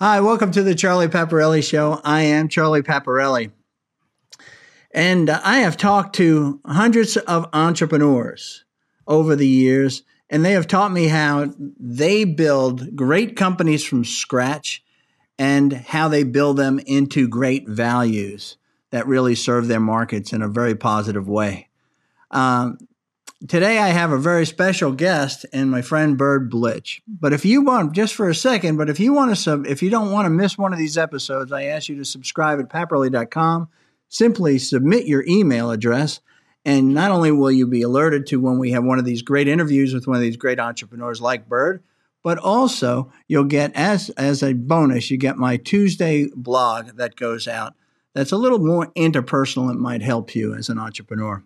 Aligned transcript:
Hi, 0.00 0.20
welcome 0.20 0.52
to 0.52 0.62
the 0.62 0.76
Charlie 0.76 1.08
Paparelli 1.08 1.60
Show. 1.60 2.00
I 2.04 2.20
am 2.20 2.46
Charlie 2.46 2.82
Paparelli. 2.82 3.50
And 4.92 5.28
I 5.28 5.56
have 5.58 5.76
talked 5.76 6.14
to 6.14 6.60
hundreds 6.64 7.16
of 7.16 7.48
entrepreneurs 7.52 8.64
over 9.08 9.34
the 9.34 9.48
years, 9.48 10.04
and 10.30 10.44
they 10.44 10.52
have 10.52 10.68
taught 10.68 10.92
me 10.92 11.08
how 11.08 11.52
they 11.58 12.22
build 12.22 12.94
great 12.94 13.34
companies 13.34 13.84
from 13.84 14.04
scratch 14.04 14.84
and 15.36 15.72
how 15.72 16.06
they 16.06 16.22
build 16.22 16.58
them 16.58 16.78
into 16.86 17.26
great 17.26 17.68
values 17.68 18.56
that 18.92 19.08
really 19.08 19.34
serve 19.34 19.66
their 19.66 19.80
markets 19.80 20.32
in 20.32 20.42
a 20.42 20.48
very 20.48 20.76
positive 20.76 21.28
way. 21.28 21.70
Um, 22.30 22.78
today, 23.46 23.78
I 23.78 23.88
have 23.88 24.10
a 24.10 24.18
very 24.18 24.46
special 24.46 24.92
guest 24.92 25.46
and 25.52 25.70
my 25.70 25.82
friend 25.82 26.16
Bird 26.16 26.50
Blitch. 26.50 27.00
But 27.06 27.32
if 27.32 27.44
you 27.44 27.62
want, 27.62 27.92
just 27.92 28.14
for 28.14 28.28
a 28.28 28.34
second, 28.34 28.76
but 28.76 28.90
if 28.90 28.98
you 28.98 29.12
want 29.12 29.30
to 29.30 29.36
sub, 29.36 29.66
if 29.66 29.82
you 29.82 29.90
don't 29.90 30.10
want 30.10 30.26
to 30.26 30.30
miss 30.30 30.58
one 30.58 30.72
of 30.72 30.78
these 30.78 30.98
episodes, 30.98 31.52
I 31.52 31.64
ask 31.64 31.88
you 31.88 31.96
to 31.96 32.04
subscribe 32.04 32.58
at 32.58 32.68
paparelli.com. 32.68 33.68
Simply 34.08 34.58
submit 34.58 35.06
your 35.06 35.24
email 35.26 35.70
address. 35.70 36.20
And 36.64 36.92
not 36.92 37.10
only 37.10 37.30
will 37.30 37.52
you 37.52 37.66
be 37.66 37.82
alerted 37.82 38.26
to 38.26 38.40
when 38.40 38.58
we 38.58 38.72
have 38.72 38.84
one 38.84 38.98
of 38.98 39.04
these 39.04 39.22
great 39.22 39.48
interviews 39.48 39.94
with 39.94 40.06
one 40.06 40.16
of 40.16 40.22
these 40.22 40.36
great 40.36 40.58
entrepreneurs 40.58 41.20
like 41.20 41.48
Bird, 41.48 41.82
but 42.24 42.38
also 42.38 43.12
you'll 43.28 43.44
get 43.44 43.72
as 43.74 44.10
as 44.10 44.42
a 44.42 44.52
bonus, 44.52 45.10
you 45.10 45.16
get 45.16 45.36
my 45.36 45.56
Tuesday 45.56 46.28
blog 46.34 46.96
that 46.96 47.16
goes 47.16 47.46
out 47.46 47.74
that's 48.14 48.32
a 48.32 48.36
little 48.36 48.58
more 48.58 48.88
interpersonal 48.96 49.70
and 49.70 49.78
might 49.78 50.02
help 50.02 50.34
you 50.34 50.52
as 50.52 50.68
an 50.68 50.78
entrepreneur. 50.78 51.44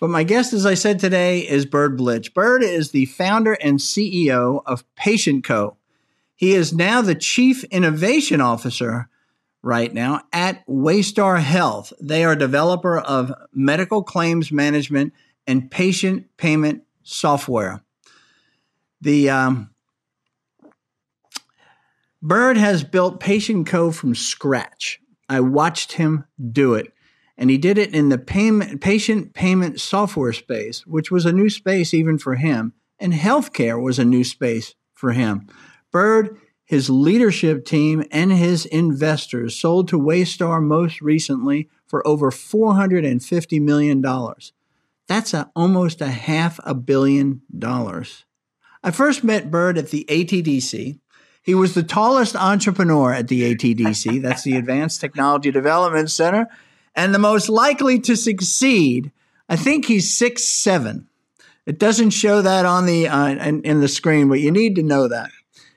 But 0.00 0.08
my 0.08 0.24
guest, 0.24 0.54
as 0.54 0.64
I 0.64 0.74
said 0.74 0.98
today, 0.98 1.40
is 1.40 1.66
Bird 1.66 1.98
Blitch. 1.98 2.32
Bird 2.32 2.62
is 2.62 2.90
the 2.90 3.04
founder 3.04 3.52
and 3.52 3.78
CEO 3.78 4.62
of 4.64 4.82
Patient 4.96 5.44
Co. 5.44 5.76
He 6.34 6.54
is 6.54 6.72
now 6.72 7.02
the 7.02 7.14
chief 7.14 7.64
innovation 7.64 8.40
officer 8.40 9.10
right 9.62 9.92
now 9.92 10.22
at 10.32 10.66
Waystar 10.66 11.38
Health. 11.38 11.92
They 12.00 12.24
are 12.24 12.32
a 12.32 12.38
developer 12.38 12.98
of 12.98 13.30
medical 13.52 14.02
claims 14.02 14.50
management 14.50 15.12
and 15.46 15.70
patient 15.70 16.34
payment 16.38 16.84
software. 17.02 17.82
The 19.02 19.28
um, 19.28 19.70
Bird 22.22 22.56
has 22.56 22.84
built 22.84 23.20
Patient 23.20 23.66
Co 23.66 23.90
from 23.90 24.14
scratch. 24.14 24.98
I 25.28 25.40
watched 25.40 25.92
him 25.92 26.24
do 26.52 26.72
it. 26.72 26.92
And 27.40 27.48
he 27.48 27.56
did 27.56 27.78
it 27.78 27.94
in 27.94 28.10
the 28.10 28.18
payment, 28.18 28.82
patient 28.82 29.32
payment 29.32 29.80
software 29.80 30.34
space, 30.34 30.86
which 30.86 31.10
was 31.10 31.24
a 31.24 31.32
new 31.32 31.48
space 31.48 31.94
even 31.94 32.18
for 32.18 32.34
him. 32.34 32.74
And 32.98 33.14
healthcare 33.14 33.82
was 33.82 33.98
a 33.98 34.04
new 34.04 34.24
space 34.24 34.74
for 34.92 35.12
him. 35.12 35.48
Bird, 35.90 36.36
his 36.66 36.90
leadership 36.90 37.64
team, 37.64 38.04
and 38.10 38.30
his 38.30 38.66
investors 38.66 39.58
sold 39.58 39.88
to 39.88 39.98
Waystar 39.98 40.62
most 40.62 41.00
recently 41.00 41.70
for 41.86 42.06
over 42.06 42.30
$450 42.30 43.60
million. 43.62 44.04
That's 45.08 45.32
a, 45.32 45.50
almost 45.56 46.02
a 46.02 46.08
half 46.08 46.60
a 46.62 46.74
billion 46.74 47.40
dollars. 47.58 48.26
I 48.82 48.90
first 48.90 49.24
met 49.24 49.50
Bird 49.50 49.78
at 49.78 49.88
the 49.88 50.04
ATDC, 50.10 51.00
he 51.42 51.54
was 51.54 51.72
the 51.72 51.82
tallest 51.82 52.36
entrepreneur 52.36 53.14
at 53.14 53.28
the 53.28 53.54
ATDC, 53.54 54.20
that's 54.20 54.42
the 54.42 54.56
Advanced 54.56 55.00
Technology 55.00 55.50
Development 55.50 56.10
Center, 56.10 56.46
and 56.94 57.14
the 57.14 57.18
most 57.18 57.48
likely 57.48 57.98
to 58.00 58.16
succeed. 58.16 59.12
I 59.48 59.56
think 59.56 59.86
he's 59.86 60.12
six 60.12 60.44
seven. 60.44 61.08
It 61.66 61.78
doesn't 61.78 62.10
show 62.10 62.42
that 62.42 62.64
on 62.64 62.86
the 62.86 63.08
uh, 63.08 63.28
in, 63.28 63.62
in 63.62 63.80
the 63.80 63.88
screen, 63.88 64.28
but 64.28 64.40
you 64.40 64.50
need 64.50 64.76
to 64.76 64.82
know 64.82 65.08
that 65.08 65.30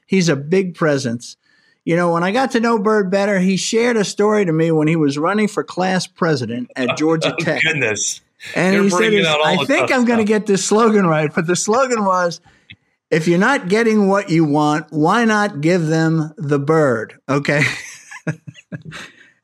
he's 0.05 0.30
a 0.30 0.36
big 0.36 0.75
presence. 0.75 1.38
You 1.86 1.95
know, 1.95 2.14
when 2.14 2.23
I 2.23 2.31
got 2.31 2.52
to 2.52 2.59
know 2.59 2.80
Bird 2.80 3.11
better, 3.11 3.39
he 3.39 3.58
shared 3.58 3.97
a 3.97 4.05
story 4.05 4.45
to 4.45 4.53
me 4.53 4.72
when 4.72 4.88
he 4.88 4.95
was 4.95 5.17
running 5.17 5.47
for 5.47 5.64
class 5.64 6.08
president 6.08 6.72
at 6.75 6.97
Georgia 6.97 7.33
oh, 7.33 7.44
Tech. 7.44 7.61
Goodness. 7.61 8.22
And 8.55 8.75
You're 8.75 8.83
he 8.83 8.89
said, 8.89 9.25
I 9.25 9.66
think 9.66 9.92
I'm 9.92 10.05
going 10.05 10.20
to 10.20 10.26
get 10.26 10.45
this 10.45 10.65
slogan 10.65 11.05
right, 11.05 11.33
but 11.33 11.48
the 11.48 11.55
slogan 11.55 12.05
was 12.05 12.42
if 13.09 13.27
you're 13.27 13.39
not 13.39 13.70
getting 13.70 14.08
what 14.08 14.30
you 14.30 14.45
want, 14.45 14.88
why 14.89 15.26
not 15.26 15.61
give 15.61 15.86
them 15.88 16.33
the 16.38 16.59
bird? 16.59 17.20
Okay. 17.30 17.64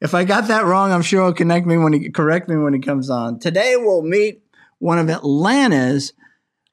if 0.01 0.13
I 0.13 0.23
got 0.23 0.47
that 0.47 0.65
wrong, 0.65 0.91
I'm 0.91 1.01
sure 1.01 1.25
he'll 1.25 1.33
connect 1.33 1.65
me 1.65 1.77
when 1.77 1.93
he 1.93 2.09
correct 2.09 2.49
me 2.49 2.57
when 2.57 2.73
he 2.73 2.79
comes 2.79 3.09
on. 3.09 3.39
Today 3.39 3.75
we'll 3.77 4.01
meet 4.01 4.41
one 4.79 4.97
of 4.97 5.09
Atlanta's 5.09 6.13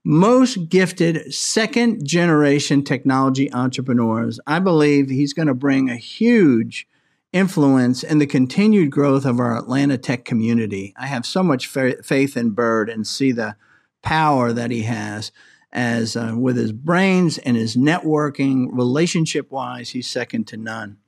most 0.04 0.68
gifted 0.68 1.34
second 1.34 2.06
generation 2.06 2.84
technology 2.84 3.52
entrepreneurs. 3.52 4.38
I 4.46 4.60
believe 4.60 5.10
he's 5.10 5.32
going 5.32 5.48
to 5.48 5.54
bring 5.54 5.90
a 5.90 5.96
huge 5.96 6.86
influence 7.32 8.04
in 8.04 8.18
the 8.18 8.26
continued 8.26 8.92
growth 8.92 9.26
of 9.26 9.40
our 9.40 9.58
Atlanta 9.58 9.98
tech 9.98 10.24
community. 10.24 10.94
I 10.96 11.06
have 11.06 11.26
so 11.26 11.42
much 11.42 11.66
fa- 11.66 12.02
faith 12.04 12.36
in 12.36 12.50
Bird 12.50 12.88
and 12.88 13.04
see 13.04 13.32
the 13.32 13.56
power 14.02 14.52
that 14.52 14.70
he 14.70 14.82
has 14.82 15.32
as 15.72 16.16
uh, 16.16 16.34
with 16.38 16.56
his 16.56 16.72
brains 16.72 17.38
and 17.38 17.56
his 17.56 17.76
networking, 17.76 18.68
relationship 18.70 19.50
wise, 19.50 19.90
he's 19.90 20.08
second 20.08 20.46
to 20.46 20.56
none. 20.56 20.98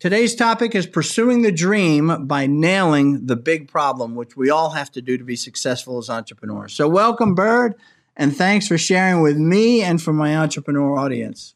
Today's 0.00 0.34
topic 0.34 0.74
is 0.74 0.86
pursuing 0.86 1.42
the 1.42 1.52
dream 1.52 2.26
by 2.26 2.46
nailing 2.46 3.26
the 3.26 3.36
big 3.36 3.68
problem, 3.68 4.14
which 4.14 4.34
we 4.34 4.48
all 4.48 4.70
have 4.70 4.90
to 4.92 5.02
do 5.02 5.18
to 5.18 5.24
be 5.24 5.36
successful 5.36 5.98
as 5.98 6.08
entrepreneurs. 6.08 6.72
So, 6.72 6.88
welcome, 6.88 7.34
Bird, 7.34 7.74
and 8.16 8.34
thanks 8.34 8.66
for 8.66 8.78
sharing 8.78 9.20
with 9.20 9.36
me 9.36 9.82
and 9.82 10.00
for 10.00 10.14
my 10.14 10.38
entrepreneur 10.38 10.98
audience. 10.98 11.54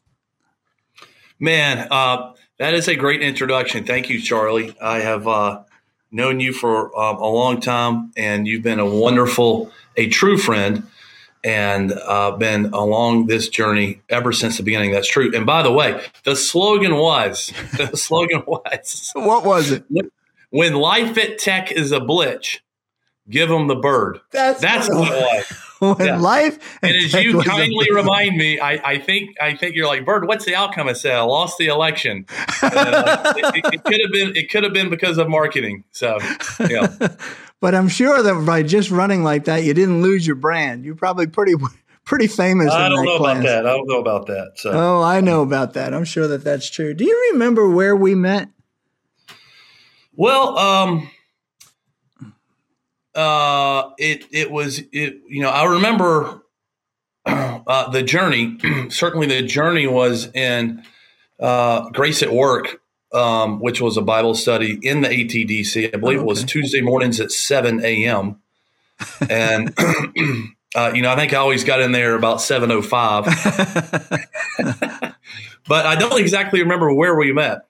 Man, 1.41 1.89
uh, 1.91 2.35
that 2.59 2.75
is 2.75 2.87
a 2.87 2.97
great 2.97 3.23
introduction. 3.23 3.87
Thank 3.87 4.11
you, 4.11 4.21
Charlie. 4.21 4.77
I 4.79 4.99
have 4.99 5.27
uh, 5.27 5.63
known 6.13 6.39
you 6.39 6.53
for 6.53 6.95
uh, 6.95 7.17
a 7.17 7.27
long 7.27 7.63
time, 7.63 8.13
and 8.15 8.47
you've 8.47 8.63
been 8.63 8.79
a 8.79 8.85
wonderful, 8.85 9.73
a 9.97 10.11
true 10.11 10.37
friend 10.37 10.87
and 11.45 11.93
uh, 11.93 12.33
been 12.33 12.67
along 12.73 13.27
this 13.27 13.49
journey 13.49 14.01
ever 14.09 14.33
since 14.33 14.57
the 14.57 14.63
beginning. 14.63 14.91
That's 14.91 15.09
true. 15.09 15.31
And 15.35 15.45
by 15.45 15.63
the 15.63 15.71
way, 15.71 16.03
the 16.25 16.35
slogan 16.35 16.97
was 16.97 17.53
the 17.77 17.97
slogan 17.97 18.43
was 18.47 19.13
what 19.15 19.45
was 19.45 19.71
it? 19.71 19.85
When 20.51 20.75
life 20.75 21.19
at 21.19 21.39
tech 21.39 21.71
is 21.71 21.93
a 21.93 22.01
blitch, 22.01 22.63
give 23.29 23.49
them 23.49 23.67
the 23.67 23.75
bird. 23.75 24.21
That's, 24.31 24.61
That's 24.61 24.89
what 24.89 25.13
it 25.13 25.21
was. 25.21 25.59
when 25.99 26.07
yeah. 26.07 26.17
life 26.17 26.79
and 26.83 26.97
as 26.97 27.13
you 27.13 27.43
kindly 27.43 27.91
remind 27.93 28.37
me, 28.37 28.59
I, 28.59 28.93
I, 28.93 28.99
think 28.99 29.37
I 29.41 29.55
think 29.55 29.75
you're 29.75 29.87
like 29.87 30.05
Bird. 30.05 30.27
What's 30.27 30.45
the 30.45 30.55
outcome? 30.55 30.89
I 30.89 30.93
said 30.93 31.17
I 31.17 31.23
lost 31.23 31.59
the 31.59 31.67
election. 31.67 32.25
Uh, 32.63 33.35
it, 33.37 33.57
it, 33.57 33.75
it 33.75 33.85
could 33.85 34.01
have 34.01 34.13
been 34.13 34.37
it 34.37 34.51
could 34.51 34.65
have 34.65 34.73
been 34.73 34.89
because 34.89 35.19
of 35.19 35.29
marketing. 35.29 35.85
So 35.93 36.19
yeah. 36.69 36.87
But 37.61 37.75
I'm 37.75 37.89
sure 37.89 38.23
that 38.23 38.47
by 38.47 38.63
just 38.63 38.91
running 38.91 39.23
like 39.23 39.45
that, 39.45 39.65
you 39.65 39.73
didn't 39.75 40.03
lose 40.03 40.27
your 40.27 40.37
brand. 40.37 40.85
You're 40.85 40.97
probably 40.97 41.27
pretty 41.27 41.55
pretty 42.05 42.27
famous. 42.27 42.73
I 42.73 42.89
don't 42.89 43.05
know 43.05 43.19
class. 43.19 43.39
about 43.39 43.45
that. 43.45 43.67
I 43.67 43.71
don't 43.71 43.89
know 43.89 44.01
about 44.01 44.27
that. 44.27 44.53
So. 44.57 44.71
Oh, 44.73 45.03
I 45.03 45.21
know 45.21 45.43
about 45.43 45.75
that. 45.75 45.95
I'm 45.95 46.05
sure 46.05 46.29
that 46.29 46.45
that's 46.45 46.69
true. 46.69 46.95
Do 46.95 47.05
you 47.05 47.31
remember 47.33 47.69
where 47.69 47.97
we 47.97 48.15
met? 48.15 48.49
Well, 50.17 50.57
um, 50.59 51.11
uh, 53.15 53.91
it 53.99 54.27
it 54.31 54.51
was 54.51 54.81
it. 54.93 55.21
You 55.29 55.43
know, 55.43 55.51
I 55.51 55.65
remember 55.65 56.43
uh, 57.27 57.91
the 57.91 58.03
journey. 58.03 58.59
certainly, 58.91 59.27
the 59.27 59.43
journey 59.43 59.87
was 59.87 60.31
in 60.35 60.85
uh, 61.41 61.89
Grace 61.91 62.23
at 62.23 62.33
Work 62.33 62.81
um, 63.15 63.61
which 63.61 63.81
was 63.81 63.97
a 63.97 64.03
Bible 64.03 64.35
study 64.35 64.77
in 64.83 65.03
the 65.03 65.09
ATDC. 65.09 65.95
I 65.95 65.97
believe 65.97 66.19
oh, 66.19 66.23
okay. 66.23 66.25
it 66.25 66.27
was 66.27 66.43
Tuesday 66.45 66.81
mornings 66.81 67.21
at 67.21 67.31
7 67.31 67.85
a.m. 67.85 68.41
And, 69.31 69.73
uh, 70.75 70.91
you 70.95 71.03
know, 71.03 71.13
I 71.13 71.17
think 71.17 71.33
I 71.33 71.37
always 71.37 71.65
got 71.65 71.81
in 71.81 71.93
there 71.93 72.17
about 72.17 72.39
7.05. 72.39 75.15
but 75.69 75.87
I 75.87 75.95
don't 75.95 76.21
exactly 76.21 76.61
remember 76.61 76.93
where 76.93 77.17
we 77.17 77.33
met. 77.33 77.69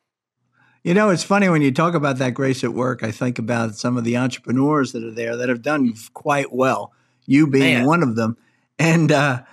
You 0.82 0.92
know, 0.92 1.10
it's 1.10 1.24
funny 1.24 1.48
when 1.48 1.62
you 1.62 1.72
talk 1.72 1.94
about 1.94 2.18
that 2.18 2.34
grace 2.34 2.62
at 2.62 2.74
work. 2.74 3.02
I 3.02 3.10
think 3.10 3.38
about 3.38 3.74
some 3.74 3.96
of 3.96 4.04
the 4.04 4.18
entrepreneurs 4.18 4.92
that 4.92 5.02
are 5.02 5.10
there 5.10 5.34
that 5.36 5.48
have 5.48 5.62
done 5.62 5.94
quite 6.12 6.52
well. 6.52 6.92
You 7.26 7.46
being 7.46 7.78
Man. 7.78 7.86
one 7.86 8.02
of 8.02 8.16
them, 8.16 8.36
and 8.78 9.10
uh, 9.10 9.44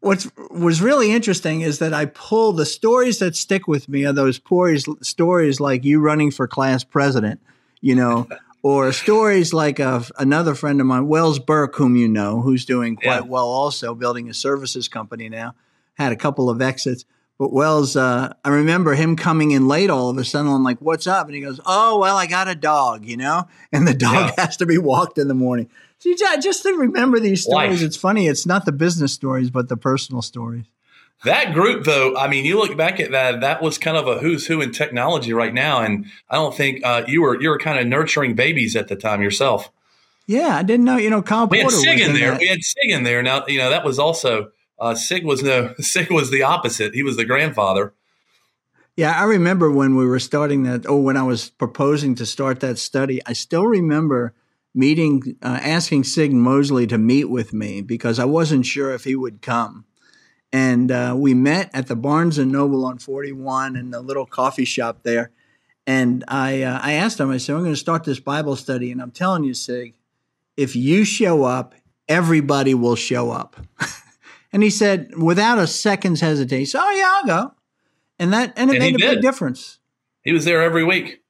what 0.00 0.26
was 0.50 0.80
really 0.80 1.10
interesting 1.10 1.60
is 1.62 1.80
that 1.80 1.92
I 1.92 2.06
pull 2.06 2.52
the 2.52 2.66
stories 2.66 3.18
that 3.18 3.36
stick 3.36 3.66
with 3.66 3.88
me 3.88 4.04
are 4.04 4.12
those 4.12 4.36
stories, 4.36 4.86
stories 5.02 5.60
like 5.60 5.84
you 5.84 6.00
running 6.00 6.30
for 6.30 6.46
class 6.46 6.84
president, 6.84 7.40
you 7.80 7.94
know, 7.94 8.28
or 8.62 8.92
stories 8.92 9.52
like 9.52 9.78
a, 9.78 10.04
another 10.18 10.54
friend 10.54 10.80
of 10.80 10.86
mine, 10.86 11.08
Wells 11.08 11.38
Burke, 11.38 11.74
whom 11.76 11.96
you 11.96 12.08
know, 12.08 12.40
who's 12.40 12.64
doing 12.64 12.96
quite 12.96 13.06
yeah. 13.06 13.20
well 13.20 13.48
also, 13.48 13.94
building 13.94 14.28
a 14.28 14.34
services 14.34 14.88
company 14.88 15.28
now, 15.28 15.54
had 15.94 16.12
a 16.12 16.16
couple 16.16 16.48
of 16.48 16.62
exits. 16.62 17.04
But 17.38 17.52
Wells, 17.52 17.94
uh, 17.94 18.34
I 18.44 18.48
remember 18.48 18.94
him 18.94 19.14
coming 19.14 19.52
in 19.52 19.68
late 19.68 19.90
all 19.90 20.10
of 20.10 20.18
a 20.18 20.24
sudden. 20.24 20.50
I'm 20.50 20.64
like, 20.64 20.80
what's 20.80 21.06
up? 21.06 21.26
And 21.26 21.36
he 21.36 21.40
goes, 21.40 21.60
oh, 21.64 21.98
well, 21.98 22.16
I 22.16 22.26
got 22.26 22.48
a 22.48 22.56
dog, 22.56 23.04
you 23.04 23.16
know, 23.16 23.46
and 23.72 23.86
the 23.86 23.94
dog 23.94 24.12
yeah. 24.12 24.32
has 24.44 24.56
to 24.56 24.66
be 24.66 24.76
walked 24.76 25.18
in 25.18 25.28
the 25.28 25.34
morning. 25.34 25.70
So 26.00 26.14
just 26.40 26.62
to 26.62 26.72
remember 26.74 27.18
these 27.18 27.42
stories, 27.42 27.80
Life. 27.80 27.82
it's 27.82 27.96
funny. 27.96 28.28
It's 28.28 28.46
not 28.46 28.64
the 28.64 28.72
business 28.72 29.12
stories, 29.12 29.50
but 29.50 29.68
the 29.68 29.76
personal 29.76 30.22
stories. 30.22 30.64
that 31.24 31.52
group, 31.52 31.84
though, 31.84 32.16
I 32.16 32.28
mean, 32.28 32.44
you 32.44 32.56
look 32.56 32.76
back 32.76 33.00
at 33.00 33.10
that, 33.10 33.40
that 33.40 33.60
was 33.60 33.78
kind 33.78 33.96
of 33.96 34.06
a 34.06 34.18
who's 34.20 34.46
who 34.46 34.60
in 34.60 34.70
technology 34.72 35.32
right 35.32 35.52
now. 35.52 35.80
And 35.82 36.06
I 36.30 36.36
don't 36.36 36.54
think 36.54 36.84
uh, 36.84 37.02
you 37.08 37.22
were 37.22 37.40
you 37.40 37.48
were 37.48 37.58
kind 37.58 37.78
of 37.80 37.86
nurturing 37.86 38.34
babies 38.34 38.76
at 38.76 38.86
the 38.88 38.94
time 38.96 39.22
yourself. 39.22 39.70
Yeah, 40.28 40.56
I 40.56 40.62
didn't 40.62 40.84
know. 40.84 40.98
You 40.98 41.10
know, 41.10 41.22
Kyle 41.22 41.46
we 41.48 41.62
Porter 41.62 41.74
had 41.76 41.82
Sig 41.84 41.98
was 41.98 42.08
in 42.08 42.14
there. 42.14 42.30
that. 42.32 42.40
We 42.40 42.46
had 42.48 42.62
Sig 42.62 42.90
in 42.90 43.02
there. 43.02 43.22
Now, 43.22 43.44
you 43.48 43.58
know, 43.58 43.70
that 43.70 43.84
was 43.84 43.98
also 43.98 44.50
uh, 44.78 44.94
Sig 44.94 45.24
was 45.24 45.42
no 45.42 45.74
Sig 45.80 46.12
was 46.12 46.30
the 46.30 46.42
opposite. 46.44 46.94
He 46.94 47.02
was 47.02 47.16
the 47.16 47.24
grandfather. 47.24 47.92
Yeah, 48.96 49.12
I 49.18 49.24
remember 49.24 49.70
when 49.70 49.96
we 49.96 50.06
were 50.06 50.18
starting 50.18 50.64
that, 50.64 50.84
Oh, 50.88 50.96
when 51.00 51.16
I 51.16 51.22
was 51.22 51.50
proposing 51.50 52.14
to 52.16 52.26
start 52.26 52.60
that 52.60 52.78
study. 52.78 53.20
I 53.26 53.32
still 53.32 53.64
remember 53.66 54.34
meeting, 54.78 55.36
uh, 55.42 55.58
asking 55.62 56.04
Sig 56.04 56.32
Mosley 56.32 56.86
to 56.86 56.96
meet 56.96 57.24
with 57.24 57.52
me 57.52 57.82
because 57.82 58.18
I 58.18 58.24
wasn't 58.24 58.64
sure 58.64 58.94
if 58.94 59.04
he 59.04 59.16
would 59.16 59.42
come. 59.42 59.84
And 60.52 60.90
uh, 60.90 61.14
we 61.16 61.34
met 61.34 61.70
at 61.74 61.88
the 61.88 61.96
Barnes 61.96 62.38
and 62.38 62.50
Noble 62.50 62.86
on 62.86 62.98
41 62.98 63.76
in 63.76 63.90
the 63.90 64.00
little 64.00 64.24
coffee 64.24 64.64
shop 64.64 65.00
there. 65.02 65.30
And 65.86 66.24
I, 66.28 66.62
uh, 66.62 66.80
I 66.82 66.92
asked 66.92 67.20
him, 67.20 67.30
I 67.30 67.38
said, 67.38 67.56
I'm 67.56 67.62
going 67.62 67.72
to 67.72 67.76
start 67.76 68.04
this 68.04 68.20
Bible 68.20 68.56
study. 68.56 68.92
And 68.92 69.02
I'm 69.02 69.10
telling 69.10 69.44
you, 69.44 69.52
Sig, 69.52 69.94
if 70.56 70.74
you 70.74 71.04
show 71.04 71.44
up, 71.44 71.74
everybody 72.08 72.74
will 72.74 72.96
show 72.96 73.30
up. 73.30 73.56
and 74.52 74.62
he 74.62 74.70
said, 74.70 75.10
without 75.16 75.58
a 75.58 75.66
second's 75.66 76.20
hesitation, 76.20 76.80
oh, 76.82 76.90
yeah, 76.90 77.12
I'll 77.16 77.26
go. 77.26 77.54
And 78.18 78.32
that, 78.32 78.54
and 78.56 78.70
it 78.70 78.76
And 78.76 78.82
made 78.82 78.94
a 78.94 79.14
big 79.14 79.22
difference. 79.22 79.78
He 80.22 80.32
was 80.32 80.44
there 80.44 80.62
every 80.62 80.84
week. 80.84 81.22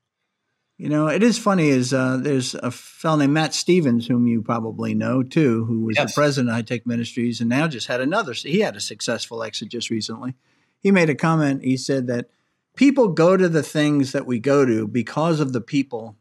You 0.78 0.88
know, 0.88 1.08
it 1.08 1.24
is 1.24 1.38
funny. 1.38 1.68
Is 1.68 1.92
uh, 1.92 2.18
there's 2.20 2.54
a 2.54 2.70
fellow 2.70 3.18
named 3.18 3.32
Matt 3.32 3.52
Stevens, 3.52 4.06
whom 4.06 4.28
you 4.28 4.42
probably 4.42 4.94
know 4.94 5.24
too, 5.24 5.64
who 5.64 5.80
was 5.80 5.96
Yes. 5.96 6.14
the 6.14 6.20
president 6.20 6.50
of 6.50 6.54
High 6.54 6.62
Tech 6.62 6.86
Ministries, 6.86 7.40
and 7.40 7.50
now 7.50 7.66
just 7.66 7.88
had 7.88 8.00
another. 8.00 8.32
He 8.32 8.60
had 8.60 8.76
a 8.76 8.80
successful 8.80 9.42
exit 9.42 9.70
just 9.70 9.90
recently. 9.90 10.34
He 10.80 10.92
made 10.92 11.10
a 11.10 11.16
comment. 11.16 11.64
He 11.64 11.76
said 11.76 12.06
that 12.06 12.30
people 12.76 13.08
go 13.08 13.36
to 13.36 13.48
the 13.48 13.62
things 13.64 14.12
that 14.12 14.24
we 14.24 14.38
go 14.38 14.64
to 14.64 14.86
because 14.86 15.40
of 15.40 15.52
the 15.52 15.60
people 15.60 16.16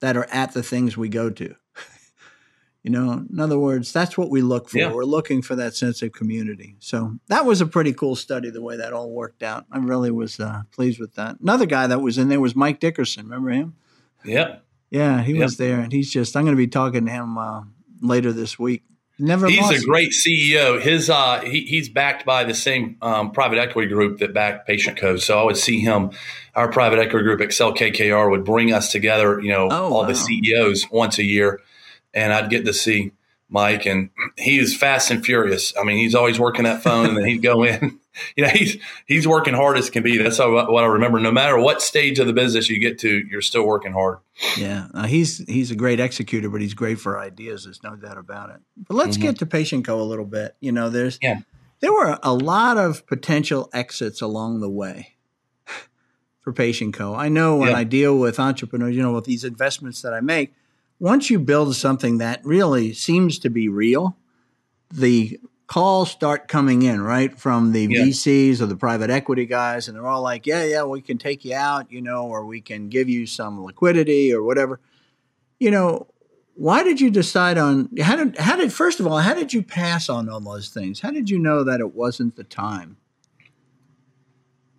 that 0.00 0.16
are 0.16 0.28
at 0.30 0.52
the 0.52 0.62
things 0.62 0.96
we 0.96 1.08
go 1.08 1.28
to. 1.28 1.56
you 2.84 2.90
know, 2.92 3.24
in 3.28 3.40
other 3.40 3.58
words, 3.58 3.92
that's 3.92 4.16
what 4.16 4.30
we 4.30 4.40
look 4.40 4.68
for. 4.68 4.78
Yeah. 4.78 4.92
We're 4.92 5.02
looking 5.04 5.42
for 5.42 5.56
that 5.56 5.74
sense 5.74 6.00
of 6.02 6.12
community. 6.12 6.76
So 6.78 7.16
that 7.26 7.44
was 7.44 7.60
a 7.60 7.66
pretty 7.66 7.92
cool 7.92 8.14
study, 8.14 8.50
the 8.50 8.62
way 8.62 8.76
that 8.76 8.92
all 8.92 9.10
worked 9.10 9.42
out. 9.42 9.66
I 9.72 9.78
really 9.78 10.12
was 10.12 10.38
uh, 10.38 10.62
pleased 10.70 11.00
with 11.00 11.14
that. 11.16 11.40
Another 11.40 11.66
guy 11.66 11.88
that 11.88 12.00
was 12.00 12.18
in 12.18 12.28
there 12.28 12.40
was 12.40 12.54
Mike 12.54 12.78
Dickerson. 12.78 13.24
Remember 13.24 13.50
him? 13.50 13.74
Yep. 14.26 14.62
Yeah, 14.90 15.22
he 15.22 15.32
Yep. 15.34 15.42
was 15.42 15.56
there, 15.56 15.80
and 15.80 15.92
he's 15.92 16.10
just. 16.12 16.36
I'm 16.36 16.44
going 16.44 16.56
to 16.56 16.60
be 16.60 16.66
talking 16.68 17.06
to 17.06 17.10
him 17.12 17.38
uh, 17.38 17.62
later 18.00 18.32
this 18.32 18.58
week. 18.58 18.82
Never. 19.18 19.48
He's 19.48 19.82
a 19.82 19.84
great 19.86 20.10
CEO. 20.12 20.80
His 20.80 21.08
uh, 21.08 21.40
he, 21.40 21.62
he's 21.62 21.88
backed 21.88 22.26
by 22.26 22.44
the 22.44 22.52
same 22.54 22.96
um, 23.00 23.30
private 23.32 23.58
equity 23.58 23.88
group 23.88 24.18
that 24.18 24.34
backed 24.34 24.66
Patient 24.66 24.98
Co. 24.98 25.16
So 25.16 25.38
I 25.38 25.42
would 25.44 25.56
see 25.56 25.80
him. 25.80 26.10
Our 26.54 26.68
private 26.70 26.98
equity 26.98 27.22
group, 27.24 27.40
Accel-KKR, 27.40 28.30
would 28.30 28.44
bring 28.44 28.72
us 28.72 28.92
together. 28.92 29.40
You 29.40 29.48
know, 29.50 29.68
Oh, 29.70 29.92
all 29.92 30.02
wow. 30.02 30.06
the 30.06 30.14
CEOs 30.14 30.90
once 30.90 31.18
a 31.18 31.24
year, 31.24 31.60
and 32.14 32.32
I'd 32.32 32.50
get 32.50 32.64
to 32.66 32.72
see 32.74 33.12
Mike, 33.48 33.86
and 33.86 34.10
he 34.36 34.58
is 34.58 34.76
fast 34.76 35.10
and 35.10 35.24
furious. 35.24 35.72
I 35.80 35.84
mean, 35.84 35.96
he's 35.98 36.14
always 36.14 36.38
working 36.38 36.64
that 36.64 36.82
phone, 36.82 37.06
and 37.06 37.16
then 37.16 37.24
he'd 37.26 37.42
go 37.42 37.62
in. 37.64 37.98
You 38.36 38.44
know, 38.44 38.50
he's 38.50 38.78
he's 39.06 39.28
working 39.28 39.52
hard 39.54 39.76
as 39.76 39.90
can 39.90 40.02
be. 40.02 40.16
That's 40.16 40.38
how, 40.38 40.50
what 40.70 40.82
I 40.84 40.86
remember. 40.86 41.20
No 41.20 41.30
matter 41.30 41.58
what 41.58 41.82
stage 41.82 42.18
of 42.18 42.26
the 42.26 42.32
business 42.32 42.68
you 42.70 42.80
get 42.80 42.98
to, 43.00 43.08
you're 43.30 43.42
still 43.42 43.66
working 43.66 43.92
hard. 43.92 44.18
Yeah, 44.56 44.88
uh, 44.94 45.06
he's 45.06 45.38
he's 45.46 45.70
a 45.70 45.74
great 45.76 46.00
executor, 46.00 46.48
but 46.48 46.60
he's 46.62 46.72
great 46.74 46.98
for 46.98 47.18
ideas. 47.18 47.64
There's 47.64 47.82
no 47.82 47.94
doubt 47.94 48.16
about 48.18 48.50
it. 48.50 48.56
But 48.88 48.94
let's 48.94 49.18
Mhm. 49.18 49.22
get 49.22 49.38
to 49.40 49.46
Patient 49.46 49.84
Co. 49.86 50.00
a 50.00 50.04
little 50.04 50.24
bit. 50.24 50.56
You 50.60 50.72
know, 50.72 50.88
there's 50.88 51.18
Yeah. 51.20 51.40
there 51.80 51.92
were 51.92 52.18
a 52.22 52.32
lot 52.34 52.78
of 52.78 53.06
potential 53.06 53.68
exits 53.74 54.22
along 54.22 54.60
the 54.60 54.70
way 54.70 55.16
for 56.40 56.52
Patient 56.52 56.94
Co. 56.94 57.14
I 57.14 57.28
know 57.28 57.56
when 57.56 57.70
Yeah. 57.70 57.76
I 57.78 57.84
deal 57.84 58.18
with 58.18 58.38
entrepreneurs, 58.40 58.96
you 58.96 59.02
know, 59.02 59.12
with 59.12 59.24
these 59.24 59.44
investments 59.44 60.00
that 60.02 60.14
I 60.14 60.20
make, 60.20 60.54
once 60.98 61.28
you 61.28 61.38
build 61.38 61.76
something 61.76 62.18
that 62.18 62.40
really 62.44 62.92
seems 62.94 63.38
to 63.40 63.50
be 63.50 63.68
real, 63.68 64.16
the 64.90 65.38
calls 65.66 66.10
start 66.10 66.48
coming 66.48 66.82
in, 66.82 67.00
right? 67.00 67.36
From 67.36 67.72
the 67.72 67.88
Yeah. 67.90 68.04
VCs 68.04 68.60
or 68.60 68.66
the 68.66 68.76
private 68.76 69.10
equity 69.10 69.46
guys, 69.46 69.88
and 69.88 69.96
they're 69.96 70.06
all 70.06 70.22
like, 70.22 70.46
yeah, 70.46 70.64
yeah, 70.64 70.84
we 70.84 71.00
can 71.00 71.18
take 71.18 71.44
you 71.44 71.54
out, 71.54 71.90
you 71.90 72.00
know, 72.00 72.26
or 72.26 72.46
we 72.46 72.60
can 72.60 72.88
give 72.88 73.08
you 73.08 73.26
some 73.26 73.64
liquidity 73.64 74.32
or 74.32 74.42
whatever. 74.42 74.80
You 75.58 75.70
know, 75.70 76.06
why 76.54 76.82
did 76.82 77.00
you 77.00 77.10
decide 77.10 77.58
on 77.58 77.88
how 78.00 78.16
did 78.16 78.38
how 78.38 78.56
did 78.56 78.72
first 78.72 79.00
of 79.00 79.06
all, 79.06 79.18
how 79.18 79.34
did 79.34 79.52
you 79.52 79.62
pass 79.62 80.08
on 80.08 80.28
all 80.28 80.40
those 80.40 80.68
things? 80.68 81.00
How 81.00 81.10
did 81.10 81.28
you 81.28 81.38
know 81.38 81.64
that 81.64 81.80
it 81.80 81.94
wasn't 81.94 82.36
the 82.36 82.44
time? 82.44 82.96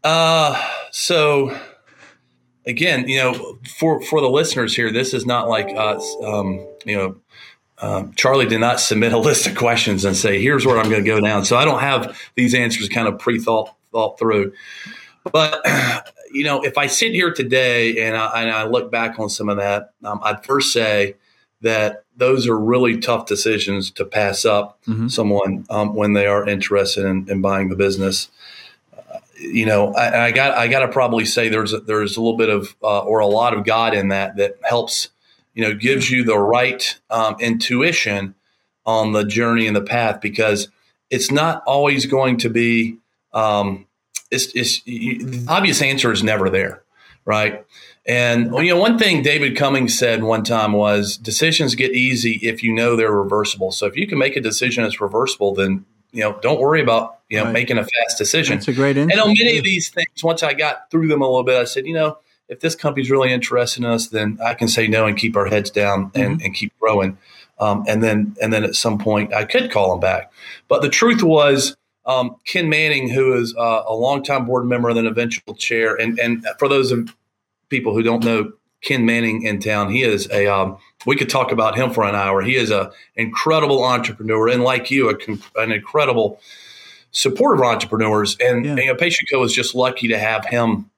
Uh, 0.04 0.60
so 0.92 1.58
again, 2.66 3.08
you 3.08 3.18
know, 3.18 3.58
for 3.80 4.02
for 4.02 4.22
the 4.22 4.30
listeners 4.30 4.76
here, 4.76 4.92
this 4.92 5.14
is 5.14 5.26
not 5.26 5.50
like 5.50 5.68
us. 5.76 6.16
Um, 6.24 6.66
you 6.86 6.96
know, 6.96 7.16
um, 7.80 8.14
Charlie 8.14 8.48
did 8.48 8.60
not 8.60 8.80
submit 8.80 9.14
a 9.14 9.18
list 9.20 9.48
of 9.48 9.56
questions 9.56 10.04
and 10.06 10.16
say, 10.16 10.42
"Here's 10.42 10.66
where 10.66 10.78
I'm 10.78 10.90
going 10.90 11.04
to 11.04 11.10
go 11.10 11.20
down." 11.20 11.46
So 11.46 11.58
I 11.58 11.66
don't 11.66 11.80
have 11.80 12.20
these 12.36 12.54
answers 12.56 12.90
kind 12.90 13.08
of 13.08 13.20
pre 13.20 13.40
thought 13.40 13.74
thought 13.92 14.18
through. 14.20 14.54
But 15.32 15.62
you 16.32 16.44
know, 16.44 16.62
if 16.64 16.78
I 16.78 16.88
sit 16.88 17.12
here 17.14 17.32
today 17.34 18.06
and 18.08 18.16
I, 18.18 18.42
and 18.42 18.52
I 18.52 18.66
look 18.66 18.92
back 18.92 19.20
on 19.20 19.30
some 19.30 19.50
of 19.50 19.58
that, 19.58 19.92
um, 20.04 20.20
I'd 20.24 20.44
first 20.46 20.74
say 20.74 21.16
that 21.62 22.04
those 22.16 22.48
are 22.48 22.58
really 22.58 22.98
tough 23.00 23.26
decisions 23.26 23.90
to 23.92 24.06
pass 24.06 24.46
up 24.46 24.80
Mhm. 24.88 25.10
someone 25.12 25.66
um, 25.70 25.96
when 25.96 26.14
they 26.14 26.28
are 26.28 26.48
interested 26.48 27.06
in, 27.06 27.28
in 27.30 27.42
buying 27.42 27.70
the 27.70 27.76
business. 27.76 28.30
Uh, 28.96 29.20
you 29.40 29.66
know, 29.66 29.94
I, 29.94 30.26
I 30.28 30.32
got 30.32 30.58
I 30.58 30.68
got 30.68 30.80
to 30.82 30.88
probably 30.88 31.26
say 31.26 31.50
there's 31.50 31.74
a, 31.74 31.80
there's 31.80 32.18
a 32.18 32.22
little 32.22 32.38
bit 32.38 32.50
of 32.50 32.76
uh, 32.84 33.00
or 33.00 33.20
a 33.20 33.28
lot 33.28 33.54
of 33.56 33.66
God 33.66 33.94
in 33.94 34.08
that 34.10 34.38
that 34.38 34.58
helps. 34.64 35.10
You 35.58 35.64
know, 35.64 35.74
gives 35.74 36.12
you 36.12 36.24
the 36.24 36.38
right 36.38 37.00
um, 37.10 37.36
intuition 37.40 38.36
on 38.86 39.14
the 39.14 39.24
journey 39.26 39.66
and 39.66 39.76
the 39.76 39.82
path 39.82 40.22
because 40.22 40.68
it's 41.10 41.32
not 41.32 41.64
always 41.66 42.06
going 42.06 42.38
to 42.38 42.50
be. 42.50 42.98
Um, 43.34 43.88
it's, 44.30 44.54
it's 44.54 44.86
you, 44.86 45.26
the 45.26 45.52
obvious 45.52 45.82
answer 45.82 46.12
is 46.12 46.22
never 46.22 46.52
there, 46.52 46.84
right? 47.26 47.66
And 48.06 48.54
you 48.58 48.70
know, 48.70 48.78
one 48.78 49.00
thing 49.00 49.24
David 49.24 49.58
Cummings 49.58 49.98
said 49.98 50.22
one 50.22 50.44
time 50.44 50.74
was 50.74 51.18
decisions 51.18 51.74
get 51.74 51.92
easy 51.92 52.34
if 52.44 52.62
you 52.62 52.72
know 52.72 52.96
they're 52.96 53.12
reversible. 53.12 53.72
So 53.72 53.88
if 53.88 53.96
you 53.98 54.06
can 54.06 54.20
make 54.20 54.36
a 54.36 54.42
decision 54.42 54.84
that's 54.84 55.02
reversible, 55.02 55.56
then 55.56 55.86
you 56.12 56.22
know, 56.22 56.38
don't 56.42 56.60
worry 56.62 56.82
about 56.84 57.18
you 57.30 57.38
know 57.40 57.46
Right. 57.46 57.54
making 57.54 57.80
a 57.80 57.84
fast 57.84 58.20
decision. 58.20 58.58
That's 58.58 58.68
a 58.68 58.74
great 58.74 58.96
And 58.96 59.12
insight. 59.12 59.28
on 59.28 59.36
many 59.38 59.58
of 59.58 59.64
these 59.64 59.90
things, 59.90 60.24
once 60.24 60.44
I 60.44 60.54
got 60.54 60.92
through 60.92 61.08
them 61.08 61.22
a 61.24 61.26
little 61.26 61.44
bit, 61.44 61.60
I 61.60 61.64
said, 61.64 61.88
you 61.88 61.94
know, 61.96 62.20
if 62.50 62.60
this 62.60 62.76
company's 62.76 63.12
really 63.12 63.32
interested 63.32 63.84
in 63.84 63.90
us, 63.90 64.08
then 64.08 64.38
I 64.44 64.54
can 64.54 64.68
say 64.68 64.88
no 64.88 65.06
and 65.06 65.18
keep 65.18 65.36
our 65.36 65.48
heads 65.48 65.70
down 65.70 66.12
and, 66.16 66.42
and 66.42 66.54
keep 66.54 66.78
growing. 66.80 67.18
Um, 67.60 67.84
and 67.88 68.04
then 68.04 68.36
and 68.42 68.54
then 68.54 68.64
at 68.64 68.76
some 68.76 68.98
point 69.00 69.34
I 69.34 69.44
could 69.44 69.72
call 69.72 69.92
them 69.92 70.00
back. 70.00 70.32
But 70.68 70.82
the 70.82 70.90
truth 70.90 71.24
was, 71.24 71.76
um, 72.06 72.36
Ken 72.46 72.70
Manning, 72.70 73.10
who 73.10 73.34
is 73.34 73.56
uh, 73.58 73.84
a 73.88 73.94
longtime 73.94 74.46
board 74.46 74.66
member 74.66 74.90
and 74.90 74.98
then 74.98 75.08
eventual 75.08 75.56
chair, 75.56 75.96
and 75.96 76.20
and 76.20 76.46
for 76.60 76.68
those 76.68 76.92
of 76.92 77.16
people 77.70 77.94
who 77.94 78.04
don't 78.04 78.24
know 78.24 78.54
Ken 78.82 79.06
Manning 79.06 79.42
in 79.42 79.60
town, 79.60 79.92
he 79.92 80.04
is 80.04 80.30
a 80.32 80.48
um, 80.48 80.78
we 81.06 81.16
could 81.16 81.30
talk 81.30 81.52
about 81.52 81.76
him 81.76 81.92
for 81.92 82.04
an 82.04 82.16
hour. 82.16 82.42
He 82.42 82.56
is 82.56 82.70
a 82.70 82.92
incredible 83.16 83.84
entrepreneur, 83.84 84.48
and 84.48 84.64
like 84.64 84.92
you, 84.92 85.10
a, 85.10 85.16
an 85.60 85.72
incredible 85.72 86.40
supporter 87.12 87.56
of 87.56 87.68
entrepreneurs. 87.68 88.38
And 88.40 88.66
Yeah. 88.66 88.76
you 88.76 88.86
know, 88.86 88.96
Patient 88.96 89.30
Co 89.32 89.44
is 89.44 89.54
just 89.54 89.74
lucky 89.74 90.08
to 90.10 90.20
have 90.20 90.46
him 90.46 90.90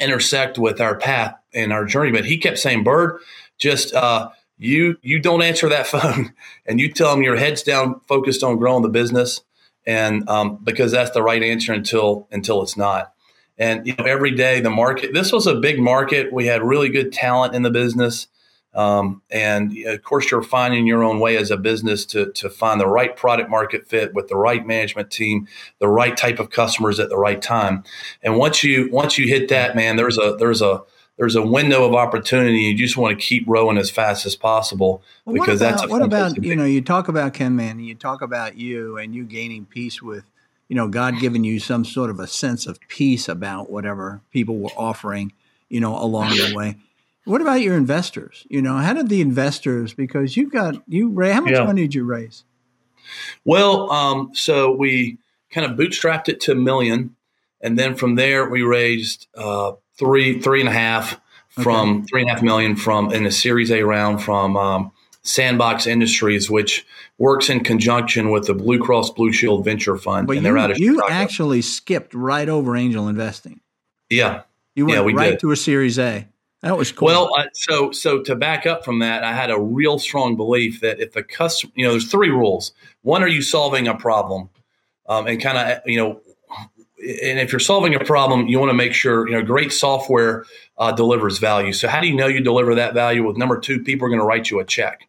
intersect 0.00 0.58
with 0.58 0.80
our 0.80 0.96
path 0.96 1.34
and 1.54 1.72
our 1.72 1.84
journey. 1.84 2.12
But 2.12 2.24
he 2.24 2.38
kept 2.38 2.58
saying, 2.58 2.84
"Bird, 2.84 3.20
just 3.58 3.94
uh, 3.94 4.30
you 4.58 4.96
you 5.02 5.20
don't 5.20 5.42
answer 5.42 5.68
that 5.68 5.86
phone, 5.88 6.32
and 6.66 6.80
you 6.80 6.92
tell 6.92 7.12
him 7.14 7.22
your 7.22 7.36
head's 7.36 7.62
down, 7.62 8.00
focused 8.08 8.42
on 8.42 8.58
growing 8.58 8.82
the 8.82 8.88
business, 8.88 9.42
and 9.86 10.28
um, 10.28 10.58
because 10.62 10.92
that's 10.92 11.10
the 11.12 11.22
right 11.22 11.42
answer 11.42 11.72
until 11.72 12.28
until 12.30 12.62
it's 12.62 12.76
not." 12.76 13.12
And 13.56 13.86
you 13.86 13.94
know, 13.96 14.04
every 14.04 14.30
day 14.30 14.60
the 14.60 14.70
market. 14.70 15.12
This 15.14 15.32
was 15.32 15.46
a 15.46 15.56
big 15.56 15.80
market. 15.80 16.32
We 16.32 16.46
had 16.46 16.62
really 16.62 16.88
good 16.88 17.12
talent 17.12 17.54
in 17.54 17.62
the 17.62 17.70
business. 17.70 18.28
Um, 18.74 19.22
and 19.30 19.76
of 19.86 20.02
course, 20.02 20.30
you're 20.30 20.42
finding 20.42 20.86
your 20.86 21.02
own 21.02 21.20
way 21.20 21.36
as 21.36 21.50
a 21.50 21.56
business 21.56 22.04
to, 22.06 22.30
to 22.32 22.50
find 22.50 22.80
the 22.80 22.86
right 22.86 23.16
product 23.16 23.50
market 23.50 23.86
fit 23.86 24.14
with 24.14 24.28
the 24.28 24.36
right 24.36 24.66
management 24.66 25.10
team, 25.10 25.48
the 25.78 25.88
right 25.88 26.16
type 26.16 26.38
of 26.38 26.50
customers 26.50 27.00
at 27.00 27.08
the 27.08 27.16
right 27.16 27.40
time. 27.40 27.82
And 28.22 28.36
once 28.36 28.62
you 28.62 28.88
once 28.92 29.18
you 29.18 29.26
hit 29.26 29.48
that, 29.48 29.74
man, 29.74 29.96
there's 29.96 30.18
a 30.18 30.36
there's 30.38 30.62
a 30.62 30.82
there's 31.18 31.34
a 31.34 31.42
window 31.42 31.84
of 31.84 31.94
opportunity. 31.94 32.60
You 32.60 32.76
just 32.76 32.96
want 32.96 33.18
to 33.18 33.24
keep 33.24 33.44
rowing 33.46 33.76
as 33.76 33.90
fast 33.90 34.24
as 34.24 34.36
possible 34.36 35.02
Well, 35.24 35.34
because 35.34 35.60
about, 35.60 35.70
that's 35.70 35.82
a 35.84 35.88
what 35.88 36.02
about 36.02 36.42
you 36.42 36.54
know 36.54 36.64
you 36.64 36.80
talk 36.80 37.08
about 37.08 37.34
Ken 37.34 37.56
Manning, 37.56 37.84
you 37.84 37.94
talk 37.94 38.22
about 38.22 38.56
you 38.56 38.96
and 38.98 39.14
you 39.14 39.24
gaining 39.24 39.66
peace 39.66 40.00
with 40.00 40.24
you 40.68 40.76
know 40.76 40.88
God 40.88 41.18
giving 41.18 41.42
you 41.42 41.58
some 41.58 41.84
sort 41.84 42.10
of 42.10 42.20
a 42.20 42.26
sense 42.26 42.66
of 42.66 42.78
peace 42.88 43.28
about 43.28 43.70
whatever 43.70 44.20
people 44.30 44.58
were 44.58 44.70
offering 44.76 45.32
you 45.68 45.80
know 45.80 45.98
along 45.98 46.30
the 46.30 46.52
way. 46.54 46.76
What 47.28 47.42
about 47.42 47.60
your 47.60 47.76
investors? 47.76 48.46
You 48.48 48.62
know, 48.62 48.76
how 48.78 48.94
did 48.94 49.10
the 49.10 49.20
investors 49.20 49.92
because 49.92 50.36
you've 50.36 50.50
got 50.50 50.82
you 50.88 51.08
how 51.20 51.42
much 51.42 51.52
Yeah. 51.52 51.64
money 51.64 51.82
did 51.82 51.94
you 51.94 52.04
raise? 52.04 52.44
Well, 53.44 53.90
um, 53.92 54.30
so 54.32 54.72
we 54.72 55.18
kind 55.50 55.70
of 55.70 55.76
bootstrapped 55.76 56.28
it 56.28 56.40
to 56.42 56.52
a 56.52 56.54
million, 56.54 57.16
and 57.60 57.78
then 57.78 57.94
from 57.94 58.14
there 58.14 58.48
we 58.48 58.62
raised 58.62 59.26
uh, 59.36 59.72
three 59.98 60.40
three 60.40 60.60
and 60.60 60.68
a 60.70 60.72
half 60.72 61.20
from 61.50 61.98
okay. 61.98 62.06
three 62.06 62.20
and 62.22 62.30
a 62.30 62.32
half 62.34 62.42
million 62.42 62.76
from 62.76 63.12
in 63.12 63.26
a 63.26 63.30
Series 63.30 63.70
A 63.70 63.82
round 63.82 64.22
from 64.22 64.56
um, 64.56 64.92
Sandbox 65.22 65.86
Industries, 65.86 66.50
which 66.50 66.86
works 67.18 67.50
in 67.50 67.60
conjunction 67.60 68.30
with 68.30 68.46
the 68.46 68.54
Blue 68.54 68.78
Cross 68.78 69.10
Blue 69.10 69.32
Shield 69.32 69.64
Venture 69.64 69.98
Fund. 69.98 70.26
But 70.26 70.38
and 70.38 70.46
you, 70.46 70.58
out 70.58 70.70
of 70.70 70.78
you 70.78 71.02
actually 71.10 71.60
skipped 71.60 72.14
right 72.14 72.48
over 72.48 72.74
angel 72.74 73.06
investing. 73.06 73.60
Yeah, 74.08 74.42
you 74.74 74.86
went 74.86 74.96
yeah, 74.96 75.04
we 75.04 75.12
right 75.12 75.30
did. 75.32 75.40
to 75.40 75.50
a 75.50 75.56
Series 75.56 75.98
A. 75.98 76.26
That 76.62 76.76
was 76.76 76.90
cool. 76.90 77.06
Well, 77.06 77.30
uh, 77.36 77.44
so 77.52 77.92
so 77.92 78.20
to 78.22 78.34
back 78.34 78.66
up 78.66 78.84
from 78.84 78.98
that, 78.98 79.22
I 79.22 79.32
had 79.32 79.50
a 79.50 79.60
real 79.60 79.98
strong 79.98 80.36
belief 80.36 80.80
that 80.80 80.98
if 80.98 81.12
the 81.12 81.22
customer, 81.22 81.72
you 81.76 81.84
know, 81.84 81.92
there's 81.92 82.10
three 82.10 82.30
rules. 82.30 82.72
One, 83.02 83.22
are 83.22 83.28
you 83.28 83.42
solving 83.42 83.86
a 83.86 83.94
problem, 83.94 84.50
um, 85.08 85.28
and 85.28 85.40
kind 85.40 85.56
of 85.56 85.78
you 85.86 85.98
know, 85.98 86.20
and 86.98 87.38
if 87.38 87.52
you're 87.52 87.60
solving 87.60 87.94
a 87.94 88.04
problem, 88.04 88.48
you 88.48 88.58
want 88.58 88.70
to 88.70 88.74
make 88.74 88.92
sure 88.92 89.28
you 89.28 89.36
know 89.36 89.42
great 89.42 89.72
software 89.72 90.46
uh, 90.78 90.90
delivers 90.90 91.38
value. 91.38 91.72
So 91.72 91.86
how 91.86 92.00
do 92.00 92.08
you 92.08 92.16
know 92.16 92.26
you 92.26 92.40
deliver 92.40 92.74
that 92.74 92.92
value? 92.92 93.24
With 93.24 93.36
number 93.36 93.60
two, 93.60 93.84
people 93.84 94.06
are 94.06 94.10
going 94.10 94.20
to 94.20 94.26
write 94.26 94.50
you 94.50 94.58
a 94.58 94.64
check, 94.64 95.08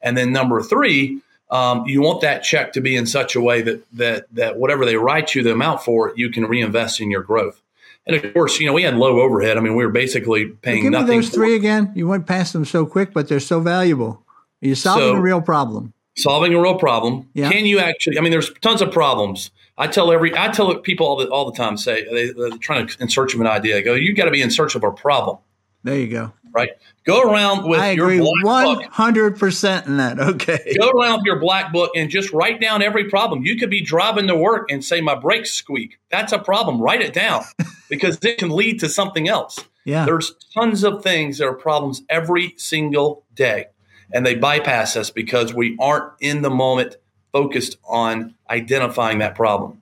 and 0.00 0.16
then 0.16 0.32
number 0.32 0.62
three, 0.62 1.20
um, 1.50 1.84
you 1.88 2.02
want 2.02 2.20
that 2.20 2.44
check 2.44 2.72
to 2.74 2.80
be 2.80 2.94
in 2.94 3.06
such 3.06 3.34
a 3.34 3.40
way 3.40 3.62
that 3.62 3.84
that 3.94 4.26
that 4.32 4.58
whatever 4.58 4.86
they 4.86 4.96
write 4.96 5.34
you 5.34 5.42
the 5.42 5.50
amount 5.50 5.82
for, 5.82 6.12
you 6.14 6.30
can 6.30 6.44
reinvest 6.44 7.00
in 7.00 7.10
your 7.10 7.24
growth. 7.24 7.60
And 8.06 8.16
of 8.16 8.34
course, 8.34 8.60
you 8.60 8.66
know, 8.66 8.72
we 8.72 8.82
had 8.82 8.96
low 8.96 9.20
overhead. 9.20 9.56
I 9.56 9.60
mean, 9.60 9.76
we 9.76 9.84
were 9.84 9.92
basically 9.92 10.46
paying 10.46 10.82
give 10.82 10.92
nothing. 10.92 11.08
me 11.08 11.16
those 11.16 11.30
three 11.30 11.56
again. 11.56 11.92
You 11.94 12.06
went 12.06 12.26
past 12.26 12.52
them 12.52 12.64
so 12.64 12.84
quick, 12.84 13.12
but 13.14 13.28
they're 13.28 13.40
so 13.40 13.60
valuable. 13.60 14.22
You're 14.60 14.76
solving 14.76 15.08
so, 15.08 15.16
a 15.16 15.20
real 15.20 15.40
problem. 15.40 15.94
Solving 16.16 16.54
a 16.54 16.60
real 16.60 16.76
problem. 16.76 17.28
Yeah. 17.34 17.50
Can 17.50 17.64
you 17.66 17.78
actually? 17.78 18.18
I 18.18 18.20
mean, 18.20 18.30
there's 18.30 18.52
tons 18.60 18.82
of 18.82 18.92
problems. 18.92 19.50
I 19.76 19.86
tell 19.88 20.12
every, 20.12 20.36
I 20.36 20.48
tell 20.48 20.74
people 20.76 21.06
all 21.06 21.16
the 21.16 21.28
all 21.28 21.50
the 21.50 21.56
time. 21.56 21.76
Say 21.76 22.04
they, 22.04 22.30
they're 22.30 22.58
trying 22.58 22.86
to 22.86 23.02
in 23.02 23.08
search 23.08 23.34
of 23.34 23.40
an 23.40 23.46
idea. 23.46 23.78
I 23.78 23.80
go, 23.80 23.94
You've 23.94 24.16
got 24.16 24.26
to 24.26 24.30
be 24.30 24.42
in 24.42 24.50
search 24.50 24.74
of 24.74 24.84
a 24.84 24.92
problem. 24.92 25.38
There 25.82 25.98
you 25.98 26.08
go 26.08 26.32
right? 26.54 26.70
Go 27.04 27.20
around 27.20 27.68
with 27.68 27.80
I 27.80 27.90
your 27.90 28.10
agree 28.10 28.20
one 28.42 28.84
hundred 28.84 29.38
percent 29.38 29.86
in 29.86 29.98
that. 29.98 30.18
Okay. 30.18 30.74
Go 30.78 30.88
around 30.90 31.18
with 31.18 31.26
your 31.26 31.40
black 31.40 31.72
book 31.72 31.90
and 31.94 32.08
just 32.08 32.32
write 32.32 32.60
down 32.60 32.80
every 32.80 33.10
problem. 33.10 33.44
You 33.44 33.56
could 33.56 33.70
be 33.70 33.82
driving 33.82 34.28
to 34.28 34.36
work 34.36 34.70
and 34.70 34.82
say 34.82 35.00
my 35.00 35.14
brakes 35.14 35.50
squeak. 35.50 35.98
That's 36.10 36.32
a 36.32 36.38
problem. 36.38 36.80
Write 36.80 37.02
it 37.02 37.12
down 37.12 37.42
because 37.90 38.18
it 38.22 38.38
can 38.38 38.50
lead 38.50 38.80
to 38.80 38.88
something 38.88 39.28
else. 39.28 39.58
Yeah. 39.84 40.06
There's 40.06 40.34
tons 40.54 40.82
of 40.84 41.02
things 41.02 41.38
that 41.38 41.46
are 41.46 41.54
problems 41.54 42.02
every 42.08 42.54
single 42.56 43.24
day. 43.34 43.66
And 44.12 44.24
they 44.24 44.34
bypass 44.34 44.96
us 44.96 45.10
because 45.10 45.52
we 45.52 45.76
aren't 45.80 46.12
in 46.20 46.42
the 46.42 46.50
moment 46.50 46.96
focused 47.32 47.78
on 47.84 48.34
identifying 48.48 49.18
that 49.18 49.34
problem. 49.34 49.80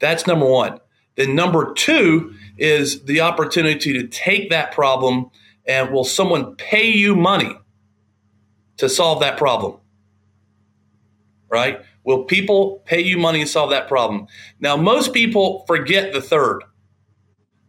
That's 0.00 0.26
number 0.26 0.46
one. 0.46 0.80
Then 1.16 1.34
number 1.34 1.72
two 1.74 2.34
is 2.58 3.04
the 3.04 3.20
opportunity 3.20 3.92
to 3.94 4.06
take 4.06 4.50
that 4.50 4.72
problem 4.72 5.30
and 5.66 5.90
will 5.90 6.04
someone 6.04 6.56
pay 6.56 6.90
you 6.90 7.14
money 7.14 7.56
to 8.78 8.88
solve 8.88 9.20
that 9.20 9.36
problem? 9.36 9.78
Right? 11.48 11.80
Will 12.04 12.24
people 12.24 12.82
pay 12.86 13.00
you 13.00 13.18
money 13.18 13.40
to 13.40 13.46
solve 13.46 13.70
that 13.70 13.88
problem? 13.88 14.26
Now, 14.58 14.76
most 14.76 15.12
people 15.12 15.64
forget 15.66 16.12
the 16.12 16.22
third. 16.22 16.62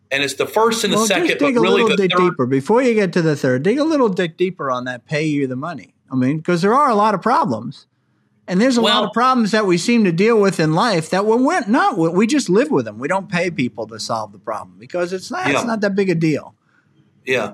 And 0.10 0.24
it's 0.24 0.34
the 0.34 0.46
first 0.46 0.84
and 0.84 0.92
the 0.92 0.98
well, 0.98 1.08
second, 1.08 1.28
just 1.28 1.40
dig 1.40 1.56
but 1.56 1.62
really 1.62 1.82
a 1.82 1.86
little 1.86 1.98
the 1.98 2.08
dig 2.08 2.12
third. 2.12 2.32
deeper 2.32 2.46
before 2.46 2.82
you 2.82 2.94
get 2.94 3.14
to 3.14 3.22
the 3.22 3.36
third. 3.36 3.64
Dig 3.64 3.80
a 3.80 3.84
little 3.84 4.10
dig 4.10 4.36
deeper 4.36 4.70
on 4.70 4.84
that. 4.86 5.06
Pay 5.06 5.24
you 5.24 5.48
the 5.48 5.56
money. 5.56 5.94
I 6.12 6.16
mean, 6.16 6.38
because 6.38 6.62
there 6.62 6.74
are 6.74 6.90
a 6.90 6.96
lot 6.96 7.16
of 7.16 7.22
problems, 7.22 7.88
and 8.46 8.60
there's 8.60 8.76
a 8.76 8.82
well, 8.82 9.02
lot 9.02 9.08
of 9.08 9.14
problems 9.14 9.52
that 9.52 9.66
we 9.66 9.78
seem 9.78 10.04
to 10.04 10.12
deal 10.12 10.40
with 10.40 10.60
in 10.60 10.74
life 10.74 11.10
that 11.12 11.26
we're 11.26 11.66
not, 11.68 11.98
we 11.98 12.28
just 12.28 12.50
live 12.50 12.70
with 12.70 12.84
them. 12.84 13.00
We 13.00 13.08
don't 13.08 13.30
pay 13.30 13.50
people 13.50 13.88
to 13.88 14.00
solve 14.00 14.34
the 14.34 14.40
problem 14.40 14.78
because 14.78 15.14
it's 15.14 15.32
not. 15.32 15.48
Yeah. 15.48 15.54
It's 15.54 15.64
not 15.64 15.80
that 15.80 15.96
big 15.96 16.10
a 16.10 16.16
deal. 16.16 16.56
Yeah. 17.26 17.54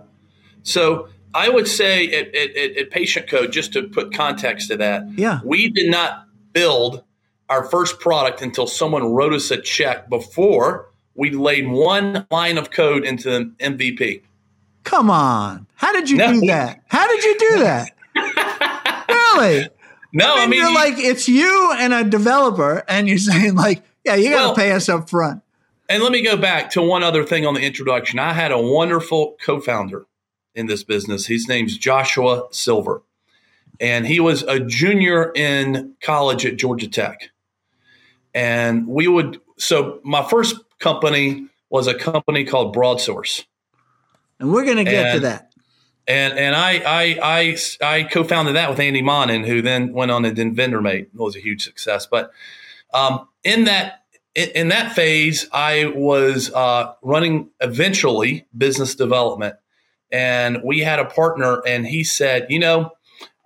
So 0.67 1.07
I 1.33 1.47
would 1.47 1.67
say 1.67 2.11
at, 2.11 2.35
at, 2.35 2.77
at, 2.77 2.91
Patient 2.91 3.29
Co, 3.29 3.47
just 3.47 3.71
to 3.73 3.83
put 3.83 4.13
context 4.13 4.67
to 4.67 4.77
that, 4.77 5.07
yeah, 5.17 5.39
we 5.45 5.69
did 5.69 5.89
not 5.89 6.25
build 6.51 7.03
our 7.49 7.63
first 7.63 8.01
product 8.01 8.41
until 8.41 8.67
someone 8.67 9.13
wrote 9.13 9.33
us 9.33 9.49
a 9.49 9.61
check 9.61 10.09
before 10.09 10.89
we 11.15 11.31
laid 11.31 11.69
one 11.69 12.27
line 12.31 12.57
of 12.57 12.71
code 12.71 13.05
into 13.05 13.29
the 13.29 13.51
MVP. 13.59 14.23
Come 14.83 15.09
on, 15.09 15.67
how 15.75 15.93
did 15.93 16.09
you 16.09 16.17
no. 16.17 16.33
do 16.33 16.47
that? 16.47 16.83
How 16.87 17.07
did 17.07 17.23
you 17.23 17.39
do 17.39 17.59
that? 17.59 17.91
really? 19.09 19.69
No, 20.11 20.35
I 20.35 20.35
mean, 20.35 20.43
I 20.43 20.47
mean 20.47 20.59
you're 20.59 20.73
like 20.73 20.93
it's 20.97 21.29
you 21.29 21.73
and 21.77 21.93
a 21.93 22.03
developer, 22.03 22.83
and 22.89 23.07
you're 23.07 23.17
saying 23.19 23.55
like, 23.55 23.83
yeah, 24.03 24.15
you 24.15 24.31
got 24.31 24.41
to 24.41 24.47
well, 24.47 24.55
pay 24.55 24.73
us 24.73 24.89
up 24.89 25.09
front. 25.09 25.43
And 25.87 26.03
let 26.03 26.11
me 26.11 26.21
go 26.21 26.35
back 26.35 26.71
to 26.71 26.81
one 26.81 27.03
other 27.03 27.23
thing 27.23 27.45
on 27.45 27.53
the 27.53 27.61
introduction. 27.61 28.19
I 28.19 28.33
had 28.33 28.51
a 28.51 28.59
wonderful 28.59 29.37
co-founder 29.41 30.05
in 30.57 30.65
this 30.65 30.83
business. 30.83 31.27
His 31.27 31.47
name's 31.47 31.77
Joshua 31.77 32.47
Silver. 32.51 33.03
And 33.79 34.07
he 34.07 34.19
was 34.19 34.41
a 34.43 34.59
junior 34.59 35.31
in 35.35 35.93
college 36.01 36.45
at 36.45 36.57
Georgia 36.57 36.89
Tech. 36.89 37.29
And 38.33 38.87
we 38.87 39.07
would, 39.07 39.39
so 39.57 40.01
my 40.03 40.27
first 40.27 40.55
company 40.79 41.47
was 41.69 41.85
a 41.85 41.93
company 41.93 42.43
called 42.43 42.75
BroadSource. 42.75 43.45
And 44.39 44.51
we're 44.51 44.65
going 44.65 44.77
to 44.77 44.83
get 44.83 45.05
and, 45.05 45.15
to 45.15 45.19
that. 45.21 45.53
And 46.07 46.37
and 46.37 46.55
I 46.55 46.81
I 46.85 47.19
I, 47.21 47.57
I 47.81 48.03
co-founded 48.03 48.55
that 48.55 48.69
with 48.69 48.79
Andy 48.79 49.01
Monin, 49.01 49.43
who 49.43 49.61
then 49.61 49.91
went 49.91 50.09
on 50.09 50.23
and 50.23 50.35
did 50.35 50.55
VendorMate. 50.55 51.01
It 51.01 51.15
was 51.15 51.35
a 51.35 51.39
huge 51.39 51.63
success. 51.63 52.05
But 52.05 52.31
um, 52.93 53.27
in 53.43 53.65
that 53.65 54.03
in, 54.33 54.49
in, 54.51 54.67
that 54.69 54.93
phase, 54.93 55.47
I 55.51 55.91
was 55.93 56.53
uh, 56.53 56.93
running 57.01 57.49
eventually 57.59 58.45
business 58.55 58.95
development 58.95 59.55
and 60.11 60.59
we 60.63 60.79
had 60.79 60.99
a 60.99 61.05
partner, 61.05 61.61
and 61.65 61.87
he 61.87 62.03
said, 62.03 62.47
"You 62.49 62.59
know, 62.59 62.91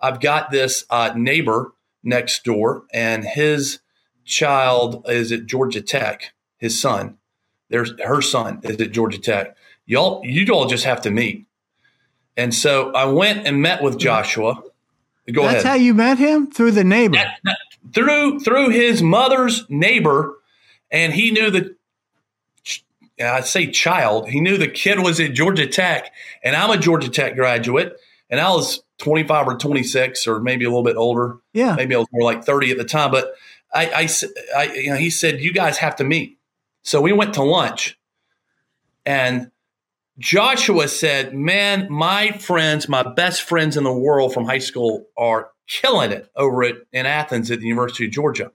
I've 0.02 0.20
got 0.20 0.52
this 0.52 0.86
uh, 0.90 1.14
neighbor 1.16 1.74
next 2.04 2.44
door, 2.44 2.84
and 2.94 3.24
his 3.24 3.80
child 4.26 5.06
is 5.08 5.32
at 5.32 5.46
Georgia 5.46 5.82
Tech. 5.82 6.34
His 6.58 6.80
son, 6.80 7.18
there's 7.70 7.94
her 8.06 8.22
son 8.22 8.60
is 8.64 8.80
at 8.80 8.92
Georgia 8.92 9.20
Tech. 9.20 9.56
Y'all, 9.86 10.22
you 10.24 10.52
all 10.54 10.68
just 10.68 10.86
have 10.86 11.02
to 11.02 11.12
meet." 11.12 11.46
And 12.38 12.54
so 12.54 12.92
I 12.94 13.06
went 13.06 13.46
and 13.46 13.62
met 13.62 13.84
with 13.84 13.98
Joshua. 13.98 14.64
Go 15.32 15.42
ahead. 15.42 15.56
That's 15.56 15.66
ahead. 15.66 15.80
how 15.80 15.84
you 15.84 15.94
met 15.94 16.18
him 16.18 16.50
through 16.50 16.72
the 16.72 16.84
neighbor. 16.84 17.18
That, 17.18 17.38
that, 17.44 17.58
through 17.94 18.40
through 18.40 18.70
his 18.70 19.02
mother's 19.02 19.66
neighbor, 19.70 20.38
and 20.90 21.14
he 21.14 21.32
knew 21.32 21.52
that 23.26 23.34
I 23.34 23.42
say 23.42 23.68
child, 23.68 24.30
he 24.30 24.40
knew 24.40 24.58
the 24.58 24.68
kid 24.68 25.00
was 25.00 25.20
at 25.20 25.34
Georgia 25.34 25.68
Tech, 25.68 26.12
and 26.44 26.56
I'm 26.56 26.70
a 26.70 26.78
Georgia 26.78 27.10
Tech 27.10 27.36
graduate, 27.36 27.98
and 28.30 28.40
I 28.40 28.50
was 28.50 28.84
25 29.00 29.48
or 29.48 29.58
26, 29.58 30.28
or 30.28 30.40
maybe 30.40 30.66
a 30.66 30.70
little 30.70 30.84
bit 30.84 30.96
older. 30.96 31.38
Yeah, 31.54 31.76
maybe 31.76 31.96
I 31.96 32.00
was 32.00 32.08
more 32.12 32.24
like 32.24 32.44
30 32.44 32.72
at 32.72 32.78
the 32.78 32.86
time. 32.86 33.12
But 33.12 33.34
I, 33.74 33.86
I, 33.88 34.10
I 34.56 34.74
you 34.74 34.90
know, 34.92 34.96
he 34.96 35.10
said 35.10 35.42
you 35.42 35.54
guys 35.54 35.78
have 35.78 35.96
to 35.98 36.04
meet. 36.04 36.38
So 36.84 37.02
we 37.02 37.12
went 37.12 37.34
to 37.36 37.44
lunch, 37.44 38.00
and 39.06 39.52
Joshua 40.20 40.88
said, 40.88 41.34
"Man, 41.34 41.88
my 41.90 42.32
friends, 42.32 42.88
my 42.88 43.04
best 43.04 43.42
friends 43.42 43.78
in 43.78 43.84
the 43.84 43.94
world 43.94 44.34
from 44.34 44.46
high 44.46 44.60
school, 44.60 45.08
are 45.18 45.50
killing 45.68 46.12
it 46.12 46.30
over 46.36 46.64
at 46.64 46.76
in 46.92 47.06
Athens 47.06 47.52
at 47.52 47.60
the 47.60 47.68
University 47.68 48.06
of 48.06 48.12
Georgia." 48.12 48.52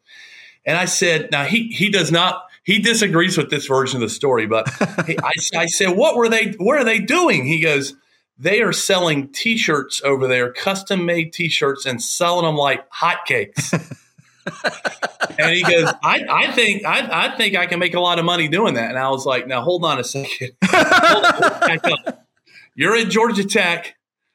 And 0.65 0.79
I 0.79 0.85
said, 0.87 1.31
"Now 1.31 1.45
he 1.45 1.69
he 1.69 1.91
does 1.91 2.11
not." 2.11 2.43
He 2.67 2.81
disagrees 2.81 3.39
with 3.39 3.49
this 3.49 3.69
version 3.69 4.03
of 4.03 4.09
the 4.09 4.13
story, 4.13 4.47
but 4.47 4.69
he, 5.07 5.17
I, 5.17 5.31
I 5.55 5.67
said, 5.67 5.97
"What 5.97 6.17
were 6.17 6.29
they? 6.29 6.53
What 6.59 6.77
are 6.77 6.85
they 6.85 6.99
doing?" 6.99 7.47
He 7.47 7.61
goes, 7.61 7.95
"They 8.37 8.61
are 8.61 8.73
selling 8.73 9.29
T-shirts 9.33 10.03
over 10.05 10.27
there, 10.27 10.53
custom-made 10.53 11.33
T-shirts, 11.33 11.87
and 11.87 12.03
selling 12.03 12.45
them 12.45 12.57
like 12.57 12.91
hotcakes." 12.91 13.73
and 15.39 15.55
he 15.55 15.63
goes, 15.63 15.93
I, 16.03 16.25
I 16.29 16.51
think 16.53 16.85
I, 16.85 17.29
I 17.29 17.37
think 17.37 17.55
I 17.55 17.67
can 17.67 17.79
make 17.79 17.95
a 17.95 18.01
lot 18.01 18.19
of 18.19 18.25
money 18.25 18.49
doing 18.49 18.75
that. 18.75 18.91
And 18.91 18.99
I 18.99 19.11
was 19.11 19.25
like, 19.25 19.47
now 19.47 19.63
hold 19.63 19.85
on 19.85 20.01
a 20.01 20.05
second. 20.05 20.53
You're 22.75 22.97
at 22.97 23.09
Georgia 23.09 23.45
Tech, 23.45 23.95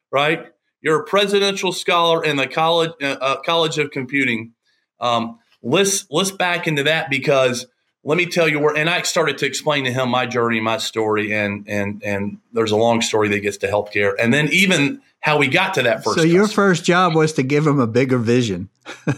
right? 0.10 0.48
You're 0.82 1.02
a 1.02 1.04
presidential 1.04 1.74
scholar 1.74 2.24
in 2.24 2.38
the 2.38 2.48
college 2.48 2.92
uh, 3.02 3.18
uh, 3.20 3.42
College 3.42 3.78
of 3.78 3.92
Computing. 3.92 4.54
Um, 5.02 5.40
let's 5.62 6.08
let's 6.10 6.32
back 6.32 6.66
into 6.66 6.84
that 6.84 7.10
because 7.10 7.68
let 8.04 8.18
me 8.18 8.26
tell 8.26 8.48
you 8.48 8.60
where 8.60 8.76
and 8.76 8.90
i 8.90 9.02
started 9.02 9.38
to 9.38 9.46
explain 9.46 9.84
to 9.84 9.92
him 9.92 10.10
my 10.10 10.26
journey 10.26 10.60
my 10.60 10.78
story 10.78 11.34
and 11.34 11.68
and 11.68 12.02
and 12.04 12.38
there's 12.54 12.72
a 12.72 12.78
long 12.78 13.02
story 13.02 13.28
that 13.30 13.40
gets 13.40 13.58
to 13.58 13.68
healthcare 13.68 14.14
and 14.20 14.34
then 14.34 14.48
even 14.52 15.02
how 15.20 15.38
we 15.38 15.48
got 15.48 15.74
to 15.74 15.84
that 15.84 16.04
first 16.04 16.16
so 16.16 16.24
customer. 16.24 16.34
your 16.34 16.48
first 16.48 16.84
job 16.84 17.16
was 17.16 17.34
to 17.34 17.44
give 17.44 17.66
him 17.66 17.80
a 17.80 17.88
bigger 17.88 18.18
vision 18.18 18.70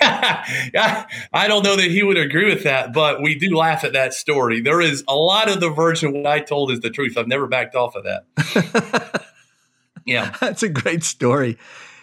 I 0.00 1.46
don't 1.48 1.62
know 1.62 1.76
that 1.76 1.90
he 1.90 2.02
would 2.02 2.16
agree 2.16 2.46
with 2.46 2.64
that, 2.64 2.92
but 2.92 3.22
we 3.22 3.36
do 3.36 3.56
laugh 3.56 3.84
at 3.84 3.92
that 3.92 4.14
story. 4.14 4.60
There 4.60 4.80
is 4.80 5.04
a 5.06 5.14
lot 5.14 5.48
of 5.48 5.60
the 5.60 5.70
version 5.70 6.12
what 6.12 6.26
I 6.26 6.40
told 6.40 6.70
is 6.70 6.80
the 6.80 6.90
truth. 6.90 7.16
I've 7.16 7.28
never 7.28 7.46
backed 7.46 7.74
off 7.74 7.94
of 7.94 8.04
that. 8.04 9.26
yeah. 10.06 10.34
That's 10.40 10.62
a 10.62 10.68
great 10.68 11.04
story. 11.04 11.58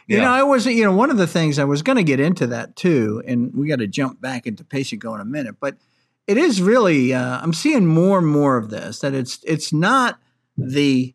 You 0.07 0.19
know, 0.19 0.31
I 0.31 0.43
wasn't, 0.43 0.75
you 0.75 0.83
know, 0.83 0.91
one 0.91 1.09
of 1.09 1.17
the 1.17 1.27
things 1.27 1.57
I 1.57 1.63
was 1.63 1.81
going 1.81 1.95
to 1.95 2.03
get 2.03 2.19
into 2.19 2.47
that 2.47 2.75
too, 2.75 3.23
and 3.25 3.53
we 3.55 3.67
got 3.67 3.79
to 3.79 3.87
jump 3.87 4.19
back 4.19 4.45
into 4.45 4.63
Patient 4.63 5.01
Co 5.01 5.15
in 5.15 5.21
a 5.21 5.25
minute, 5.25 5.55
but 5.59 5.77
it 6.27 6.37
is 6.37 6.61
really, 6.61 7.13
uh, 7.13 7.39
I'm 7.41 7.53
seeing 7.53 7.85
more 7.85 8.19
and 8.19 8.27
more 8.27 8.57
of 8.57 8.69
this 8.69 8.99
that 8.99 9.13
it's, 9.13 9.39
it's 9.43 9.73
not 9.73 10.19
the 10.57 11.13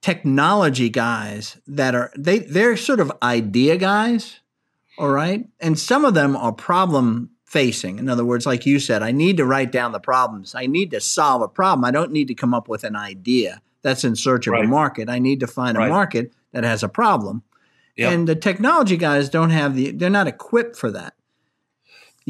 technology 0.00 0.88
guys 0.88 1.58
that 1.66 1.94
are, 1.94 2.10
they, 2.16 2.40
they're 2.40 2.76
sort 2.76 3.00
of 3.00 3.12
idea 3.22 3.76
guys. 3.76 4.40
All 4.98 5.10
right. 5.10 5.46
And 5.60 5.78
some 5.78 6.04
of 6.04 6.14
them 6.14 6.36
are 6.36 6.52
problem 6.52 7.30
facing. 7.44 7.98
In 7.98 8.08
other 8.08 8.24
words, 8.24 8.46
like 8.46 8.66
you 8.66 8.78
said, 8.78 9.02
I 9.02 9.12
need 9.12 9.36
to 9.38 9.44
write 9.44 9.72
down 9.72 9.92
the 9.92 10.00
problems. 10.00 10.54
I 10.54 10.66
need 10.66 10.90
to 10.92 11.00
solve 11.00 11.42
a 11.42 11.48
problem. 11.48 11.84
I 11.84 11.90
don't 11.90 12.12
need 12.12 12.28
to 12.28 12.34
come 12.34 12.54
up 12.54 12.68
with 12.68 12.84
an 12.84 12.96
idea 12.96 13.60
that's 13.82 14.04
in 14.04 14.14
search 14.14 14.46
of 14.46 14.52
right. 14.52 14.64
a 14.64 14.68
market. 14.68 15.08
I 15.08 15.18
need 15.18 15.40
to 15.40 15.46
find 15.46 15.76
right. 15.76 15.86
a 15.86 15.90
market 15.90 16.32
that 16.52 16.64
has 16.64 16.82
a 16.82 16.88
problem 16.88 17.42
Yep. 18.00 18.12
And 18.12 18.26
the 18.26 18.34
technology 18.34 18.96
guys 18.96 19.28
don't 19.28 19.50
have 19.50 19.74
the, 19.74 19.90
they're 19.90 20.08
not 20.08 20.26
equipped 20.26 20.74
for 20.74 20.90
that. 20.92 21.12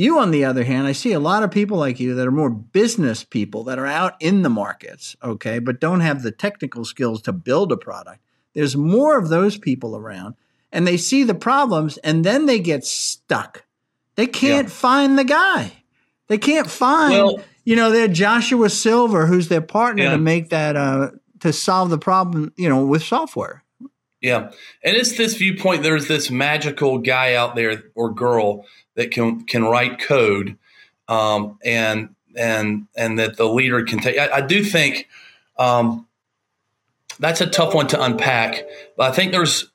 You, 0.00 0.18
on 0.18 0.30
the 0.30 0.46
other 0.46 0.64
hand, 0.64 0.86
I 0.86 0.92
see 0.92 1.12
a 1.12 1.20
lot 1.20 1.42
of 1.42 1.50
people 1.50 1.76
like 1.76 2.00
you 2.00 2.14
that 2.14 2.26
are 2.26 2.30
more 2.30 2.48
business 2.48 3.22
people 3.22 3.64
that 3.64 3.78
are 3.78 3.86
out 3.86 4.14
in 4.18 4.40
the 4.40 4.48
markets, 4.48 5.14
okay, 5.22 5.58
but 5.58 5.78
don't 5.78 6.00
have 6.00 6.22
the 6.22 6.30
technical 6.30 6.86
skills 6.86 7.20
to 7.20 7.34
build 7.34 7.70
a 7.70 7.76
product. 7.76 8.20
There's 8.54 8.78
more 8.78 9.18
of 9.18 9.28
those 9.28 9.58
people 9.58 9.94
around, 9.94 10.36
and 10.72 10.86
they 10.86 10.96
see 10.96 11.22
the 11.22 11.34
problems 11.34 11.98
and 11.98 12.24
then 12.24 12.46
they 12.46 12.60
get 12.60 12.86
stuck. 12.86 13.66
They 14.14 14.26
can't 14.26 14.68
yeah. 14.68 14.74
find 14.74 15.18
the 15.18 15.24
guy. 15.24 15.70
They 16.28 16.38
can't 16.38 16.70
find, 16.70 17.12
well, 17.12 17.40
you 17.66 17.76
know, 17.76 17.90
their 17.90 18.08
Joshua 18.08 18.70
Silver, 18.70 19.26
who's 19.26 19.48
their 19.48 19.60
partner 19.60 20.04
yeah. 20.04 20.10
to 20.12 20.18
make 20.18 20.48
that, 20.48 20.76
uh, 20.76 21.10
to 21.40 21.52
solve 21.52 21.90
the 21.90 21.98
problem, 21.98 22.54
you 22.56 22.70
know, 22.70 22.86
with 22.86 23.02
software. 23.02 23.64
Yeah. 24.22 24.50
And 24.82 24.96
it's 24.96 25.16
this 25.16 25.34
viewpoint 25.36 25.82
there's 25.82 26.08
this 26.08 26.30
magical 26.30 26.98
guy 26.98 27.34
out 27.34 27.54
there 27.54 27.84
or 27.94 28.12
girl 28.12 28.64
that 29.00 29.10
can 29.10 29.44
can 29.44 29.64
write 29.64 29.98
code 29.98 30.58
um, 31.08 31.58
and 31.64 32.14
and 32.36 32.86
and 32.94 33.18
that 33.18 33.38
the 33.38 33.48
leader 33.48 33.82
can 33.82 33.98
take. 33.98 34.18
I, 34.18 34.36
I 34.36 34.40
do 34.42 34.62
think 34.62 35.08
um, 35.58 36.06
that's 37.18 37.40
a 37.40 37.46
tough 37.46 37.74
one 37.74 37.86
to 37.88 38.02
unpack, 38.02 38.62
but 38.98 39.10
I 39.10 39.14
think 39.14 39.32
there's 39.32 39.70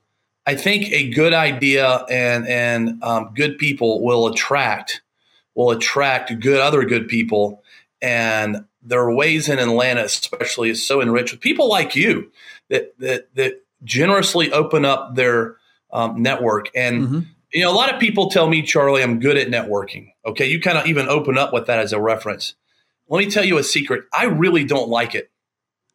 I 0.46 0.54
think 0.54 0.92
a 0.92 1.10
good 1.10 1.34
idea 1.34 2.06
and 2.08 2.48
and 2.48 3.04
um, 3.04 3.32
good 3.34 3.58
people 3.58 4.04
will 4.04 4.28
attract 4.28 5.02
will 5.56 5.72
attract 5.72 6.40
good 6.40 6.62
other 6.62 6.86
good 6.86 7.08
people, 7.08 7.64
and 8.04 8.66
there 8.84 9.02
are 9.02 9.14
ways 9.14 9.50
in 9.50 9.58
Atlanta, 9.58 10.04
especially, 10.04 10.70
is 10.70 10.86
so 10.86 11.02
enriched 11.02 11.32
with 11.32 11.42
people 11.42 11.68
like 11.68 11.96
you 11.96 12.32
that 12.70 12.98
that 13.00 13.34
that 13.34 13.64
generously 13.84 14.52
open 14.52 14.86
up 14.86 15.16
their 15.16 15.58
um, 15.92 16.22
network. 16.22 16.70
And, 16.76 17.04
mm-hmm. 17.04 17.20
You 17.56 17.62
know, 17.62 17.72
a 17.72 17.74
lot 17.74 17.94
of 17.94 18.02
people 18.02 18.30
tell 18.30 18.50
me, 18.50 18.62
Charlie, 18.62 19.02
I'm 19.02 19.20
good 19.20 19.38
at 19.38 19.48
networking. 19.48 20.12
Okay. 20.26 20.48
You 20.48 20.60
kind 20.60 20.78
of 20.78 20.88
even 20.88 21.08
open 21.08 21.38
up 21.38 21.54
with 21.54 21.68
that 21.68 21.80
as 21.80 21.94
a 21.94 22.02
reference. 22.02 22.54
Let 23.08 23.20
me 23.20 23.32
tell 23.32 23.46
you 23.46 23.58
a 23.58 23.64
secret. 23.64 24.04
I 24.12 24.26
really 24.26 24.66
don't 24.66 24.90
like 24.90 25.16
it. 25.16 25.32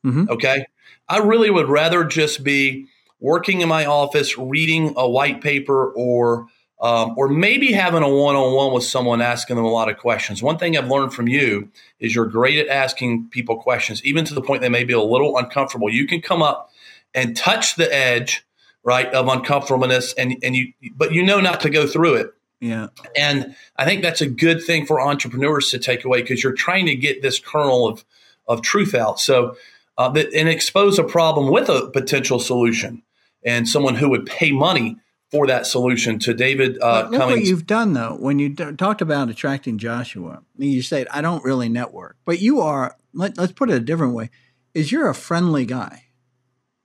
Mm-hmm. 0.06 0.30
Okay. 0.30 0.64
I 1.06 1.18
really 1.18 1.50
would 1.50 1.68
rather 1.68 2.04
just 2.04 2.42
be 2.42 2.86
working 3.20 3.60
in 3.60 3.68
my 3.68 3.84
office, 3.84 4.38
reading 4.38 4.94
a 4.96 5.06
white 5.06 5.42
paper 5.42 5.92
or, 5.92 6.46
um, 6.80 7.14
or 7.18 7.28
maybe 7.28 7.72
having 7.72 8.02
a 8.02 8.08
one-on-one 8.08 8.72
with 8.72 8.84
someone 8.84 9.20
asking 9.20 9.56
them 9.56 9.66
a 9.66 9.70
lot 9.70 9.90
of 9.90 9.98
questions. 9.98 10.42
One 10.42 10.56
thing 10.56 10.78
I've 10.78 10.88
learned 10.88 11.12
from 11.12 11.28
you 11.28 11.68
is 11.98 12.14
you're 12.14 12.24
great 12.24 12.58
at 12.58 12.68
asking 12.68 13.28
people 13.28 13.60
questions, 13.60 14.02
even 14.02 14.24
to 14.24 14.32
the 14.32 14.40
point 14.40 14.62
they 14.62 14.70
may 14.70 14.84
be 14.84 14.94
a 14.94 15.02
little 15.02 15.36
uncomfortable. 15.36 15.90
You 15.90 16.06
can 16.06 16.22
come 16.22 16.40
up 16.40 16.70
and 17.12 17.36
touch 17.36 17.74
the 17.74 17.92
edge, 17.94 18.46
right, 18.82 19.06
of 19.14 19.28
uncomfortableness, 19.28 20.14
and 20.14 20.37
and 20.42 20.56
you, 20.56 20.72
but 20.94 21.12
you 21.12 21.22
know 21.22 21.40
not 21.40 21.60
to 21.62 21.70
go 21.70 21.87
through 21.87 22.14
it. 22.14 22.34
Yeah. 22.60 22.88
And 23.16 23.56
I 23.76 23.87
think 23.87 24.02
that's 24.02 24.20
a 24.20 24.28
good 24.28 24.62
thing 24.62 24.84
for 24.84 25.00
entrepreneurs 25.00 25.70
to 25.70 25.78
take 25.78 26.04
away 26.04 26.20
because 26.20 26.42
you're 26.42 26.52
trying 26.52 26.87
to 26.87 26.94
get 26.94 27.22
this 27.22 27.38
kernel 27.38 27.88
of 27.88 28.04
of 28.46 28.62
truth 28.62 28.94
out. 28.94 29.20
So, 29.20 29.56
uh, 29.96 30.08
that, 30.10 30.32
and 30.34 30.49
expose 30.49 30.99
a 30.99 31.04
problem 31.04 31.50
with 31.50 31.68
a 31.68 31.90
potential 31.90 32.38
solution 32.38 33.02
and 33.44 33.68
someone 33.68 33.94
who 33.94 34.10
would 34.10 34.26
pay 34.26 34.52
money 34.52 34.97
for 35.30 35.47
that 35.47 35.66
solution 35.66 36.19
to 36.19 36.34
David 36.34 36.78
uh, 36.82 37.08
look 37.08 37.21
Cummings. 37.21 37.40
what 37.40 37.49
you've 37.49 37.66
done 37.66 37.93
though. 37.93 38.16
When 38.19 38.38
you 38.38 38.50
d- 38.50 38.73
talked 38.73 39.00
about 39.00 39.30
attracting 39.30 39.78
Joshua, 39.78 40.43
you 40.58 40.82
said 40.82 41.06
I 41.10 41.21
don't 41.21 41.45
really 41.45 41.69
network, 41.69 42.16
but 42.25 42.40
you 42.40 42.60
are. 42.60 42.97
Let, 43.12 43.38
let's 43.38 43.52
put 43.52 43.71
it 43.71 43.75
a 43.75 43.80
different 43.80 44.14
way: 44.14 44.30
is 44.75 44.93
you're 44.93 45.08
a 45.08 45.14
friendly 45.14 45.64
guy 45.64 46.06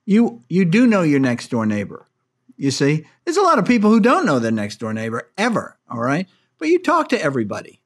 you 0.06 0.42
you 0.48 0.64
do 0.64 0.86
know 0.86 1.02
your 1.02 1.20
next 1.20 1.48
door 1.50 1.66
neighbor. 1.66 2.06
You 2.56 2.70
see, 2.70 3.04
there's 3.24 3.36
a 3.36 3.42
lot 3.42 3.58
of 3.58 3.66
people 3.66 3.90
who 3.90 4.00
don't 4.00 4.24
know 4.24 4.38
their 4.38 4.50
next 4.50 4.76
door 4.76 4.94
neighbor 4.94 5.30
ever. 5.36 5.76
All 5.90 6.00
right, 6.00 6.26
but 6.58 6.68
you 6.68 6.78
talk 6.78 7.10
to 7.10 7.22
everybody. 7.22 7.82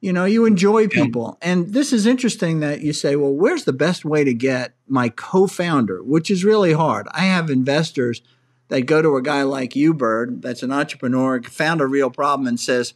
You 0.00 0.12
know, 0.12 0.26
you 0.26 0.44
enjoy 0.44 0.86
people, 0.86 1.38
and 1.42 1.72
this 1.72 1.92
is 1.92 2.06
interesting 2.06 2.60
that 2.60 2.82
you 2.82 2.92
say, 2.92 3.16
"Well, 3.16 3.32
where's 3.32 3.64
the 3.64 3.72
best 3.72 4.04
way 4.04 4.22
to 4.22 4.34
get 4.34 4.76
my 4.86 5.08
co-founder?" 5.08 6.02
Which 6.04 6.30
is 6.30 6.44
really 6.44 6.74
hard. 6.74 7.08
I 7.12 7.22
have 7.22 7.50
investors 7.50 8.22
that 8.68 8.82
go 8.82 9.00
to 9.00 9.16
a 9.16 9.22
guy 9.22 9.42
like 9.42 9.74
you, 9.74 9.94
Bird, 9.94 10.42
that's 10.42 10.62
an 10.62 10.72
entrepreneur, 10.72 11.42
found 11.42 11.80
a 11.80 11.86
real 11.86 12.10
problem, 12.10 12.46
and 12.46 12.60
says, 12.60 12.92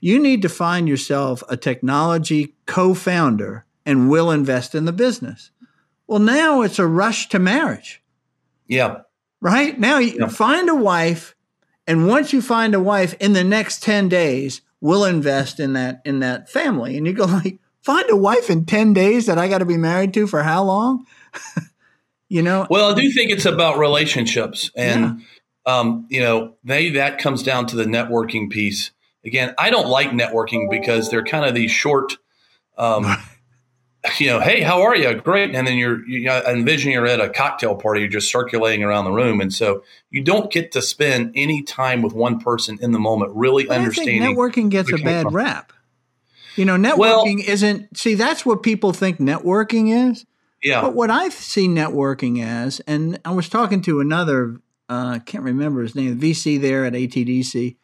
"You 0.00 0.18
need 0.18 0.42
to 0.42 0.48
find 0.48 0.86
yourself 0.86 1.42
a 1.48 1.56
technology 1.56 2.54
co-founder, 2.66 3.64
and 3.86 4.10
we'll 4.10 4.30
invest 4.30 4.74
in 4.74 4.84
the 4.84 4.92
business." 4.92 5.50
Well, 6.08 6.18
now 6.18 6.62
it's 6.62 6.78
a 6.78 6.86
rush 6.86 7.28
to 7.28 7.38
marriage. 7.38 8.02
Yeah. 8.66 9.02
Right? 9.40 9.78
Now 9.78 9.98
you 9.98 10.16
yeah. 10.18 10.28
find 10.28 10.68
a 10.68 10.74
wife, 10.74 11.36
and 11.86 12.08
once 12.08 12.32
you 12.32 12.42
find 12.42 12.74
a 12.74 12.80
wife, 12.80 13.14
in 13.20 13.34
the 13.34 13.44
next 13.44 13.82
10 13.82 14.08
days, 14.08 14.62
we'll 14.80 15.04
invest 15.04 15.60
in 15.60 15.74
that 15.74 16.00
in 16.04 16.20
that 16.20 16.48
family. 16.48 16.96
And 16.96 17.06
you 17.06 17.12
go 17.12 17.24
like, 17.26 17.58
find 17.82 18.08
a 18.10 18.16
wife 18.16 18.50
in 18.50 18.64
10 18.64 18.94
days 18.94 19.26
that 19.26 19.38
I 19.38 19.48
got 19.48 19.58
to 19.58 19.66
be 19.66 19.76
married 19.76 20.14
to 20.14 20.26
for 20.26 20.42
how 20.42 20.64
long? 20.64 21.06
you 22.28 22.42
know? 22.42 22.66
Well, 22.70 22.92
I 22.92 22.94
do 22.94 23.10
think 23.12 23.30
it's 23.30 23.46
about 23.46 23.78
relationships. 23.78 24.70
And 24.74 25.20
yeah. 25.66 25.78
um, 25.78 26.06
you 26.08 26.20
know, 26.20 26.54
maybe 26.64 26.96
that 26.96 27.18
comes 27.18 27.42
down 27.42 27.66
to 27.68 27.76
the 27.76 27.84
networking 27.84 28.50
piece. 28.50 28.90
Again, 29.24 29.54
I 29.58 29.68
don't 29.68 29.88
like 29.88 30.10
networking 30.10 30.70
because 30.70 31.10
they're 31.10 31.24
kind 31.24 31.44
of 31.44 31.54
these 31.54 31.70
short 31.70 32.16
um, 32.78 33.04
you 34.18 34.26
know, 34.28 34.40
hey, 34.40 34.60
how 34.60 34.82
are 34.82 34.96
you? 34.96 35.14
Great. 35.14 35.54
And 35.54 35.66
then 35.66 35.76
you're, 35.76 36.06
you 36.08 36.24
know, 36.24 36.42
envision 36.46 36.92
you're 36.92 37.06
at 37.06 37.20
a 37.20 37.28
cocktail 37.28 37.74
party, 37.74 38.00
you're 38.00 38.08
just 38.08 38.30
circulating 38.30 38.82
around 38.82 39.04
the 39.04 39.12
room. 39.12 39.40
And 39.40 39.52
so 39.52 39.82
you 40.10 40.22
don't 40.22 40.50
get 40.52 40.72
to 40.72 40.82
spend 40.82 41.32
any 41.34 41.62
time 41.62 42.02
with 42.02 42.12
one 42.12 42.38
person 42.38 42.78
in 42.80 42.92
the 42.92 42.98
moment, 42.98 43.32
really 43.34 43.64
but 43.64 43.78
understanding. 43.78 44.22
networking 44.22 44.70
gets 44.70 44.92
a 44.92 44.96
bad 44.98 45.24
from. 45.24 45.34
rap. 45.36 45.72
You 46.56 46.64
know, 46.64 46.76
networking 46.76 46.98
well, 46.98 47.24
isn't, 47.46 47.96
see, 47.96 48.14
that's 48.14 48.44
what 48.44 48.62
people 48.62 48.92
think 48.92 49.18
networking 49.18 50.10
is. 50.10 50.26
Yeah. 50.62 50.80
But 50.80 50.94
what 50.94 51.10
I 51.10 51.28
see 51.28 51.68
networking 51.68 52.44
as, 52.44 52.80
and 52.80 53.20
I 53.24 53.30
was 53.30 53.48
talking 53.48 53.80
to 53.82 54.00
another, 54.00 54.56
uh, 54.88 55.14
I 55.14 55.18
can't 55.20 55.44
remember 55.44 55.82
his 55.82 55.94
name, 55.94 56.18
VC 56.18 56.60
there 56.60 56.84
at 56.84 56.94
ATDC, 56.94 57.76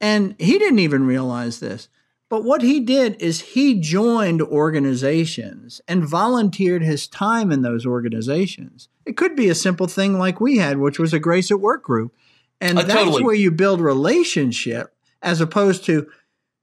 and 0.00 0.34
he 0.38 0.58
didn't 0.58 0.80
even 0.80 1.06
realize 1.06 1.60
this 1.60 1.88
but 2.32 2.44
what 2.44 2.62
he 2.62 2.80
did 2.80 3.20
is 3.20 3.42
he 3.42 3.78
joined 3.78 4.40
organizations 4.40 5.82
and 5.86 6.02
volunteered 6.02 6.82
his 6.82 7.06
time 7.06 7.52
in 7.52 7.60
those 7.60 7.84
organizations. 7.84 8.88
It 9.04 9.18
could 9.18 9.36
be 9.36 9.50
a 9.50 9.54
simple 9.54 9.86
thing 9.86 10.18
like 10.18 10.40
we 10.40 10.56
had, 10.56 10.78
which 10.78 10.98
was 10.98 11.12
a 11.12 11.18
Grace 11.18 11.50
at 11.50 11.60
Work 11.60 11.82
group. 11.82 12.14
And 12.58 12.78
uh, 12.78 12.84
that's 12.84 13.00
totally. 13.00 13.22
where 13.22 13.34
you 13.34 13.50
build 13.50 13.82
relationship 13.82 14.94
as 15.20 15.42
opposed 15.42 15.84
to 15.84 16.10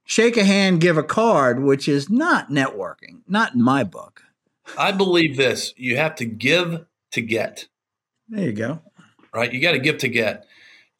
shake 0.02 0.36
a 0.36 0.42
hand, 0.42 0.80
give 0.80 0.98
a 0.98 1.04
card, 1.04 1.62
which 1.62 1.86
is 1.86 2.10
not 2.10 2.50
networking, 2.50 3.20
not 3.28 3.54
in 3.54 3.62
my 3.62 3.84
book. 3.84 4.24
I 4.76 4.90
believe 4.90 5.36
this 5.36 5.72
you 5.76 5.98
have 5.98 6.16
to 6.16 6.24
give 6.24 6.84
to 7.12 7.20
get. 7.20 7.68
There 8.28 8.44
you 8.44 8.52
go. 8.52 8.82
Right? 9.32 9.52
You 9.52 9.60
got 9.60 9.72
to 9.72 9.78
give 9.78 9.98
to 9.98 10.08
get 10.08 10.48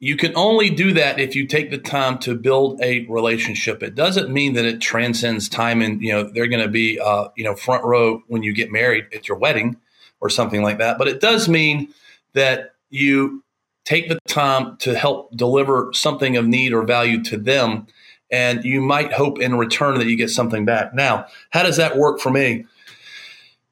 you 0.02 0.16
can 0.16 0.32
only 0.34 0.70
do 0.70 0.94
that 0.94 1.20
if 1.20 1.36
you 1.36 1.46
take 1.46 1.70
the 1.70 1.78
time 1.78 2.18
to 2.18 2.34
build 2.34 2.80
a 2.82 3.06
relationship. 3.06 3.82
It 3.82 3.94
doesn't 3.94 4.30
mean 4.30 4.54
that 4.54 4.64
it 4.64 4.80
transcends 4.80 5.46
time 5.48 5.82
and 5.82 6.00
you 6.00 6.10
know 6.10 6.24
they're 6.24 6.46
going 6.46 6.64
to 6.64 6.70
be 6.70 6.98
uh, 6.98 7.28
you 7.36 7.44
know 7.44 7.54
front 7.54 7.84
row 7.84 8.22
when 8.26 8.42
you 8.42 8.54
get 8.54 8.72
married 8.72 9.06
at 9.14 9.28
your 9.28 9.36
wedding 9.36 9.76
or 10.20 10.30
something 10.30 10.62
like 10.62 10.78
that. 10.78 10.96
But 10.96 11.08
it 11.08 11.20
does 11.20 11.48
mean 11.48 11.92
that 12.32 12.74
you 12.88 13.44
take 13.84 14.08
the 14.08 14.18
time 14.26 14.78
to 14.78 14.94
help 14.94 15.36
deliver 15.36 15.90
something 15.92 16.36
of 16.36 16.46
need 16.46 16.72
or 16.72 16.82
value 16.82 17.22
to 17.24 17.36
them, 17.36 17.86
and 18.30 18.64
you 18.64 18.80
might 18.80 19.12
hope 19.12 19.38
in 19.38 19.56
return 19.56 19.98
that 19.98 20.06
you 20.06 20.16
get 20.16 20.30
something 20.30 20.64
back. 20.64 20.94
Now, 20.94 21.26
how 21.50 21.62
does 21.62 21.76
that 21.76 21.98
work 21.98 22.20
for 22.20 22.30
me? 22.30 22.64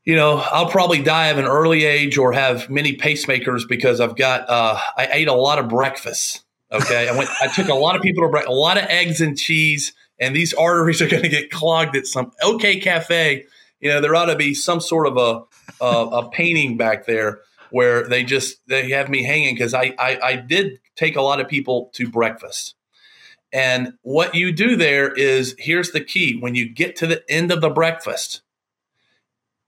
You 0.08 0.16
know, 0.16 0.38
I'll 0.38 0.70
probably 0.70 1.02
die 1.02 1.26
of 1.26 1.36
an 1.36 1.44
early 1.44 1.84
age 1.84 2.16
or 2.16 2.32
have 2.32 2.70
many 2.70 2.96
pacemakers 2.96 3.68
because 3.68 4.00
I've 4.00 4.16
got 4.16 4.48
uh, 4.48 4.78
I 4.96 5.06
ate 5.12 5.28
a 5.28 5.34
lot 5.34 5.58
of 5.58 5.68
breakfast. 5.68 6.46
Okay, 6.72 7.10
I 7.10 7.14
went. 7.14 7.28
I 7.42 7.48
took 7.48 7.68
a 7.68 7.74
lot 7.74 7.94
of 7.94 8.00
people 8.00 8.24
to 8.24 8.30
breakfast, 8.30 8.50
a 8.50 8.58
lot 8.58 8.78
of 8.78 8.84
eggs 8.84 9.20
and 9.20 9.38
cheese, 9.38 9.92
and 10.18 10.34
these 10.34 10.54
arteries 10.54 11.02
are 11.02 11.08
going 11.08 11.24
to 11.24 11.28
get 11.28 11.50
clogged 11.50 11.94
at 11.94 12.06
some 12.06 12.32
OK 12.42 12.80
Cafe. 12.80 13.44
You 13.80 13.90
know, 13.90 14.00
there 14.00 14.14
ought 14.14 14.26
to 14.26 14.36
be 14.36 14.54
some 14.54 14.80
sort 14.80 15.06
of 15.06 15.18
a 15.18 15.84
a, 15.84 16.06
a 16.06 16.30
painting 16.30 16.78
back 16.78 17.04
there 17.04 17.40
where 17.68 18.08
they 18.08 18.24
just 18.24 18.66
they 18.66 18.88
have 18.92 19.10
me 19.10 19.22
hanging 19.22 19.56
because 19.56 19.74
I, 19.74 19.94
I 19.98 20.18
I 20.22 20.36
did 20.36 20.80
take 20.96 21.16
a 21.16 21.22
lot 21.22 21.38
of 21.38 21.48
people 21.48 21.90
to 21.96 22.08
breakfast. 22.08 22.74
And 23.52 23.92
what 24.00 24.34
you 24.34 24.52
do 24.52 24.74
there 24.74 25.12
is 25.12 25.54
here's 25.58 25.90
the 25.90 26.00
key 26.00 26.38
when 26.40 26.54
you 26.54 26.66
get 26.66 26.96
to 26.96 27.06
the 27.06 27.22
end 27.28 27.52
of 27.52 27.60
the 27.60 27.68
breakfast, 27.68 28.40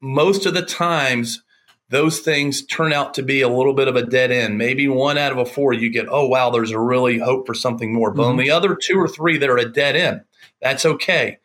most 0.01 0.47
of 0.47 0.55
the 0.55 0.63
times 0.63 1.43
those 1.91 2.21
things 2.21 2.65
turn 2.65 2.93
out 2.93 3.15
to 3.15 3.23
be 3.23 3.41
a 3.41 3.49
little 3.49 3.75
bit 3.75 3.89
of 3.89 3.97
a 3.97 4.07
dead 4.07 4.31
end. 4.31 4.57
Maybe 4.57 4.87
one 4.87 5.19
out 5.19 5.33
of 5.33 5.39
a 5.39 5.45
four, 5.45 5.73
you 5.73 5.91
get, 5.91 6.07
oh, 6.09 6.27
wow, 6.27 6.51
there's 6.51 6.71
a 6.71 6.79
really 6.79 7.19
hope 7.19 7.47
for 7.47 7.55
something 7.55 7.93
more. 7.93 8.13
But 8.13 8.23
mm-hmm. 8.23 8.31
on 8.31 8.37
the 8.39 8.51
other 8.51 8.77
two 8.77 8.97
or 8.97 9.09
three 9.09 9.39
that 9.39 9.51
are 9.51 9.59
a 9.59 9.71
dead 9.71 9.97
end, 9.97 10.23
that's 10.63 10.87
okay. 10.87 11.39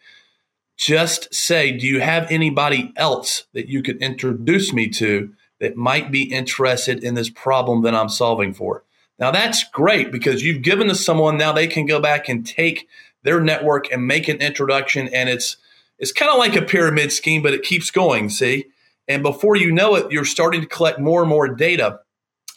Just 0.78 1.34
say, 1.34 1.72
do 1.72 1.88
you 1.88 2.00
have 2.00 2.30
anybody 2.30 2.94
else 2.96 3.46
that 3.54 3.70
you 3.70 3.82
could 3.82 3.98
introduce 4.02 4.72
me 4.72 4.88
to 4.90 5.34
that 5.60 5.76
might 5.76 6.12
be 6.12 6.24
interested 6.24 7.04
in 7.04 7.16
this 7.16 7.30
problem 7.30 7.82
that 7.82 7.96
I'm 7.96 8.10
solving 8.10 8.54
for? 8.54 8.84
Now 9.18 9.32
that's 9.32 9.64
great 9.72 10.12
because 10.12 10.44
you've 10.44 10.62
given 10.62 10.88
to 10.88 10.96
someone 10.96 11.38
now 11.38 11.54
they 11.54 11.68
can 11.68 11.86
go 11.86 12.00
back 12.00 12.28
and 12.28 12.46
take 12.46 12.88
their 13.24 13.40
network 13.40 13.92
and 13.92 14.06
make 14.06 14.28
an 14.28 14.38
introduction 14.38 15.08
and 15.14 15.30
it's 15.30 15.58
it's 16.00 16.12
kind 16.12 16.32
of 16.32 16.38
like 16.38 16.56
a 16.56 16.62
pyramid 16.62 17.12
scheme 17.12 17.42
but 17.42 17.54
it 17.54 17.64
keeps 17.64 17.92
going, 17.92 18.30
see? 18.30 18.66
And 19.08 19.22
before 19.22 19.56
you 19.56 19.72
know 19.72 19.96
it, 19.96 20.12
you're 20.12 20.26
starting 20.26 20.62
to 20.62 20.68
collect 20.68 21.00
more 21.00 21.22
and 21.22 21.30
more 21.30 21.48
data. 21.48 22.00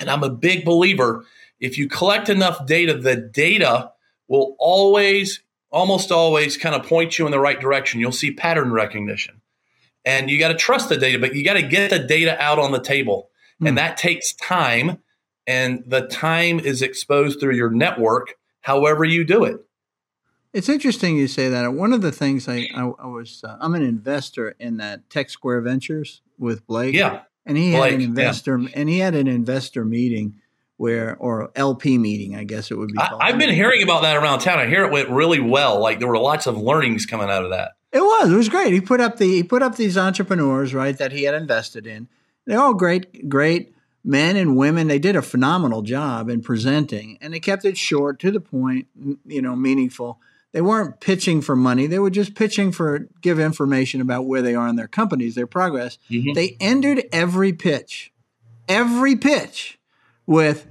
And 0.01 0.09
I'm 0.09 0.22
a 0.22 0.31
big 0.31 0.64
believer 0.64 1.27
if 1.61 1.79
you 1.79 1.88
collect 1.88 2.29
enough 2.29 2.66
data, 2.66 2.94
the 2.94 3.16
data 3.16 3.92
will 4.29 4.57
always 4.59 5.42
almost 5.70 6.11
always 6.11 6.57
kind 6.57 6.74
of 6.74 6.87
point 6.87 7.18
you 7.18 7.27
in 7.27 7.33
the 7.33 7.40
right 7.40 7.61
direction. 7.61 8.01
You'll 8.01 8.12
see 8.12 8.33
pattern 8.33 8.72
recognition. 8.72 9.42
And 10.05 10.31
you 10.31 10.38
got 10.38 10.48
to 10.48 10.55
trust 10.55 10.88
the 10.88 10.96
data, 10.96 11.18
but 11.18 11.35
you 11.35 11.44
got 11.44 11.55
to 11.55 11.62
get 11.62 11.90
the 11.90 11.98
data 11.98 12.40
out 12.42 12.59
on 12.59 12.72
the 12.72 12.81
table. 12.81 13.29
Mm. 13.61 13.68
And 13.68 13.79
that 13.79 13.98
takes 13.98 14.33
time 14.35 14.98
and 15.46 15.83
the 15.87 16.07
time 16.07 16.61
is 16.61 16.81
exposed 16.81 17.40
through 17.40 17.57
your 17.57 17.70
network, 17.70 18.35
however 18.62 19.05
you 19.05 19.24
do 19.24 19.44
it. 19.44 19.57
It's 20.59 20.68
interesting 20.68 21.16
you 21.16 21.29
say 21.29 21.49
that. 21.51 21.73
One 21.73 21.92
of 21.92 22.03
the 22.03 22.11
things 22.11 22.49
I, 22.49 22.68
I, 22.75 22.83
I 22.83 23.07
was, 23.07 23.44
uh, 23.44 23.57
I'm 23.61 23.77
an 23.77 23.83
investor 23.83 24.57
in 24.59 24.79
that 24.79 25.09
Tech 25.09 25.31
Square 25.31 25.61
Ventures 25.61 26.21
with 26.37 26.66
Blake. 26.66 26.97
Yeah. 26.97 27.23
And 27.47 27.57
he 27.57 27.71
Blake, 27.71 27.92
had 27.92 28.01
an 28.01 28.05
investor, 28.05 28.59
yeah. 28.59 28.68
and 28.75 28.88
he 28.88 28.99
had 28.99 29.14
an 29.14 29.29
investor 29.29 29.85
meeting 29.85 30.35
where, 30.77 31.16
or 31.16 31.53
LP 31.55 31.97
meeting, 31.97 32.35
I 32.35 32.42
guess 32.42 32.73
it 32.73 32.75
would 32.77 32.88
be. 32.88 32.99
I, 32.99 33.31
have 33.31 33.38
been 33.38 33.55
hearing 33.55 33.85
about 33.85 34.03
that 34.03 34.16
around 34.16 34.40
town. 34.40 34.59
I 34.59 34.66
hear 34.66 34.85
it 34.85 34.90
went 34.90 35.11
really 35.11 35.38
well. 35.38 35.81
Like 35.81 36.01
there 36.01 36.09
were 36.09 36.18
lots 36.18 36.49
of 36.49 36.57
learnings 36.57 37.07
coming 37.07 37.31
out 37.31 37.44
of 37.44 37.51
that. 37.51 37.77
It 37.92 38.01
was. 38.01 38.33
It 38.33 38.37
was 38.37 38.49
great. 38.49 38.73
He 38.73 38.81
put 38.81 39.01
up 39.01 39.16
the 39.16 39.27
he 39.27 39.42
put 39.44 39.62
up 39.62 39.77
these 39.77 39.97
entrepreneurs 39.97 40.75
right 40.75 40.99
that 40.99 41.12
he 41.12 41.23
had 41.23 41.35
invested 41.35 41.87
in. 41.87 42.09
They're 42.47 42.61
all 42.61 42.75
great, 42.75 43.29
great 43.29 43.75
men 44.05 44.37
and 44.37 44.57
women, 44.57 44.88
they 44.88 44.99
did 44.99 45.16
a 45.16 45.23
phenomenal 45.23 45.83
job 45.83 46.29
in 46.31 46.40
presenting 46.40 47.18
and 47.21 47.35
they 47.35 47.40
kept 47.40 47.64
it 47.64 47.77
short, 47.77 48.18
to 48.21 48.31
the 48.31 48.40
point, 48.40 48.87
you 49.27 49.42
know, 49.42 49.55
meaningful. 49.55 50.18
They 50.52 50.61
weren't 50.62 51.00
pitching 51.00 51.42
for 51.42 51.54
money. 51.54 51.87
They 51.87 51.98
were 51.98 52.11
just 52.11 52.34
pitching 52.34 52.72
for 52.72 53.08
give 53.20 53.38
information 53.38 54.00
about 54.00 54.26
where 54.26 54.42
they 54.42 54.54
are 54.54 54.68
in 54.68 54.76
their 54.76 54.88
companies, 54.88 55.34
their 55.34 55.46
progress. 55.46 55.98
Mm-hmm. 56.11 56.32
They 56.32 56.56
ended 56.58 57.06
every 57.12 57.52
pitch, 57.52 58.12
every 58.68 59.14
pitch 59.14 59.78
with, 60.26 60.66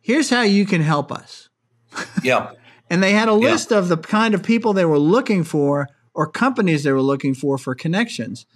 here's 0.00 0.30
how 0.30 0.42
you 0.42 0.64
can 0.64 0.82
help 0.82 1.10
us. 1.10 1.48
Yeah. 2.22 2.52
and 2.88 3.02
they 3.02 3.12
had 3.12 3.28
a 3.28 3.34
list 3.34 3.72
yeah. 3.72 3.78
of 3.78 3.88
the 3.88 3.96
kind 3.96 4.34
of 4.34 4.44
people 4.44 4.72
they 4.72 4.84
were 4.84 4.98
looking 4.98 5.42
for 5.42 5.88
or 6.14 6.30
companies 6.30 6.84
they 6.84 6.92
were 6.92 7.02
looking 7.02 7.34
for 7.34 7.58
for 7.58 7.74
connections. 7.74 8.46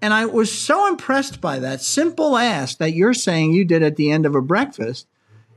And 0.00 0.12
I 0.12 0.26
was 0.26 0.50
so 0.50 0.88
impressed 0.88 1.40
by 1.40 1.60
that 1.60 1.80
simple 1.80 2.36
ask 2.36 2.78
that 2.78 2.92
you're 2.92 3.14
saying 3.14 3.52
you 3.52 3.64
did 3.64 3.84
at 3.84 3.94
the 3.94 4.10
end 4.10 4.26
of 4.26 4.34
a 4.34 4.42
breakfast, 4.42 5.06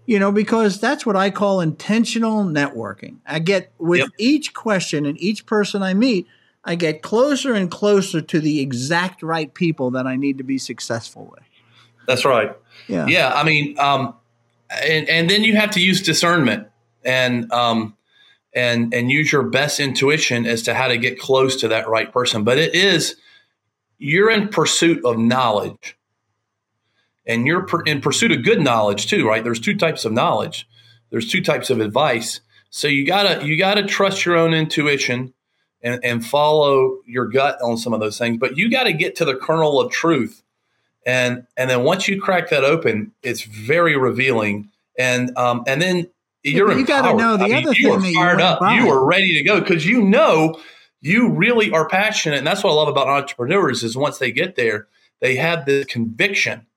you 0.05 0.19
know, 0.19 0.31
because 0.31 0.79
that's 0.79 1.05
what 1.05 1.15
I 1.15 1.29
call 1.29 1.61
intentional 1.61 2.43
networking. 2.43 3.17
I 3.25 3.39
get 3.39 3.71
with 3.77 3.99
yep. 3.99 4.09
each 4.17 4.53
question 4.53 5.05
and 5.05 5.19
each 5.19 5.45
person 5.45 5.81
I 5.81 5.93
meet, 5.93 6.27
I 6.63 6.75
get 6.75 7.01
closer 7.01 7.53
and 7.53 7.69
closer 7.69 8.21
to 8.21 8.39
the 8.39 8.59
exact 8.59 9.23
right 9.23 9.53
people 9.53 9.91
that 9.91 10.07
I 10.07 10.15
need 10.15 10.37
to 10.37 10.43
be 10.43 10.57
successful 10.57 11.31
with. 11.31 11.43
That's 12.07 12.25
right. 12.25 12.55
Yeah. 12.87 13.07
Yeah. 13.07 13.31
I 13.33 13.43
mean, 13.43 13.79
um, 13.79 14.15
and, 14.69 15.09
and 15.09 15.29
then 15.29 15.43
you 15.43 15.55
have 15.55 15.71
to 15.71 15.79
use 15.79 16.01
discernment 16.01 16.67
and, 17.03 17.51
um, 17.51 17.95
and, 18.53 18.93
and 18.93 19.11
use 19.11 19.31
your 19.31 19.43
best 19.43 19.79
intuition 19.79 20.45
as 20.45 20.61
to 20.63 20.73
how 20.73 20.87
to 20.87 20.97
get 20.97 21.19
close 21.19 21.55
to 21.57 21.67
that 21.69 21.87
right 21.89 22.11
person. 22.11 22.43
But 22.43 22.57
it 22.57 22.73
is, 22.75 23.15
you're 23.97 24.29
in 24.29 24.49
pursuit 24.49 25.03
of 25.03 25.17
knowledge 25.17 25.97
and 27.25 27.47
you're 27.47 27.65
in 27.85 28.01
pursuit 28.01 28.31
of 28.31 28.43
good 28.43 28.61
knowledge 28.61 29.07
too 29.07 29.27
right? 29.27 29.43
There's 29.43 29.59
two 29.59 29.75
types 29.75 30.05
of 30.05 30.11
knowledge. 30.11 30.67
There's 31.09 31.29
two 31.29 31.41
types 31.41 31.69
of 31.69 31.79
advice. 31.79 32.41
So 32.69 32.87
you 32.87 33.05
gotta 33.05 33.45
you 33.45 33.57
gotta 33.57 33.83
trust 33.83 34.25
your 34.25 34.37
own 34.37 34.53
intuition 34.53 35.33
and, 35.81 36.03
and 36.03 36.25
follow 36.25 36.99
your 37.05 37.27
gut 37.27 37.61
on 37.61 37.77
some 37.77 37.93
of 37.93 37.99
those 37.99 38.17
things 38.17 38.37
but 38.37 38.57
you 38.57 38.69
got 38.69 38.83
to 38.83 38.93
get 38.93 39.15
to 39.17 39.25
the 39.25 39.35
kernel 39.35 39.79
of 39.79 39.91
truth. 39.91 40.43
And 41.05 41.45
and 41.57 41.69
then 41.69 41.83
once 41.83 42.07
you 42.07 42.19
crack 42.21 42.49
that 42.49 42.63
open 42.63 43.11
it's 43.23 43.43
very 43.43 43.97
revealing. 43.97 44.71
And 44.97 45.35
um 45.37 45.63
and 45.67 45.81
then 45.81 46.09
you're 46.43 46.71
you 46.77 46.85
got 46.85 47.09
to 47.09 47.17
know 47.17 47.37
the 47.37 47.45
I 47.45 47.47
other 47.47 47.55
mean, 47.55 47.73
thing 47.73 47.83
you 47.83 47.91
are 47.91 48.01
fired 48.01 48.41
up. 48.41 48.59
By. 48.59 48.75
you 48.75 48.89
are 48.89 49.03
ready 49.03 49.33
to 49.37 49.43
go 49.43 49.59
because 49.59 49.85
you 49.85 50.01
know 50.01 50.59
you 51.01 51.29
really 51.29 51.71
are 51.71 51.87
passionate. 51.87 52.37
And 52.37 52.47
that's 52.47 52.63
what 52.63 52.71
i 52.71 52.73
love 52.73 52.87
about 52.87 53.07
entrepreneurs 53.07 53.83
is 53.83 53.95
once 53.97 54.17
they 54.17 54.31
get 54.31 54.55
there 54.55 54.87
they 55.21 55.35
have 55.37 55.65
the 55.65 55.85
conviction 55.85 56.67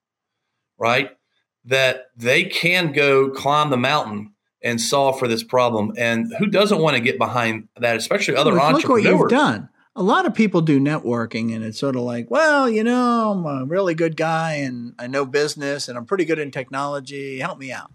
right? 0.79 1.17
That 1.64 2.11
they 2.17 2.45
can 2.45 2.93
go 2.93 3.31
climb 3.31 3.71
the 3.71 3.77
mountain 3.77 4.33
and 4.62 4.81
solve 4.81 5.19
for 5.19 5.29
this 5.29 5.43
problem. 5.43 5.93
And 5.97 6.33
who 6.38 6.47
doesn't 6.47 6.81
want 6.81 6.97
to 6.97 7.03
get 7.03 7.19
behind 7.19 7.69
that 7.79 7.97
especially 7.97 8.37
other 8.37 8.53
look, 8.53 8.62
entrepreneurs 8.62 9.05
look 9.05 9.12
what 9.12 9.21
you've 9.21 9.31
done. 9.31 9.69
A 9.95 10.03
lot 10.03 10.27
of 10.27 10.35
people 10.35 10.61
do 10.61 10.79
networking 10.79 11.55
and 11.55 11.64
it's 11.64 11.79
sort 11.79 11.97
of 11.97 12.03
like 12.03 12.31
well 12.31 12.71
you 12.71 12.85
know 12.85 13.33
i'm 13.33 13.45
a 13.45 13.64
really 13.64 13.95
good 13.95 14.17
guy 14.17 14.53
and 14.53 14.95
i 14.97 15.09
know 15.09 15.27
business 15.27 15.88
and 15.88 15.99
i'm 15.99 16.07
pretty 16.07 16.25
good 16.25 16.38
in 16.38 16.53
technology. 16.53 17.41
Help 17.41 17.59
me 17.59 17.73
out. 17.73 17.91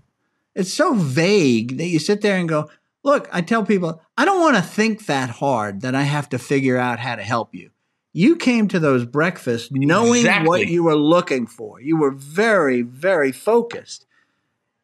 It's 0.53 0.73
so 0.73 0.93
vague 0.93 1.77
that 1.77 1.87
you 1.87 1.99
sit 1.99 2.21
there 2.21 2.37
and 2.37 2.49
go 2.49 2.69
Look, 3.03 3.27
I 3.33 3.41
tell 3.41 3.65
people, 3.65 4.01
I 4.17 4.23
don't 4.23 4.39
want 4.39 4.55
to 4.55 4.61
think 4.61 5.07
that 5.07 5.29
hard 5.29 5.81
that 5.81 5.93
I 5.93 6.03
have 6.03 6.29
to 6.29 6.39
figure 6.39 6.77
out 6.77 6.99
how 6.99 7.15
to 7.15 7.23
help 7.23 7.53
you. 7.53 7.71
You 8.13 8.35
came 8.35 8.67
to 8.69 8.79
those 8.79 9.05
breakfasts 9.05 9.69
knowing 9.71 10.21
exactly. 10.21 10.47
what 10.47 10.67
you 10.67 10.83
were 10.83 10.95
looking 10.95 11.47
for. 11.47 11.81
You 11.81 11.97
were 11.97 12.11
very, 12.11 12.83
very 12.83 13.31
focused. 13.31 14.05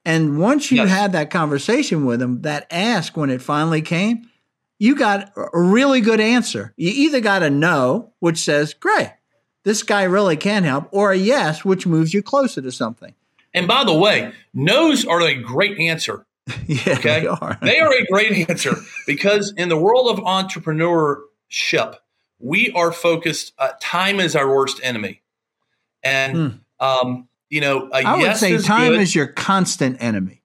And 0.04 0.40
once 0.40 0.72
you 0.72 0.78
yes. 0.78 0.90
had 0.90 1.12
that 1.12 1.30
conversation 1.30 2.06
with 2.06 2.20
them, 2.20 2.42
that 2.42 2.66
ask 2.72 3.16
when 3.16 3.30
it 3.30 3.42
finally 3.42 3.84
came, 3.84 4.28
you 4.80 4.96
got 4.96 5.32
a 5.36 5.60
really 5.60 6.02
good 6.02 6.20
answer. 6.20 6.74
You 6.78 6.90
either 6.90 7.20
got 7.20 7.44
a 7.44 7.50
no, 7.50 8.14
which 8.20 8.40
says, 8.40 8.74
great, 8.74 9.12
this 9.64 9.84
guy 9.84 10.04
really 10.04 10.38
can 10.38 10.64
help, 10.64 10.88
or 10.92 11.12
a 11.12 11.18
yes, 11.18 11.64
which 11.64 11.86
moves 11.86 12.14
you 12.14 12.24
closer 12.24 12.62
to 12.62 12.72
something. 12.72 13.14
And 13.54 13.68
by 13.68 13.84
the 13.84 13.94
way, 13.94 14.32
no's 14.54 15.06
are 15.06 15.22
a 15.22 15.36
great 15.36 15.78
answer. 15.80 16.26
yeah, 16.66 16.80
okay? 16.88 17.22
they 17.22 17.28
are. 17.28 17.58
they 17.62 17.80
are 17.80 17.94
a 17.94 18.06
great 18.06 18.50
answer 18.50 18.76
because 19.06 19.54
in 19.58 19.70
the 19.70 19.78
world 19.78 20.08
of 20.08 20.24
entrepreneurship, 20.24 21.98
we 22.40 22.72
are 22.72 22.92
focused. 22.92 23.54
Uh, 23.58 23.70
time 23.82 24.20
is 24.20 24.36
our 24.36 24.48
worst 24.48 24.80
enemy, 24.84 25.22
and 26.04 26.38
hmm. 26.38 26.86
um, 26.86 27.28
you 27.50 27.62
know, 27.62 27.90
I 27.92 28.18
would 28.18 28.38
say 28.38 28.54
is 28.54 28.66
time 28.66 28.92
good. 28.92 29.02
is 29.02 29.14
your 29.14 29.28
constant 29.28 30.02
enemy. 30.02 30.42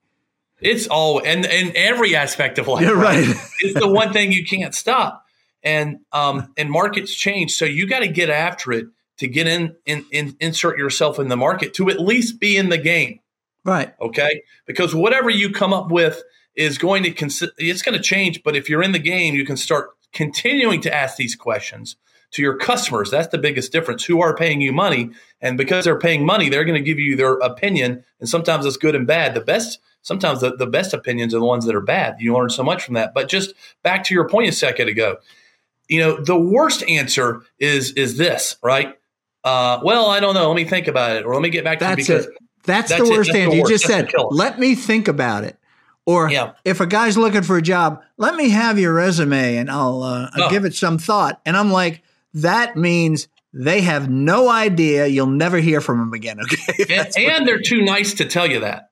It's 0.61 0.87
all 0.87 1.21
and 1.25 1.45
in 1.45 1.73
every 1.77 2.17
aspect 2.17 2.59
of 2.59 2.69
life. 2.69 2.83
You're 2.83 2.97
right. 2.97 3.27
right? 3.27 3.37
it's 3.61 3.79
the 3.79 3.89
one 3.89 4.13
thing 4.13 4.33
you 4.33 4.45
can't 4.45 4.75
stop, 4.75 5.25
and 5.63 6.01
um, 6.13 6.53
and 6.57 6.71
markets 6.71 7.15
change, 7.15 7.53
so 7.53 7.65
you 7.65 7.87
got 7.87 8.01
to 8.01 8.09
get 8.09 8.31
after 8.31 8.73
it 8.73 8.87
to 9.19 9.29
get 9.29 9.47
in, 9.47 9.77
in, 9.87 10.05
in 10.11 10.37
insert 10.41 10.79
yourself 10.79 11.19
in 11.19 11.29
the 11.29 11.37
market 11.37 11.75
to 11.75 11.89
at 11.89 12.01
least 12.01 12.41
be 12.41 12.57
in 12.57 12.69
the 12.69 12.79
game. 12.79 13.21
Right. 13.65 13.95
Okay. 14.01 14.43
Because 14.67 14.95
whatever 14.95 15.31
you 15.31 15.51
come 15.51 15.73
up 15.73 15.91
with 15.91 16.23
is 16.55 16.79
going 16.79 17.05
to 17.05 17.13
consi- 17.13 17.51
it's 17.57 17.83
going 17.83 17.97
to 17.97 18.03
change. 18.03 18.43
But 18.43 18.57
if 18.57 18.69
you're 18.69 18.83
in 18.83 18.93
the 18.93 18.99
game, 18.99 19.35
you 19.35 19.47
can 19.47 19.57
start 19.57 19.91
continuing 20.15 20.81
to 20.81 20.95
ask 20.95 21.17
these 21.17 21.37
questions 21.37 21.97
to 22.31 22.43
your 22.43 22.57
customers. 22.57 23.11
That's 23.11 23.29
the 23.29 23.39
biggest 23.39 23.71
difference. 23.71 24.05
Who 24.05 24.23
are 24.23 24.35
paying 24.35 24.61
you 24.61 24.73
money, 24.73 25.11
and 25.41 25.59
because 25.59 25.85
they're 25.85 25.99
paying 25.99 26.25
money, 26.25 26.49
they're 26.49 26.65
going 26.65 26.83
to 26.83 26.85
give 26.85 26.99
you 26.99 27.17
their 27.17 27.35
opinion. 27.35 28.05
And 28.21 28.29
sometimes 28.29 28.65
it's 28.65 28.77
good 28.77 28.95
and 28.95 29.07
bad. 29.07 29.35
The 29.35 29.41
best, 29.41 29.79
sometimes 30.03 30.41
the, 30.41 30.57
the 30.57 30.67
best 30.67 30.95
opinions 30.95 31.35
are 31.35 31.39
the 31.39 31.45
ones 31.45 31.67
that 31.67 31.75
are 31.75 31.81
bad. 31.81 32.17
You 32.19 32.35
learn 32.35 32.51
so 32.51 32.65
much 32.65 32.83
from 32.85 32.95
that. 32.95 33.13
But 33.13 33.29
just 33.29 33.53
back 33.83 34.05
to 34.05 34.15
your 34.15 34.29
point 34.29 34.49
a 34.49 34.53
second 34.53 34.89
ago, 34.89 35.19
you 35.89 36.01
know, 36.01 36.21
the 36.21 36.39
worst 36.39 36.83
answer 36.85 37.43
is 37.59 37.93
is 37.93 38.17
this, 38.17 38.57
right? 38.63 38.99
Uh, 39.45 39.79
well, 39.85 40.07
I 40.07 40.21
don't 40.21 40.35
know. 40.35 40.49
Let 40.49 40.57
me 40.57 40.65
think 40.65 40.89
about 40.89 41.17
it, 41.17 41.27
or 41.27 41.35
let 41.35 41.43
me 41.43 41.51
get 41.51 41.65
back 41.65 41.79
to 41.81 41.85
That's 41.85 42.09
you 42.09 42.15
because 42.15 42.27
it. 42.27 42.33
That's, 42.65 42.89
That's 42.89 43.03
the 43.03 43.11
worst 43.11 43.29
That's 43.29 43.39
answer. 43.39 43.57
You 43.57 43.69
just 43.69 43.85
said, 43.85 44.11
let 44.31 44.59
me 44.59 44.75
think 44.75 45.07
about 45.07 45.45
it. 45.45 45.59
Or 46.07 46.31
yeah. 46.31 46.53
if 46.65 46.81
a 46.81 46.87
guy's 46.87 47.17
looking 47.17 47.43
for 47.43 47.57
a 47.57 47.63
job, 47.63 48.03
let 48.19 48.35
me 48.35 48.51
have 48.51 48.79
your 48.79 48.93
resume 48.93 49.57
and 49.57 49.71
I'll, 49.71 50.03
uh, 50.03 50.31
I'll 50.35 50.45
oh. 50.45 50.51
give 50.51 50.65
it 50.65 50.75
some 50.75 50.99
thought. 50.99 51.41
And 51.47 51.57
I'm 51.57 51.73
like, 51.73 52.03
that 52.35 52.77
means 52.77 53.29
they 53.55 53.81
have 53.81 54.11
no 54.11 54.51
idea. 54.51 55.07
You'll 55.07 55.27
never 55.27 55.59
hear 55.59 55.81
from 55.81 55.99
them 55.99 56.13
again. 56.13 56.39
Okay. 56.81 56.97
and, 56.97 57.17
and 57.17 57.49
they're 57.49 57.61
too 57.61 57.83
nice 57.83 58.15
to 58.15 58.25
tell 58.25 58.51
you 58.51 58.61
that. 58.61 58.91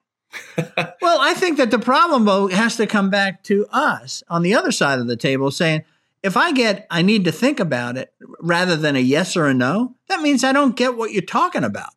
well, 1.03 1.19
I 1.21 1.35
think 1.35 1.59
that 1.59 1.71
the 1.71 1.79
problem 1.79 2.25
though 2.25 2.49
has 2.49 2.77
to 2.77 2.87
come 2.87 3.11
back 3.11 3.43
to 3.45 3.67
us 3.71 4.23
on 4.29 4.43
the 4.43 4.55
other 4.55 4.73
side 4.73 4.99
of 4.99 5.07
the 5.07 5.17
table 5.17 5.51
saying, 5.51 5.85
if 6.23 6.37
I 6.37 6.53
get 6.53 6.87
I 6.91 7.03
need 7.03 7.25
to 7.25 7.33
think 7.33 7.61
about 7.61 7.97
it 7.97 8.13
rather 8.41 8.77
than 8.77 8.97
a 8.97 9.01
yes 9.01 9.37
or 9.37 9.47
a 9.47 9.55
no, 9.55 9.97
that 10.09 10.23
means 10.23 10.45
I 10.45 10.53
don't 10.53 10.77
get 10.77 10.97
what 10.97 11.13
you're 11.13 11.23
talking 11.23 11.65
about. 11.65 11.91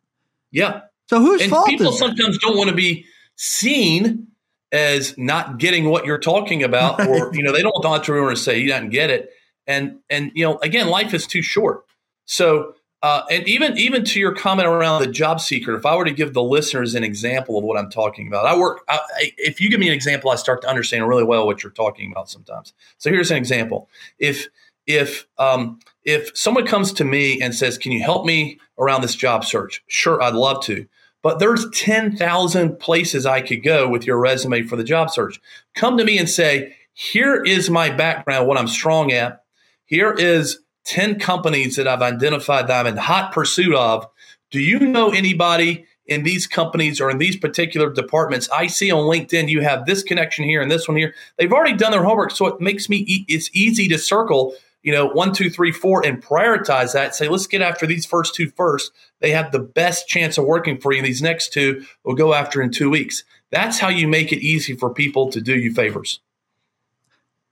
Yeah. 0.50 0.82
So 1.08 1.20
whose 1.20 1.42
and 1.42 1.50
fault 1.50 1.68
people 1.68 1.90
is 1.90 1.98
sometimes 1.98 2.38
don't 2.38 2.56
want 2.56 2.68
to 2.68 2.76
be 2.76 3.06
seen 3.36 4.28
as 4.76 5.16
not 5.18 5.58
getting 5.58 5.88
what 5.88 6.04
you're 6.04 6.18
talking 6.18 6.62
about, 6.62 6.98
right. 6.98 7.08
or 7.08 7.34
you 7.34 7.42
know, 7.42 7.52
they 7.52 7.62
don't 7.62 7.72
want 7.72 7.82
the 7.82 7.88
entrepreneur 7.88 8.30
to 8.30 8.36
say 8.36 8.58
you 8.58 8.68
didn't 8.68 8.90
get 8.90 9.10
it. 9.10 9.30
And 9.66 9.98
and 10.10 10.30
you 10.34 10.44
know, 10.44 10.58
again, 10.58 10.88
life 10.88 11.14
is 11.14 11.26
too 11.26 11.42
short. 11.42 11.84
So 12.26 12.74
uh, 13.02 13.22
and 13.30 13.46
even 13.46 13.76
even 13.76 14.04
to 14.04 14.18
your 14.18 14.34
comment 14.34 14.66
around 14.66 15.00
the 15.00 15.06
job 15.06 15.40
seeker, 15.40 15.76
if 15.76 15.84
I 15.84 15.94
were 15.94 16.04
to 16.04 16.12
give 16.12 16.34
the 16.34 16.42
listeners 16.42 16.94
an 16.94 17.04
example 17.04 17.58
of 17.58 17.62
what 17.62 17.78
I'm 17.78 17.90
talking 17.90 18.26
about, 18.26 18.46
I 18.46 18.58
work. 18.58 18.80
I, 18.88 19.00
if 19.36 19.60
you 19.60 19.70
give 19.70 19.78
me 19.78 19.88
an 19.88 19.94
example, 19.94 20.30
I 20.30 20.36
start 20.36 20.62
to 20.62 20.68
understand 20.68 21.06
really 21.06 21.22
well 21.22 21.46
what 21.46 21.62
you're 21.62 21.72
talking 21.72 22.10
about 22.10 22.30
sometimes. 22.30 22.72
So 22.98 23.10
here's 23.10 23.30
an 23.30 23.36
example: 23.36 23.88
if 24.18 24.48
if 24.86 25.26
um, 25.38 25.78
if 26.04 26.36
someone 26.36 26.66
comes 26.66 26.92
to 26.94 27.04
me 27.04 27.40
and 27.40 27.54
says, 27.54 27.76
"Can 27.76 27.92
you 27.92 28.02
help 28.02 28.24
me 28.24 28.58
around 28.78 29.02
this 29.02 29.14
job 29.14 29.44
search?" 29.44 29.84
Sure, 29.88 30.20
I'd 30.22 30.34
love 30.34 30.64
to. 30.64 30.86
But 31.26 31.40
there's 31.40 31.68
10,000 31.70 32.78
places 32.78 33.26
I 33.26 33.40
could 33.40 33.64
go 33.64 33.88
with 33.88 34.06
your 34.06 34.16
resume 34.16 34.62
for 34.62 34.76
the 34.76 34.84
job 34.84 35.10
search. 35.10 35.40
Come 35.74 35.98
to 35.98 36.04
me 36.04 36.18
and 36.18 36.30
say, 36.30 36.76
here 36.92 37.42
is 37.42 37.68
my 37.68 37.90
background, 37.90 38.46
what 38.46 38.56
I'm 38.56 38.68
strong 38.68 39.10
at. 39.10 39.42
Here 39.86 40.12
is 40.12 40.60
10 40.84 41.18
companies 41.18 41.74
that 41.74 41.88
I've 41.88 42.00
identified 42.00 42.68
that 42.68 42.78
I'm 42.78 42.86
in 42.86 42.96
hot 42.96 43.32
pursuit 43.32 43.74
of. 43.74 44.06
Do 44.52 44.60
you 44.60 44.78
know 44.78 45.10
anybody 45.10 45.86
in 46.06 46.22
these 46.22 46.46
companies 46.46 47.00
or 47.00 47.10
in 47.10 47.18
these 47.18 47.36
particular 47.36 47.92
departments? 47.92 48.48
I 48.50 48.68
see 48.68 48.92
on 48.92 49.00
LinkedIn 49.00 49.48
you 49.48 49.62
have 49.62 49.84
this 49.84 50.04
connection 50.04 50.44
here 50.44 50.62
and 50.62 50.70
this 50.70 50.86
one 50.86 50.96
here. 50.96 51.12
They've 51.38 51.52
already 51.52 51.76
done 51.76 51.90
their 51.90 52.04
homework, 52.04 52.30
so 52.30 52.46
it 52.46 52.60
makes 52.60 52.88
me 52.88 53.24
it's 53.26 53.50
easy 53.52 53.88
to 53.88 53.98
circle, 53.98 54.54
you 54.86 54.92
know, 54.92 55.08
one, 55.08 55.32
two, 55.32 55.50
three, 55.50 55.72
four, 55.72 56.06
and 56.06 56.24
prioritize 56.24 56.92
that. 56.92 57.12
Say, 57.12 57.28
let's 57.28 57.48
get 57.48 57.60
after 57.60 57.88
these 57.88 58.06
first 58.06 58.36
two 58.36 58.50
first. 58.50 58.92
They 59.18 59.32
have 59.32 59.50
the 59.50 59.58
best 59.58 60.06
chance 60.06 60.38
of 60.38 60.44
working 60.44 60.78
for 60.78 60.92
you. 60.92 61.02
These 61.02 61.20
next 61.20 61.52
two 61.52 61.84
will 62.04 62.14
go 62.14 62.32
after 62.32 62.62
in 62.62 62.70
two 62.70 62.88
weeks. 62.88 63.24
That's 63.50 63.80
how 63.80 63.88
you 63.88 64.06
make 64.06 64.32
it 64.32 64.44
easy 64.44 64.76
for 64.76 64.94
people 64.94 65.28
to 65.32 65.40
do 65.40 65.58
you 65.58 65.74
favors. 65.74 66.20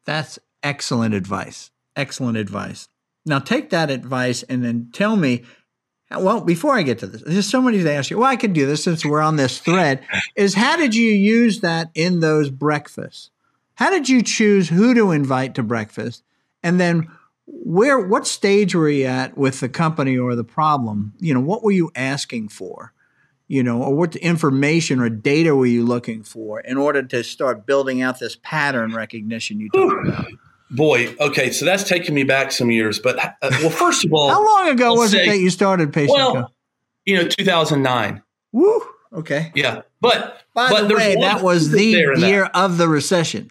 That's 0.04 0.38
excellent 0.62 1.12
advice. 1.12 1.72
Excellent 1.96 2.36
advice. 2.36 2.88
Now 3.26 3.40
take 3.40 3.70
that 3.70 3.90
advice 3.90 4.44
and 4.44 4.64
then 4.64 4.90
tell 4.92 5.16
me. 5.16 5.42
Well, 6.16 6.40
before 6.40 6.76
I 6.76 6.82
get 6.82 7.00
to 7.00 7.08
this, 7.08 7.22
there's 7.22 7.50
somebody 7.50 7.82
to 7.82 7.92
ask 7.92 8.10
you. 8.10 8.18
Well, 8.18 8.30
I 8.30 8.36
can 8.36 8.52
do 8.52 8.64
this 8.64 8.84
since 8.84 9.04
we're 9.04 9.20
on 9.20 9.34
this 9.34 9.58
thread. 9.58 10.06
Is 10.36 10.54
how 10.54 10.76
did 10.76 10.94
you 10.94 11.10
use 11.10 11.62
that 11.62 11.90
in 11.94 12.20
those 12.20 12.50
breakfasts? 12.50 13.30
How 13.74 13.90
did 13.90 14.08
you 14.08 14.22
choose 14.22 14.68
who 14.68 14.94
to 14.94 15.10
invite 15.10 15.56
to 15.56 15.64
breakfast, 15.64 16.22
and 16.62 16.78
then 16.78 17.08
where? 17.64 17.98
What 17.98 18.27
stage 18.27 18.74
were 18.74 18.88
you 18.88 19.07
at 19.07 19.37
with 19.37 19.61
the 19.61 19.68
company 19.68 20.16
or 20.16 20.35
the 20.37 20.44
problem? 20.44 21.14
You 21.18 21.35
know, 21.35 21.40
what 21.40 21.62
were 21.62 21.72
you 21.72 21.90
asking 21.96 22.50
for? 22.50 22.92
You 23.48 23.62
know, 23.62 23.83
or 23.83 23.94
what 23.94 24.16
information 24.16 25.00
or 25.00 25.09
data 25.09 25.55
were 25.55 25.66
you 25.66 25.85
looking 25.85 26.22
for 26.22 26.61
in 26.61 26.77
order 26.77 27.03
to 27.03 27.24
start 27.24 27.66
building 27.66 28.00
out 28.03 28.18
this 28.18 28.37
pattern 28.42 28.94
recognition 28.94 29.61
you 29.61 29.68
talked 29.70 30.09
about? 30.09 30.27
Boy, 30.70 31.14
okay, 31.20 31.50
so 31.50 31.64
that's 31.64 31.85
taking 31.85 32.14
me 32.14 32.24
back 32.24 32.53
some 32.53 32.70
years. 32.70 32.98
But 32.98 33.18
uh, 33.18 33.31
well, 33.40 33.70
first 33.70 34.05
of 34.05 34.12
all, 34.12 34.29
how 34.31 34.44
long 34.44 34.68
ago 34.70 34.94
was 34.94 35.12
say, 35.12 35.24
it 35.24 35.31
that 35.31 35.38
you 35.38 35.50
started 35.50 35.92
Patient 35.92 36.16
Well, 36.16 36.53
you 37.05 37.16
know, 37.16 37.29
2009. 37.29 38.22
Woo. 38.53 38.83
Okay. 39.12 39.53
Yeah, 39.55 39.83
but 40.00 40.42
by 40.55 40.70
but 40.70 40.88
the 40.88 40.94
way, 40.94 41.16
that 41.20 41.42
was 41.42 41.70
the 41.70 41.85
year 41.85 42.42
that. 42.42 42.50
of 42.55 42.79
the 42.79 42.88
recession, 42.88 43.50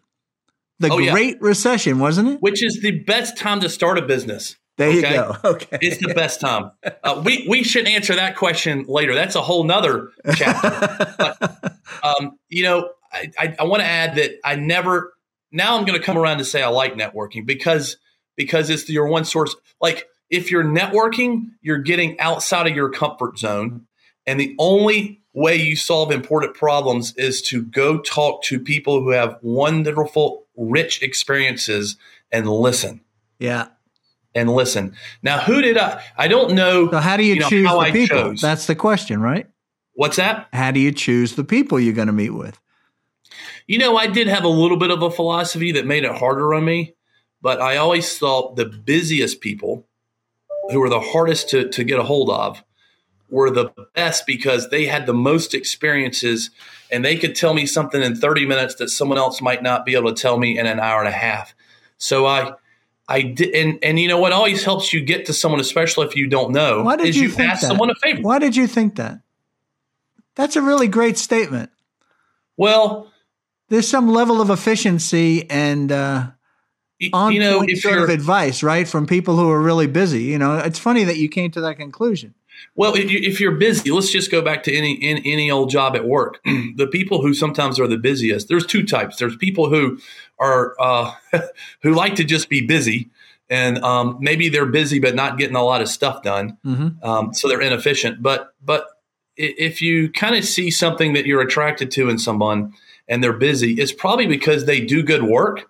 the 0.83 0.93
oh, 0.93 0.97
Great 0.97 1.35
yeah. 1.35 1.47
Recession, 1.47 1.99
wasn't 1.99 2.29
it? 2.29 2.41
Which 2.41 2.63
is 2.63 2.81
the 2.81 2.91
best 2.91 3.37
time 3.37 3.61
to 3.61 3.69
start 3.69 3.97
a 3.97 4.01
business. 4.03 4.55
There 4.77 4.89
okay? 4.89 4.97
you 4.97 5.01
go. 5.03 5.35
Okay, 5.43 5.77
it's 5.81 5.97
the 6.05 6.13
best 6.13 6.41
time. 6.41 6.71
Uh, 7.03 7.21
we 7.23 7.45
we 7.47 7.63
should 7.63 7.87
answer 7.87 8.15
that 8.15 8.35
question 8.35 8.85
later. 8.87 9.13
That's 9.13 9.35
a 9.35 9.41
whole 9.41 9.63
nother 9.63 10.09
chapter. 10.35 11.15
but 11.17 11.77
um, 12.03 12.37
you 12.49 12.63
know, 12.63 12.89
I, 13.11 13.31
I, 13.37 13.55
I 13.59 13.63
want 13.63 13.81
to 13.81 13.87
add 13.87 14.15
that 14.15 14.31
I 14.43 14.55
never 14.55 15.13
now 15.51 15.77
I'm 15.77 15.85
going 15.85 15.99
to 15.99 16.05
come 16.05 16.17
around 16.17 16.39
to 16.39 16.45
say 16.45 16.61
I 16.61 16.69
like 16.69 16.95
networking 16.95 17.45
because 17.45 17.97
because 18.35 18.69
it's 18.69 18.89
your 18.89 19.07
one 19.07 19.25
source. 19.25 19.55
Like 19.79 20.07
if 20.29 20.49
you're 20.49 20.63
networking, 20.63 21.51
you're 21.61 21.79
getting 21.79 22.19
outside 22.19 22.67
of 22.67 22.75
your 22.75 22.89
comfort 22.89 23.37
zone, 23.37 23.85
and 24.25 24.39
the 24.39 24.55
only 24.59 25.22
way 25.33 25.55
you 25.55 25.75
solve 25.75 26.11
important 26.11 26.53
problems 26.53 27.13
is 27.15 27.41
to 27.41 27.63
go 27.63 27.99
talk 27.99 28.43
to 28.43 28.59
people 28.59 29.01
who 29.01 29.09
have 29.09 29.37
wonderful, 29.41 30.45
rich 30.55 31.01
experiences 31.01 31.97
and 32.31 32.47
listen. 32.47 33.01
Yeah. 33.39 33.67
And 34.35 34.49
listen. 34.49 34.95
Now, 35.21 35.39
who 35.39 35.61
did 35.61 35.77
I? 35.77 36.03
I 36.17 36.27
don't 36.27 36.55
know. 36.55 36.89
So, 36.89 36.97
how 36.97 37.17
do 37.17 37.23
you, 37.23 37.35
you 37.35 37.39
know, 37.41 37.49
choose 37.49 37.69
the 37.69 37.77
I 37.77 37.91
people? 37.91 38.17
Chose. 38.17 38.41
That's 38.41 38.65
the 38.65 38.75
question, 38.75 39.21
right? 39.21 39.47
What's 39.93 40.15
that? 40.17 40.47
How 40.53 40.71
do 40.71 40.79
you 40.79 40.91
choose 40.91 41.35
the 41.35 41.43
people 41.43 41.79
you're 41.79 41.93
going 41.93 42.07
to 42.07 42.13
meet 42.13 42.31
with? 42.31 42.59
You 43.67 43.77
know, 43.77 43.95
I 43.95 44.07
did 44.07 44.27
have 44.27 44.43
a 44.43 44.49
little 44.49 44.77
bit 44.77 44.89
of 44.89 45.03
a 45.03 45.11
philosophy 45.11 45.71
that 45.73 45.85
made 45.85 46.03
it 46.03 46.11
harder 46.15 46.53
on 46.53 46.65
me, 46.65 46.95
but 47.41 47.61
I 47.61 47.77
always 47.77 48.17
thought 48.17 48.55
the 48.55 48.65
busiest 48.65 49.39
people 49.39 49.87
who 50.71 50.79
were 50.79 50.89
the 50.89 50.99
hardest 50.99 51.49
to, 51.49 51.69
to 51.69 51.83
get 51.83 51.99
a 51.99 52.03
hold 52.03 52.29
of 52.29 52.63
were 53.33 53.49
the 53.49 53.71
best 53.95 54.25
because 54.27 54.69
they 54.69 54.85
had 54.85 55.07
the 55.07 55.13
most 55.13 55.55
experiences 55.55 56.51
and 56.91 57.03
they 57.03 57.17
could 57.17 57.35
tell 57.35 57.55
me 57.55 57.65
something 57.65 58.01
in 58.01 58.15
30 58.15 58.45
minutes 58.45 58.75
that 58.75 58.89
someone 58.89 59.17
else 59.17 59.41
might 59.41 59.63
not 59.63 59.85
be 59.85 59.95
able 59.95 60.13
to 60.13 60.21
tell 60.21 60.37
me 60.37 60.57
in 60.57 60.67
an 60.67 60.79
hour 60.79 60.99
and 60.99 61.09
a 61.09 61.11
half. 61.11 61.55
So 61.97 62.27
I 62.27 62.53
I 63.07 63.23
did, 63.23 63.53
and 63.55 63.79
and 63.83 63.99
you 63.99 64.07
know 64.07 64.19
what 64.19 64.31
always 64.31 64.63
helps 64.63 64.93
you 64.93 65.01
get 65.01 65.25
to 65.25 65.33
someone, 65.33 65.59
especially 65.59 66.05
if 66.05 66.15
you 66.15 66.27
don't 66.27 66.51
know, 66.51 66.83
Why 66.83 66.95
did 66.95 67.07
is 67.07 67.17
you, 67.17 67.23
you 67.23 67.29
think 67.29 67.49
ask 67.49 67.61
that? 67.61 67.67
someone 67.67 67.89
a 67.89 67.95
favor. 67.95 68.21
Why 68.21 68.39
did 68.39 68.55
you 68.55 68.67
think 68.67 68.95
that? 68.95 69.19
That's 70.35 70.55
a 70.55 70.61
really 70.61 70.87
great 70.87 71.17
statement. 71.17 71.71
Well, 72.55 73.11
there's 73.69 73.87
some 73.87 74.07
level 74.07 74.41
of 74.41 74.49
efficiency 74.51 75.49
and 75.49 75.91
uh, 75.91 76.27
on 77.11 77.33
you 77.33 77.39
know, 77.39 77.59
point 77.59 77.77
sort 77.77 77.97
of 77.97 78.09
advice, 78.09 78.63
right, 78.63 78.87
from 78.87 79.07
people 79.07 79.35
who 79.35 79.49
are 79.49 79.61
really 79.61 79.87
busy. 79.87 80.23
You 80.23 80.37
know, 80.37 80.57
it's 80.59 80.79
funny 80.79 81.03
that 81.03 81.17
you 81.17 81.29
came 81.29 81.51
to 81.51 81.61
that 81.61 81.77
conclusion. 81.77 82.35
Well, 82.75 82.93
if 82.95 83.39
you're 83.39 83.51
busy, 83.51 83.91
let's 83.91 84.11
just 84.11 84.31
go 84.31 84.41
back 84.41 84.63
to 84.63 84.73
any 84.73 84.99
any 85.01 85.51
old 85.51 85.69
job 85.69 85.95
at 85.95 86.05
work. 86.05 86.41
the 86.45 86.87
people 86.91 87.21
who 87.21 87.33
sometimes 87.33 87.79
are 87.79 87.87
the 87.87 87.97
busiest. 87.97 88.47
There's 88.47 88.65
two 88.65 88.85
types. 88.85 89.17
There's 89.17 89.35
people 89.35 89.69
who 89.69 89.99
are 90.39 90.75
uh, 90.79 91.13
who 91.81 91.93
like 91.93 92.15
to 92.15 92.23
just 92.23 92.49
be 92.49 92.65
busy, 92.65 93.09
and 93.49 93.77
um, 93.83 94.17
maybe 94.19 94.49
they're 94.49 94.65
busy 94.65 94.99
but 94.99 95.15
not 95.15 95.37
getting 95.37 95.55
a 95.55 95.63
lot 95.63 95.81
of 95.81 95.89
stuff 95.89 96.23
done, 96.23 96.57
mm-hmm. 96.65 97.03
um, 97.03 97.33
so 97.33 97.47
they're 97.47 97.61
inefficient. 97.61 98.21
But 98.21 98.53
but 98.63 98.87
if 99.35 99.81
you 99.81 100.11
kind 100.11 100.35
of 100.35 100.45
see 100.45 100.69
something 100.69 101.13
that 101.13 101.25
you're 101.25 101.41
attracted 101.41 101.91
to 101.91 102.09
in 102.09 102.17
someone 102.17 102.73
and 103.07 103.23
they're 103.23 103.33
busy, 103.33 103.73
it's 103.73 103.91
probably 103.91 104.27
because 104.27 104.65
they 104.65 104.79
do 104.79 105.03
good 105.03 105.23
work. 105.23 105.69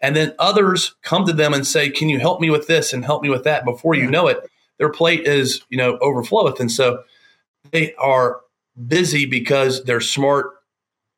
And 0.00 0.16
then 0.16 0.34
others 0.38 0.96
come 1.02 1.24
to 1.26 1.32
them 1.32 1.54
and 1.54 1.66
say, 1.66 1.88
Can 1.88 2.08
you 2.08 2.18
help 2.18 2.40
me 2.40 2.50
with 2.50 2.66
this 2.66 2.92
and 2.92 3.04
help 3.04 3.22
me 3.22 3.30
with 3.30 3.44
that? 3.44 3.64
Before 3.64 3.94
you 3.94 4.10
know 4.10 4.26
it, 4.26 4.38
their 4.82 4.90
plate 4.90 5.28
is, 5.28 5.62
you 5.68 5.78
know, 5.78 5.96
overfloweth. 5.98 6.58
And 6.58 6.70
so 6.70 7.04
they 7.70 7.94
are 7.94 8.40
busy 8.88 9.26
because 9.26 9.84
they're 9.84 10.00
smart, 10.00 10.50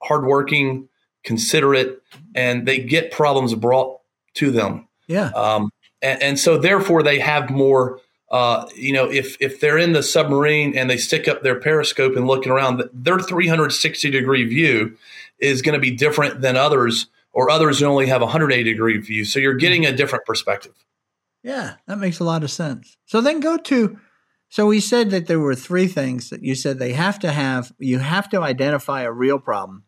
hardworking, 0.02 0.86
considerate, 1.24 2.02
and 2.34 2.68
they 2.68 2.78
get 2.78 3.10
problems 3.10 3.54
brought 3.54 4.00
to 4.34 4.50
them. 4.50 4.86
Yeah. 5.06 5.28
Um, 5.28 5.70
and, 6.02 6.22
and 6.22 6.38
so 6.38 6.58
therefore 6.58 7.02
they 7.02 7.18
have 7.20 7.48
more 7.48 8.00
uh, 8.30 8.66
you 8.74 8.92
know, 8.92 9.08
if 9.10 9.36
if 9.40 9.60
they're 9.60 9.78
in 9.78 9.92
the 9.92 10.02
submarine 10.02 10.76
and 10.76 10.90
they 10.90 10.96
stick 10.96 11.26
up 11.26 11.42
their 11.42 11.58
periscope 11.58 12.16
and 12.16 12.26
looking 12.26 12.52
around, 12.52 12.82
their 12.92 13.18
360 13.18 14.10
degree 14.10 14.44
view 14.44 14.96
is 15.38 15.62
going 15.62 15.74
to 15.74 15.78
be 15.78 15.90
different 15.90 16.40
than 16.40 16.56
others, 16.56 17.06
or 17.32 17.48
others 17.48 17.78
who 17.78 17.86
only 17.86 18.08
have 18.08 18.20
180 18.20 18.64
degree 18.68 18.98
view. 18.98 19.24
So 19.24 19.38
you're 19.38 19.54
getting 19.54 19.86
a 19.86 19.92
different 19.92 20.26
perspective. 20.26 20.74
Yeah, 21.44 21.74
that 21.86 21.98
makes 21.98 22.18
a 22.18 22.24
lot 22.24 22.42
of 22.42 22.50
sense. 22.50 22.96
So 23.04 23.20
then 23.20 23.38
go 23.38 23.58
to. 23.58 23.98
So 24.48 24.66
we 24.66 24.80
said 24.80 25.10
that 25.10 25.26
there 25.26 25.38
were 25.38 25.54
three 25.54 25.86
things 25.86 26.30
that 26.30 26.42
you 26.42 26.54
said 26.54 26.78
they 26.78 26.94
have 26.94 27.18
to 27.20 27.30
have. 27.30 27.72
You 27.78 27.98
have 27.98 28.28
to 28.30 28.40
identify 28.40 29.02
a 29.02 29.12
real 29.12 29.38
problem. 29.38 29.84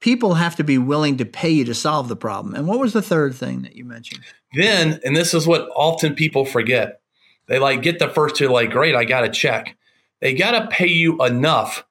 People 0.00 0.34
have 0.34 0.56
to 0.56 0.64
be 0.64 0.78
willing 0.78 1.16
to 1.16 1.24
pay 1.24 1.50
you 1.50 1.64
to 1.64 1.74
solve 1.74 2.08
the 2.08 2.16
problem. 2.16 2.54
And 2.54 2.66
what 2.66 2.78
was 2.78 2.92
the 2.92 3.02
third 3.02 3.34
thing 3.34 3.62
that 3.62 3.76
you 3.76 3.84
mentioned? 3.84 4.22
Then, 4.54 5.00
and 5.04 5.16
this 5.16 5.34
is 5.34 5.46
what 5.46 5.68
often 5.74 6.14
people 6.14 6.44
forget 6.44 7.00
they 7.46 7.58
like 7.58 7.82
get 7.82 7.98
the 7.98 8.08
first 8.08 8.36
two, 8.36 8.48
like, 8.48 8.70
great, 8.70 8.94
I 8.94 9.04
got 9.04 9.24
a 9.24 9.28
check. 9.28 9.76
They 10.20 10.34
got 10.34 10.52
to 10.52 10.68
pay 10.68 10.86
you 10.86 11.24
enough 11.24 11.84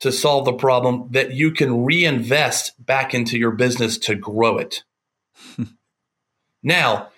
to 0.00 0.12
solve 0.12 0.44
the 0.44 0.52
problem 0.52 1.08
that 1.12 1.32
you 1.32 1.50
can 1.50 1.84
reinvest 1.84 2.84
back 2.84 3.14
into 3.14 3.38
your 3.38 3.52
business 3.52 3.96
to 3.98 4.14
grow 4.14 4.58
it. 4.58 4.84
now, 6.62 7.08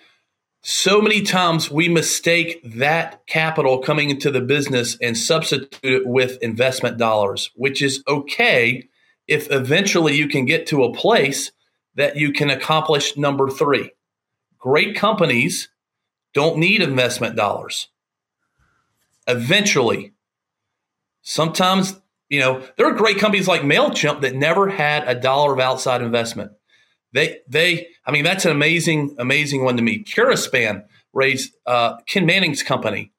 so 0.69 0.99
many 0.99 1.21
times 1.21 1.71
we 1.71 1.87
mistake 1.87 2.59
that 2.75 3.25
capital 3.25 3.79
coming 3.79 4.09
into 4.09 4.29
the 4.29 4.41
business 4.41 4.97
and 5.01 5.17
substitute 5.17 5.79
it 5.81 6.05
with 6.05 6.43
investment 6.43 6.97
dollars, 6.97 7.51
which 7.55 7.81
is 7.81 8.03
okay 8.05 8.89
if 9.29 9.49
eventually 9.49 10.17
you 10.17 10.27
can 10.27 10.43
get 10.43 10.67
to 10.67 10.83
a 10.83 10.93
place 10.93 11.53
that 11.95 12.17
you 12.17 12.33
can 12.33 12.49
accomplish 12.49 13.15
number 13.15 13.49
three. 13.49 13.91
Great 14.57 14.93
companies 14.93 15.69
don't 16.33 16.57
need 16.57 16.81
investment 16.81 17.37
dollars. 17.37 17.87
Eventually, 19.25 20.11
sometimes, 21.21 21.97
you 22.27 22.41
know, 22.41 22.61
there 22.75 22.87
are 22.87 22.93
great 22.93 23.19
companies 23.19 23.47
like 23.47 23.61
MailChimp 23.61 24.19
that 24.19 24.35
never 24.35 24.67
had 24.67 25.07
a 25.07 25.17
dollar 25.17 25.53
of 25.53 25.61
outside 25.61 26.01
investment. 26.01 26.51
They, 27.13 27.39
they, 27.47 27.87
I 28.07 28.11
mean, 28.11 28.23
that's 28.23 28.45
an 28.45 28.51
amazing, 28.51 29.15
amazing 29.19 29.65
one 29.65 29.75
to 29.75 29.83
me. 29.83 30.03
Curaspan 30.03 30.85
raised 31.13 31.53
uh, 31.65 31.97
Ken 32.07 32.25
Manning's 32.25 32.63
company. 32.63 33.11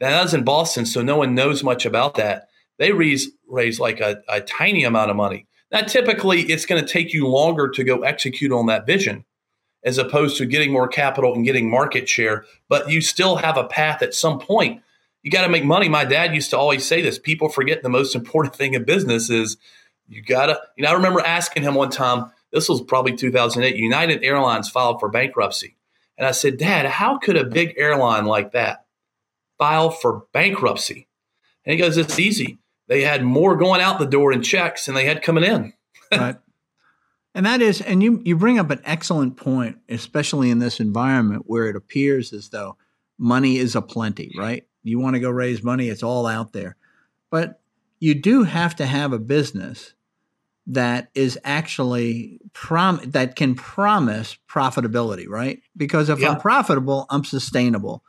That 0.00 0.22
was 0.22 0.34
in 0.34 0.44
Boston, 0.44 0.84
so 0.84 1.02
no 1.02 1.16
one 1.16 1.34
knows 1.34 1.64
much 1.64 1.86
about 1.86 2.16
that. 2.16 2.48
They 2.78 2.92
raise 2.92 3.30
raise 3.48 3.80
like 3.80 4.00
a, 4.00 4.22
a 4.28 4.40
tiny 4.42 4.84
amount 4.84 5.10
of 5.10 5.16
money. 5.16 5.46
Now, 5.72 5.80
typically, 5.80 6.42
it's 6.42 6.66
going 6.66 6.84
to 6.84 6.86
take 6.86 7.14
you 7.14 7.26
longer 7.26 7.68
to 7.70 7.84
go 7.84 8.02
execute 8.02 8.52
on 8.52 8.66
that 8.66 8.86
vision 8.86 9.24
as 9.84 9.98
opposed 9.98 10.36
to 10.38 10.46
getting 10.46 10.72
more 10.72 10.88
capital 10.88 11.34
and 11.34 11.44
getting 11.44 11.70
market 11.70 12.08
share. 12.08 12.44
But 12.68 12.90
you 12.90 13.00
still 13.00 13.36
have 13.36 13.56
a 13.56 13.64
path 13.64 14.02
at 14.02 14.14
some 14.14 14.38
point. 14.38 14.82
You 15.22 15.30
got 15.30 15.42
to 15.42 15.48
make 15.48 15.64
money. 15.64 15.88
My 15.88 16.04
dad 16.04 16.34
used 16.34 16.50
to 16.50 16.58
always 16.58 16.84
say 16.84 17.00
this. 17.00 17.18
People 17.18 17.48
forget 17.48 17.82
the 17.82 17.88
most 17.88 18.14
important 18.14 18.54
thing 18.54 18.74
in 18.74 18.84
business 18.84 19.30
is 19.30 19.56
you 20.06 20.22
got 20.22 20.46
to, 20.46 20.60
you 20.76 20.84
know, 20.84 20.90
I 20.90 20.94
remember 20.94 21.20
asking 21.20 21.62
him 21.62 21.74
one 21.74 21.90
time, 21.90 22.30
this 22.54 22.68
was 22.68 22.80
probably 22.80 23.16
2008, 23.16 23.76
United 23.76 24.22
Airlines 24.22 24.70
filed 24.70 25.00
for 25.00 25.08
bankruptcy. 25.10 25.76
And 26.16 26.26
I 26.26 26.30
said, 26.30 26.56
Dad, 26.56 26.86
how 26.86 27.18
could 27.18 27.36
a 27.36 27.44
big 27.44 27.74
airline 27.76 28.26
like 28.26 28.52
that 28.52 28.86
file 29.58 29.90
for 29.90 30.26
bankruptcy? 30.32 31.08
And 31.66 31.72
he 31.72 31.78
goes, 31.78 31.96
It's 31.96 32.18
easy. 32.18 32.60
They 32.86 33.02
had 33.02 33.24
more 33.24 33.56
going 33.56 33.80
out 33.80 33.98
the 33.98 34.06
door 34.06 34.32
in 34.32 34.42
checks 34.42 34.86
than 34.86 34.94
they 34.94 35.04
had 35.04 35.22
coming 35.22 35.42
in. 35.42 35.72
right. 36.12 36.36
And 37.34 37.46
that 37.46 37.60
is, 37.60 37.80
and 37.80 38.00
you, 38.02 38.22
you 38.24 38.36
bring 38.36 38.60
up 38.60 38.70
an 38.70 38.82
excellent 38.84 39.36
point, 39.36 39.78
especially 39.88 40.50
in 40.50 40.60
this 40.60 40.78
environment 40.78 41.44
where 41.46 41.66
it 41.66 41.74
appears 41.74 42.32
as 42.32 42.50
though 42.50 42.76
money 43.18 43.56
is 43.56 43.74
a 43.74 43.82
plenty, 43.82 44.30
right? 44.38 44.64
You 44.84 45.00
want 45.00 45.14
to 45.14 45.20
go 45.20 45.30
raise 45.30 45.64
money, 45.64 45.88
it's 45.88 46.04
all 46.04 46.26
out 46.26 46.52
there. 46.52 46.76
But 47.30 47.60
you 47.98 48.14
do 48.14 48.44
have 48.44 48.76
to 48.76 48.86
have 48.86 49.12
a 49.12 49.18
business 49.18 49.94
that 50.66 51.10
is 51.14 51.38
actually 51.44 52.40
prom 52.52 53.00
that 53.04 53.36
can 53.36 53.54
promise 53.54 54.38
profitability, 54.48 55.28
right? 55.28 55.60
Because 55.76 56.08
if 56.08 56.20
yeah. 56.20 56.30
I'm 56.30 56.40
profitable, 56.40 57.06
I'm 57.10 57.24
sustainable. 57.24 58.02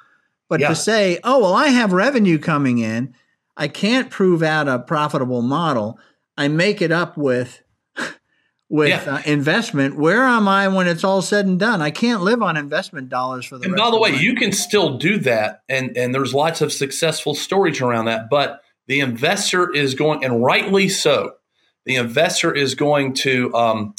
But 0.47 0.59
yeah. 0.61 0.69
to 0.69 0.75
say, 0.75 1.19
oh 1.23 1.39
well, 1.39 1.53
I 1.53 1.67
have 1.67 1.91
revenue 1.91 2.37
coming 2.37 2.77
in, 2.77 3.13
I 3.57 3.67
can't 3.67 4.09
prove 4.09 4.43
out 4.43 4.67
a 4.67 4.79
profitable 4.79 5.41
model. 5.41 5.99
I 6.37 6.47
make 6.47 6.81
it 6.81 6.91
up 6.91 7.17
with 7.17 7.61
with 8.69 8.89
yeah. 8.89 9.15
uh, 9.15 9.21
investment. 9.25 9.97
Where 9.97 10.23
am 10.23 10.47
I 10.47 10.67
when 10.67 10.87
it's 10.87 11.03
all 11.03 11.21
said 11.21 11.45
and 11.45 11.59
done? 11.59 11.81
I 11.81 11.91
can't 11.91 12.21
live 12.21 12.41
on 12.41 12.57
investment 12.57 13.09
dollars 13.09 13.45
for 13.45 13.57
the. 13.57 13.65
And 13.65 13.75
by 13.75 13.91
the 13.91 13.99
way, 13.99 14.15
you 14.15 14.35
can 14.35 14.51
still 14.51 14.97
do 14.97 15.17
that, 15.19 15.63
and 15.67 15.95
and 15.97 16.13
there's 16.13 16.33
lots 16.33 16.61
of 16.61 16.71
successful 16.71 17.35
stories 17.35 17.81
around 17.81 18.05
that. 18.05 18.29
But 18.29 18.61
the 18.87 18.99
investor 18.99 19.73
is 19.73 19.95
going, 19.95 20.23
and 20.23 20.43
rightly 20.43 20.89
so, 20.89 21.33
the 21.85 21.95
investor 21.95 22.53
is 22.53 22.75
going 22.75 23.13
to 23.13 23.53
um, 23.55 23.95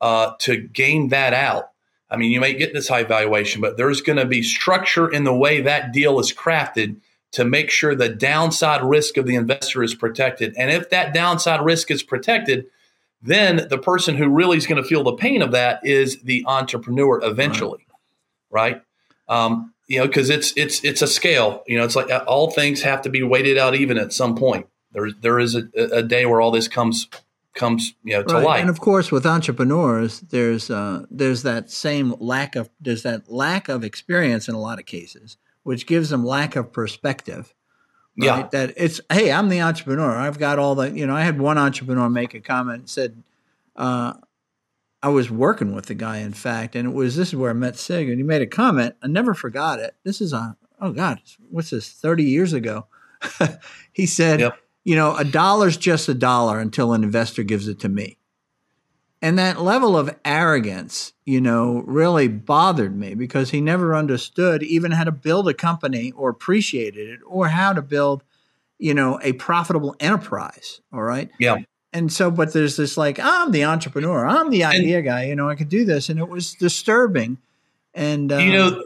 uh, 0.00 0.32
to 0.40 0.56
gain 0.56 1.08
that 1.08 1.34
out. 1.34 1.70
I 2.10 2.16
mean, 2.16 2.30
you 2.32 2.40
may 2.40 2.54
get 2.54 2.72
this 2.72 2.88
high 2.88 3.04
valuation, 3.04 3.60
but 3.60 3.76
there's 3.76 4.00
going 4.00 4.18
to 4.18 4.26
be 4.26 4.42
structure 4.42 5.08
in 5.08 5.24
the 5.24 5.34
way 5.34 5.60
that 5.60 5.92
deal 5.92 6.18
is 6.18 6.32
crafted 6.32 6.96
to 7.32 7.44
make 7.44 7.70
sure 7.70 7.94
the 7.94 8.08
downside 8.08 8.82
risk 8.82 9.16
of 9.16 9.26
the 9.26 9.36
investor 9.36 9.82
is 9.82 9.94
protected. 9.94 10.54
And 10.56 10.70
if 10.70 10.90
that 10.90 11.14
downside 11.14 11.64
risk 11.64 11.90
is 11.90 12.02
protected, 12.02 12.66
then 13.22 13.68
the 13.68 13.78
person 13.78 14.16
who 14.16 14.28
really 14.28 14.56
is 14.56 14.66
going 14.66 14.82
to 14.82 14.88
feel 14.88 15.04
the 15.04 15.12
pain 15.12 15.42
of 15.42 15.52
that 15.52 15.84
is 15.86 16.20
the 16.22 16.44
entrepreneur 16.46 17.22
eventually, 17.22 17.86
right? 18.50 18.82
right? 19.28 19.44
Um, 19.44 19.74
you 19.86 19.98
know, 19.98 20.06
because 20.06 20.30
it's 20.30 20.52
it's 20.56 20.84
it's 20.84 21.02
a 21.02 21.06
scale. 21.06 21.62
You 21.66 21.78
know, 21.78 21.84
it's 21.84 21.96
like 21.96 22.10
uh, 22.10 22.24
all 22.26 22.50
things 22.50 22.82
have 22.82 23.02
to 23.02 23.10
be 23.10 23.22
weighted 23.22 23.58
out 23.58 23.74
even 23.74 23.98
at 23.98 24.12
some 24.12 24.36
point. 24.36 24.66
There 24.92 25.10
there 25.12 25.38
is 25.38 25.54
a, 25.54 25.68
a 25.76 26.02
day 26.02 26.26
where 26.26 26.40
all 26.40 26.50
this 26.50 26.68
comes 26.68 27.08
comes 27.54 27.94
you 28.02 28.14
know 28.14 28.22
to 28.22 28.34
right. 28.34 28.44
light. 28.44 28.60
And 28.60 28.70
of 28.70 28.80
course, 28.80 29.10
with 29.10 29.26
entrepreneurs, 29.26 30.20
there's 30.20 30.70
uh, 30.70 31.04
there's 31.10 31.42
that 31.42 31.70
same 31.70 32.14
lack 32.18 32.56
of 32.56 32.70
there's 32.80 33.02
that 33.02 33.30
lack 33.30 33.68
of 33.68 33.84
experience 33.84 34.48
in 34.48 34.54
a 34.54 34.60
lot 34.60 34.78
of 34.78 34.86
cases, 34.86 35.36
which 35.62 35.86
gives 35.86 36.10
them 36.10 36.24
lack 36.24 36.56
of 36.56 36.72
perspective. 36.72 37.54
Right? 38.18 38.26
Yeah. 38.26 38.48
That 38.52 38.74
it's, 38.76 39.00
hey, 39.10 39.32
I'm 39.32 39.48
the 39.48 39.60
entrepreneur. 39.60 40.16
I've 40.16 40.38
got 40.38 40.58
all 40.58 40.74
the, 40.74 40.90
you 40.90 41.06
know, 41.06 41.14
I 41.14 41.22
had 41.22 41.40
one 41.40 41.56
entrepreneur 41.58 42.08
make 42.08 42.34
a 42.34 42.40
comment 42.40 42.90
said, 42.90 43.22
uh, 43.76 44.14
I 45.02 45.08
was 45.08 45.30
working 45.30 45.74
with 45.74 45.86
the 45.86 45.94
guy, 45.94 46.18
in 46.18 46.34
fact, 46.34 46.76
and 46.76 46.88
it 46.88 46.92
was 46.92 47.16
this 47.16 47.28
is 47.28 47.36
where 47.36 47.50
I 47.50 47.54
met 47.54 47.76
Sig, 47.76 48.08
and 48.08 48.18
he 48.18 48.22
made 48.22 48.42
a 48.42 48.46
comment. 48.46 48.94
I 49.02 49.06
never 49.06 49.32
forgot 49.32 49.78
it. 49.78 49.94
This 50.04 50.20
is 50.20 50.32
a, 50.34 50.56
oh 50.80 50.92
God, 50.92 51.20
what's 51.48 51.70
this, 51.70 51.90
30 51.90 52.24
years 52.24 52.52
ago? 52.52 52.86
he 53.92 54.04
said, 54.04 54.40
yep. 54.40 54.58
You 54.84 54.96
know, 54.96 55.16
a 55.16 55.24
dollar's 55.24 55.76
just 55.76 56.08
a 56.08 56.14
dollar 56.14 56.58
until 56.58 56.92
an 56.92 57.04
investor 57.04 57.42
gives 57.42 57.68
it 57.68 57.80
to 57.80 57.88
me. 57.88 58.16
And 59.22 59.38
that 59.38 59.60
level 59.60 59.98
of 59.98 60.16
arrogance, 60.24 61.12
you 61.26 61.42
know, 61.42 61.82
really 61.86 62.26
bothered 62.26 62.96
me 62.96 63.14
because 63.14 63.50
he 63.50 63.60
never 63.60 63.94
understood 63.94 64.62
even 64.62 64.92
how 64.92 65.04
to 65.04 65.12
build 65.12 65.46
a 65.46 65.52
company 65.52 66.12
or 66.12 66.30
appreciated 66.30 67.08
it 67.10 67.20
or 67.26 67.48
how 67.48 67.74
to 67.74 67.82
build, 67.82 68.22
you 68.78 68.94
know, 68.94 69.20
a 69.22 69.34
profitable 69.34 69.94
enterprise. 70.00 70.80
All 70.90 71.02
right. 71.02 71.30
Yeah. 71.38 71.58
And 71.92 72.10
so, 72.10 72.30
but 72.30 72.54
there's 72.54 72.76
this 72.76 72.96
like, 72.96 73.18
I'm 73.20 73.50
the 73.50 73.64
entrepreneur, 73.64 74.24
I'm 74.26 74.48
the 74.48 74.64
idea 74.64 74.98
and, 74.98 75.04
guy, 75.04 75.24
you 75.24 75.36
know, 75.36 75.50
I 75.50 75.54
could 75.54 75.68
do 75.68 75.84
this. 75.84 76.08
And 76.08 76.18
it 76.18 76.28
was 76.28 76.54
disturbing. 76.54 77.36
And, 77.92 78.32
um, 78.32 78.40
you 78.40 78.52
know, 78.52 78.84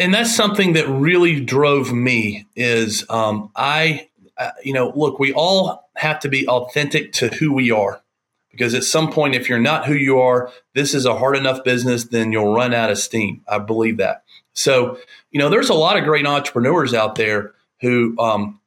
and 0.00 0.12
that's 0.12 0.34
something 0.34 0.72
that 0.72 0.88
really 0.88 1.38
drove 1.38 1.92
me 1.92 2.46
is 2.56 3.04
um, 3.10 3.52
I, 3.54 4.07
uh, 4.38 4.50
you 4.62 4.72
know, 4.72 4.92
look, 4.94 5.18
we 5.18 5.32
all 5.32 5.90
have 5.96 6.20
to 6.20 6.28
be 6.28 6.46
authentic 6.46 7.12
to 7.14 7.28
who 7.28 7.52
we 7.52 7.70
are 7.70 8.02
because 8.50 8.74
at 8.74 8.84
some 8.84 9.10
point, 9.10 9.34
if 9.34 9.48
you're 9.48 9.58
not 9.58 9.86
who 9.86 9.94
you 9.94 10.20
are, 10.20 10.50
this 10.74 10.94
is 10.94 11.04
a 11.06 11.16
hard 11.16 11.36
enough 11.36 11.64
business, 11.64 12.04
then 12.04 12.32
you'll 12.32 12.54
run 12.54 12.74
out 12.74 12.90
of 12.90 12.98
steam. 12.98 13.42
I 13.48 13.58
believe 13.58 13.98
that. 13.98 14.24
So, 14.52 14.98
you 15.30 15.38
know, 15.38 15.48
there's 15.48 15.68
a 15.68 15.74
lot 15.74 15.96
of 15.96 16.04
great 16.04 16.26
entrepreneurs 16.26 16.94
out 16.94 17.14
there 17.14 17.54
who 17.80 18.18
um, 18.18 18.60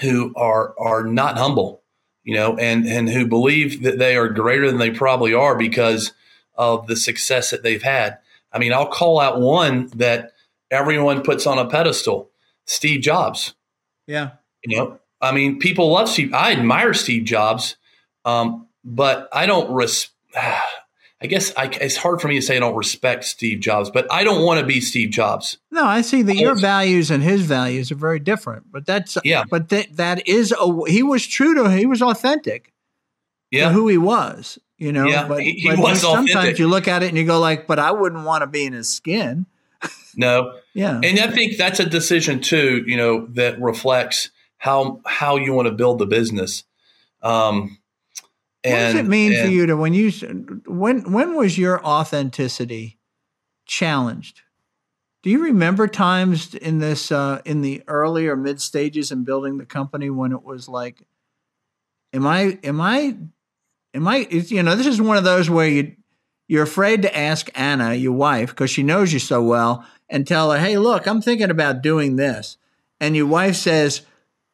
who 0.00 0.32
are 0.36 0.74
are 0.78 1.04
not 1.04 1.36
humble, 1.36 1.82
you 2.24 2.34
know, 2.34 2.56
and 2.56 2.86
and 2.86 3.08
who 3.08 3.26
believe 3.26 3.82
that 3.82 3.98
they 3.98 4.16
are 4.16 4.28
greater 4.28 4.68
than 4.68 4.78
they 4.78 4.90
probably 4.90 5.34
are 5.34 5.56
because 5.56 6.12
of 6.54 6.86
the 6.86 6.96
success 6.96 7.50
that 7.50 7.62
they've 7.62 7.82
had. 7.82 8.18
I 8.52 8.58
mean, 8.58 8.72
I'll 8.72 8.88
call 8.88 9.20
out 9.20 9.40
one 9.40 9.88
that 9.96 10.32
everyone 10.70 11.22
puts 11.22 11.46
on 11.46 11.58
a 11.58 11.68
pedestal, 11.68 12.30
Steve 12.64 13.02
Jobs. 13.02 13.54
Yeah. 14.06 14.30
You 14.64 14.76
know, 14.76 14.98
I 15.20 15.32
mean, 15.32 15.58
people 15.58 15.90
love 15.90 16.08
Steve. 16.08 16.32
I 16.34 16.52
admire 16.52 16.94
Steve 16.94 17.24
Jobs. 17.24 17.76
Um, 18.24 18.66
but 18.84 19.28
I 19.32 19.46
don't 19.46 19.72
res- 19.72 20.10
I 21.20 21.26
guess 21.26 21.52
I, 21.56 21.64
it's 21.66 21.96
hard 21.96 22.20
for 22.20 22.28
me 22.28 22.36
to 22.36 22.42
say 22.42 22.56
I 22.56 22.60
don't 22.60 22.76
respect 22.76 23.24
Steve 23.24 23.58
Jobs, 23.58 23.90
but 23.90 24.06
I 24.12 24.22
don't 24.22 24.44
want 24.44 24.60
to 24.60 24.66
be 24.66 24.80
Steve 24.80 25.10
Jobs. 25.10 25.58
No, 25.72 25.84
I 25.84 26.00
see 26.02 26.22
that 26.22 26.36
your 26.36 26.54
values 26.54 27.10
and 27.10 27.24
his 27.24 27.42
values 27.42 27.90
are 27.90 27.96
very 27.96 28.20
different. 28.20 28.70
But 28.70 28.86
that's 28.86 29.18
yeah. 29.24 29.42
But 29.50 29.68
that 29.70 29.96
that 29.96 30.28
is 30.28 30.52
a, 30.52 30.88
he 30.88 31.02
was 31.02 31.26
true 31.26 31.54
to 31.54 31.70
he 31.70 31.86
was 31.86 32.02
authentic. 32.02 32.72
Yeah, 33.50 33.72
who 33.72 33.88
he 33.88 33.98
was. 33.98 34.60
You 34.76 34.92
know, 34.92 35.06
yeah, 35.08 35.26
but, 35.26 35.42
he, 35.42 35.54
he 35.54 35.68
but 35.70 35.78
was 35.78 36.00
sometimes 36.00 36.30
authentic. 36.30 36.58
you 36.60 36.68
look 36.68 36.86
at 36.86 37.02
it 37.02 37.08
and 37.08 37.18
you 37.18 37.24
go 37.24 37.40
like, 37.40 37.66
but 37.66 37.80
I 37.80 37.90
wouldn't 37.90 38.24
want 38.24 38.42
to 38.42 38.46
be 38.46 38.64
in 38.64 38.72
his 38.72 38.88
skin. 38.88 39.46
no. 40.14 40.54
yeah. 40.74 41.00
And 41.02 41.18
I 41.18 41.26
think 41.32 41.56
that's 41.56 41.80
a 41.80 41.84
decision 41.84 42.38
too, 42.38 42.84
you 42.86 42.96
know, 42.96 43.26
that 43.32 43.60
reflects 43.60 44.30
how 44.58 45.00
how 45.06 45.36
you 45.36 45.52
want 45.52 45.68
to 45.68 45.74
build 45.74 45.98
the 45.98 46.06
business. 46.06 46.64
Um, 47.22 47.78
and, 48.64 48.74
what 48.74 48.78
does 48.78 48.94
it 49.06 49.08
mean 49.08 49.32
and, 49.32 49.46
for 49.46 49.52
you 49.52 49.66
to 49.66 49.76
when 49.76 49.94
you 49.94 50.10
when 50.66 51.12
when 51.12 51.36
was 51.36 51.56
your 51.56 51.84
authenticity 51.84 52.98
challenged? 53.64 54.42
Do 55.22 55.30
you 55.30 55.44
remember 55.44 55.86
times 55.88 56.54
in 56.54 56.78
this 56.78 57.10
uh, 57.10 57.40
in 57.44 57.62
the 57.62 57.82
early 57.86 58.26
or 58.26 58.36
mid 58.36 58.60
stages 58.60 59.10
in 59.10 59.24
building 59.24 59.58
the 59.58 59.66
company 59.66 60.10
when 60.10 60.32
it 60.32 60.42
was 60.42 60.68
like, 60.68 61.02
am 62.12 62.26
I 62.26 62.58
am 62.62 62.80
I 62.80 63.16
am 63.94 64.08
I 64.08 64.26
you 64.30 64.62
know 64.62 64.74
this 64.74 64.86
is 64.86 65.00
one 65.00 65.16
of 65.16 65.24
those 65.24 65.48
where 65.48 65.68
you 65.68 65.94
you're 66.48 66.62
afraid 66.62 67.02
to 67.02 67.16
ask 67.16 67.50
Anna 67.54 67.94
your 67.94 68.12
wife 68.12 68.50
because 68.50 68.70
she 68.70 68.82
knows 68.82 69.12
you 69.12 69.18
so 69.18 69.42
well 69.42 69.84
and 70.08 70.26
tell 70.26 70.50
her, 70.50 70.58
hey, 70.58 70.78
look, 70.78 71.06
I'm 71.06 71.20
thinking 71.20 71.50
about 71.50 71.82
doing 71.82 72.16
this, 72.16 72.56
and 72.98 73.14
your 73.14 73.26
wife 73.26 73.56
says, 73.56 74.02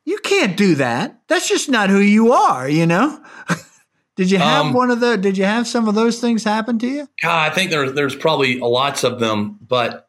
you 0.04 0.18
can't 0.18 0.56
do 0.56 0.74
that. 0.76 1.20
That's 1.28 1.48
just 1.48 1.68
not 1.68 1.90
who 1.90 2.00
you 2.00 2.32
are, 2.32 2.68
you 2.68 2.86
know. 2.86 3.22
Did 4.16 4.30
you 4.30 4.38
have 4.38 4.66
um, 4.66 4.72
one 4.72 4.90
of 4.90 5.00
the? 5.00 5.16
Did 5.16 5.36
you 5.36 5.44
have 5.44 5.66
some 5.66 5.88
of 5.88 5.94
those 5.96 6.20
things 6.20 6.44
happen 6.44 6.78
to 6.78 6.86
you? 6.86 7.08
God, 7.20 7.50
I 7.50 7.54
think 7.54 7.70
there's 7.70 7.94
there's 7.94 8.14
probably 8.14 8.60
a 8.60 8.66
lots 8.66 9.02
of 9.02 9.18
them, 9.18 9.58
but 9.60 10.08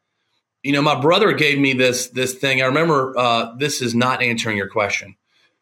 you 0.64 0.74
know, 0.74 0.82
my 0.82 1.00
brother 1.00 1.32
gave 1.34 1.58
me 1.60 1.74
this 1.74 2.08
this 2.10 2.34
thing. 2.34 2.62
I 2.62 2.66
remember 2.66 3.18
uh, 3.18 3.56
this 3.56 3.82
is 3.82 3.96
not 3.96 4.22
answering 4.22 4.58
your 4.58 4.68
question, 4.68 5.16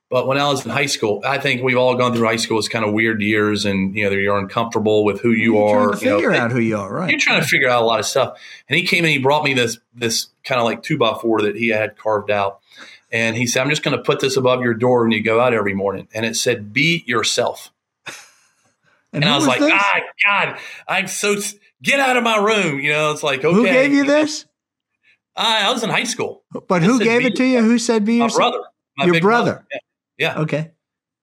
But 0.09 0.27
when 0.27 0.37
I 0.37 0.47
was 0.47 0.65
in 0.65 0.71
high 0.71 0.85
school, 0.87 1.21
I 1.25 1.37
think 1.39 1.63
we've 1.63 1.77
all 1.77 1.95
gone 1.95 2.13
through 2.13 2.25
high 2.25 2.35
school. 2.35 2.59
It's 2.59 2.67
kind 2.67 2.83
of 2.85 2.93
weird 2.93 3.21
years, 3.21 3.65
and 3.65 3.95
you 3.95 4.09
know 4.09 4.11
you're 4.15 4.37
uncomfortable 4.37 5.05
with 5.05 5.21
who 5.21 5.31
you 5.31 5.55
You're 5.55 5.91
are. 5.91 5.95
trying 5.95 5.99
to 5.99 6.05
you 6.05 6.11
know, 6.11 6.17
figure 6.17 6.33
out 6.33 6.51
who 6.51 6.59
you 6.59 6.77
are, 6.77 6.93
right? 6.93 7.09
you're 7.09 7.19
trying 7.19 7.41
to 7.41 7.47
figure 7.47 7.69
out 7.69 7.81
a 7.81 7.85
lot 7.85 7.99
of 7.99 8.05
stuff. 8.05 8.39
And 8.67 8.77
he 8.77 8.85
came 8.85 9.05
and 9.05 9.11
he 9.11 9.19
brought 9.19 9.43
me 9.45 9.53
this 9.53 9.77
this 9.93 10.27
kind 10.43 10.59
of 10.59 10.65
like 10.65 10.83
two 10.83 10.97
by 10.97 11.17
four 11.21 11.41
that 11.43 11.55
he 11.55 11.69
had 11.69 11.97
carved 11.97 12.29
out. 12.31 12.59
And 13.13 13.37
he 13.37 13.45
said, 13.45 13.61
I'm 13.61 13.69
just 13.69 13.83
going 13.83 13.95
to 13.95 14.03
put 14.03 14.19
this 14.19 14.35
above 14.37 14.61
your 14.61 14.73
door 14.73 15.03
when 15.03 15.11
you 15.11 15.21
go 15.21 15.39
out 15.39 15.53
every 15.53 15.75
morning. 15.75 16.07
And 16.15 16.25
it 16.25 16.35
said, 16.35 16.73
Be 16.73 17.03
yourself. 17.05 17.71
And, 19.13 19.23
who 19.23 19.29
I 19.29 19.35
was, 19.35 19.45
like, 19.45 19.59
this? 19.59 19.71
ah, 19.71 19.99
God, 20.25 20.57
I'm 20.87 21.05
so, 21.05 21.35
get 21.83 21.99
out 21.99 22.17
of 22.17 22.23
my 22.23 22.37
room. 22.37 22.79
You 22.79 22.89
know, 22.89 23.11
it's 23.11 23.21
like, 23.21 23.45
okay. 23.45 23.53
Who 23.53 23.63
gave 23.63 23.93
you 23.93 24.05
this? 24.05 24.45
I, 25.35 25.67
I 25.67 25.71
was 25.71 25.83
in 25.83 25.91
high 25.91 26.05
school. 26.05 26.43
But 26.67 26.81
who 26.81 26.97
said 26.97 27.03
gave 27.03 27.25
it 27.25 27.35
to 27.35 27.43
you? 27.43 27.61
Who 27.61 27.77
said 27.77 28.05
be 28.05 28.15
yourself? 28.15 28.39
My 28.39 28.49
brother. 28.49 28.63
My 28.97 29.05
Your 29.05 29.13
big 29.13 29.21
brother. 29.21 29.67
Yeah. 29.71 29.79
yeah. 30.17 30.41
Okay. 30.41 30.71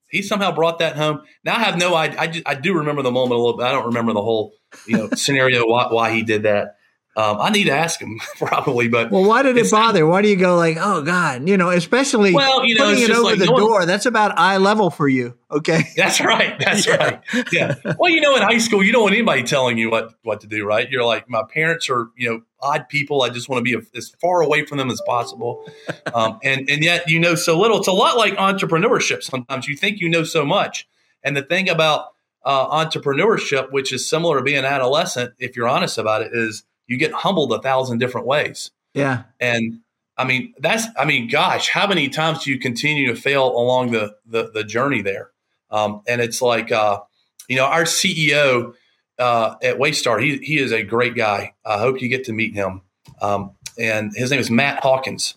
He 0.08 0.22
somehow 0.22 0.52
brought 0.52 0.80
that 0.80 0.96
home. 0.96 1.22
Now 1.44 1.56
I 1.56 1.60
have 1.60 1.78
no 1.78 1.94
idea. 1.94 2.20
I, 2.20 2.42
I 2.46 2.54
do 2.54 2.74
remember 2.74 3.02
the 3.02 3.12
moment 3.12 3.32
a 3.32 3.36
little 3.36 3.56
bit. 3.56 3.66
I 3.66 3.72
don't 3.72 3.86
remember 3.86 4.12
the 4.12 4.22
whole 4.22 4.52
you 4.86 4.96
know 4.96 5.08
scenario 5.14 5.66
why, 5.66 5.86
why 5.90 6.12
he 6.12 6.22
did 6.22 6.44
that. 6.44 6.76
Um, 7.16 7.38
I 7.40 7.50
need 7.50 7.64
to 7.64 7.72
ask 7.72 8.00
him 8.00 8.20
probably, 8.36 8.86
but 8.88 9.10
Well, 9.10 9.24
why 9.24 9.42
did 9.42 9.56
it 9.56 9.68
bother? 9.68 10.06
Why 10.06 10.22
do 10.22 10.28
you 10.28 10.36
go 10.36 10.56
like, 10.56 10.76
oh 10.80 11.02
God, 11.02 11.48
you 11.48 11.56
know, 11.56 11.70
especially 11.70 12.32
Well, 12.32 12.64
you 12.64 12.76
know, 12.76 12.84
putting 12.84 13.02
it 13.02 13.10
over 13.10 13.22
like 13.22 13.38
the 13.40 13.50
one- 13.50 13.60
door? 13.60 13.84
That's 13.84 14.06
about 14.06 14.38
eye 14.38 14.58
level 14.58 14.90
for 14.90 15.08
you. 15.08 15.36
Okay. 15.50 15.82
That's 15.96 16.20
right. 16.20 16.56
That's 16.60 16.86
Yeah. 16.86 16.96
right. 16.96 17.20
Yeah. 17.52 17.74
Well, 17.98 18.10
you 18.12 18.20
know, 18.20 18.36
in 18.36 18.42
high 18.42 18.58
school, 18.58 18.84
you 18.84 18.92
don't 18.92 19.02
want 19.02 19.14
anybody 19.14 19.42
telling 19.42 19.76
you 19.76 19.90
what 19.90 20.14
what 20.22 20.42
to 20.42 20.46
do, 20.46 20.64
right? 20.64 20.88
You're 20.88 21.04
like, 21.04 21.28
my 21.28 21.42
parents 21.52 21.90
are, 21.90 22.10
you 22.16 22.30
know, 22.30 22.40
odd 22.60 22.88
people. 22.88 23.22
I 23.22 23.30
just 23.30 23.48
want 23.48 23.66
to 23.66 23.78
be 23.78 23.84
as 23.96 24.10
far 24.20 24.40
away 24.42 24.64
from 24.64 24.78
them 24.78 24.88
as 24.90 25.02
possible. 25.04 25.68
Um, 26.14 26.38
and 26.44 26.70
and 26.70 26.84
yet, 26.84 27.08
you 27.10 27.18
know 27.18 27.34
so 27.34 27.58
little. 27.58 27.78
It's 27.78 27.88
a 27.88 27.92
lot 27.92 28.16
like 28.16 28.34
entrepreneurship. 28.36 29.24
Sometimes 29.24 29.66
you 29.66 29.76
think 29.76 29.98
you 30.00 30.08
know 30.08 30.22
so 30.22 30.44
much, 30.46 30.86
and 31.24 31.36
the 31.36 31.42
thing 31.42 31.68
about 31.68 32.04
uh, 32.44 32.84
entrepreneurship, 32.84 33.72
which 33.72 33.92
is 33.92 34.08
similar 34.08 34.38
to 34.38 34.44
being 34.44 34.58
an 34.58 34.64
adolescent, 34.64 35.34
if 35.40 35.56
you're 35.56 35.68
honest 35.68 35.98
about 35.98 36.22
it, 36.22 36.30
is 36.32 36.62
you 36.90 36.96
get 36.96 37.12
humbled 37.12 37.52
a 37.52 37.62
thousand 37.62 37.98
different 37.98 38.26
ways. 38.26 38.72
Yeah. 38.94 39.22
And 39.38 39.78
I 40.18 40.24
mean, 40.24 40.54
that's, 40.58 40.86
I 40.98 41.04
mean, 41.04 41.28
gosh, 41.28 41.68
how 41.68 41.86
many 41.86 42.08
times 42.08 42.42
do 42.42 42.50
you 42.50 42.58
continue 42.58 43.06
to 43.06 43.14
fail 43.14 43.46
along 43.46 43.92
the, 43.92 44.16
the, 44.26 44.50
the 44.52 44.64
journey 44.64 45.00
there? 45.00 45.30
Um, 45.70 46.02
and 46.08 46.20
it's 46.20 46.42
like, 46.42 46.72
uh, 46.72 47.00
you 47.48 47.54
know, 47.54 47.64
our 47.66 47.84
CEO 47.84 48.74
uh, 49.20 49.54
at 49.62 49.78
Waystar, 49.78 50.20
he, 50.20 50.38
he 50.38 50.58
is 50.58 50.72
a 50.72 50.82
great 50.82 51.14
guy. 51.14 51.54
I 51.64 51.78
hope 51.78 52.02
you 52.02 52.08
get 52.08 52.24
to 52.24 52.32
meet 52.32 52.54
him. 52.54 52.82
Um, 53.22 53.52
and 53.78 54.10
his 54.16 54.32
name 54.32 54.40
is 54.40 54.50
Matt 54.50 54.82
Hawkins. 54.82 55.34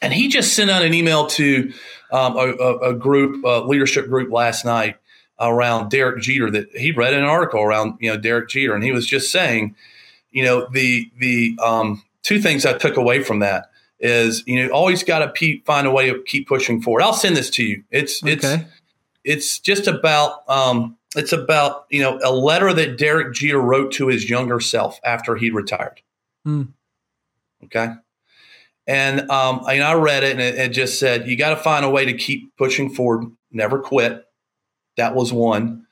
And 0.00 0.12
he 0.12 0.28
just 0.28 0.54
sent 0.54 0.70
out 0.70 0.82
an 0.82 0.94
email 0.94 1.26
to 1.26 1.72
um, 2.12 2.36
a, 2.36 2.52
a, 2.52 2.78
a 2.90 2.94
group, 2.94 3.44
a 3.44 3.66
leadership 3.66 4.06
group 4.06 4.30
last 4.30 4.64
night 4.64 4.98
around 5.40 5.90
Derek 5.90 6.22
Jeter 6.22 6.48
that 6.52 6.70
he 6.76 6.92
read 6.92 7.12
an 7.12 7.24
article 7.24 7.60
around, 7.60 7.96
you 8.00 8.08
know, 8.08 8.16
Derek 8.16 8.48
Jeter. 8.48 8.74
And 8.74 8.84
he 8.84 8.92
was 8.92 9.04
just 9.04 9.32
saying, 9.32 9.74
you 10.36 10.44
know, 10.44 10.68
the, 10.70 11.10
the 11.18 11.58
um, 11.64 12.02
two 12.22 12.40
things 12.40 12.66
I 12.66 12.76
took 12.76 12.98
away 12.98 13.22
from 13.22 13.38
that 13.38 13.70
is, 13.98 14.42
you 14.46 14.62
know, 14.62 14.70
always 14.70 15.02
got 15.02 15.20
to 15.20 15.28
pe- 15.28 15.62
find 15.64 15.86
a 15.86 15.90
way 15.90 16.10
to 16.12 16.22
keep 16.24 16.46
pushing 16.46 16.82
forward. 16.82 17.02
I'll 17.02 17.14
send 17.14 17.36
this 17.36 17.48
to 17.50 17.64
you. 17.64 17.82
It's, 17.90 18.22
it's, 18.22 18.44
Okay. 18.44 18.66
it's 19.24 19.58
just 19.58 19.86
about 19.86 20.48
um, 20.48 20.96
it's 21.16 21.32
about 21.32 21.86
you 21.90 22.02
know 22.02 22.20
a 22.22 22.30
letter 22.30 22.74
that 22.74 22.98
Derek 22.98 23.34
Jeter 23.34 23.58
wrote 23.60 23.90
to 23.92 24.08
his 24.08 24.28
younger 24.28 24.60
self 24.60 25.00
after 25.02 25.34
he 25.36 25.48
retired. 25.48 26.02
Hmm. 26.44 26.64
Okay, 27.64 27.88
and 28.86 29.20
um, 29.30 29.62
I, 29.66 29.80
I 29.80 29.94
read 29.94 30.22
it 30.22 30.32
and 30.32 30.40
it, 30.42 30.56
it 30.56 30.68
just 30.68 30.98
said 31.00 31.26
you 31.26 31.36
got 31.36 31.50
to 31.50 31.56
find 31.56 31.84
a 31.86 31.90
way 31.90 32.04
to 32.04 32.12
keep 32.12 32.54
pushing 32.58 32.90
forward, 32.90 33.30
never 33.50 33.78
quit. 33.78 34.26
That 34.98 35.14
was 35.14 35.32
one, 35.32 35.86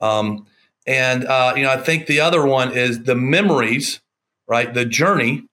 um, 0.00 0.46
and 0.86 1.24
uh, 1.24 1.54
you 1.56 1.62
know 1.62 1.70
I 1.70 1.78
think 1.78 2.06
the 2.06 2.20
other 2.20 2.44
one 2.46 2.72
is 2.72 3.04
the 3.04 3.14
memories, 3.14 4.00
right? 4.46 4.72
The 4.72 4.84
journey 4.84 5.48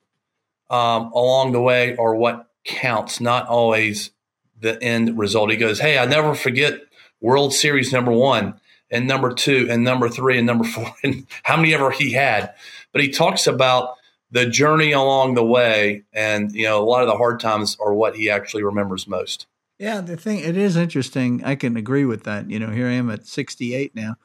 um, 0.70 1.12
along 1.14 1.52
the 1.52 1.62
way 1.62 1.96
are 1.98 2.16
what 2.16 2.48
counts, 2.64 3.20
not 3.20 3.48
always 3.48 4.12
the 4.60 4.82
end 4.82 5.18
result. 5.18 5.52
He 5.52 5.58
goes, 5.58 5.80
"Hey, 5.80 5.98
I 5.98 6.06
never 6.06 6.36
forget 6.36 6.82
World 7.20 7.54
Series 7.54 7.92
number 7.92 8.12
one 8.12 8.60
and 8.90 9.08
number 9.08 9.34
two 9.34 9.68
and 9.70 9.84
number 9.84 10.10
three 10.10 10.38
and 10.38 10.48
number 10.48 10.64
four 10.68 10.94
and 11.04 11.26
how 11.44 11.58
many 11.58 11.74
ever 11.74 11.92
he 11.92 12.12
had." 12.12 12.54
But 12.92 13.02
he 13.02 13.10
talks 13.10 13.48
about 13.48 13.96
the 14.32 14.46
journey 14.46 14.92
along 14.92 15.36
the 15.36 15.46
way, 15.46 16.04
and 16.14 16.52
you 16.54 16.64
know, 16.64 16.82
a 16.82 16.86
lot 16.86 17.02
of 17.02 17.08
the 17.08 17.18
hard 17.18 17.40
times 17.40 17.78
are 17.80 17.94
what 17.94 18.16
he 18.16 18.30
actually 18.30 18.64
remembers 18.64 19.08
most. 19.08 19.48
Yeah, 19.78 20.00
the 20.00 20.16
thing 20.16 20.40
it 20.40 20.56
is 20.56 20.78
interesting. 20.78 21.44
I 21.44 21.56
can 21.56 21.76
agree 21.76 22.06
with 22.06 22.24
that. 22.26 22.50
You 22.50 22.60
know, 22.60 22.70
here 22.70 22.88
I 22.88 22.92
am 22.92 23.10
at 23.10 23.26
68 23.26 23.96
now. 23.96 24.16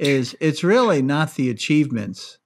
Is 0.00 0.34
it's 0.40 0.64
really 0.64 1.02
not 1.02 1.34
the 1.34 1.50
achievements 1.50 2.38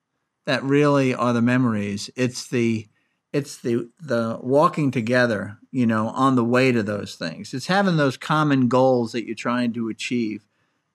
that 0.44 0.62
really 0.64 1.14
are 1.14 1.32
the 1.32 1.40
memories. 1.40 2.10
It's 2.16 2.48
the 2.48 2.88
it's 3.32 3.58
the 3.58 3.90
the 4.00 4.38
walking 4.42 4.90
together, 4.90 5.58
you 5.70 5.86
know, 5.86 6.08
on 6.08 6.34
the 6.34 6.44
way 6.44 6.72
to 6.72 6.82
those 6.82 7.14
things. 7.14 7.54
It's 7.54 7.68
having 7.68 7.96
those 7.96 8.16
common 8.16 8.66
goals 8.66 9.12
that 9.12 9.24
you're 9.24 9.36
trying 9.36 9.72
to 9.74 9.88
achieve. 9.88 10.44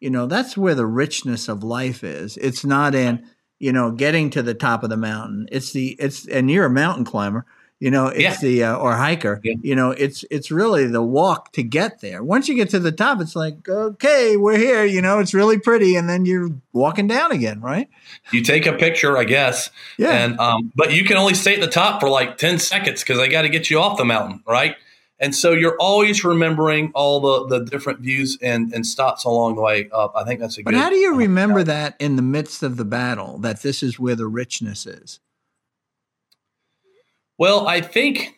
You 0.01 0.09
know, 0.09 0.25
that's 0.25 0.57
where 0.57 0.75
the 0.75 0.85
richness 0.85 1.47
of 1.47 1.63
life 1.63 2.03
is. 2.03 2.35
It's 2.35 2.65
not 2.65 2.93
in, 2.93 3.25
you 3.57 3.71
know, 3.71 3.91
getting 3.91 4.29
to 4.31 4.41
the 4.41 4.53
top 4.53 4.83
of 4.83 4.89
the 4.89 4.97
mountain. 4.97 5.47
It's 5.51 5.71
the 5.71 5.95
it's 5.97 6.27
and 6.27 6.51
you're 6.51 6.65
a 6.65 6.69
mountain 6.69 7.05
climber. 7.05 7.45
You 7.81 7.89
know, 7.91 8.07
it's 8.07 8.21
Yeah. 8.21 8.37
the 8.41 8.63
uh, 8.65 8.75
or 8.75 8.93
hiker. 8.97 9.39
Yeah. 9.41 9.53
You 9.61 9.73
know, 9.73 9.91
it's 9.91 10.25
it's 10.29 10.51
really 10.51 10.85
the 10.87 11.01
walk 11.01 11.53
to 11.53 11.63
get 11.63 12.01
there. 12.01 12.21
Once 12.21 12.49
you 12.49 12.55
get 12.55 12.69
to 12.71 12.79
the 12.79 12.91
top, 12.91 13.21
it's 13.21 13.37
like 13.37 13.69
okay, 13.69 14.35
we're 14.35 14.57
here. 14.57 14.83
You 14.83 15.01
know, 15.01 15.19
it's 15.19 15.33
really 15.33 15.57
pretty, 15.57 15.95
and 15.95 16.09
then 16.09 16.25
you're 16.25 16.49
walking 16.73 17.07
down 17.07 17.31
again, 17.31 17.61
right? 17.61 17.87
You 18.31 18.43
take 18.43 18.65
a 18.65 18.73
picture, 18.73 19.17
I 19.17 19.23
guess, 19.23 19.69
Yeah. 19.97 20.11
and 20.11 20.37
um, 20.41 20.73
but 20.75 20.91
you 20.93 21.05
can 21.05 21.15
only 21.15 21.35
stay 21.35 21.53
at 21.55 21.61
the 21.61 21.67
top 21.67 22.01
for 22.01 22.09
like 22.09 22.37
ten 22.37 22.59
seconds 22.59 23.01
because 23.01 23.17
they 23.17 23.29
got 23.29 23.43
to 23.43 23.49
get 23.49 23.69
you 23.69 23.79
off 23.79 23.97
the 23.97 24.03
mountain, 24.05 24.43
right? 24.45 24.75
And 25.21 25.33
so 25.35 25.51
you're 25.51 25.75
always 25.79 26.25
remembering 26.25 26.91
all 26.95 27.21
the 27.47 27.59
the 27.59 27.65
different 27.65 28.01
views 28.01 28.37
and 28.41 28.73
and 28.73 28.85
stops 28.85 29.23
along 29.23 29.55
the 29.55 29.61
way 29.61 29.89
up. 29.93 30.11
I 30.17 30.25
think 30.25 30.41
that's 30.41 30.57
a 30.57 30.63
But 30.63 30.71
good. 30.73 30.79
how 30.81 30.89
do 30.89 30.95
you 30.97 31.13
uh, 31.13 31.17
remember 31.17 31.63
that 31.63 31.95
in 31.99 32.17
the 32.17 32.21
midst 32.21 32.61
of 32.61 32.75
the 32.75 32.85
battle? 32.85 33.37
That 33.37 33.61
this 33.61 33.81
is 33.83 33.97
where 33.97 34.15
the 34.15 34.27
richness 34.27 34.85
is. 34.85 35.19
Well, 37.39 37.67
I 37.67 37.81
think. 37.81 38.35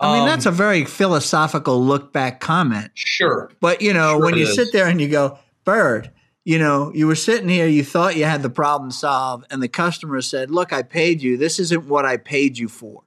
I 0.00 0.12
mean, 0.14 0.22
um, 0.22 0.26
that's 0.28 0.46
a 0.46 0.50
very 0.50 0.84
philosophical 0.84 1.82
look 1.82 2.12
back 2.12 2.40
comment. 2.40 2.90
sure. 2.94 3.50
But 3.60 3.80
you 3.80 3.92
know, 3.94 4.14
Sure 4.14 4.20
when 4.20 4.34
you 4.36 4.42
is. 4.48 4.54
sit 4.56 4.72
there 4.72 4.88
and 4.88 5.00
you 5.00 5.08
go, 5.08 5.38
Bird, 5.64 6.10
you 6.44 6.58
know, 6.58 6.90
you 6.92 7.06
were 7.06 7.14
sitting 7.14 7.48
here, 7.48 7.68
you 7.68 7.84
thought 7.84 8.16
you 8.16 8.24
had 8.24 8.42
the 8.42 8.50
problem 8.50 8.90
solved, 8.90 9.46
and 9.50 9.62
the 9.62 9.68
customer 9.68 10.20
said, 10.20 10.50
Look, 10.50 10.72
I 10.72 10.82
paid 10.82 11.22
you. 11.22 11.36
This 11.36 11.60
isn't 11.60 11.86
what 11.86 12.04
I 12.04 12.16
paid 12.16 12.58
you 12.58 12.68
for. 12.68 13.04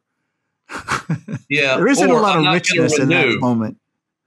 Yeah, 1.49 1.75
there 1.77 1.87
isn't 1.87 2.09
a 2.09 2.13
lot 2.13 2.37
I'm 2.37 2.47
of 2.47 2.53
richness 2.53 2.97
in 2.97 3.09
that 3.09 3.37
moment. 3.39 3.77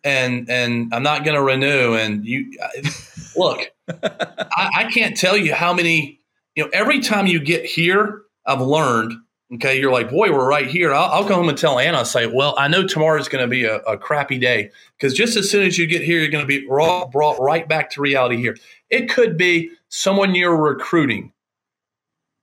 and 0.04 0.48
and 0.48 0.94
I'm 0.94 1.02
not 1.02 1.24
going 1.24 1.34
to 1.34 1.42
renew. 1.42 1.94
And 1.94 2.24
you 2.24 2.52
I- 2.62 2.90
look, 3.36 3.72
I, 3.88 4.70
I 4.76 4.90
can't 4.92 5.16
tell 5.16 5.36
you 5.36 5.54
how 5.54 5.72
many. 5.72 6.20
You 6.54 6.64
know, 6.64 6.70
every 6.72 7.00
time 7.00 7.26
you 7.26 7.40
get 7.40 7.64
here, 7.64 8.22
I've 8.46 8.61
learned. 8.61 9.14
Okay, 9.55 9.80
you're 9.80 9.92
like, 9.92 10.11
boy, 10.11 10.30
we're 10.30 10.46
right 10.46 10.66
here. 10.66 10.92
I'll, 10.92 11.11
I'll 11.11 11.24
go 11.28 11.34
home 11.34 11.49
and 11.49 11.57
tell 11.57 11.78
Anna. 11.78 12.01
I 12.01 12.03
say, 12.03 12.26
well, 12.26 12.55
I 12.59 12.68
know 12.68 12.86
tomorrow's 12.86 13.28
going 13.28 13.42
to 13.42 13.49
be 13.49 13.64
a, 13.64 13.76
a 13.78 13.96
crappy 13.96 14.38
day 14.38 14.70
because 14.96 15.14
just 15.14 15.38
as 15.38 15.51
soon 15.51 15.66
as 15.66 15.78
you 15.78 15.86
get 15.86 16.03
here, 16.03 16.20
you're 16.20 16.30
going 16.30 16.46
to 16.46 16.46
be 16.46 16.66
raw, 16.68 17.07
brought 17.07 17.40
right 17.40 17.66
back 17.66 17.90
to 17.92 18.03
reality 18.03 18.36
here. 18.36 18.59
It 18.90 19.09
could 19.09 19.38
be 19.38 19.70
someone 19.88 20.34
you're 20.34 20.55
recruiting 20.55 21.32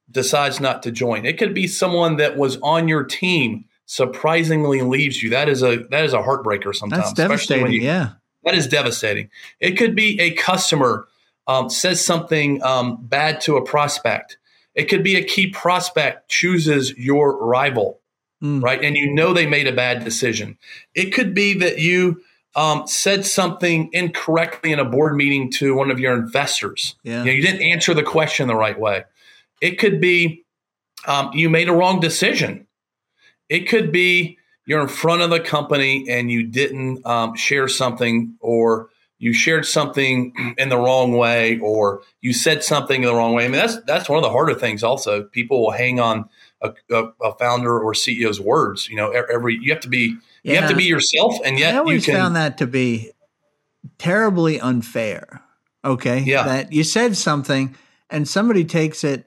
decides 0.10 0.60
not 0.60 0.82
to 0.84 0.92
join. 0.92 1.26
It 1.26 1.38
could 1.38 1.54
be 1.54 1.68
someone 1.68 2.18
that 2.18 2.38
was 2.38 2.58
on 2.64 2.88
your 2.88 3.04
team 3.04 3.66
surprisingly 3.86 4.82
leaves 4.82 5.22
you. 5.22 5.30
That 5.30 5.48
is 5.48 5.62
a 5.62 5.78
that 5.92 6.06
is 6.06 6.14
a 6.14 6.20
heartbreaker 6.20 6.74
sometimes. 6.74 7.14
That's 7.14 7.20
especially 7.20 7.58
when 7.58 7.72
devastating. 7.72 7.74
you- 7.74 7.88
yeah. 7.88 8.10
that 8.44 8.56
is 8.56 8.68
devastating. 8.68 9.30
It 9.60 9.78
could 9.78 9.96
be 9.96 10.20
a 10.20 10.32
customer 10.32 11.08
um, 11.48 11.70
says 11.70 12.04
something 12.04 12.64
um, 12.64 12.98
bad 13.02 13.42
to 13.42 13.58
a 13.58 13.64
prospect. 13.64 14.38
It 14.76 14.86
could 14.86 15.04
be 15.04 15.16
a 15.16 15.24
key 15.24 15.48
prospect 15.48 16.30
chooses 16.30 16.96
your 16.98 17.38
rival, 17.44 18.02
Mm. 18.44 18.62
right? 18.62 18.84
And 18.84 18.98
you 18.98 19.14
know 19.14 19.34
they 19.34 19.46
made 19.46 19.66
a 19.66 19.72
bad 19.72 20.04
decision. 20.04 20.58
It 20.94 21.12
could 21.12 21.34
be 21.34 21.54
that 21.60 21.80
you 21.80 22.22
um, 22.56 22.86
said 22.86 23.26
something 23.26 23.90
incorrectly 23.94 24.72
in 24.74 24.80
a 24.80 24.86
board 24.86 25.16
meeting 25.16 25.50
to 25.54 25.74
one 25.74 25.90
of 25.90 26.00
your 26.00 26.14
investors. 26.14 26.96
Yeah. 27.04 27.20
You, 27.20 27.26
know, 27.26 27.32
you 27.32 27.42
didn't 27.42 27.62
answer 27.62 27.94
the 27.94 28.04
question 28.04 28.48
the 28.48 28.56
right 28.56 28.80
way. 28.80 29.06
It 29.62 29.80
could 29.80 30.00
be 30.02 30.44
um, 31.08 31.32
you 31.34 31.50
made 31.50 31.70
a 31.70 31.74
wrong 31.74 32.00
decision. 32.00 32.68
It 33.50 33.70
could 33.70 33.92
be 33.92 34.38
you're 34.66 34.82
in 34.82 34.88
front 34.88 35.22
of 35.22 35.30
the 35.30 35.40
company 35.40 36.06
and 36.10 36.32
you 36.32 36.44
didn't 36.44 37.06
um, 37.06 37.36
share 37.36 37.68
something, 37.68 38.36
or 38.40 38.90
you 39.26 39.34
shared 39.34 39.66
something 39.66 40.34
in 40.60 40.70
the 40.70 40.78
wrong 40.78 41.18
way, 41.18 41.58
or 41.58 42.04
you 42.22 42.32
said 42.32 42.64
something 42.64 43.02
in 43.02 43.08
the 43.08 43.16
wrong 43.16 43.34
way. 43.34 43.46
I 43.46 43.48
mean, 43.48 43.60
that's 43.60 43.82
that's 43.86 44.08
one 44.08 44.18
of 44.18 44.24
the 44.24 44.30
harder 44.30 44.54
things. 44.54 44.84
Also, 44.84 45.24
people 45.24 45.64
will 45.64 45.72
hang 45.72 46.00
on 46.00 46.30
a, 46.62 46.74
a, 46.92 47.06
a 47.24 47.34
founder 47.34 47.80
or 47.80 47.94
CEO's 47.94 48.40
words. 48.40 48.88
You 48.88 48.98
know, 48.98 49.10
every 49.10 49.58
you 49.60 49.74
have 49.74 49.82
to 49.82 49.90
be 49.90 50.16
you 50.44 50.56
have 50.56 50.70
to 50.70 50.76
be 50.76 50.84
yourself, 50.84 51.40
and 51.44 51.56
I 51.56 51.60
yet 51.60 51.74
you 51.74 51.80
always 51.80 52.06
can. 52.06 52.14
found 52.14 52.36
that 52.36 52.60
to 52.60 52.68
be 52.68 53.14
terribly 53.98 54.60
unfair. 54.60 55.42
Okay. 55.84 56.20
Yeah. 56.20 56.44
That 56.44 56.72
you 56.72 56.84
said 56.84 57.18
something 57.18 57.76
and 58.10 58.28
somebody 58.28 58.64
takes 58.64 59.04
it 59.04 59.26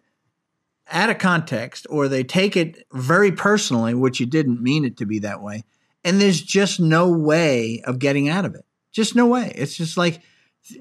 out 0.91 1.11
of 1.11 1.19
context 1.19 1.87
or 1.91 2.09
they 2.09 2.25
take 2.25 2.57
it 2.57 2.87
very 2.93 3.31
personally, 3.31 3.95
which 3.95 4.21
you 4.21 4.27
didn't 4.27 4.63
mean 4.63 4.85
it 4.85 4.97
to 4.99 5.07
be 5.07 5.21
that 5.21 5.43
way. 5.43 5.65
And 6.05 6.21
there's 6.21 6.41
just 6.41 6.81
no 6.81 7.11
way 7.11 7.83
of 7.85 7.99
getting 7.99 8.29
out 8.29 8.45
of 8.45 8.55
it. 8.55 8.65
Just 8.93 9.15
no 9.15 9.27
way. 9.27 9.53
It's 9.55 9.77
just 9.77 9.97
like, 9.97 10.21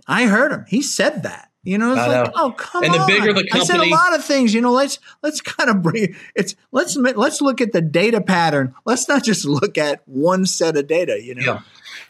I 0.07 0.25
heard 0.25 0.51
him. 0.51 0.65
He 0.67 0.81
said 0.81 1.23
that. 1.23 1.49
You 1.63 1.77
know, 1.77 1.91
it's 1.91 1.99
I 1.99 2.21
like, 2.21 2.27
know. 2.27 2.31
oh 2.45 2.51
come 2.53 2.85
on. 2.85 2.91
And 2.91 2.93
the 2.93 3.05
bigger 3.07 3.33
the 3.33 3.45
company, 3.45 3.59
I 3.61 3.63
said 3.65 3.79
a 3.81 3.89
lot 3.89 4.15
of 4.15 4.23
things. 4.23 4.53
You 4.53 4.61
know, 4.61 4.71
let's 4.71 4.99
let's 5.21 5.41
kind 5.57 5.69
of 5.69 5.81
bring 5.81 6.15
it's 6.33 6.55
let's 6.71 6.95
let's 6.95 7.41
look 7.41 7.59
at 7.59 7.73
the 7.73 7.81
data 7.81 8.21
pattern. 8.21 8.73
Let's 8.85 9.09
not 9.09 9.23
just 9.23 9.43
look 9.43 9.77
at 9.77 10.01
one 10.07 10.45
set 10.45 10.77
of 10.77 10.87
data. 10.87 11.21
You 11.21 11.35
know, 11.35 11.43
Yeah. 11.43 11.61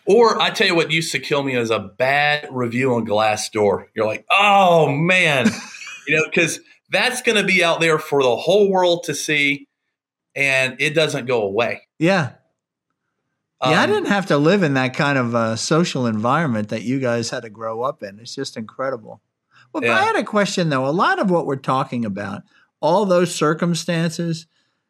Or 0.05 0.39
I 0.39 0.51
tell 0.51 0.67
you 0.67 0.75
what 0.75 0.91
used 0.91 1.11
to 1.13 1.19
kill 1.19 1.41
me 1.41 1.55
is 1.55 1.71
a 1.71 1.79
bad 1.79 2.47
review 2.51 2.93
on 2.93 3.05
Glassdoor. 3.07 3.87
You're 3.95 4.05
like, 4.05 4.25
oh 4.29 4.91
man, 4.91 5.49
you 6.07 6.17
know, 6.17 6.25
because 6.25 6.59
that's 6.91 7.21
going 7.23 7.37
to 7.37 7.43
be 7.43 7.63
out 7.63 7.81
there 7.81 7.97
for 7.99 8.21
the 8.21 8.35
whole 8.35 8.69
world 8.69 9.03
to 9.05 9.15
see, 9.15 9.67
and 10.35 10.75
it 10.79 10.91
doesn't 10.93 11.25
go 11.25 11.41
away. 11.41 11.81
yeah, 11.99 12.33
yeah. 13.63 13.81
I 13.81 13.83
Um, 13.83 13.89
didn't 13.89 14.07
have 14.07 14.27
to 14.27 14.37
live 14.37 14.63
in 14.63 14.75
that 14.75 14.93
kind 14.93 15.17
of 15.17 15.35
uh, 15.35 15.55
social 15.55 16.05
environment 16.05 16.69
that 16.69 16.83
you 16.83 16.99
guys 16.99 17.29
had 17.29 17.43
to 17.43 17.49
grow 17.49 17.81
up 17.81 18.03
in. 18.03 18.19
It's 18.19 18.35
just 18.35 18.57
incredible. 18.57 19.21
Well, 19.73 19.81
but 19.81 19.89
I 19.89 20.03
had 20.03 20.15
a 20.15 20.23
question 20.23 20.69
though. 20.69 20.87
A 20.87 20.91
lot 20.91 21.19
of 21.19 21.29
what 21.29 21.45
we're 21.45 21.55
talking 21.55 22.05
about, 22.05 22.43
all 22.79 23.05
those 23.05 23.33
circumstances 23.33 24.47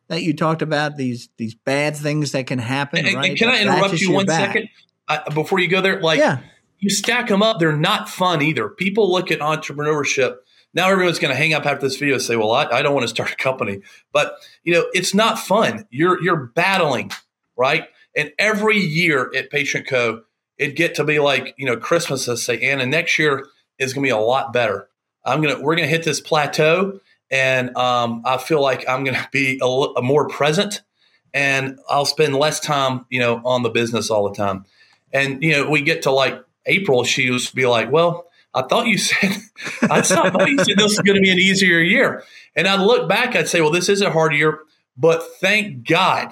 that 0.07 0.23
you 0.23 0.33
talked 0.35 0.61
about, 0.61 0.97
these 0.97 1.29
these 1.37 1.55
bad 1.55 1.95
things 1.95 2.31
that 2.31 2.47
can 2.47 2.59
happen. 2.59 2.99
And, 2.99 3.07
and 3.09 3.17
right? 3.17 3.37
can 3.37 3.49
I 3.49 3.61
interrupt 3.61 3.99
you 3.99 4.11
one 4.11 4.25
back. 4.25 4.53
second 4.53 4.69
I, 5.07 5.29
before 5.33 5.59
you 5.59 5.67
go 5.67 5.81
there? 5.81 5.99
Like, 6.01 6.19
yeah, 6.19 6.39
you 6.79 6.89
stack 6.89 7.27
them 7.27 7.41
up, 7.41 7.59
they're 7.59 7.75
not 7.75 8.09
fun 8.09 8.41
either. 8.41 8.69
People 8.69 9.11
look 9.11 9.31
at 9.31 9.39
entrepreneurship. 9.39 10.37
Now 10.73 10.89
everyone's 10.89 11.17
going 11.17 11.31
to 11.31 11.37
hang 11.37 11.53
up 11.53 11.65
after 11.65 11.87
this 11.87 11.97
video 11.97 12.15
and 12.15 12.23
say, 12.23 12.35
"Well, 12.35 12.51
I, 12.51 12.65
I 12.65 12.81
don't 12.81 12.93
want 12.93 13.03
to 13.05 13.07
start 13.07 13.31
a 13.31 13.35
company," 13.35 13.81
but 14.11 14.35
you 14.63 14.73
know, 14.73 14.85
it's 14.93 15.13
not 15.13 15.39
fun. 15.39 15.87
You're 15.89 16.21
you're 16.21 16.51
battling, 16.55 17.11
right? 17.55 17.87
And 18.17 18.31
every 18.39 18.79
year 18.79 19.31
at 19.35 19.49
Patient 19.51 19.87
Co, 19.87 20.23
it 20.57 20.75
get 20.75 20.95
to 20.95 21.03
be 21.03 21.19
like 21.19 21.53
you 21.57 21.65
know 21.65 21.77
Christmas. 21.77 22.27
Let's 22.27 22.43
say, 22.43 22.59
Anna, 22.59 22.85
next 22.85 23.17
year 23.19 23.45
is 23.79 23.93
going 23.93 24.03
to 24.03 24.07
be 24.07 24.11
a 24.11 24.17
lot 24.17 24.51
better. 24.51 24.89
I'm 25.23 25.41
gonna 25.41 25.61
we're 25.61 25.75
gonna 25.75 25.87
hit 25.87 26.03
this 26.03 26.19
plateau, 26.19 26.99
and 27.29 27.75
um, 27.77 28.23
I 28.25 28.37
feel 28.37 28.61
like 28.61 28.87
I'm 28.89 29.05
to 29.05 29.29
be 29.31 29.59
a, 29.61 29.65
a 29.65 30.01
more 30.01 30.27
present, 30.27 30.81
and 31.33 31.77
I'll 31.89 32.05
spend 32.05 32.35
less 32.35 32.59
time, 32.59 33.05
you 33.09 33.19
know, 33.19 33.41
on 33.45 33.63
the 33.63 33.69
business 33.69 34.09
all 34.09 34.27
the 34.29 34.35
time. 34.35 34.65
And 35.13 35.43
you 35.43 35.51
know, 35.51 35.69
we 35.69 35.81
get 35.81 36.03
to 36.03 36.11
like 36.11 36.43
April, 36.65 37.03
she 37.03 37.29
was 37.29 37.51
be 37.51 37.65
like, 37.65 37.91
"Well, 37.91 38.27
I 38.53 38.63
thought 38.63 38.87
you 38.87 38.97
said, 38.97 39.31
I 39.83 40.01
thought 40.01 40.49
you 40.49 40.57
said 40.57 40.77
this 40.77 40.93
is 40.93 40.99
going 40.99 41.15
to 41.15 41.21
be 41.21 41.31
an 41.31 41.39
easier 41.39 41.79
year." 41.79 42.23
And 42.55 42.67
I'd 42.67 42.79
look 42.79 43.07
back, 43.07 43.35
I'd 43.35 43.47
say, 43.47 43.61
"Well, 43.61 43.71
this 43.71 43.89
is 43.89 44.01
a 44.01 44.11
hard 44.11 44.33
year, 44.33 44.59
but 44.95 45.23
thank 45.39 45.87
God, 45.87 46.31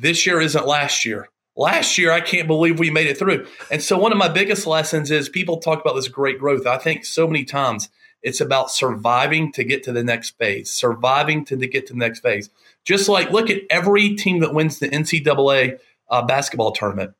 this 0.00 0.26
year 0.26 0.40
isn't 0.40 0.66
last 0.66 1.04
year. 1.04 1.28
Last 1.56 1.98
year, 1.98 2.10
I 2.10 2.20
can't 2.20 2.46
believe 2.46 2.78
we 2.78 2.90
made 2.90 3.06
it 3.06 3.18
through." 3.18 3.46
And 3.70 3.82
so, 3.82 3.98
one 3.98 4.12
of 4.12 4.18
my 4.18 4.28
biggest 4.28 4.66
lessons 4.66 5.10
is 5.10 5.28
people 5.28 5.58
talk 5.58 5.80
about 5.80 5.94
this 5.94 6.08
great 6.08 6.38
growth. 6.38 6.66
I 6.66 6.78
think 6.78 7.04
so 7.04 7.26
many 7.26 7.44
times 7.44 7.88
it's 8.22 8.40
about 8.40 8.70
surviving 8.70 9.52
to 9.52 9.64
get 9.64 9.82
to 9.84 9.92
the 9.92 10.04
next 10.04 10.38
phase, 10.38 10.70
surviving 10.70 11.44
to 11.46 11.56
get 11.56 11.86
to 11.88 11.92
the 11.92 11.98
next 11.98 12.20
phase. 12.20 12.50
Just 12.84 13.08
like 13.08 13.30
look 13.30 13.50
at 13.50 13.62
every 13.68 14.14
team 14.14 14.40
that 14.40 14.54
wins 14.54 14.78
the 14.78 14.88
NCAA 14.88 15.78
uh, 16.08 16.22
basketball 16.22 16.72
tournament 16.72 17.14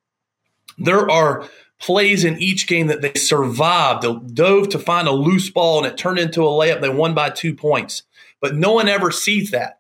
there 0.81 1.11
are 1.11 1.49
plays 1.78 2.24
in 2.24 2.39
each 2.39 2.66
game 2.66 2.89
that 2.89 3.03
they 3.03 3.14
survived, 3.14 4.03
they 4.03 4.14
dove 4.35 4.68
to 4.70 4.78
find 4.78 5.07
a 5.07 5.12
loose 5.12 5.51
ball 5.51 5.78
and 5.78 5.87
it 5.87 5.97
turned 5.97 6.18
into 6.18 6.43
a 6.43 6.51
layup. 6.51 6.81
They 6.81 6.89
won 6.89 7.14
by 7.14 7.31
two 7.31 7.55
points. 7.55 8.03
But 8.41 8.55
no 8.55 8.72
one 8.72 8.89
ever 8.89 9.11
sees 9.11 9.51
that, 9.51 9.80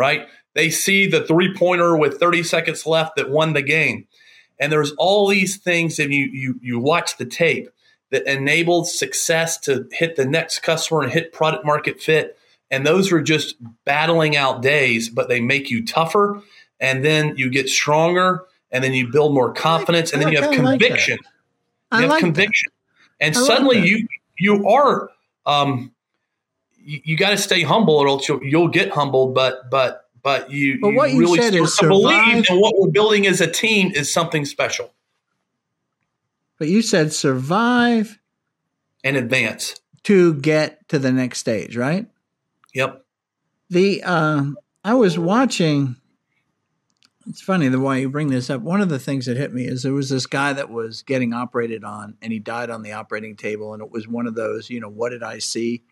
right? 0.00 0.26
They 0.54 0.70
see 0.70 1.06
the 1.06 1.24
three 1.24 1.54
pointer 1.54 1.94
with 1.94 2.18
30 2.18 2.42
seconds 2.42 2.86
left 2.86 3.16
that 3.16 3.28
won 3.28 3.52
the 3.52 3.60
game. 3.62 4.06
And 4.58 4.72
there's 4.72 4.92
all 4.92 5.28
these 5.28 5.58
things 5.58 5.98
that 5.98 6.10
you, 6.10 6.24
you, 6.32 6.58
you 6.62 6.78
watch 6.78 7.18
the 7.18 7.26
tape 7.26 7.68
that 8.10 8.26
enabled 8.26 8.88
success 8.88 9.58
to 9.58 9.86
hit 9.92 10.16
the 10.16 10.24
next 10.24 10.60
customer 10.60 11.02
and 11.02 11.12
hit 11.12 11.34
product 11.34 11.66
market 11.66 12.00
fit. 12.00 12.38
And 12.70 12.86
those 12.86 13.12
are 13.12 13.20
just 13.20 13.56
battling 13.84 14.36
out 14.36 14.62
days, 14.62 15.10
but 15.10 15.28
they 15.28 15.40
make 15.40 15.70
you 15.70 15.84
tougher. 15.84 16.42
And 16.80 17.04
then 17.04 17.36
you 17.36 17.50
get 17.50 17.68
stronger 17.68 18.44
and 18.70 18.82
then 18.82 18.94
you 18.94 19.08
build 19.12 19.34
more 19.34 19.52
confidence 19.52 20.12
and 20.12 20.22
then 20.22 20.32
you 20.32 20.40
have 20.40 20.50
I 20.50 20.56
like 20.56 20.80
conviction. 20.80 21.18
I 21.90 21.98
You 21.98 22.02
have 22.02 22.10
like 22.10 22.20
that. 22.20 22.26
conviction. 22.26 22.72
And 23.20 23.36
I 23.36 23.40
suddenly 23.40 23.80
that. 23.80 23.86
you 23.86 24.08
you 24.38 24.66
are 24.66 25.10
um 25.44 25.92
you, 26.82 27.00
you 27.04 27.16
got 27.16 27.30
to 27.30 27.36
stay 27.38 27.62
humble 27.62 27.94
or 27.94 28.08
else 28.08 28.28
you'll, 28.28 28.42
you'll 28.42 28.68
get 28.68 28.90
humbled 28.90 29.34
but 29.34 29.70
but 29.70 30.06
but 30.22 30.50
you, 30.50 30.78
But 30.80 30.92
what 30.94 31.12
you 31.12 31.20
really 31.20 31.38
said 31.40 31.54
start 31.54 31.64
is 31.64 31.76
to 31.78 31.88
believe 31.88 32.46
that 32.46 32.56
what 32.56 32.74
we're 32.76 32.90
building 32.90 33.26
as 33.26 33.40
a 33.40 33.50
team 33.50 33.90
is 33.92 34.12
something 34.12 34.44
special 34.44 34.92
But 36.58 36.68
you 36.68 36.82
said 36.82 37.12
survive 37.12 38.18
and 39.02 39.16
advance. 39.16 39.80
to 40.04 40.34
get 40.34 40.86
to 40.90 40.98
the 40.98 41.10
next 41.10 41.38
stage, 41.38 41.74
right? 41.76 42.06
Yep. 42.74 43.04
The 43.70 44.02
um, 44.02 44.58
I 44.84 44.94
was 44.94 45.18
watching. 45.18 45.96
It's 47.26 47.40
funny 47.42 47.68
the 47.68 47.78
way 47.78 48.00
you 48.00 48.10
bring 48.10 48.28
this 48.28 48.50
up. 48.50 48.60
One 48.62 48.80
of 48.80 48.88
the 48.88 48.98
things 48.98 49.26
that 49.26 49.36
hit 49.36 49.52
me 49.54 49.64
is 49.64 49.82
there 49.82 49.92
was 49.92 50.08
this 50.08 50.26
guy 50.26 50.52
that 50.54 50.68
was 50.70 51.02
getting 51.02 51.32
operated 51.32 51.84
on, 51.84 52.16
and 52.20 52.32
he 52.32 52.38
died 52.40 52.70
on 52.70 52.82
the 52.82 52.92
operating 52.92 53.36
table, 53.36 53.72
and 53.72 53.82
it 53.82 53.90
was 53.90 54.08
one 54.08 54.26
of 54.26 54.34
those, 54.34 54.68
you 54.68 54.80
know, 54.80 54.88
what 54.88 55.10
did 55.10 55.22
I 55.22 55.38
see? 55.38 55.84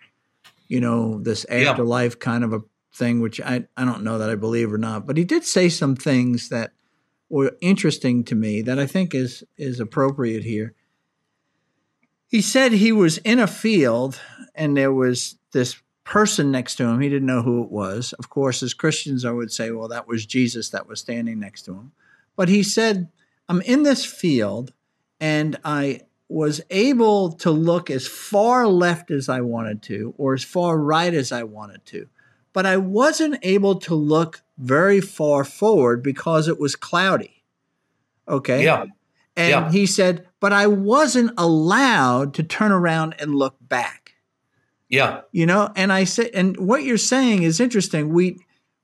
You 0.69 0.81
know, 0.81 1.19
this 1.21 1.45
Yeah. 1.51 1.71
afterlife 1.71 2.19
kind 2.19 2.45
of 2.45 2.53
a 2.53 2.62
thing, 2.95 3.21
which 3.21 3.41
I 3.41 3.66
I 3.77 3.85
don't 3.85 4.03
know 4.05 4.19
that 4.19 4.31
I 4.31 4.35
believe 4.35 4.73
or 4.73 4.79
not, 4.79 5.07
but 5.07 5.16
he 5.16 5.25
did 5.25 5.45
say 5.45 5.69
some 5.69 5.97
things 5.97 6.49
that 6.51 6.73
were 7.31 7.57
interesting 7.61 8.25
to 8.25 8.35
me 8.35 8.62
that 8.62 8.79
I 8.79 8.87
think 8.87 9.14
is 9.14 9.45
is 9.57 9.81
appropriate 9.81 10.45
here. 10.45 10.75
He 12.27 12.43
said 12.43 12.73
he 12.73 12.93
was 12.93 13.19
in 13.19 13.39
a 13.39 13.47
field 13.47 14.21
and 14.55 14.77
there 14.77 14.93
was 14.93 15.39
this 15.53 15.77
person 16.05 16.51
next 16.51 16.77
to 16.77 16.85
him. 16.85 17.01
He 17.01 17.09
didn't 17.09 17.27
know 17.27 17.43
who 17.43 17.62
it 17.62 17.71
was. 17.71 18.12
Of 18.14 18.29
course, 18.29 18.62
as 18.62 18.75
Christians, 18.75 19.25
I 19.25 19.31
would 19.31 19.53
say, 19.53 19.71
well, 19.71 19.89
that 19.89 20.09
was 20.09 20.27
Jesus 20.27 20.71
that 20.71 20.87
was 20.87 21.01
standing 21.01 21.39
next 21.39 21.62
to 21.62 21.75
him. 21.75 21.93
But 22.37 22.49
he 22.49 22.62
said, 22.62 23.09
I'm 23.49 23.61
in 23.62 23.83
this 23.83 24.05
field 24.05 24.73
and 25.21 25.59
I 25.64 26.03
was 26.29 26.61
able 26.70 27.33
to 27.33 27.51
look 27.51 27.91
as 27.91 28.07
far 28.07 28.66
left 28.68 29.11
as 29.11 29.29
I 29.29 29.41
wanted 29.41 29.83
to 29.85 30.14
or 30.18 30.35
as 30.35 30.45
far 30.45 30.79
right 30.79 31.12
as 31.14 31.33
I 31.33 31.43
wanted 31.43 31.85
to. 31.87 32.09
But 32.53 32.66
I 32.66 32.76
wasn't 32.76 33.39
able 33.43 33.76
to 33.81 33.95
look 33.95 34.43
very 34.59 35.01
far 35.01 35.45
forward 35.45 36.03
because 36.03 36.49
it 36.49 36.59
was 36.59 36.76
cloudy. 36.76 37.45
Okay. 38.29 38.64
Yeah. 38.64 38.85
And 39.37 39.51
Yeah. 39.51 39.70
he 39.72 39.87
said, 39.87 40.26
but 40.41 40.53
I 40.53 40.66
wasn't 40.66 41.31
allowed 41.39 42.35
to 42.35 42.43
turn 42.43 42.72
around 42.72 43.14
and 43.18 43.35
look 43.35 43.57
back. 43.61 44.14
Yeah. 44.89 45.20
You 45.33 45.47
know, 45.47 45.70
and 45.76 45.93
I 45.93 46.05
said, 46.05 46.31
and 46.35 46.57
what 46.59 46.83
you're 46.83 46.99
saying 46.99 47.43
is 47.43 47.61
interesting. 47.61 48.12
We 48.12 48.39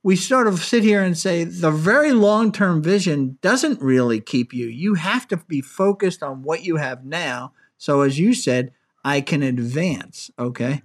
we 0.05 0.15
sort 0.17 0.47
of 0.47 0.63
sit 0.63 0.85
here 0.85 1.03
and 1.03 1.17
say 1.19 1.43
the 1.45 1.71
very 1.71 2.13
long 2.13 2.53
term 2.53 2.83
vision 2.83 3.39
doesn't 3.41 3.81
really 3.81 4.21
keep 4.21 4.53
you. 4.53 4.67
You 4.67 4.95
have 4.95 5.27
to 5.29 5.39
be 5.39 5.63
focused 5.63 6.23
on 6.23 6.43
what 6.43 6.63
you 6.63 6.77
have 6.77 7.05
now. 7.05 7.55
So 7.79 8.03
as 8.03 8.19
you 8.19 8.35
said, 8.35 8.73
I 9.03 9.23
can 9.23 9.43
advance. 9.43 10.31
Okay. 10.39 10.83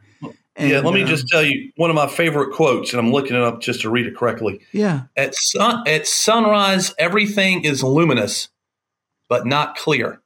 And, 0.56 0.70
yeah. 0.70 0.80
Let 0.80 0.94
me 0.94 1.04
uh, 1.04 1.08
just 1.08 1.28
tell 1.28 1.44
you 1.44 1.72
one 1.76 1.90
of 1.90 1.96
my 1.96 2.08
favorite 2.08 2.54
quotes, 2.54 2.92
and 2.92 3.00
I'm 3.00 3.12
looking 3.12 3.36
it 3.36 3.42
up 3.42 3.62
just 3.62 3.82
to 3.82 3.90
read 3.90 4.08
it 4.08 4.16
correctly. 4.16 4.60
yeah, 4.74 5.04
At 5.16 5.36
sun 5.36 5.84
at 5.88 6.08
sunrise, 6.08 6.94
everything 6.98 7.64
is 7.64 7.84
luminous, 7.84 8.50
but 9.30 9.46
not 9.46 9.78
clear. 9.78 10.22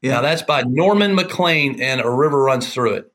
yeah, 0.00 0.14
Now 0.14 0.22
that's 0.22 0.42
by 0.42 0.62
Norman 0.62 1.14
Maclean, 1.14 1.80
and 1.80 2.00
a 2.00 2.10
river 2.10 2.42
runs 2.42 2.72
through 2.72 2.94
it. 2.94 3.11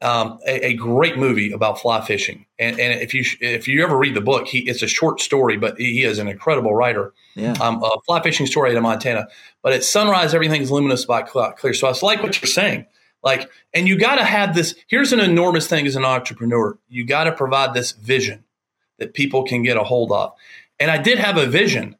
Um, 0.00 0.38
a, 0.46 0.66
a 0.66 0.74
great 0.74 1.18
movie 1.18 1.50
about 1.50 1.80
fly 1.80 2.00
fishing, 2.04 2.46
and, 2.56 2.78
and 2.78 3.00
if 3.02 3.14
you 3.14 3.24
if 3.40 3.66
you 3.66 3.82
ever 3.82 3.98
read 3.98 4.14
the 4.14 4.20
book, 4.20 4.46
he 4.46 4.60
it's 4.60 4.80
a 4.80 4.86
short 4.86 5.20
story, 5.20 5.56
but 5.56 5.76
he 5.76 6.04
is 6.04 6.20
an 6.20 6.28
incredible 6.28 6.72
writer. 6.72 7.12
yeah, 7.34 7.54
Um, 7.60 7.82
a 7.82 7.98
fly 8.06 8.22
fishing 8.22 8.46
story 8.46 8.70
out 8.70 8.76
of 8.76 8.84
Montana, 8.84 9.26
but 9.60 9.72
at 9.72 9.82
sunrise 9.82 10.34
everything's 10.34 10.70
luminous 10.70 11.04
by 11.04 11.22
clear. 11.22 11.74
So 11.74 11.88
it's 11.88 12.00
like 12.04 12.22
what 12.22 12.40
you're 12.40 12.46
saying, 12.48 12.86
like, 13.24 13.50
and 13.74 13.88
you 13.88 13.98
got 13.98 14.16
to 14.16 14.24
have 14.24 14.54
this. 14.54 14.76
Here's 14.86 15.12
an 15.12 15.18
enormous 15.18 15.66
thing 15.66 15.84
as 15.84 15.96
an 15.96 16.04
entrepreneur: 16.04 16.78
you 16.88 17.04
got 17.04 17.24
to 17.24 17.32
provide 17.32 17.74
this 17.74 17.90
vision 17.90 18.44
that 18.98 19.14
people 19.14 19.42
can 19.42 19.64
get 19.64 19.76
a 19.76 19.82
hold 19.82 20.12
of. 20.12 20.32
And 20.78 20.92
I 20.92 20.98
did 20.98 21.18
have 21.18 21.36
a 21.38 21.46
vision, 21.46 21.96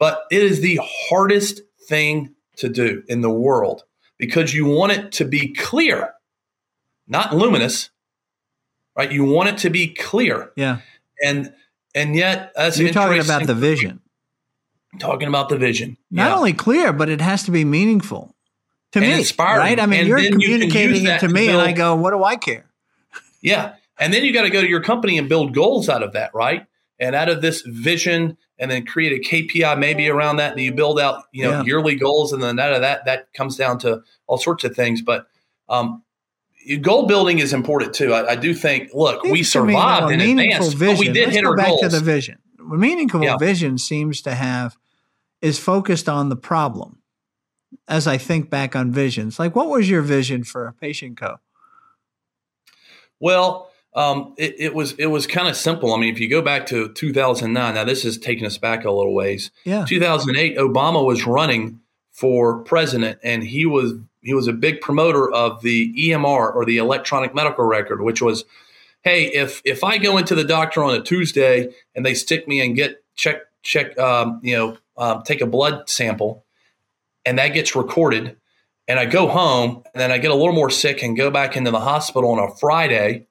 but 0.00 0.22
it 0.32 0.42
is 0.42 0.62
the 0.62 0.80
hardest 0.82 1.60
thing 1.88 2.34
to 2.56 2.68
do 2.68 3.04
in 3.06 3.20
the 3.20 3.30
world 3.30 3.84
because 4.18 4.52
you 4.52 4.64
want 4.66 4.90
it 4.90 5.12
to 5.12 5.24
be 5.24 5.52
clear, 5.52 6.12
not 7.08 7.34
luminous, 7.34 7.90
right? 8.96 9.10
You 9.10 9.24
want 9.24 9.48
it 9.50 9.58
to 9.58 9.70
be 9.70 9.88
clear, 9.88 10.52
yeah. 10.56 10.78
and 11.24 11.52
and 11.94 12.14
yet 12.14 12.52
that's 12.54 12.78
You're 12.78 12.92
talking 12.92 13.20
about 13.20 13.46
the 13.46 13.54
vision. 13.54 14.00
talking 14.98 15.28
about 15.28 15.48
the 15.48 15.56
vision. 15.58 15.96
Not 16.10 16.28
Yeah. 16.28 16.36
only 16.36 16.52
clear, 16.52 16.92
but 16.92 17.08
it 17.08 17.20
has 17.20 17.42
to 17.44 17.50
be 17.50 17.64
meaningful 17.64 18.34
to 18.92 19.00
me, 19.00 19.24
right? 19.38 19.78
I 19.78 19.86
mean, 19.86 20.00
and 20.00 20.08
you're 20.08 20.22
communicating 20.30 21.04
you 21.04 21.10
it 21.10 21.20
to 21.20 21.28
me, 21.28 21.46
build, 21.46 21.60
and 21.60 21.68
I 21.68 21.72
go, 21.72 21.94
"What 21.94 22.10
do 22.12 22.24
I 22.24 22.36
care?" 22.36 22.66
Yeah, 23.42 23.74
and 23.98 24.12
then 24.12 24.24
you 24.24 24.32
got 24.32 24.42
to 24.42 24.50
go 24.50 24.60
to 24.60 24.68
your 24.68 24.82
company 24.82 25.18
and 25.18 25.28
build 25.28 25.54
goals 25.54 25.88
out 25.88 26.02
of 26.02 26.12
that, 26.14 26.34
right? 26.34 26.66
And 26.98 27.14
out 27.14 27.28
of 27.28 27.42
this 27.42 27.60
vision, 27.60 28.38
and 28.58 28.70
then 28.70 28.86
create 28.86 29.12
a 29.12 29.28
KPI 29.28 29.78
maybe 29.78 30.08
around 30.08 30.36
that, 30.36 30.52
and 30.52 30.60
you 30.60 30.72
build 30.72 30.98
out, 30.98 31.24
you 31.32 31.44
know, 31.44 31.50
yeah. 31.50 31.62
yearly 31.62 31.94
goals, 31.94 32.32
and 32.32 32.42
then 32.42 32.58
out 32.58 32.72
of 32.72 32.80
that, 32.80 33.04
that 33.04 33.32
comes 33.34 33.56
down 33.56 33.78
to 33.80 34.02
all 34.26 34.38
sorts 34.38 34.64
of 34.64 34.74
things. 34.74 35.02
But 35.02 35.26
um, 35.68 36.02
goal 36.80 37.06
building 37.06 37.38
is 37.38 37.52
important 37.52 37.94
too. 37.94 38.12
I, 38.12 38.32
I 38.32 38.36
do 38.36 38.54
think. 38.54 38.90
Look, 38.92 39.22
we 39.24 39.42
survived 39.42 40.12
in 40.12 40.20
advance, 40.20 40.72
vision. 40.72 40.94
but 40.94 40.98
we 40.98 41.06
did 41.06 41.24
Let's 41.24 41.36
hit 41.36 41.42
go 41.44 41.50
our 41.50 41.56
back 41.56 41.68
goals. 41.68 41.80
to 41.82 41.88
the 41.88 42.00
vision. 42.00 42.38
Meaningful 42.58 43.22
yeah. 43.22 43.36
vision 43.36 43.78
seems 43.78 44.20
to 44.22 44.34
have 44.34 44.76
is 45.40 45.58
focused 45.58 46.08
on 46.08 46.28
the 46.28 46.36
problem. 46.36 46.98
As 47.88 48.06
I 48.06 48.16
think 48.16 48.48
back 48.48 48.74
on 48.74 48.90
visions, 48.90 49.38
like 49.38 49.54
what 49.54 49.68
was 49.68 49.88
your 49.88 50.02
vision 50.02 50.44
for 50.44 50.74
Patient 50.80 51.16
Co? 51.16 51.36
Well, 53.20 53.70
um, 53.94 54.34
it, 54.36 54.54
it, 54.58 54.74
was 54.74 54.92
it 54.92 55.06
was 55.06 55.26
kind 55.26 55.48
of 55.48 55.56
simple. 55.56 55.94
I 55.94 55.98
mean, 55.98 56.12
if 56.12 56.20
you 56.20 56.28
go 56.28 56.42
back 56.42 56.66
to 56.66 56.92
2009, 56.92 57.74
now 57.74 57.84
this 57.84 58.04
is 58.04 58.18
taking 58.18 58.46
us 58.46 58.58
back 58.58 58.84
a 58.84 58.90
little 58.90 59.14
ways. 59.14 59.50
Yeah. 59.64 59.84
2008, 59.86 60.58
Obama 60.58 61.04
was 61.04 61.26
running 61.26 61.80
for 62.10 62.62
president, 62.62 63.18
and 63.22 63.42
he 63.42 63.66
was 63.66 63.94
he 64.26 64.34
was 64.34 64.48
a 64.48 64.52
big 64.52 64.80
promoter 64.80 65.30
of 65.30 65.62
the 65.62 65.94
EMR 65.94 66.52
or 66.52 66.64
the 66.64 66.78
electronic 66.78 67.32
medical 67.32 67.64
record, 67.64 68.02
which 68.02 68.20
was, 68.20 68.44
hey, 69.02 69.26
if 69.26 69.62
if 69.64 69.84
I 69.84 69.98
go 69.98 70.18
into 70.18 70.34
the 70.34 70.42
doctor 70.42 70.82
on 70.82 70.96
a 70.96 71.00
Tuesday 71.00 71.72
and 71.94 72.04
they 72.04 72.12
stick 72.12 72.48
me 72.48 72.60
and 72.60 72.74
get 72.74 73.04
check 73.14 73.42
check 73.62 73.96
um, 73.98 74.40
you 74.42 74.56
know 74.56 74.78
um, 74.96 75.22
take 75.22 75.40
a 75.40 75.46
blood 75.46 75.88
sample, 75.88 76.44
and 77.24 77.38
that 77.38 77.54
gets 77.54 77.76
recorded, 77.76 78.36
and 78.88 78.98
I 78.98 79.04
go 79.04 79.28
home 79.28 79.84
and 79.94 80.00
then 80.00 80.10
I 80.10 80.18
get 80.18 80.32
a 80.32 80.34
little 80.34 80.52
more 80.52 80.70
sick 80.70 81.04
and 81.04 81.16
go 81.16 81.30
back 81.30 81.56
into 81.56 81.70
the 81.70 81.80
hospital 81.80 82.32
on 82.32 82.40
a 82.40 82.52
Friday. 82.56 83.28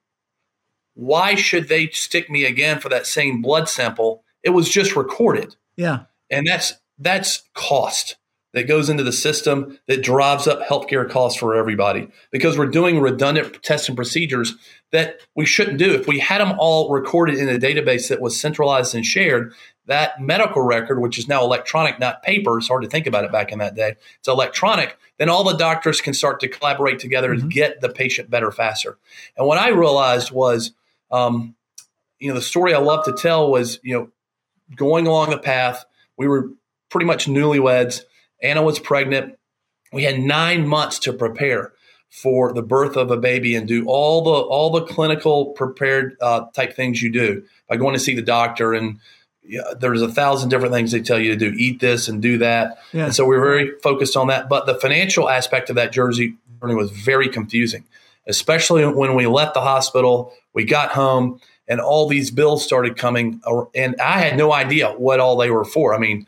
Why 0.94 1.36
should 1.36 1.68
they 1.68 1.88
stick 1.88 2.30
me 2.30 2.46
again 2.46 2.80
for 2.80 2.88
that 2.88 3.06
same 3.06 3.42
blood 3.42 3.68
sample? 3.68 4.24
It 4.44 4.52
was 4.52 4.70
just 4.70 4.96
recorded. 4.96 5.58
Yeah. 5.76 6.04
And 6.30 6.48
that's 6.48 6.74
that's 6.98 7.44
cost 7.54 8.16
that 8.56 8.70
goes 8.70 8.90
into 8.90 9.04
the 9.04 9.12
system 9.12 9.78
that 9.88 10.02
drives 10.02 10.48
up 10.48 10.62
healthcare 10.62 11.08
costs 11.08 11.38
for 11.38 11.56
everybody 11.56 12.08
because 12.32 12.58
we're 12.58 12.66
doing 12.66 13.02
redundant 13.02 13.62
tests 13.62 13.90
and 13.90 13.98
procedures 13.98 14.56
that 14.92 15.20
we 15.36 15.46
shouldn't 15.46 15.78
do. 15.78 15.94
If 15.94 16.08
we 16.08 16.20
had 16.20 16.40
them 16.40 16.56
all 16.58 16.90
recorded 16.90 17.38
in 17.38 17.50
a 17.50 17.60
database 17.60 18.08
that 18.08 18.22
was 18.22 18.40
centralized 18.40 18.96
and 18.96 19.06
shared, 19.06 19.54
that 19.88 20.22
medical 20.22 20.62
record, 20.62 21.02
which 21.02 21.20
is 21.20 21.28
now 21.28 21.44
electronic, 21.44 22.00
not 22.00 22.24
paper, 22.24 22.58
it's 22.58 22.70
hard 22.70 22.84
to 22.84 22.90
think 22.90 23.08
about 23.08 23.26
it 23.26 23.32
back 23.32 23.52
in 23.52 23.60
that 23.60 23.76
day, 23.76 23.98
it's 24.20 24.28
electronic, 24.30 24.98
then 25.18 25.28
all 25.28 25.44
the 25.44 25.58
doctors 25.58 26.00
can 26.00 26.14
start 26.14 26.40
to 26.40 26.48
collaborate 26.48 27.00
together 27.00 27.34
mm-hmm. 27.34 27.42
and 27.42 27.52
get 27.52 27.82
the 27.82 27.90
patient 27.90 28.30
better 28.30 28.54
faster. 28.54 28.98
And 29.36 29.46
what 29.46 29.58
I 29.58 29.70
realized 29.70 30.32
was, 30.32 30.72
um, 31.12 31.56
you 32.20 32.30
know, 32.30 32.36
the 32.36 32.42
story 32.42 32.74
I 32.74 32.80
love 32.80 33.04
to 33.04 33.12
tell 33.12 33.52
was, 33.52 33.82
you 33.84 33.94
know, 33.94 34.10
going 34.78 35.08
along 35.08 35.32
the 35.32 35.38
path, 35.38 35.84
we 36.18 36.30
were 36.30 36.52
pretty 36.90 37.06
much 37.06 37.28
newlyweds 37.28 38.04
Anna 38.42 38.62
was 38.62 38.80
pregnant. 38.80 39.38
We 39.94 40.04
had 40.04 40.20
nine 40.20 40.68
months 40.68 41.00
to 41.00 41.14
prepare 41.14 41.74
for 42.16 42.54
the 42.54 42.62
birth 42.62 42.96
of 42.96 43.12
a 43.12 43.18
baby 43.18 43.56
and 43.56 43.68
do 43.68 43.86
all 43.88 44.24
the 44.24 44.32
all 44.32 44.70
the 44.70 44.84
clinical 44.86 45.48
prepared 45.48 46.16
uh, 46.22 46.46
type 46.54 46.74
things 46.74 47.02
you 47.02 47.12
do 47.12 47.44
by 47.68 47.76
going 47.76 47.94
to 47.94 48.00
see 48.00 48.16
the 48.16 48.22
doctor 48.22 48.74
and 48.74 49.00
yeah, 49.44 49.62
there's 49.78 50.02
a 50.02 50.08
thousand 50.08 50.48
different 50.48 50.74
things 50.74 50.94
they 50.94 51.02
tell 51.02 51.20
you 51.20 51.32
to 51.32 51.36
do 51.38 51.54
eat 51.58 51.82
this 51.82 52.08
and 52.08 52.22
do 52.22 52.38
that 52.38 52.78
yeah. 52.94 53.06
and 53.06 53.16
so 53.16 53.26
we 53.26 53.36
are 53.36 53.42
very 53.42 53.72
focused 53.84 54.16
on 54.16 54.28
that 54.28 54.48
but 54.48 54.66
the 54.66 54.76
financial 54.76 55.30
aspect 55.30 55.70
of 55.70 55.76
that 55.76 55.92
jersey 55.92 56.38
journey 56.62 56.74
was 56.74 56.90
very 56.90 57.28
confusing 57.28 57.84
especially 58.28 58.86
when 58.86 59.14
we 59.14 59.28
left 59.28 59.54
the 59.54 59.62
hospital 59.62 60.32
we 60.54 60.64
got 60.64 60.92
home 60.92 61.40
and 61.68 61.82
all 61.82 62.08
these 62.08 62.32
bills 62.32 62.64
started 62.64 62.96
coming 62.96 63.42
and 63.76 64.00
i 64.00 64.20
had 64.20 64.38
no 64.38 64.54
idea 64.54 64.90
what 64.92 65.20
all 65.20 65.36
they 65.36 65.52
were 65.52 65.66
for 65.66 65.94
i 65.94 65.98
mean 65.98 66.26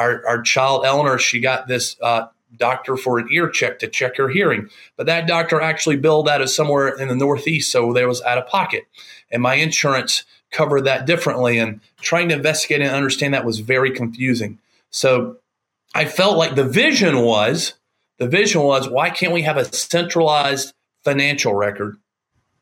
our, 0.00 0.26
our 0.26 0.42
child 0.42 0.84
Eleanor, 0.86 1.18
she 1.18 1.40
got 1.40 1.68
this 1.68 1.96
uh, 2.00 2.26
doctor 2.56 2.96
for 2.96 3.18
an 3.18 3.28
ear 3.30 3.48
check 3.48 3.78
to 3.80 3.86
check 3.86 4.16
her 4.16 4.28
hearing, 4.28 4.68
but 4.96 5.06
that 5.06 5.28
doctor 5.28 5.60
actually 5.60 5.96
billed 5.96 6.28
out 6.28 6.40
of 6.40 6.50
somewhere 6.50 6.88
in 6.88 7.08
the 7.08 7.14
Northeast, 7.14 7.70
so 7.70 7.92
there 7.92 8.08
was 8.08 8.22
out 8.22 8.38
of 8.38 8.46
pocket, 8.46 8.86
and 9.30 9.42
my 9.42 9.54
insurance 9.54 10.24
covered 10.50 10.84
that 10.84 11.06
differently. 11.06 11.58
And 11.58 11.80
trying 12.00 12.30
to 12.30 12.34
investigate 12.34 12.80
and 12.80 12.90
understand 12.90 13.34
that 13.34 13.44
was 13.44 13.60
very 13.60 13.90
confusing. 13.90 14.58
So 14.90 15.36
I 15.94 16.06
felt 16.06 16.38
like 16.38 16.54
the 16.54 16.64
vision 16.64 17.20
was 17.20 17.74
the 18.18 18.26
vision 18.28 18.62
was 18.62 18.88
why 18.88 19.10
can't 19.10 19.32
we 19.32 19.42
have 19.42 19.56
a 19.56 19.64
centralized 19.72 20.74
financial 21.04 21.54
record 21.54 21.96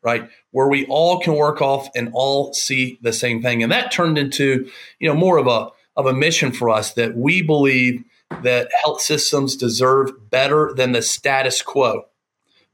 right 0.01 0.29
where 0.51 0.69
we 0.69 0.85
all 0.85 1.19
can 1.19 1.35
work 1.35 1.61
off 1.61 1.89
and 1.95 2.09
all 2.13 2.53
see 2.53 2.97
the 3.01 3.11
same 3.11 3.41
thing 3.41 3.61
and 3.61 3.71
that 3.71 3.91
turned 3.91 4.17
into 4.17 4.69
you 4.99 5.07
know 5.07 5.13
more 5.13 5.37
of 5.37 5.47
a 5.47 5.69
of 5.99 6.05
a 6.05 6.13
mission 6.13 6.53
for 6.53 6.69
us 6.69 6.93
that 6.93 7.17
we 7.17 7.41
believe 7.41 8.03
that 8.41 8.69
health 8.83 9.01
systems 9.01 9.57
deserve 9.57 10.29
better 10.29 10.71
than 10.73 10.93
the 10.93 11.01
status 11.01 11.61
quo. 11.61 12.05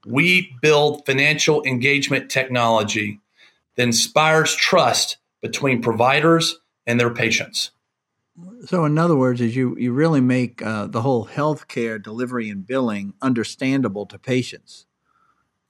We 0.06 0.56
build 0.62 1.06
financial 1.08 1.64
engagement 1.64 2.30
technology 2.30 3.20
that 3.76 3.84
inspires 3.84 4.54
trust 4.54 5.18
between 5.42 5.82
providers 5.82 6.60
and 6.86 7.00
their 7.00 7.10
patients. 7.10 7.72
So, 8.66 8.86
in 8.86 8.98
other 8.98 9.16
words, 9.16 9.42
is 9.42 9.56
you 9.56 9.76
you 9.80 9.92
really 9.92 10.22
make 10.22 10.62
uh, 10.62 10.88
the 10.88 11.02
whole 11.02 11.26
healthcare 11.26 12.02
delivery 12.02 12.50
and 12.50 12.68
billing 12.68 13.14
understandable 13.22 14.06
to 14.08 14.20
patients, 14.20 14.86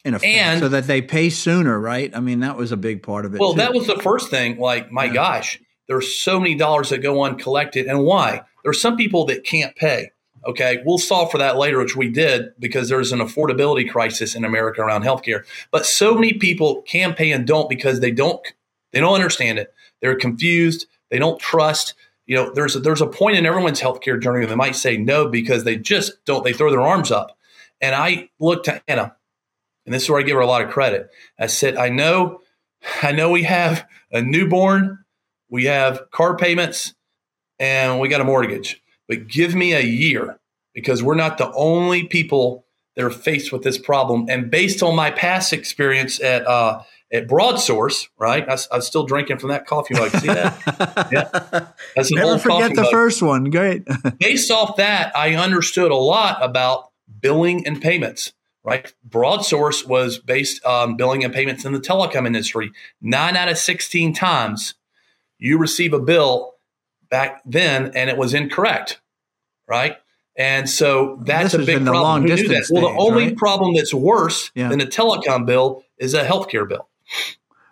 in 0.03 0.15
effect, 0.15 0.33
and, 0.33 0.59
so 0.59 0.67
that 0.69 0.87
they 0.87 1.01
pay 1.01 1.29
sooner, 1.29 1.79
right? 1.79 2.13
I 2.13 2.19
mean, 2.19 2.39
that 2.39 2.57
was 2.57 2.71
a 2.71 2.77
big 2.77 3.03
part 3.03 3.25
of 3.25 3.35
it. 3.35 3.39
Well, 3.39 3.53
too. 3.53 3.59
that 3.59 3.73
was 3.73 3.85
the 3.87 3.97
first 3.97 4.29
thing. 4.29 4.57
Like, 4.57 4.91
my 4.91 5.05
yeah. 5.05 5.13
gosh, 5.13 5.59
there's 5.87 6.15
so 6.15 6.39
many 6.39 6.55
dollars 6.55 6.89
that 6.89 6.99
go 6.99 7.23
uncollected. 7.23 7.85
And 7.85 8.03
why? 8.03 8.41
There 8.63 8.69
are 8.69 8.73
some 8.73 8.97
people 8.97 9.25
that 9.25 9.43
can't 9.43 9.75
pay. 9.75 10.11
Okay, 10.45 10.83
we'll 10.85 10.99
solve 10.99 11.31
for 11.31 11.39
that 11.39 11.57
later, 11.57 11.79
which 11.79 11.95
we 11.95 12.09
did 12.09 12.53
because 12.59 12.87
there's 12.87 13.11
an 13.11 13.19
affordability 13.19 13.89
crisis 13.89 14.35
in 14.35 14.45
America 14.45 14.81
around 14.81 15.03
healthcare. 15.03 15.43
But 15.71 15.87
so 15.87 16.13
many 16.13 16.33
people 16.33 16.83
can 16.83 17.15
pay 17.15 17.31
and 17.31 17.47
don't 17.47 17.67
because 17.67 17.99
they 17.99 18.11
don't 18.11 18.45
they 18.91 18.99
don't 18.99 19.15
understand 19.15 19.59
it. 19.59 19.73
They're 20.01 20.15
confused. 20.15 20.85
They 21.09 21.19
don't 21.19 21.39
trust. 21.39 21.95
You 22.27 22.35
know, 22.35 22.53
there's 22.53 22.75
a, 22.75 22.79
there's 22.79 23.01
a 23.01 23.07
point 23.07 23.37
in 23.37 23.45
everyone's 23.45 23.81
healthcare 23.81 24.21
journey 24.21 24.39
where 24.39 24.47
they 24.47 24.55
might 24.55 24.75
say 24.75 24.97
no 24.97 25.27
because 25.27 25.63
they 25.63 25.77
just 25.77 26.23
don't. 26.25 26.43
They 26.43 26.53
throw 26.53 26.71
their 26.71 26.81
arms 26.81 27.11
up. 27.11 27.37
And 27.81 27.93
I 27.93 28.29
looked 28.39 28.65
to 28.65 28.81
Anna, 28.87 29.15
and 29.85 29.93
this 29.93 30.03
is 30.03 30.09
where 30.09 30.19
I 30.19 30.23
give 30.23 30.35
her 30.35 30.41
a 30.41 30.47
lot 30.47 30.63
of 30.63 30.69
credit. 30.71 31.09
I 31.37 31.47
said, 31.47 31.75
I 31.75 31.89
know, 31.89 32.41
I 33.01 33.11
know 33.11 33.31
we 33.31 33.43
have 33.43 33.85
a 34.11 34.21
newborn 34.21 35.04
we 35.55 35.63
have 35.65 36.11
car 36.11 36.35
payments, 36.35 36.93
and 37.59 38.01
we 38.01 38.09
got 38.09 38.19
a 38.19 38.25
mortgage. 38.25 38.81
But 39.07 39.29
give 39.29 39.55
me 39.55 39.71
a 39.71 39.79
year 39.79 40.37
because 40.73 41.01
we're 41.01 41.15
not 41.15 41.37
the 41.37 41.49
only 41.53 42.03
people 42.07 42.65
that 42.97 43.05
are 43.05 43.09
faced 43.09 43.53
with 43.53 43.63
this 43.63 43.77
problem. 43.77 44.25
And 44.27 44.51
based 44.51 44.83
on 44.83 44.97
my 44.97 45.11
past 45.11 45.53
experience 45.53 46.21
at 46.21 46.45
uh, 46.45 46.83
at 47.13 47.27
BroadSource, 47.27 48.09
right? 48.19 48.45
I, 48.49 48.57
am 48.75 48.81
still 48.81 49.05
drinking 49.05 49.37
from 49.37 49.47
that 49.47 49.65
coffee 49.65 49.93
mug. 49.93 50.09
See 50.09 50.27
that? 50.27 51.07
yeah, 51.09 51.67
that's 51.95 52.11
an 52.11 52.17
Never 52.17 52.31
old 52.31 52.41
forget 52.41 52.75
the 52.75 52.81
mug. 52.81 52.91
first 52.91 53.21
one. 53.21 53.45
Great. 53.45 53.87
based 54.19 54.51
off 54.51 54.75
that, 54.75 55.15
I 55.15 55.35
understood 55.35 55.89
a 55.89 55.95
lot 55.95 56.43
about 56.43 56.91
billing 57.21 57.65
and 57.65 57.81
payments. 57.81 58.33
Right, 58.61 58.91
BroadSource 59.07 59.87
was 59.87 60.17
based 60.17 60.65
on 60.65 60.97
billing 60.97 61.23
and 61.23 61.31
payments 61.31 61.63
in 61.63 61.71
the 61.71 61.79
telecom 61.79 62.25
industry. 62.25 62.71
Nine 62.99 63.37
out 63.37 63.47
of 63.47 63.59
sixteen 63.59 64.11
times, 64.11 64.73
you 65.37 65.57
receive 65.57 65.93
a 65.93 65.99
bill 65.99 66.53
back 67.09 67.41
then 67.45 67.91
and 67.95 68.09
it 68.09 68.17
was 68.17 68.33
incorrect, 68.33 69.01
right? 69.67 69.97
And 70.37 70.69
so 70.69 71.19
that's 71.23 71.53
a 71.53 71.59
big 71.59 71.85
problem. 71.85 72.27
Who 72.27 72.35
knew 72.35 72.47
that? 72.49 72.67
Well, 72.69 72.93
the 72.93 72.99
only 72.99 73.27
right? 73.27 73.37
problem 73.37 73.75
that's 73.75 73.93
worse 73.93 74.51
yeah. 74.53 74.67
than 74.67 74.81
a 74.81 74.85
telecom 74.85 75.45
bill 75.45 75.83
is 75.97 76.13
a 76.13 76.25
healthcare 76.25 76.67
bill. 76.67 76.89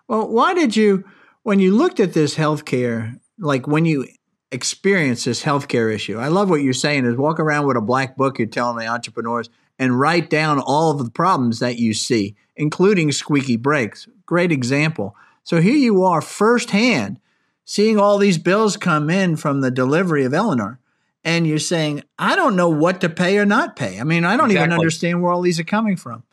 Well, 0.08 0.30
why 0.30 0.54
did 0.54 0.76
you, 0.76 1.04
when 1.44 1.60
you 1.60 1.76
looked 1.76 2.00
at 2.00 2.14
this 2.14 2.36
healthcare, 2.36 3.20
like 3.38 3.68
when 3.68 3.86
you 3.86 4.08
experienced 4.52 5.26
this 5.26 5.44
healthcare 5.44 5.94
issue, 5.94 6.18
I 6.18 6.30
love 6.30 6.50
what 6.50 6.62
you're 6.62 6.74
saying 6.74 7.06
is 7.06 7.18
walk 7.18 7.40
around 7.40 7.68
with 7.68 7.76
a 7.76 7.82
black 7.82 8.16
book 8.16 8.40
you're 8.40 8.48
telling 8.48 8.78
the 8.78 8.88
entrepreneurs 8.88 9.50
and 9.78 10.00
write 10.00 10.30
down 10.30 10.60
all 10.60 10.92
of 10.92 11.04
the 11.04 11.12
problems 11.12 11.60
that 11.60 11.78
you 11.78 11.94
see, 11.94 12.36
including 12.56 13.12
squeaky 13.12 13.58
brakes. 13.58 14.08
Great 14.26 14.52
example. 14.52 15.16
So 15.44 15.60
here 15.60 15.76
you 15.76 16.04
are 16.04 16.22
firsthand 16.22 17.20
seeing 17.66 18.00
all 18.00 18.18
these 18.18 18.38
bills 18.38 18.78
come 18.78 19.10
in 19.10 19.36
from 19.36 19.62
the 19.62 19.72
delivery 19.72 20.26
of 20.26 20.34
Eleanor, 20.34 20.80
and 21.24 21.48
you're 21.48 21.60
saying, 21.60 22.04
I 22.20 22.36
don't 22.36 22.56
know 22.56 22.70
what 22.70 23.02
to 23.02 23.10
pay 23.10 23.38
or 23.38 23.46
not 23.46 23.76
pay. 23.76 24.00
I 24.00 24.04
mean, 24.04 24.26
I 24.26 24.36
don't 24.36 24.52
exactly. 24.52 24.66
even 24.66 24.74
understand 24.74 25.22
where 25.22 25.32
all 25.32 25.42
these 25.42 25.60
are 25.60 25.64
coming 25.64 25.96
from. 25.96 26.24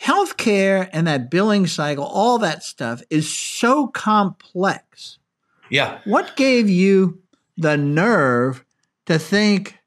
Healthcare 0.00 0.88
and 0.92 1.06
that 1.06 1.30
billing 1.30 1.66
cycle, 1.66 2.04
all 2.04 2.38
that 2.38 2.64
stuff 2.64 3.02
is 3.10 3.32
so 3.32 3.86
complex. 3.86 5.18
Yeah. 5.70 6.00
What 6.04 6.36
gave 6.36 6.68
you 6.68 7.22
the 7.56 7.76
nerve 7.76 8.64
to 9.06 9.18
think 9.18 9.78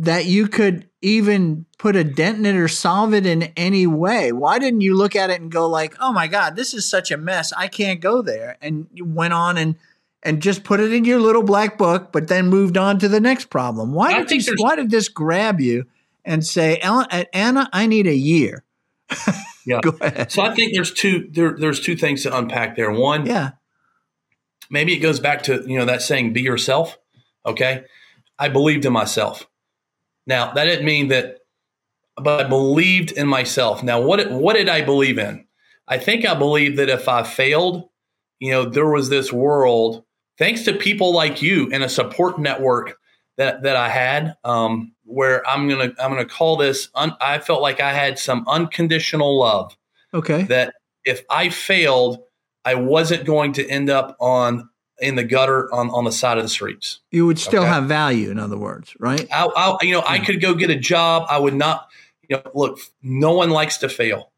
that 0.00 0.24
you 0.26 0.48
could 0.48 0.88
even 1.02 1.66
put 1.78 1.94
a 1.94 2.02
dent 2.02 2.38
in 2.38 2.46
it 2.46 2.56
or 2.56 2.68
solve 2.68 3.14
it 3.14 3.26
in 3.26 3.44
any 3.56 3.86
way. 3.86 4.32
Why 4.32 4.58
didn't 4.58 4.80
you 4.80 4.96
look 4.96 5.14
at 5.14 5.30
it 5.30 5.40
and 5.40 5.50
go 5.50 5.68
like, 5.68 5.94
"Oh 6.00 6.12
my 6.12 6.26
god, 6.26 6.56
this 6.56 6.74
is 6.74 6.88
such 6.88 7.10
a 7.10 7.16
mess. 7.16 7.52
I 7.52 7.68
can't 7.68 8.00
go 8.00 8.22
there." 8.22 8.56
And 8.60 8.86
you 8.92 9.04
went 9.04 9.32
on 9.34 9.56
and 9.58 9.76
and 10.22 10.42
just 10.42 10.64
put 10.64 10.80
it 10.80 10.92
in 10.92 11.04
your 11.04 11.20
little 11.20 11.42
black 11.42 11.78
book, 11.78 12.12
but 12.12 12.28
then 12.28 12.48
moved 12.48 12.76
on 12.76 12.98
to 12.98 13.08
the 13.08 13.20
next 13.20 13.46
problem. 13.50 13.92
Why 13.92 14.12
I 14.14 14.24
did 14.24 14.46
you, 14.46 14.54
why 14.58 14.74
did 14.76 14.90
this 14.90 15.08
grab 15.08 15.60
you 15.60 15.84
and 16.24 16.44
say, 16.44 16.78
"Ellen- 16.80 17.06
uh, 17.10 17.24
"Anna, 17.32 17.68
I 17.72 17.86
need 17.86 18.06
a 18.06 18.14
year." 18.14 18.64
Yeah. 19.66 19.80
Go 19.82 19.90
ahead. 20.00 20.32
So 20.32 20.40
I 20.40 20.54
think 20.54 20.72
there's 20.74 20.90
two 20.90 21.28
there, 21.30 21.54
there's 21.56 21.80
two 21.80 21.94
things 21.94 22.22
to 22.22 22.34
unpack 22.36 22.76
there. 22.76 22.90
One, 22.90 23.26
Yeah. 23.26 23.50
maybe 24.70 24.94
it 24.94 25.00
goes 25.00 25.20
back 25.20 25.42
to 25.44 25.62
you 25.66 25.78
know 25.78 25.84
that 25.84 26.00
saying 26.00 26.32
be 26.32 26.40
yourself 26.40 26.98
okay 27.44 27.84
i 28.38 28.48
believed 28.48 28.84
in 28.86 28.92
myself 28.92 29.46
now 30.30 30.52
that 30.52 30.64
didn't 30.64 30.86
mean 30.86 31.08
that 31.08 31.38
but 32.16 32.46
i 32.46 32.48
believed 32.48 33.12
in 33.12 33.26
myself. 33.26 33.82
Now 33.82 34.00
what 34.00 34.30
what 34.30 34.56
did 34.56 34.68
i 34.68 34.80
believe 34.80 35.18
in? 35.18 35.44
I 35.88 35.98
think 35.98 36.24
i 36.24 36.34
believed 36.34 36.78
that 36.78 36.88
if 36.88 37.08
i 37.08 37.22
failed 37.22 37.88
you 38.38 38.50
know 38.50 38.64
there 38.64 38.88
was 38.88 39.10
this 39.10 39.32
world 39.32 40.04
thanks 40.38 40.62
to 40.64 40.72
people 40.72 41.12
like 41.12 41.42
you 41.42 41.68
and 41.72 41.84
a 41.84 41.88
support 41.88 42.38
network 42.38 42.96
that 43.36 43.62
that 43.62 43.76
i 43.76 43.88
had 43.88 44.34
um, 44.44 44.92
where 45.04 45.46
i'm 45.46 45.68
gonna 45.68 45.92
i'm 46.00 46.10
gonna 46.10 46.24
call 46.24 46.56
this 46.56 46.88
un, 46.94 47.12
i 47.20 47.38
felt 47.38 47.60
like 47.60 47.80
i 47.80 47.92
had 47.92 48.18
some 48.18 48.44
unconditional 48.48 49.38
love. 49.38 49.76
Okay. 50.14 50.42
that 50.44 50.74
if 51.04 51.22
I 51.30 51.48
failed, 51.48 52.22
I 52.64 52.74
wasn't 52.74 53.24
going 53.24 53.52
to 53.54 53.68
end 53.68 53.90
up 53.90 54.16
on 54.20 54.68
in 55.00 55.14
the 55.16 55.24
gutter 55.24 55.72
on, 55.72 55.90
on 55.90 56.04
the 56.04 56.12
side 56.12 56.36
of 56.38 56.44
the 56.44 56.48
streets. 56.48 57.00
you 57.10 57.26
would 57.26 57.38
still 57.38 57.62
Okay. 57.62 57.72
have 57.72 57.84
value, 57.84 58.30
in 58.30 58.38
other 58.38 58.56
words, 58.58 58.94
right? 58.98 59.26
I, 59.32 59.46
I 59.46 59.76
you 59.84 59.92
know 59.92 60.02
I 60.06 60.18
could 60.18 60.40
go 60.40 60.54
get 60.54 60.70
a 60.70 60.76
job. 60.76 61.26
I 61.28 61.38
would 61.38 61.54
not. 61.54 61.88
You 62.28 62.36
know, 62.36 62.42
look, 62.54 62.78
no 63.02 63.32
one 63.32 63.50
likes 63.50 63.78
to 63.78 63.88
fail, 63.88 64.30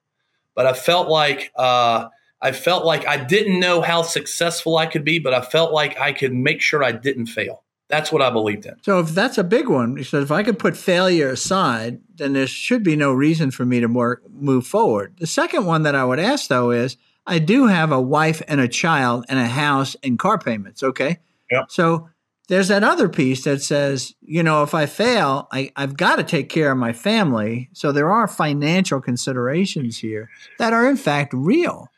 but 0.54 0.64
I 0.66 0.72
felt 0.72 1.08
like 1.08 1.52
uh, 1.56 2.08
I 2.40 2.52
felt 2.52 2.84
like 2.86 3.06
I 3.06 3.22
didn't 3.22 3.60
know 3.60 3.82
how 3.82 4.02
successful 4.02 4.78
I 4.78 4.86
could 4.86 5.04
be, 5.04 5.18
but 5.18 5.34
I 5.34 5.42
felt 5.42 5.72
like 5.72 5.98
I 6.00 6.12
could 6.12 6.32
make 6.32 6.60
sure 6.62 6.82
I 6.82 6.92
didn't 6.92 7.26
fail. 7.26 7.62
That's 7.88 8.10
what 8.10 8.22
I 8.22 8.30
believed 8.30 8.64
in. 8.64 8.76
So 8.82 9.00
if 9.00 9.10
that's 9.10 9.36
a 9.36 9.44
big 9.44 9.68
one, 9.68 9.98
he 9.98 10.04
said, 10.04 10.22
if 10.22 10.30
I 10.30 10.42
could 10.42 10.58
put 10.58 10.74
failure 10.78 11.28
aside, 11.28 12.00
then 12.14 12.32
there 12.32 12.46
should 12.46 12.82
be 12.82 12.96
no 12.96 13.12
reason 13.12 13.50
for 13.50 13.66
me 13.66 13.80
to 13.80 13.86
work, 13.86 14.22
move 14.32 14.66
forward. 14.66 15.12
The 15.18 15.26
second 15.26 15.66
one 15.66 15.82
that 15.82 15.94
I 15.94 16.02
would 16.02 16.18
ask 16.18 16.48
though 16.48 16.70
is, 16.70 16.96
I 17.26 17.38
do 17.38 17.66
have 17.66 17.92
a 17.92 18.00
wife 18.00 18.42
and 18.48 18.60
a 18.60 18.68
child 18.68 19.24
and 19.28 19.38
a 19.38 19.46
house 19.46 19.96
and 20.02 20.18
car 20.18 20.38
payments. 20.38 20.82
Okay. 20.82 21.18
Yep. 21.50 21.70
So 21.70 22.08
there's 22.48 22.68
that 22.68 22.82
other 22.82 23.08
piece 23.08 23.44
that 23.44 23.62
says, 23.62 24.14
you 24.20 24.42
know, 24.42 24.62
if 24.62 24.74
I 24.74 24.86
fail, 24.86 25.48
I, 25.52 25.70
I've 25.76 25.96
got 25.96 26.16
to 26.16 26.24
take 26.24 26.48
care 26.48 26.72
of 26.72 26.78
my 26.78 26.92
family. 26.92 27.68
So 27.72 27.92
there 27.92 28.10
are 28.10 28.26
financial 28.26 29.00
considerations 29.00 29.98
here 29.98 30.28
that 30.58 30.72
are 30.72 30.88
in 30.88 30.96
fact 30.96 31.32
real. 31.32 31.88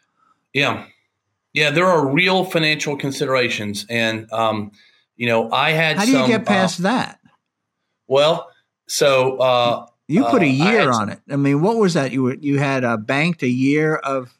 Yeah, 0.52 0.86
yeah. 1.52 1.70
There 1.70 1.86
are 1.86 2.06
real 2.06 2.44
financial 2.44 2.96
considerations, 2.96 3.86
and 3.90 4.30
um, 4.32 4.70
you 5.16 5.26
know, 5.26 5.50
I 5.50 5.70
had. 5.70 5.96
How 5.96 6.04
do 6.04 6.12
you 6.12 6.18
some, 6.18 6.28
get 6.28 6.46
past 6.46 6.78
uh, 6.80 6.84
that? 6.84 7.18
well, 8.06 8.50
so 8.86 9.38
uh, 9.38 9.86
You 10.06 10.24
put 10.26 10.42
a 10.42 10.46
year 10.48 10.80
had- 10.80 10.88
on 10.88 11.08
it. 11.08 11.20
I 11.28 11.36
mean, 11.36 11.62
what 11.62 11.78
was 11.78 11.94
that? 11.94 12.12
You 12.12 12.22
were, 12.22 12.34
you 12.34 12.58
had 12.58 12.84
uh, 12.84 12.96
banked 12.98 13.42
a 13.42 13.48
year 13.48 13.96
of 13.96 14.38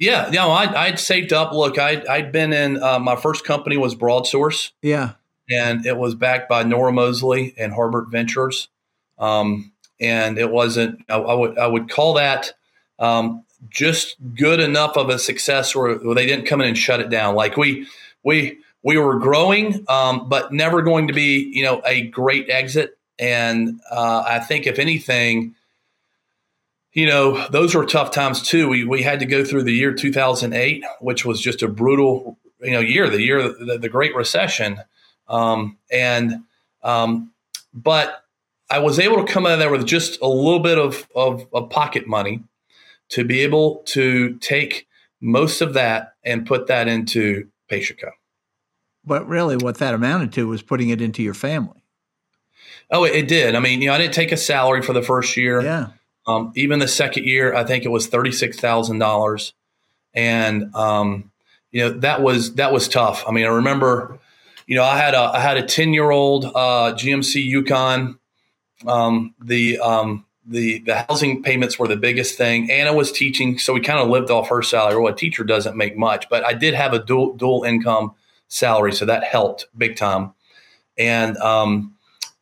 Yeah, 0.00 0.30
no, 0.32 0.50
I, 0.50 0.86
I'd 0.86 0.98
saved 0.98 1.34
up. 1.34 1.52
Look, 1.52 1.78
I, 1.78 2.02
I'd 2.08 2.32
been 2.32 2.54
in 2.54 2.82
uh, 2.82 2.98
my 2.98 3.16
first 3.16 3.44
company 3.44 3.76
was 3.76 3.94
BroadSource, 3.94 4.72
yeah. 4.80 5.12
and 5.50 5.84
it 5.84 5.98
was 5.98 6.14
backed 6.14 6.48
by 6.48 6.64
Noro-Moseley 6.64 7.54
and 7.58 7.70
Harbert 7.74 8.10
Ventures. 8.10 8.68
Um, 9.18 9.72
and 10.00 10.38
it 10.38 10.50
wasn't. 10.50 11.04
I, 11.10 11.16
I 11.16 11.34
would 11.34 11.58
I 11.58 11.66
would 11.66 11.90
call 11.90 12.14
that 12.14 12.54
um, 12.98 13.44
just 13.68 14.16
good 14.34 14.58
enough 14.58 14.96
of 14.96 15.10
a 15.10 15.18
success 15.18 15.76
where, 15.76 15.96
where 15.96 16.14
they 16.14 16.24
didn't 16.24 16.46
come 16.46 16.62
in 16.62 16.68
and 16.68 16.78
shut 16.78 17.00
it 17.00 17.10
down. 17.10 17.34
Like 17.34 17.58
we 17.58 17.86
we 18.22 18.58
we 18.82 18.96
were 18.96 19.18
growing, 19.18 19.84
um, 19.88 20.30
but 20.30 20.50
never 20.50 20.80
going 20.80 21.08
to 21.08 21.12
be 21.12 21.50
you 21.52 21.62
know 21.62 21.82
a 21.84 22.06
great 22.06 22.48
exit. 22.48 22.96
And 23.18 23.80
uh, 23.90 24.24
I 24.26 24.38
think 24.38 24.66
if 24.66 24.78
anything, 24.78 25.54
you 26.92 27.06
know, 27.06 27.46
those 27.48 27.74
were 27.74 27.86
tough 27.86 28.10
times 28.10 28.42
too. 28.42 28.68
We 28.68 28.84
we 28.84 29.02
had 29.02 29.20
to 29.20 29.26
go 29.26 29.44
through 29.44 29.62
the 29.64 29.72
year 29.72 29.92
2008, 29.92 30.84
which 31.00 31.24
was 31.24 31.40
just 31.40 31.62
a 31.62 31.68
brutal, 31.68 32.38
you 32.60 32.72
know, 32.72 32.80
year, 32.80 33.08
the 33.08 33.22
year 33.22 33.42
the, 33.42 33.78
the 33.78 33.88
Great 33.88 34.14
Recession, 34.14 34.80
um, 35.28 35.78
and 35.90 36.42
um, 36.82 37.32
but 37.72 38.24
I 38.68 38.80
was 38.80 38.98
able 38.98 39.24
to 39.24 39.32
come 39.32 39.46
out 39.46 39.52
of 39.52 39.58
there 39.60 39.70
with 39.70 39.86
just 39.86 40.20
a 40.20 40.26
little 40.26 40.60
bit 40.60 40.78
of, 40.78 41.06
of 41.14 41.46
of 41.52 41.70
pocket 41.70 42.06
money 42.08 42.42
to 43.10 43.24
be 43.24 43.40
able 43.40 43.82
to 43.86 44.36
take 44.38 44.88
most 45.20 45.60
of 45.60 45.74
that 45.74 46.14
and 46.24 46.46
put 46.46 46.66
that 46.66 46.88
into 46.88 47.48
Patient 47.68 48.00
Co. 48.00 48.10
But 49.04 49.28
really, 49.28 49.56
what 49.56 49.78
that 49.78 49.94
amounted 49.94 50.32
to 50.34 50.48
was 50.48 50.62
putting 50.62 50.90
it 50.90 51.00
into 51.00 51.22
your 51.22 51.34
family. 51.34 51.84
Oh, 52.90 53.04
it, 53.04 53.14
it 53.14 53.28
did. 53.28 53.54
I 53.54 53.60
mean, 53.60 53.80
you 53.80 53.88
know, 53.88 53.94
I 53.94 53.98
didn't 53.98 54.14
take 54.14 54.32
a 54.32 54.36
salary 54.36 54.82
for 54.82 54.92
the 54.92 55.02
first 55.02 55.36
year. 55.36 55.62
Yeah. 55.62 55.88
Um, 56.26 56.52
even 56.54 56.78
the 56.78 56.88
second 56.88 57.24
year, 57.24 57.54
I 57.54 57.64
think 57.64 57.84
it 57.84 57.88
was 57.88 58.06
thirty 58.06 58.32
six 58.32 58.58
thousand 58.58 58.98
dollars, 58.98 59.54
and 60.14 60.74
um, 60.74 61.30
you 61.70 61.80
know 61.80 61.90
that 62.00 62.22
was 62.22 62.54
that 62.54 62.72
was 62.72 62.88
tough. 62.88 63.24
I 63.26 63.32
mean, 63.32 63.46
I 63.46 63.48
remember, 63.48 64.18
you 64.66 64.76
know, 64.76 64.84
I 64.84 64.98
had 64.98 65.14
a 65.14 65.20
I 65.20 65.40
had 65.40 65.56
a 65.56 65.62
ten 65.62 65.92
year 65.92 66.10
old 66.10 66.44
uh, 66.44 66.94
GMC 66.94 67.44
Yukon. 67.44 68.18
Um, 68.86 69.34
the 69.42 69.78
um, 69.78 70.24
the 70.46 70.80
the 70.80 71.06
housing 71.08 71.42
payments 71.42 71.78
were 71.78 71.88
the 71.88 71.96
biggest 71.96 72.36
thing. 72.36 72.70
Anna 72.70 72.92
was 72.92 73.12
teaching, 73.12 73.58
so 73.58 73.72
we 73.72 73.80
kind 73.80 74.00
of 74.00 74.08
lived 74.08 74.30
off 74.30 74.48
her 74.48 74.62
salary. 74.62 75.00
Well, 75.00 75.12
a 75.12 75.16
teacher 75.16 75.44
doesn't 75.44 75.76
make 75.76 75.96
much, 75.96 76.28
but 76.28 76.44
I 76.44 76.52
did 76.54 76.74
have 76.74 76.92
a 76.92 77.02
dual 77.04 77.34
dual 77.34 77.64
income 77.64 78.14
salary, 78.48 78.92
so 78.92 79.06
that 79.06 79.24
helped 79.24 79.66
big 79.76 79.96
time. 79.96 80.32
And 80.98 81.36
um, 81.38 81.94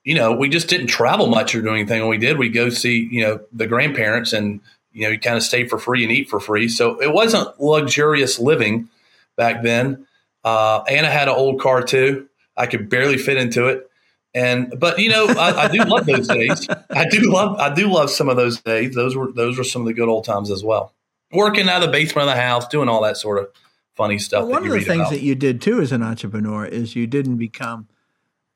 you 0.09 0.15
know, 0.15 0.33
we 0.33 0.49
just 0.49 0.69
didn't 0.69 0.87
travel 0.87 1.27
much 1.27 1.55
or 1.55 1.61
do 1.61 1.69
anything. 1.69 2.01
When 2.01 2.09
we 2.09 2.17
did, 2.17 2.39
we 2.39 2.49
go 2.49 2.71
see, 2.71 3.07
you 3.13 3.21
know, 3.21 3.41
the 3.53 3.67
grandparents 3.67 4.33
and, 4.33 4.63
you 4.91 5.03
know, 5.03 5.11
you 5.11 5.21
kind 5.21 5.37
of 5.37 5.43
stay 5.43 5.69
for 5.69 5.79
free 5.79 6.03
and 6.03 6.11
eat 6.11 6.31
for 6.31 6.41
free. 6.41 6.67
So 6.71 6.99
it 7.03 7.13
wasn't 7.13 7.61
luxurious 7.61 8.39
living 8.39 8.89
back 9.37 9.63
then. 9.63 10.07
Uh, 10.43 10.81
Anna 10.89 11.11
had 11.11 11.29
an 11.29 11.35
old 11.35 11.61
car 11.61 11.83
too. 11.83 12.27
I 12.57 12.65
could 12.65 12.89
barely 12.89 13.19
fit 13.19 13.37
into 13.37 13.67
it. 13.67 13.91
And, 14.33 14.73
but 14.79 14.99
you 14.99 15.11
know, 15.11 15.27
I, 15.29 15.65
I 15.65 15.69
do 15.69 15.85
love 15.85 16.07
those 16.07 16.27
days. 16.27 16.67
I 16.89 17.07
do 17.07 17.31
love, 17.31 17.59
I 17.59 17.75
do 17.75 17.93
love 17.93 18.09
some 18.09 18.31
of 18.31 18.39
those 18.39 18.63
days. 18.63 18.95
Those 18.95 19.15
were, 19.15 19.31
those 19.31 19.59
were 19.59 19.65
some 19.65 19.83
of 19.83 19.89
the 19.89 19.93
good 19.93 20.09
old 20.09 20.25
times 20.25 20.51
as 20.51 20.65
well. 20.65 20.95
Working 21.33 21.69
out 21.69 21.83
of 21.83 21.89
the 21.89 21.93
basement 21.93 22.31
of 22.31 22.35
the 22.35 22.41
house, 22.41 22.67
doing 22.69 22.89
all 22.89 23.03
that 23.03 23.19
sort 23.19 23.41
of 23.41 23.51
funny 23.95 24.19
stuff. 24.19 24.45
Well, 24.45 24.53
one 24.53 24.65
of 24.65 24.73
the 24.73 24.81
things 24.81 25.01
about. 25.01 25.11
that 25.11 25.21
you 25.21 25.35
did 25.35 25.61
too 25.61 25.83
as 25.83 25.93
an 25.93 26.03
entrepreneur 26.03 26.65
is 26.65 26.97
you 26.97 27.07
didn't 27.07 27.37
become 27.37 27.89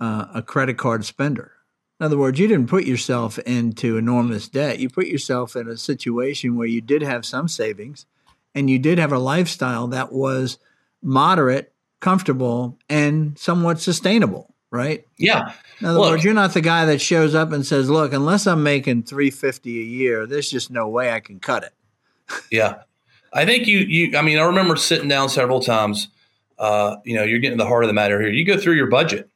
uh, 0.03 0.27
a 0.35 0.43
credit 0.43 0.77
card 0.77 1.05
spender. 1.05 1.53
In 2.01 2.07
other 2.07 2.19
words, 2.19 2.41
you 2.41 2.49
didn't 2.49 2.69
put 2.69 2.85
yourself 2.85 3.39
into 3.41 3.97
enormous 3.97 4.49
debt. 4.49 4.81
You 4.81 4.91
put 4.91 5.07
yourself 5.07 5.55
in 5.55 5.69
a 5.69 5.77
situation 5.77 6.57
where 6.57 6.67
you 6.67 6.81
did 6.81 7.03
have 7.03 7.25
some 7.25 7.47
savings 7.47 8.07
and 8.55 8.69
you 8.69 8.81
did 8.81 8.99
have 8.99 9.13
a 9.13 9.19
lifestyle 9.19 9.87
that 9.89 10.13
was 10.13 10.59
moderate, 11.01 11.73
comfortable, 12.01 12.77
and 12.89 13.39
somewhat 13.39 13.81
sustainable, 13.81 14.53
right? 14.73 15.07
yeah. 15.19 15.53
In 15.81 15.87
other 15.87 16.01
Look- 16.01 16.11
words, 16.11 16.25
you're 16.25 16.35
not 16.35 16.53
the 16.55 16.61
guy 16.61 16.85
that 16.87 17.01
shows 17.01 17.35
up 17.35 17.53
and 17.53 17.65
says, 17.65 17.89
"Look, 17.89 18.13
unless 18.13 18.47
I'm 18.47 18.63
making 18.63 19.05
350 19.05 19.79
a 19.79 19.83
year, 19.83 20.27
there's 20.27 20.51
just 20.51 20.71
no 20.71 20.89
way 20.89 21.13
I 21.13 21.21
can 21.21 21.39
cut 21.39 21.63
it." 21.63 21.73
Yeah. 22.51 22.83
I 23.33 23.47
think 23.47 23.67
you, 23.67 23.79
you, 23.79 24.19
I 24.19 24.23
mean, 24.23 24.39
I 24.39 24.43
remember 24.43 24.77
sitting 24.77 25.09
down 25.09 25.29
several 25.29 25.61
times. 25.61 26.09
Uh, 26.59 26.97
you 27.05 27.17
know, 27.17 27.25
you're 27.25 27.39
getting 27.39 27.57
to 27.59 27.65
the 27.65 27.69
heart 27.69 27.83
of 27.85 27.89
the 27.89 27.95
matter 27.95 28.21
here. 28.21 28.31
You 28.31 28.45
go 28.45 28.59
through 28.59 28.75
your 28.75 28.89
budget, 28.89 29.31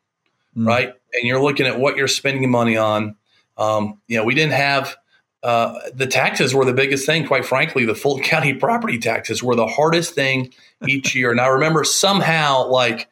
Mm. 0.57 0.67
right? 0.67 0.95
And 1.13 1.25
you're 1.25 1.43
looking 1.43 1.67
at 1.67 1.79
what 1.79 1.97
you're 1.97 2.09
spending 2.09 2.51
money 2.51 2.77
on. 2.77 3.17
Um, 3.57 4.01
you 4.07 4.17
know, 4.17 4.25
we 4.25 4.35
didn't 4.35 4.53
have 4.53 4.97
uh, 5.43 5.79
the 5.95 6.07
taxes 6.07 6.55
were 6.55 6.65
the 6.65 6.73
biggest 6.73 7.07
thing, 7.07 7.27
quite 7.27 7.45
frankly. 7.45 7.85
The 7.85 7.95
Fulton 7.95 8.25
County 8.25 8.55
property 8.55 8.99
taxes 8.99 9.43
were 9.43 9.55
the 9.55 9.67
hardest 9.67 10.15
thing 10.15 10.53
each 10.87 11.15
year. 11.15 11.31
And 11.31 11.41
I 11.41 11.47
remember 11.47 11.85
somehow 11.85 12.67
like 12.67 13.09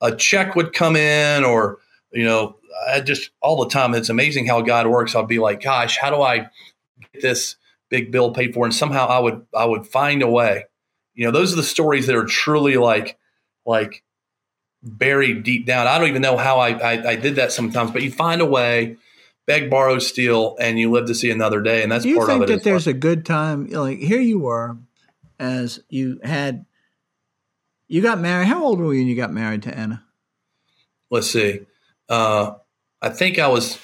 a 0.00 0.14
check 0.14 0.56
would 0.56 0.72
come 0.72 0.96
in 0.96 1.44
or, 1.44 1.78
you 2.12 2.24
know, 2.24 2.56
I 2.88 3.00
just 3.00 3.30
all 3.40 3.62
the 3.62 3.70
time, 3.70 3.94
it's 3.94 4.08
amazing 4.08 4.46
how 4.46 4.60
God 4.60 4.86
works. 4.86 5.14
I'll 5.14 5.24
be 5.24 5.38
like, 5.38 5.62
gosh, 5.62 5.98
how 5.98 6.10
do 6.10 6.20
I 6.22 6.48
get 7.12 7.22
this 7.22 7.56
big 7.90 8.10
bill 8.10 8.32
paid 8.32 8.54
for? 8.54 8.64
And 8.64 8.74
somehow 8.74 9.06
I 9.06 9.18
would, 9.18 9.46
I 9.54 9.64
would 9.64 9.86
find 9.86 10.22
a 10.22 10.28
way. 10.28 10.64
You 11.14 11.26
know, 11.26 11.30
those 11.30 11.52
are 11.52 11.56
the 11.56 11.62
stories 11.62 12.06
that 12.06 12.16
are 12.16 12.26
truly 12.26 12.76
like, 12.76 13.18
like 13.66 14.02
buried 14.82 15.42
deep 15.42 15.66
down. 15.66 15.86
I 15.86 15.98
don't 15.98 16.08
even 16.08 16.22
know 16.22 16.36
how 16.36 16.58
I, 16.58 16.70
I, 16.70 17.08
I 17.10 17.16
did 17.16 17.36
that 17.36 17.52
sometimes, 17.52 17.90
but 17.90 18.02
you 18.02 18.10
find 18.10 18.40
a 18.40 18.46
way, 18.46 18.96
beg, 19.46 19.70
borrow, 19.70 19.98
steal, 19.98 20.56
and 20.60 20.78
you 20.78 20.90
live 20.90 21.06
to 21.06 21.14
see 21.14 21.30
another 21.30 21.60
day. 21.60 21.82
And 21.82 21.90
that's 21.92 22.04
Do 22.04 22.10
you 22.10 22.16
part 22.16 22.28
think 22.28 22.44
of 22.44 22.50
it. 22.50 22.54
that 22.54 22.64
there's 22.64 22.86
well. 22.86 22.94
a 22.94 22.98
good 22.98 23.26
time? 23.26 23.66
Like 23.66 23.98
here 23.98 24.20
you 24.20 24.38
were, 24.38 24.76
as 25.38 25.80
you 25.88 26.20
had, 26.22 26.64
you 27.88 28.02
got 28.02 28.20
married. 28.20 28.46
How 28.48 28.62
old 28.62 28.78
were 28.80 28.92
you 28.92 29.00
when 29.00 29.08
you 29.08 29.16
got 29.16 29.32
married 29.32 29.62
to 29.64 29.76
Anna? 29.76 30.04
Let's 31.10 31.30
see. 31.30 31.60
Uh, 32.08 32.52
I 33.00 33.08
think 33.10 33.38
I 33.38 33.48
was 33.48 33.78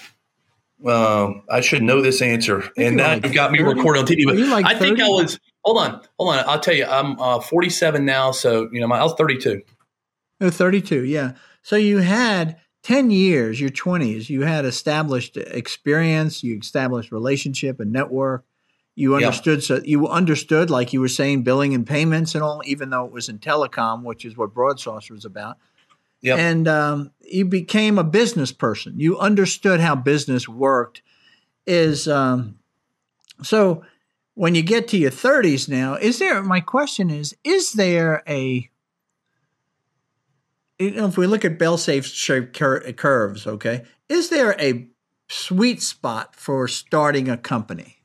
Uh, 0.84 1.32
I 1.48 1.60
should 1.62 1.82
know 1.82 2.02
this 2.02 2.20
answer, 2.20 2.68
and 2.76 2.96
now 2.96 3.14
like 3.14 3.24
you've 3.24 3.32
got 3.32 3.50
me 3.52 3.58
30? 3.60 3.74
recording 3.74 4.02
on 4.02 4.06
TV. 4.06 4.24
But 4.26 4.36
like 4.36 4.66
I 4.66 4.78
think 4.78 5.00
I 5.00 5.08
was. 5.08 5.38
Hold 5.64 5.78
on, 5.78 6.02
hold 6.18 6.34
on. 6.34 6.44
I'll 6.46 6.60
tell 6.60 6.74
you. 6.74 6.84
I'm 6.84 7.18
uh, 7.18 7.40
47 7.40 8.04
now, 8.04 8.32
so 8.32 8.68
you 8.70 8.80
know, 8.80 8.86
my, 8.86 8.98
I 8.98 9.02
was 9.02 9.14
32. 9.14 9.62
Oh, 10.40 10.50
32, 10.50 11.04
yeah. 11.04 11.32
So 11.62 11.76
you 11.76 11.98
had 11.98 12.58
10 12.82 13.10
years, 13.10 13.60
your 13.60 13.70
20s, 13.70 14.28
you 14.28 14.42
had 14.42 14.64
established 14.64 15.36
experience, 15.36 16.42
you 16.42 16.58
established 16.58 17.12
relationship 17.12 17.80
and 17.80 17.92
network. 17.92 18.44
You 18.96 19.16
understood, 19.16 19.58
yeah. 19.58 19.78
so 19.78 19.80
you 19.84 20.06
understood, 20.06 20.70
like 20.70 20.92
you 20.92 21.00
were 21.00 21.08
saying, 21.08 21.42
billing 21.42 21.74
and 21.74 21.84
payments 21.84 22.36
and 22.36 22.44
all, 22.44 22.62
even 22.64 22.90
though 22.90 23.04
it 23.04 23.10
was 23.10 23.28
in 23.28 23.40
telecom, 23.40 24.04
which 24.04 24.24
is 24.24 24.36
what 24.36 24.54
BroadSource 24.54 25.10
was 25.10 25.24
about. 25.24 25.56
Yep. 26.24 26.38
And 26.38 26.68
um, 26.68 27.10
you 27.20 27.44
became 27.44 27.98
a 27.98 28.04
business 28.04 28.52
person. 28.52 28.98
You 28.98 29.18
understood 29.18 29.80
how 29.80 29.94
business 29.94 30.48
worked. 30.48 31.02
Is 31.66 32.06
um, 32.08 32.58
so 33.42 33.84
when 34.34 34.54
you 34.54 34.62
get 34.62 34.88
to 34.88 34.96
your 34.96 35.10
30s 35.10 35.68
now, 35.68 35.94
is 35.94 36.18
there? 36.18 36.42
My 36.42 36.60
question 36.60 37.10
is: 37.10 37.36
Is 37.44 37.72
there 37.72 38.22
a 38.26 38.70
you 40.78 40.92
know, 40.92 41.06
if 41.06 41.16
we 41.16 41.26
look 41.26 41.44
at 41.44 41.58
bell 41.58 41.76
safe 41.76 42.06
shaped 42.06 42.56
cur- 42.56 42.92
curves, 42.92 43.46
okay, 43.46 43.84
is 44.08 44.30
there 44.30 44.60
a 44.60 44.88
sweet 45.28 45.82
spot 45.82 46.36
for 46.36 46.68
starting 46.68 47.28
a 47.28 47.36
company? 47.36 47.98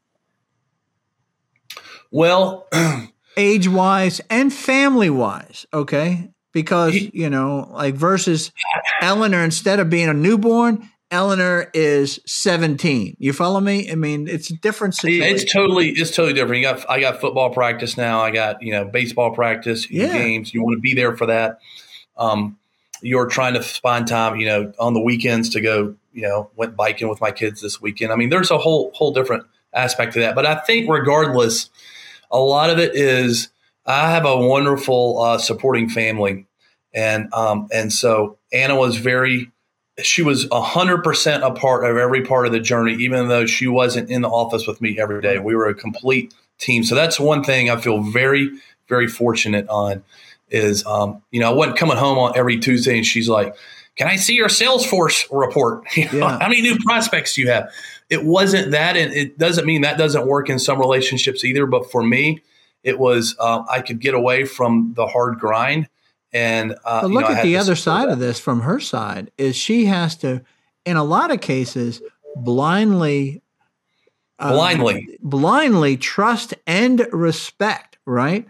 Well, 2.11 2.67
age-wise 3.37 4.21
and 4.29 4.53
family-wise, 4.53 5.65
okay, 5.73 6.29
because 6.51 6.95
you 6.95 7.29
know, 7.29 7.69
like 7.73 7.95
versus 7.95 8.51
Eleanor, 9.01 9.43
instead 9.43 9.79
of 9.79 9.89
being 9.89 10.09
a 10.09 10.13
newborn, 10.13 10.89
Eleanor 11.11 11.71
is 11.73 12.19
17. 12.27 13.15
You 13.17 13.33
follow 13.33 13.59
me? 13.59 13.91
I 13.91 13.95
mean, 13.95 14.27
it's 14.27 14.51
a 14.51 14.55
different 14.55 14.93
situation. 14.93 15.35
It's 15.35 15.51
totally 15.51 15.89
it's 15.89 16.15
totally 16.15 16.33
different. 16.33 16.61
You 16.61 16.71
got 16.71 16.89
I 16.89 16.99
got 16.99 17.19
football 17.19 17.49
practice 17.49 17.97
now. 17.97 18.21
I 18.21 18.29
got, 18.29 18.61
you 18.61 18.71
know, 18.71 18.85
baseball 18.85 19.33
practice, 19.33 19.89
yeah. 19.89 20.13
games. 20.13 20.53
You 20.53 20.63
want 20.63 20.77
to 20.77 20.81
be 20.81 20.93
there 20.93 21.17
for 21.17 21.25
that. 21.27 21.59
Um, 22.15 22.58
you're 23.01 23.27
trying 23.27 23.53
to 23.53 23.61
find 23.61 24.07
time, 24.07 24.35
you 24.37 24.45
know, 24.45 24.73
on 24.79 24.93
the 24.93 24.99
weekends 24.99 25.49
to 25.49 25.61
go, 25.61 25.95
you 26.13 26.23
know, 26.23 26.49
went 26.55 26.75
biking 26.75 27.07
with 27.07 27.21
my 27.21 27.31
kids 27.31 27.61
this 27.61 27.81
weekend. 27.81 28.11
I 28.11 28.15
mean, 28.15 28.29
there's 28.29 28.51
a 28.51 28.57
whole 28.57 28.91
whole 28.93 29.13
different 29.13 29.45
aspect 29.73 30.13
to 30.13 30.19
that. 30.19 30.35
But 30.35 30.45
I 30.45 30.55
think 30.55 30.89
regardless, 30.89 31.69
a 32.31 32.39
lot 32.39 32.69
of 32.69 32.79
it 32.79 32.95
is 32.95 33.49
I 33.85 34.11
have 34.11 34.25
a 34.25 34.37
wonderful 34.37 35.21
uh, 35.21 35.37
supporting 35.37 35.89
family, 35.89 36.45
and 36.93 37.33
um, 37.33 37.67
and 37.71 37.91
so 37.91 38.37
Anna 38.51 38.75
was 38.75 38.97
very. 38.97 39.51
She 40.01 40.21
was 40.21 40.47
hundred 40.51 41.03
percent 41.03 41.43
a 41.43 41.51
part 41.51 41.83
of 41.83 41.97
every 41.97 42.23
part 42.23 42.45
of 42.45 42.53
the 42.53 42.61
journey, 42.61 42.93
even 42.93 43.27
though 43.27 43.45
she 43.45 43.67
wasn't 43.67 44.09
in 44.09 44.21
the 44.21 44.29
office 44.29 44.65
with 44.65 44.79
me 44.79 44.97
every 44.97 45.21
day. 45.21 45.39
We 45.39 45.55
were 45.55 45.67
a 45.67 45.75
complete 45.75 46.33
team. 46.57 46.83
So 46.83 46.95
that's 46.95 47.19
one 47.19 47.43
thing 47.43 47.69
I 47.69 47.75
feel 47.75 48.01
very, 48.01 48.49
very 48.87 49.07
fortunate 49.07 49.67
on 49.67 50.03
is, 50.51 50.85
um, 50.85 51.21
you 51.31 51.39
know, 51.39 51.51
I 51.51 51.53
wasn't 51.53 51.77
coming 51.77 51.97
home 51.97 52.17
on 52.17 52.33
every 52.35 52.59
Tuesday 52.59 52.97
and 52.97 53.05
she's 53.05 53.29
like, 53.29 53.55
can 53.95 54.07
I 54.07 54.15
see 54.15 54.33
your 54.33 54.47
Salesforce 54.47 55.27
report? 55.29 55.83
yeah. 55.97 56.39
How 56.39 56.47
many 56.47 56.61
new 56.61 56.77
prospects 56.79 57.35
do 57.35 57.41
you 57.41 57.49
have? 57.49 57.69
It 58.09 58.23
wasn't 58.23 58.71
that. 58.71 58.95
And 58.95 59.13
it 59.13 59.37
doesn't 59.37 59.65
mean 59.65 59.81
that 59.81 59.97
doesn't 59.97 60.25
work 60.25 60.49
in 60.49 60.57
some 60.57 60.79
relationships 60.79 61.43
either. 61.43 61.65
But 61.65 61.91
for 61.91 62.01
me, 62.01 62.41
it 62.81 62.97
was, 62.97 63.35
uh, 63.39 63.63
I 63.69 63.81
could 63.81 63.99
get 63.99 64.13
away 64.13 64.45
from 64.45 64.93
the 64.95 65.05
hard 65.05 65.37
grind. 65.37 65.89
And 66.31 66.75
uh, 66.85 67.01
look 67.07 67.27
you 67.27 67.33
know, 67.33 67.39
at 67.39 67.43
the 67.43 67.57
other 67.57 67.75
side 67.75 68.07
of 68.07 68.19
this 68.19 68.39
from 68.39 68.61
her 68.61 68.79
side 68.79 69.31
is 69.37 69.55
she 69.55 69.85
has 69.85 70.15
to, 70.17 70.43
in 70.85 70.95
a 70.95 71.03
lot 71.03 71.31
of 71.31 71.41
cases, 71.41 72.01
blindly, 72.37 73.41
um, 74.37 74.53
blindly, 74.53 75.17
blindly 75.21 75.97
trust 75.97 76.53
and 76.65 77.05
respect, 77.11 77.97
right? 78.05 78.47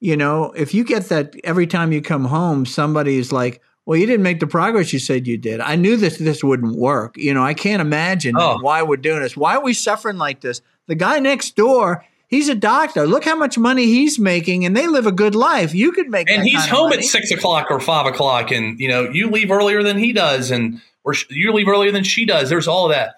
You 0.00 0.16
know, 0.16 0.52
if 0.52 0.72
you 0.74 0.82
get 0.82 1.04
that 1.10 1.36
every 1.44 1.66
time 1.66 1.92
you 1.92 2.00
come 2.00 2.24
home, 2.24 2.64
somebody 2.64 3.18
is 3.18 3.32
like, 3.32 3.60
well, 3.84 3.98
you 3.98 4.06
didn't 4.06 4.22
make 4.22 4.40
the 4.40 4.46
progress 4.46 4.92
you 4.92 4.98
said 4.98 5.26
you 5.26 5.36
did. 5.36 5.60
I 5.60 5.76
knew 5.76 5.96
this 5.96 6.18
this 6.18 6.42
wouldn't 6.42 6.76
work. 6.76 7.16
You 7.16 7.34
know, 7.34 7.42
I 7.42 7.54
can't 7.54 7.80
imagine 7.80 8.34
oh. 8.38 8.58
why 8.60 8.82
we're 8.82 8.96
doing 8.96 9.20
this. 9.20 9.36
Why 9.36 9.56
are 9.56 9.62
we 9.62 9.74
suffering 9.74 10.16
like 10.16 10.40
this? 10.40 10.62
The 10.86 10.94
guy 10.94 11.18
next 11.18 11.54
door, 11.54 12.04
he's 12.28 12.48
a 12.48 12.54
doctor. 12.54 13.06
Look 13.06 13.24
how 13.24 13.36
much 13.36 13.58
money 13.58 13.86
he's 13.86 14.18
making, 14.18 14.64
and 14.64 14.76
they 14.76 14.86
live 14.86 15.06
a 15.06 15.12
good 15.12 15.34
life. 15.34 15.74
You 15.74 15.92
could 15.92 16.08
make, 16.08 16.30
and 16.30 16.42
he's 16.42 16.66
home 16.66 16.92
at 16.92 17.04
six 17.04 17.30
o'clock 17.30 17.66
or 17.70 17.80
five 17.80 18.06
o'clock, 18.06 18.50
and 18.50 18.78
you 18.80 18.88
know, 18.88 19.10
you 19.10 19.28
leave 19.28 19.50
earlier 19.50 19.82
than 19.82 19.98
he 19.98 20.12
does, 20.12 20.50
and 20.50 20.80
or 21.04 21.14
you 21.28 21.52
leave 21.52 21.68
earlier 21.68 21.92
than 21.92 22.04
she 22.04 22.24
does. 22.24 22.48
There's 22.48 22.68
all 22.68 22.86
of 22.86 22.92
that. 22.92 23.16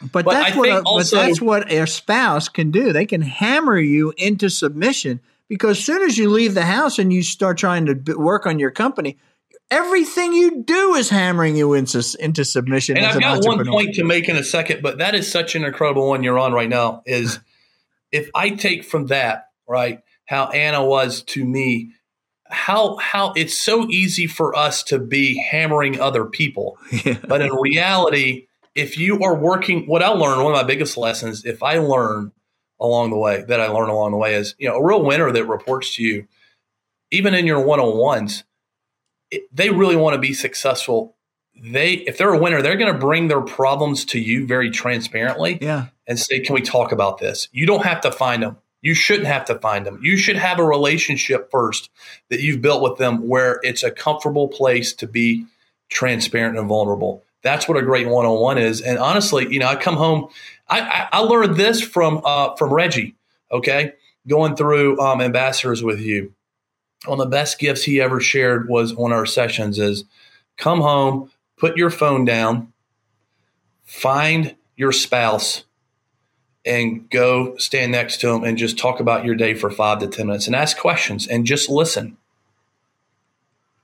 But, 0.00 0.24
but 0.24 0.32
that's 0.32 0.54
I 0.54 0.58
what 0.58 0.68
a, 0.68 0.82
also, 0.82 1.16
but 1.16 1.26
that's 1.26 1.40
what 1.40 1.72
a 1.72 1.86
spouse 1.86 2.48
can 2.48 2.70
do. 2.70 2.92
They 2.92 3.06
can 3.06 3.22
hammer 3.22 3.78
you 3.78 4.12
into 4.16 4.50
submission 4.50 5.20
because 5.48 5.78
as 5.78 5.84
soon 5.84 6.02
as 6.02 6.18
you 6.18 6.30
leave 6.30 6.54
the 6.54 6.64
house 6.64 6.98
and 6.98 7.12
you 7.12 7.22
start 7.22 7.58
trying 7.58 7.86
to 7.86 8.14
work 8.16 8.46
on 8.46 8.58
your 8.58 8.70
company, 8.70 9.18
everything 9.70 10.32
you 10.32 10.62
do 10.62 10.94
is 10.94 11.10
hammering 11.10 11.56
you 11.56 11.74
into, 11.74 12.04
into 12.20 12.44
submission. 12.44 12.96
And 12.96 13.06
I've 13.06 13.20
got 13.20 13.44
one 13.44 13.66
point 13.66 13.94
to 13.94 14.04
make 14.04 14.28
in 14.28 14.36
a 14.36 14.44
second, 14.44 14.82
but 14.82 14.98
that 14.98 15.14
is 15.14 15.30
such 15.30 15.54
an 15.54 15.64
incredible 15.64 16.08
one 16.08 16.22
you're 16.22 16.38
on 16.38 16.52
right 16.52 16.68
now. 16.68 17.02
Is 17.06 17.38
if 18.12 18.30
I 18.34 18.50
take 18.50 18.84
from 18.84 19.06
that 19.06 19.48
right 19.68 20.02
how 20.26 20.46
Anna 20.46 20.84
was 20.84 21.22
to 21.22 21.44
me, 21.44 21.92
how 22.48 22.96
how 22.96 23.32
it's 23.36 23.58
so 23.58 23.88
easy 23.88 24.26
for 24.26 24.54
us 24.56 24.82
to 24.84 24.98
be 24.98 25.38
hammering 25.38 26.00
other 26.00 26.24
people, 26.24 26.78
yeah. 27.04 27.18
but 27.26 27.40
in 27.40 27.52
reality, 27.52 28.46
if 28.74 28.98
you 28.98 29.22
are 29.22 29.34
working, 29.34 29.86
what 29.86 30.02
I 30.02 30.08
learned 30.08 30.42
one 30.42 30.52
of 30.52 30.56
my 30.56 30.64
biggest 30.64 30.96
lessons, 30.96 31.44
if 31.44 31.62
I 31.62 31.78
learn 31.78 32.32
along 32.80 33.10
the 33.10 33.16
way 33.16 33.42
that 33.42 33.60
I 33.60 33.68
learned 33.68 33.90
along 33.90 34.10
the 34.10 34.16
way 34.16 34.34
is, 34.34 34.54
you 34.58 34.68
know, 34.68 34.76
a 34.76 34.84
real 34.84 35.02
winner 35.02 35.30
that 35.32 35.44
reports 35.44 35.94
to 35.96 36.02
you, 36.02 36.26
even 37.10 37.34
in 37.34 37.46
your 37.46 37.60
one 37.60 37.80
on 37.80 37.96
ones, 37.96 38.44
they 39.52 39.70
really 39.70 39.96
want 39.96 40.14
to 40.14 40.20
be 40.20 40.34
successful. 40.34 41.16
They, 41.58 41.94
if 41.94 42.18
they're 42.18 42.34
a 42.34 42.38
winner, 42.38 42.60
they're 42.60 42.76
going 42.76 42.92
to 42.92 42.98
bring 42.98 43.28
their 43.28 43.40
problems 43.40 44.04
to 44.06 44.20
you 44.20 44.46
very 44.46 44.70
transparently. 44.70 45.58
Yeah. 45.60 45.86
And 46.06 46.18
say, 46.18 46.40
can 46.40 46.54
we 46.54 46.60
talk 46.60 46.92
about 46.92 47.18
this? 47.18 47.48
You 47.50 47.66
don't 47.66 47.84
have 47.84 48.02
to 48.02 48.12
find 48.12 48.42
them. 48.42 48.58
You 48.82 48.94
shouldn't 48.94 49.26
have 49.26 49.46
to 49.46 49.58
find 49.58 49.84
them. 49.84 49.98
You 50.02 50.16
should 50.16 50.36
have 50.36 50.60
a 50.60 50.64
relationship 50.64 51.50
first 51.50 51.90
that 52.28 52.40
you've 52.40 52.62
built 52.62 52.82
with 52.82 52.98
them 52.98 53.26
where 53.26 53.58
it's 53.64 53.82
a 53.82 53.90
comfortable 53.90 54.46
place 54.46 54.92
to 54.94 55.08
be 55.08 55.46
transparent 55.88 56.58
and 56.58 56.68
vulnerable. 56.68 57.24
That's 57.46 57.68
what 57.68 57.78
a 57.78 57.82
great 57.82 58.08
one 58.08 58.26
on 58.26 58.40
one 58.40 58.58
is. 58.58 58.80
And 58.80 58.98
honestly, 58.98 59.46
you 59.50 59.60
know, 59.60 59.68
I 59.68 59.76
come 59.76 59.96
home 59.96 60.28
I, 60.68 61.08
I, 61.12 61.18
learned 61.20 61.56
this 61.56 61.80
from 61.80 62.20
uh, 62.24 62.54
from 62.56 62.72
Reggie. 62.72 63.14
Okay, 63.52 63.92
going 64.26 64.56
through 64.56 65.00
um, 65.00 65.20
ambassadors 65.20 65.82
with 65.82 66.00
you. 66.00 66.32
One 67.04 67.20
of 67.20 67.26
the 67.26 67.30
best 67.30 67.58
gifts 67.58 67.84
he 67.84 68.00
ever 68.00 68.20
shared 68.20 68.68
was 68.68 68.92
on 68.94 69.12
our 69.12 69.26
sessions 69.26 69.78
is 69.78 70.04
come 70.56 70.80
home, 70.80 71.30
put 71.56 71.76
your 71.76 71.90
phone 71.90 72.24
down, 72.24 72.72
find 73.84 74.56
your 74.74 74.90
spouse, 74.90 75.64
and 76.64 77.08
go 77.10 77.56
stand 77.58 77.92
next 77.92 78.20
to 78.22 78.30
him 78.30 78.42
and 78.42 78.58
just 78.58 78.76
talk 78.76 78.98
about 78.98 79.24
your 79.24 79.36
day 79.36 79.54
for 79.54 79.70
five 79.70 80.00
to 80.00 80.08
ten 80.08 80.26
minutes 80.26 80.48
and 80.48 80.56
ask 80.56 80.76
questions 80.76 81.28
and 81.28 81.46
just 81.46 81.68
listen. 81.68 82.16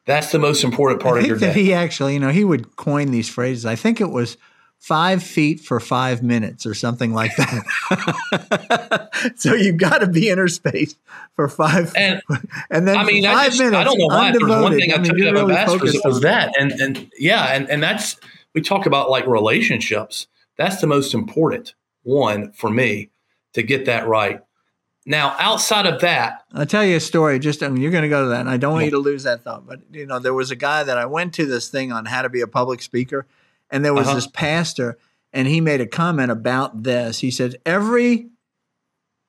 That's 0.05 0.33
the 0.33 0.39
most 0.39 0.65
important 0.65 1.01
part 1.01 1.19
of 1.19 1.27
your 1.27 1.39
day. 1.39 1.53
he 1.53 1.73
actually, 1.73 2.15
you 2.15 2.21
know, 2.21 2.31
he 2.31 2.45
would 2.45 2.77
coin 2.77 3.11
these 3.13 3.29
phrases. 3.29 3.65
I 3.65 3.77
think 3.77 4.01
it 4.01 4.11
was 4.11 4.37
five 4.83 5.23
feet 5.23 5.61
for 5.61 5.79
five 5.79 6.25
minutes 6.25 6.67
or 6.67 6.75
something 6.75 7.15
like 7.15 7.31
that. 7.37 9.09
so 9.37 9.55
you've 9.55 9.77
got 9.77 9.99
to 9.99 10.09
be 10.09 10.29
inner 10.29 10.49
space 10.49 10.97
for 11.37 11.49
five. 11.49 11.93
And, 11.95 12.21
and 12.71 12.89
then 12.89 12.97
I 12.97 13.05
mean, 13.05 13.23
five 13.23 13.37
I 13.37 13.47
just, 13.47 13.59
minutes. 13.59 13.77
I 13.77 13.85
don't 13.85 13.99
know 13.99 14.07
why. 14.07 14.33
There's 14.33 14.43
one 14.43 14.73
thing 14.73 14.93
I, 14.93 14.97
I 14.97 14.99
mean, 14.99 15.05
took 15.05 15.21
out 15.21 15.33
really 15.35 15.55
of. 15.55 15.83
It 15.85 16.05
was 16.05 16.21
that. 16.23 16.53
And, 16.59 16.73
and 16.73 17.11
yeah. 17.17 17.55
And, 17.55 17.71
and 17.71 17.81
that's, 17.81 18.17
we 18.55 18.61
talk 18.61 18.87
about 18.87 19.09
like 19.09 19.25
relationships. 19.29 20.27
That's 20.57 20.81
the 20.81 20.89
most 20.89 21.15
important 21.15 21.75
one 22.03 22.51
for 22.51 22.69
me 22.69 23.11
to 23.53 23.63
get 23.63 23.85
that 23.85 24.09
right. 24.09 24.41
Now, 25.05 25.35
outside 25.39 25.87
of 25.87 26.01
that, 26.03 26.45
I'll 26.53 26.67
tell 26.67 26.85
you 26.85 26.97
a 26.97 27.01
story. 27.01 27.39
Just 27.41 27.63
I 27.63 27.69
mean, 27.69 27.83
you're 27.83 27.91
going 27.91 28.03
to 28.03 28.09
go 28.09 28.23
to 28.23 28.29
that, 28.31 28.41
and 28.41 28.49
I 28.49 28.57
don't 28.57 28.75
want 28.75 28.85
you 28.85 28.93
to 28.93 28.99
lose 28.99 29.25
that 29.25 29.43
thought. 29.43 29.67
But 29.67 29.81
you 29.91 30.07
know, 30.07 30.21
there 30.21 30.35
was 30.35 30.51
a 30.51 30.57
guy 30.57 30.85
that 30.85 30.97
I 30.97 31.07
went 31.07 31.35
to 31.35 31.47
this 31.47 31.69
thing 31.69 31.91
on 31.91 32.05
how 32.05 32.23
to 32.23 32.29
be 32.29 32.41
a 32.41 32.47
public 32.47 32.83
speaker, 32.83 33.27
and 33.71 33.85
there 33.85 33.95
was 33.95 34.07
uh-huh. 34.07 34.15
this 34.15 34.27
pastor, 34.29 34.99
and 35.33 35.49
he 35.49 35.61
made 35.61 35.81
a 35.81 35.87
comment 35.87 36.31
about 36.31 36.85
this. 36.85 37.19
He 37.19 37.33
said, 37.33 37.57
every 37.67 38.29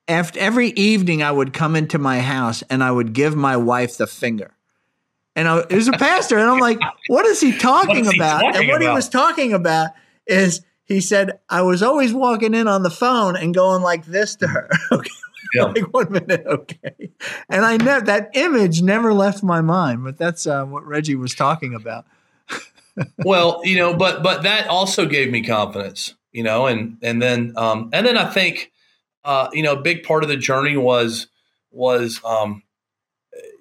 after 0.06 0.38
every 0.38 0.68
evening 0.70 1.22
I 1.22 1.32
would 1.32 1.52
come 1.52 1.74
into 1.74 1.98
my 1.98 2.20
house 2.20 2.62
and 2.68 2.84
I 2.84 2.90
would 2.90 3.12
give 3.12 3.34
my 3.34 3.56
wife 3.56 3.96
the 3.96 4.06
finger. 4.06 4.54
And 5.34 5.48
I, 5.48 5.60
it 5.60 5.72
was 5.72 5.88
a 5.88 5.92
pastor, 5.92 6.38
and 6.38 6.48
I'm 6.48 6.60
like, 6.60 6.78
what 7.08 7.26
is 7.26 7.40
he 7.40 7.56
talking 7.56 8.04
is 8.04 8.14
about? 8.14 8.42
He 8.42 8.46
talking 8.46 8.60
and 8.60 8.68
what 8.68 8.82
about? 8.82 8.90
he 8.90 8.94
was 8.94 9.08
talking 9.08 9.52
about 9.52 9.90
is 10.26 10.60
he 10.84 11.00
said, 11.00 11.40
I 11.48 11.62
was 11.62 11.82
always 11.82 12.12
walking 12.12 12.54
in 12.54 12.68
on 12.68 12.82
the 12.82 12.90
phone 12.90 13.36
and 13.36 13.52
going 13.52 13.82
like 13.82 14.04
this 14.04 14.36
to 14.36 14.46
her. 14.46 14.70
okay. 14.92 15.10
Yeah. 15.54 15.64
like 15.76 15.92
one 15.92 16.12
minute, 16.12 16.44
okay. 16.46 17.10
And 17.48 17.64
I 17.64 17.76
know 17.76 18.00
that 18.00 18.30
image 18.34 18.82
never 18.82 19.14
left 19.14 19.42
my 19.42 19.60
mind, 19.60 20.04
but 20.04 20.18
that's 20.18 20.46
uh, 20.46 20.64
what 20.64 20.84
Reggie 20.84 21.14
was 21.14 21.34
talking 21.34 21.74
about 21.74 22.06
well, 23.24 23.60
you 23.64 23.76
know, 23.76 23.94
but 23.94 24.22
but 24.22 24.42
that 24.42 24.68
also 24.68 25.06
gave 25.06 25.30
me 25.30 25.42
confidence. 25.42 26.14
you 26.32 26.42
know, 26.42 26.66
and 26.66 26.98
and 27.02 27.20
then 27.20 27.54
um, 27.56 27.90
and 27.92 28.06
then 28.06 28.16
I 28.16 28.30
think 28.30 28.72
uh, 29.24 29.48
you 29.52 29.62
know 29.62 29.72
a 29.72 29.80
big 29.80 30.02
part 30.02 30.22
of 30.22 30.28
the 30.28 30.36
journey 30.36 30.76
was 30.76 31.28
was 31.70 32.20
um, 32.24 32.62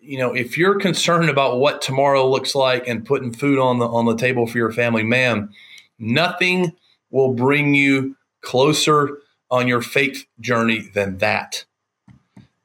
you 0.01 0.17
know 0.17 0.33
if 0.33 0.57
you're 0.57 0.79
concerned 0.79 1.29
about 1.29 1.59
what 1.59 1.81
tomorrow 1.81 2.29
looks 2.29 2.55
like 2.55 2.87
and 2.87 3.05
putting 3.05 3.33
food 3.33 3.59
on 3.59 3.79
the 3.79 3.87
on 3.87 4.05
the 4.05 4.15
table 4.15 4.47
for 4.47 4.57
your 4.57 4.71
family, 4.71 5.03
man, 5.03 5.49
nothing 5.97 6.73
will 7.09 7.33
bring 7.33 7.75
you 7.75 8.15
closer 8.41 9.19
on 9.49 9.67
your 9.67 9.81
faith 9.81 10.25
journey 10.39 10.79
than 10.93 11.19
that. 11.19 11.65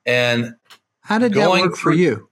And 0.09 0.55
how 1.01 1.19
did 1.19 1.35
that 1.35 1.51
work 1.51 1.77
for 1.77 1.93
you? 1.93 2.31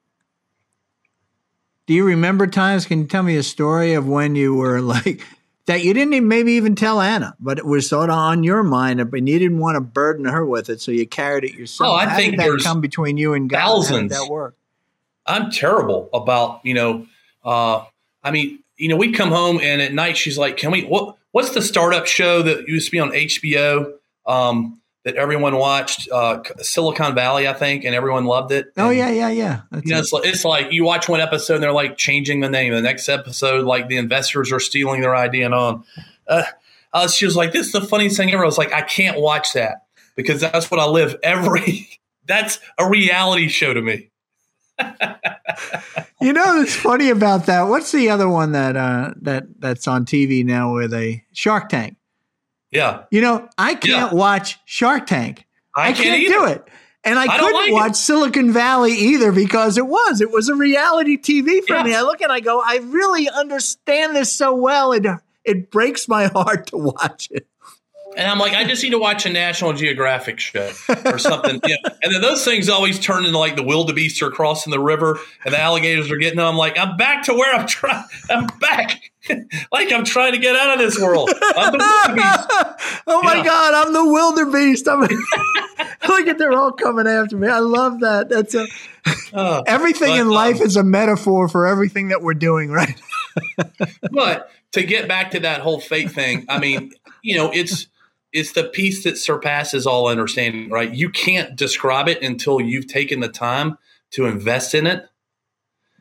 Do 1.87 1.93
you 1.93 2.07
remember 2.07 2.47
times? 2.47 2.87
Can 2.87 3.01
you 3.01 3.07
tell 3.07 3.23
me 3.23 3.37
a 3.37 3.43
story 3.43 3.93
of 3.93 4.09
when 4.09 4.35
you 4.35 4.55
were 4.55 4.81
like 4.95 5.23
that 5.67 5.85
you 5.85 5.93
didn't 5.93 6.15
even, 6.15 6.27
maybe 6.27 6.53
even 6.53 6.75
tell 6.75 7.03
Anna, 7.03 7.37
but 7.39 7.59
it 7.59 7.67
was 7.67 7.87
sort 7.87 8.09
of 8.09 8.17
on 8.17 8.43
your 8.45 8.63
mind, 8.63 9.01
and 9.01 9.29
you 9.29 9.39
didn't 9.39 9.59
want 9.59 9.77
to 9.77 9.83
burden 9.83 10.25
her 10.25 10.47
with 10.47 10.71
it, 10.71 10.81
so 10.81 10.91
you 10.91 11.07
carried 11.07 11.45
it 11.45 11.53
yourself. 11.53 11.91
Oh, 11.91 11.95
I 11.95 12.07
How 12.07 12.17
think 12.17 12.39
did 12.39 12.41
that 12.41 12.61
come 12.65 12.81
between 12.81 13.19
you 13.19 13.35
and 13.35 13.51
God. 13.51 13.59
thousands. 13.59 14.13
That 14.13 14.31
work? 14.31 14.57
I'm 15.27 15.51
terrible 15.51 16.09
about 16.15 16.61
you 16.65 16.73
know. 16.73 17.07
Uh, 17.45 17.85
I 18.25 18.31
mean, 18.31 18.61
you 18.79 18.89
know, 18.89 18.97
we'd 18.97 19.15
come 19.15 19.29
home 19.29 19.61
and 19.61 19.83
at 19.83 19.93
night 19.93 20.17
she's 20.17 20.39
like, 20.39 20.57
"Can 20.57 20.71
we? 20.71 20.85
What? 20.85 21.19
What's 21.33 21.51
the 21.51 21.61
startup 21.61 22.07
show 22.07 22.41
that 22.41 22.67
used 22.69 22.87
to 22.87 22.93
be 22.93 23.01
on 23.01 23.11
HBO 23.11 23.93
um, 24.25 24.81
that 25.07 25.15
everyone 25.15 25.57
watched? 25.57 26.09
Uh, 26.11 26.43
Silicon 26.61 27.15
Valley, 27.15 27.49
I 27.49 27.55
think, 27.55 27.85
and 27.85 27.95
everyone 27.95 28.27
loved 28.27 28.53
it. 28.53 28.67
Oh 28.77 28.91
And, 28.91 28.99
yeah, 28.99 29.11
yeah, 29.11 29.31
yeah. 29.31 29.61
That's 29.71 29.87
You 29.87 29.93
know, 29.93 29.99
it. 29.99 30.01
it's 30.03 30.13
like, 30.13 30.27
it's 30.27 30.45
like 30.45 30.73
you 30.73 30.85
watch 30.85 31.09
one 31.09 31.21
episode 31.21 31.55
and 31.55 31.63
they're 31.63 31.73
like 31.73 31.97
changing 31.97 32.41
the 32.41 32.51
name. 32.51 32.73
The 32.73 32.83
next 32.83 33.09
episode, 33.09 33.65
like 33.65 33.89
the 33.89 33.97
investors 33.97 34.53
are 34.53 34.61
stealing 34.61 35.01
their 35.01 35.17
idea 35.17 35.47
and 35.47 35.55
on. 35.55 35.85
Uh, 36.29 36.43
uh, 36.93 37.09
she 37.09 37.25
was 37.25 37.37
like, 37.37 37.53
"This 37.53 37.67
is 37.67 37.73
the 37.73 37.81
funniest 37.81 38.17
thing 38.17 38.33
ever." 38.33 38.43
I 38.43 38.47
was 38.47 38.59
like, 38.59 38.73
"I 38.73 38.83
can't 38.83 39.19
watch 39.21 39.53
that 39.55 39.87
because 40.17 40.41
that's 40.41 40.71
what 40.71 40.81
I 40.81 40.87
live 40.87 41.17
every. 41.23 41.89
That's 42.27 42.59
a 42.77 42.89
reality 42.89 43.47
show 43.49 43.73
to 43.73 43.81
me." 43.81 44.11
You 46.21 46.33
know 46.33 46.57
what's 46.57 46.75
funny 46.75 47.11
about 47.11 47.47
that? 47.47 47.63
What's 47.69 47.93
the 47.93 48.09
other 48.11 48.29
one 48.29 48.53
that 48.53 48.77
uh, 48.77 49.13
that 49.23 49.45
that's 49.59 49.87
on 49.87 50.05
TV 50.07 50.45
now 50.45 50.75
with 50.75 50.93
a 50.95 51.23
Shark 51.33 51.69
Tank? 51.69 51.97
Yeah, 52.73 53.05
You 53.11 53.21
know, 53.21 53.49
I 53.57 53.75
can't 53.75 54.13
Yeah. 54.13 54.15
watch 54.15 54.59
Shark 54.65 55.07
Tank. 55.07 55.47
I, 55.75 55.89
I, 55.89 55.93
can't, 55.93 56.21
either. 56.21 56.33
do 56.35 56.45
it. 56.47 56.69
And 57.05 57.19
I, 57.19 57.25
I 57.25 57.39
couldn't 57.39 57.53
like 57.55 57.69
it. 57.69 57.73
watch 57.73 57.95
Silicon 57.97 58.53
Valley 58.53 58.93
either 58.93 59.31
because 59.31 59.79
it 59.79 59.87
was. 59.87 60.21
It 60.21 60.33
was 60.33 60.49
a 60.49 60.55
reality 60.57 61.17
TV 61.17 61.65
for 61.67 61.75
Yeah. 61.77 61.83
me. 61.85 61.95
I 61.95 62.03
look 62.03 62.21
and 62.21 62.33
I 62.33 62.41
go, 62.41 62.61
I 62.65 62.81
really 62.83 63.29
understand 63.29 64.17
this 64.17 64.33
so 64.33 64.55
well. 64.55 64.93
It 64.93 65.07
it 65.45 65.71
breaks 65.71 66.09
my 66.09 66.27
heart 66.27 66.67
to 66.69 66.77
watch 66.79 67.29
it. 67.31 67.47
And 68.17 68.27
I'm 68.27 68.39
like, 68.39 68.55
I 68.55 68.65
just 68.65 68.83
need 68.83 68.91
to 68.91 68.99
watch 68.99 69.27
a 69.27 69.31
National 69.31 69.75
Geographic 69.75 70.41
show 70.41 70.73
or 71.05 71.19
something. 71.19 71.61
yeah. 71.67 71.77
And 72.03 72.15
then 72.15 72.23
those 72.23 72.45
things 72.45 72.69
always 72.71 72.99
turn 72.99 73.27
into 73.27 73.39
like 73.39 73.57
the 73.57 73.63
wildebeest 73.63 74.23
are 74.23 74.31
crossing 74.31 74.71
the 74.71 74.81
river 74.81 75.21
and 75.45 75.53
the 75.53 75.61
alligators 75.61 76.11
are 76.11 76.17
getting 76.17 76.39
them. 76.39 76.47
I'm 76.47 76.57
like, 76.57 76.79
I'm 76.79 76.97
back 76.97 77.25
to 77.25 77.35
where 77.35 77.55
I'm 77.55 77.67
trying. 77.67 78.05
I'm 78.31 78.47
back. 78.59 79.13
like 79.73 79.93
I'm 79.93 80.05
trying 80.05 80.33
to 80.33 80.39
get 80.39 80.57
out 80.57 80.73
of 80.75 80.79
this 80.79 80.99
world. 80.99 81.31
I'm 81.31 81.73
the 81.73 81.79
oh 83.07 83.23
my 83.23 83.37
Yeah. 83.37 83.45
God, 83.45 83.75
I'm 83.87 83.93
the 83.93 84.05
wildebeest. 84.05 84.89
I'm 84.89 85.01
look 86.09 86.27
at 86.29 86.39
they're 86.39 86.53
all 86.53 86.73
coming 86.73 87.07
after 87.07 87.37
me. 87.37 87.49
I 87.49 87.59
love 87.59 88.01
that. 88.01 88.29
That's 88.29 88.55
a, 88.55 88.67
Uh, 89.33 89.63
everything 89.67 90.11
But, 90.11 90.21
in 90.21 90.29
life 90.31 90.61
um, 90.61 90.67
is 90.67 90.77
a 90.77 90.83
metaphor 90.85 91.49
for 91.49 91.67
everything 91.67 92.09
that 92.09 92.23
we're 92.23 92.35
doing, 92.35 92.71
right? 92.71 93.01
but 94.11 94.51
to 94.73 94.83
get 94.83 95.09
back 95.09 95.31
to 95.33 95.41
that 95.41 95.61
whole 95.61 95.81
fate 95.81 96.11
thing, 96.11 96.47
I 96.49 96.59
mean, 96.59 96.93
you 97.23 97.37
know, 97.37 97.51
it's 97.53 97.87
it's 98.33 98.53
the 98.53 98.65
piece 98.65 99.05
that 99.05 99.17
surpasses 99.17 99.87
all 99.87 100.09
understanding, 100.09 100.69
right? 100.71 100.93
You 100.93 101.09
can't 101.11 101.57
describe 101.57 102.09
it 102.09 102.23
until 102.23 102.61
you've 102.61 102.87
taken 102.87 103.21
the 103.21 103.29
time 103.29 103.79
to 104.13 104.27
invest 104.27 104.75
in 104.75 104.87
it. 104.87 105.07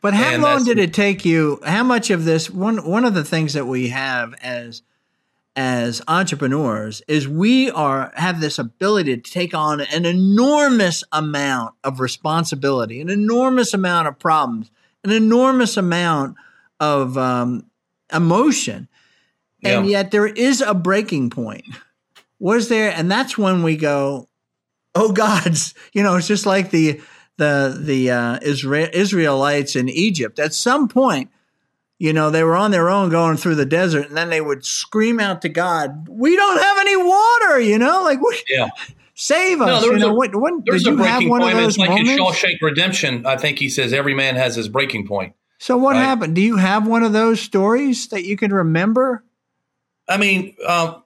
But 0.06 0.14
how 0.14 0.34
And 0.34 0.42
long 0.44 0.62
did 0.62 0.78
it 0.78 0.94
take 0.94 1.24
you? 1.24 1.58
How 1.64 1.82
much 1.82 2.10
of 2.10 2.24
this 2.24 2.48
one 2.48 2.88
one 2.88 3.04
of 3.04 3.14
the 3.14 3.24
things 3.24 3.54
that 3.54 3.66
we 3.66 3.88
have 3.88 4.34
as 4.40 4.82
as 5.56 6.00
entrepreneurs 6.06 7.02
is 7.08 7.26
we 7.26 7.72
are 7.72 8.12
have 8.14 8.40
this 8.40 8.56
ability 8.60 9.16
to 9.16 9.28
take 9.32 9.52
on 9.52 9.80
an 9.80 10.04
enormous 10.04 11.02
amount 11.10 11.74
of 11.82 11.98
responsibility, 11.98 13.00
an 13.00 13.08
enormous 13.10 13.74
amount 13.74 14.06
of 14.06 14.16
problems, 14.16 14.70
an 15.02 15.10
enormous 15.10 15.76
amount 15.76 16.36
of 16.78 17.18
um, 17.18 17.66
emotion, 18.14 18.86
and 19.64 19.86
Yeah. 19.86 19.90
yet 20.02 20.12
there 20.12 20.28
is 20.28 20.60
a 20.60 20.72
breaking 20.72 21.30
point. 21.30 21.64
Was 22.38 22.68
there? 22.68 22.92
And 22.92 23.10
that's 23.10 23.36
when 23.36 23.64
we 23.64 23.76
go, 23.76 24.28
oh 24.94 25.10
gods 25.10 25.74
you 25.92 26.04
know 26.04 26.14
it's 26.14 26.28
just 26.28 26.46
like 26.46 26.70
the 26.70 27.00
the 27.38 27.76
the 27.80 28.10
uh, 28.10 28.38
Isra- 28.40 28.92
israelites 28.92 29.76
in 29.76 29.88
egypt 29.88 30.38
at 30.38 30.54
some 30.54 30.88
point 30.88 31.30
you 31.98 32.12
know 32.12 32.30
they 32.30 32.42
were 32.42 32.56
on 32.56 32.70
their 32.70 32.88
own 32.90 33.10
going 33.10 33.36
through 33.36 33.54
the 33.56 33.66
desert 33.66 34.08
and 34.08 34.16
then 34.16 34.30
they 34.30 34.40
would 34.40 34.64
scream 34.64 35.20
out 35.20 35.42
to 35.42 35.48
god 35.48 36.08
we 36.08 36.36
don't 36.36 36.60
have 36.60 36.78
any 36.78 36.96
water 36.96 37.60
you 37.60 37.78
know 37.78 38.02
like 38.02 38.20
what, 38.22 38.36
Yeah. 38.48 38.68
save 39.14 39.60
us 39.60 39.66
No, 39.66 39.80
you 39.80 39.90
there's 39.90 40.00
know 40.02 40.22
a- 40.22 40.62
There's 40.64 40.86
a 40.86 40.90
you 40.90 40.96
breaking 40.96 41.28
one 41.28 41.40
point. 41.42 41.54
of 41.54 41.60
those 41.62 41.74
It's 41.76 41.78
like 41.78 41.98
in 42.00 42.06
Shawshank 42.06 42.60
Redemption. 42.62 43.24
I 43.26 43.36
think 43.36 43.58
he 43.58 43.68
says 43.68 43.92
every 43.92 44.14
man 44.14 44.36
has 44.36 44.56
his 44.56 44.68
breaking 44.68 45.06
point. 45.06 45.34
so 45.58 45.76
what 45.76 45.92
right. 45.94 46.02
happened 46.02 46.34
do 46.34 46.40
you 46.42 46.56
have 46.56 46.86
one 46.86 47.02
of 47.02 47.12
those 47.12 47.40
stories 47.40 48.08
that 48.08 48.24
you 48.24 48.36
can 48.36 48.52
remember 48.52 49.22
I 50.08 50.18
mean, 50.18 50.54
um, 50.66 51.02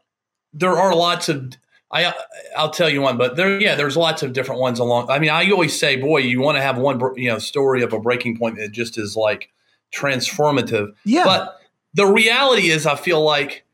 there 0.53 0.77
are 0.77 0.95
lots 0.95 1.29
of. 1.31 1.55
I 1.91 2.05
uh, 2.05 2.13
I'll 2.57 2.71
tell 2.71 2.89
you 2.89 3.01
one, 3.03 3.17
but 3.19 3.37
there, 3.37 3.61
yeah, 3.61 3.75
there's 3.75 3.97
lots 3.97 4.23
of 4.23 4.33
different 4.33 4.61
ones 4.61 4.79
along. 4.79 5.11
I 5.11 5.19
mean, 5.19 5.31
I 5.31 5.51
always 5.51 5.79
say, 5.79 5.97
boy, 5.97 6.19
you 6.19 6.41
want 6.41 6.57
to 6.57 6.63
have 6.63 6.79
one, 6.79 7.01
you 7.17 7.29
know, 7.29 7.39
story 7.39 7.83
of 7.83 7.93
a 7.93 8.01
breaking 8.01 8.39
point 8.39 8.57
that 8.57 8.73
just 8.73 8.97
is 8.97 9.17
like 9.17 9.51
transformative. 9.95 10.93
yeah 11.05 11.25
But 11.25 11.61
the 11.95 12.07
reality 12.07 12.71
is, 12.71 12.87
I 12.87 12.95
feel 12.95 13.23
like 13.23 13.65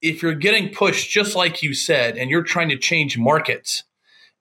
if 0.00 0.22
you're 0.22 0.34
getting 0.34 0.72
pushed, 0.72 1.10
just 1.10 1.34
like 1.34 1.62
you 1.62 1.74
said, 1.74 2.16
and 2.16 2.30
you're 2.30 2.42
trying 2.42 2.68
to 2.68 2.76
change 2.76 3.18
markets, 3.18 3.82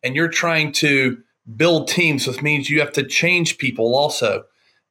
and 0.04 0.16
you're 0.16 0.28
trying 0.28 0.72
to 0.74 1.24
build 1.56 1.88
teams, 1.88 2.28
which 2.28 2.42
means 2.42 2.70
you 2.70 2.80
have 2.82 2.94
to 2.94 3.04
change 3.04 3.58
people 3.58 3.96
also, 3.96 4.44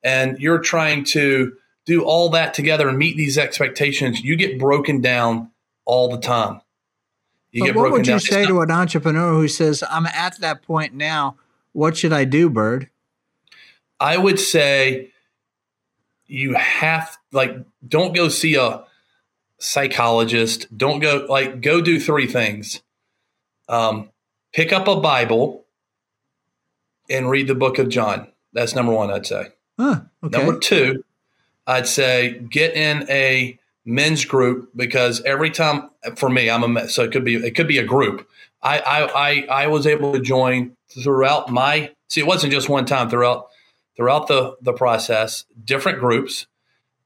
and 0.03 0.39
you're 0.39 0.59
trying 0.59 1.05
to 1.05 1.53
do 1.87 2.03
all 2.03 2.29
that 2.31 2.55
together 2.55 2.89
and 2.89 2.99
meet 2.99 3.17
these 3.17 3.39
expectations, 3.39 4.23
you 4.23 4.37
get 4.37 4.59
broken 4.59 5.01
down 5.01 5.51
all 5.85 6.11
the 6.11 6.19
time. 6.19 6.61
You 7.53 7.67
but 7.67 7.77
what 7.77 7.93
would 7.93 8.07
you 8.07 8.15
down. 8.15 8.21
Say 8.21 8.47
to 8.47 8.61
an 8.61 8.71
entrepreneur 8.71 9.35
who 9.35 9.47
says 9.47 9.85
i'm 9.89 10.07
at 10.07 10.39
that 10.41 10.63
point 10.63 10.95
now 10.95 11.37
what 11.73 11.97
should 11.97 12.13
i 12.13 12.25
do 12.25 12.49
bird 12.49 12.89
I 14.03 14.17
would 14.17 14.41
say 14.41 15.13
you 16.27 16.55
have 16.55 17.17
like 17.31 17.57
don't 17.87 18.17
go 18.17 18.29
see 18.29 18.57
a 18.57 18.83
psychologist. 19.59 20.77
Don't 20.77 20.99
go 20.99 21.25
like 21.29 21.61
go 21.61 21.81
do 21.81 22.01
three 22.01 22.27
things. 22.27 22.83
Um, 23.69 24.11
pick 24.53 24.73
up 24.73 24.89
a 24.89 25.01
Bible 25.01 25.65
and 27.09 27.31
read 27.31 27.47
the 27.47 27.55
book 27.55 27.79
of 27.79 27.89
John. 27.89 28.27
That's 28.53 28.75
number 28.75 28.93
one. 28.93 29.13
I'd 29.13 29.25
say. 29.25 29.51
huh 29.79 30.01
okay 30.25 30.37
Number 30.37 30.59
two, 30.59 31.05
I'd 31.65 31.87
say 31.87 32.41
get 32.41 32.75
in 32.75 33.09
a 33.09 33.57
men's 33.85 34.25
group 34.25 34.71
because 34.77 35.23
every 35.23 35.51
time 35.51 35.91
for 36.17 36.29
me, 36.29 36.49
I'm 36.49 36.77
a 36.77 36.89
so 36.89 37.05
it 37.05 37.13
could 37.13 37.25
be 37.25 37.37
it 37.37 37.55
could 37.55 37.69
be 37.69 37.79
a 37.79 37.85
group. 37.85 38.29
I 38.63 38.79
I 38.79 39.29
I, 39.31 39.47
I 39.65 39.67
was 39.67 39.87
able 39.87 40.13
to 40.13 40.21
join 40.21 40.77
throughout 41.03 41.51
my 41.51 41.91
see 42.09 42.21
it 42.21 42.27
wasn't 42.27 42.53
just 42.53 42.69
one 42.69 42.85
time 42.85 43.09
throughout 43.09 43.49
throughout 43.97 44.29
the 44.29 44.57
the 44.61 44.73
process 44.73 45.45
different 45.65 45.99
groups 45.99 46.47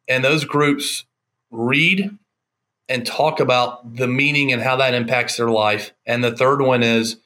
and 0.09 0.25
those 0.25 0.45
groups 0.45 1.05
read 1.51 2.11
and 2.89 3.07
talk 3.07 3.41
about 3.41 3.97
the 3.97 4.07
meaning 4.07 4.53
and 4.53 4.63
how 4.63 4.77
that 4.77 4.95
impacts 4.95 5.37
their 5.37 5.51
life 5.51 5.93
and 6.05 6.23
the 6.23 6.37
third 6.37 6.61
one 6.61 6.83
is 6.83 7.17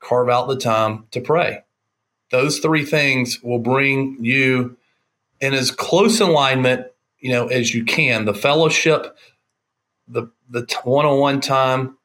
carve 0.00 0.28
out 0.28 0.48
the 0.48 0.56
time 0.56 1.06
to 1.10 1.20
pray 1.20 1.62
those 2.30 2.58
three 2.58 2.84
things 2.84 3.42
will 3.42 3.58
bring 3.58 4.16
you 4.20 4.76
in 5.40 5.54
as 5.54 5.70
close 5.70 6.20
alignment 6.20 6.86
you 7.20 7.30
know 7.32 7.46
as 7.48 7.74
you 7.74 7.84
can 7.84 8.24
the 8.24 8.34
fellowship 8.34 9.16
the 10.06 10.30
the 10.48 10.66
one-on-one 10.84 11.40
time 11.40 11.96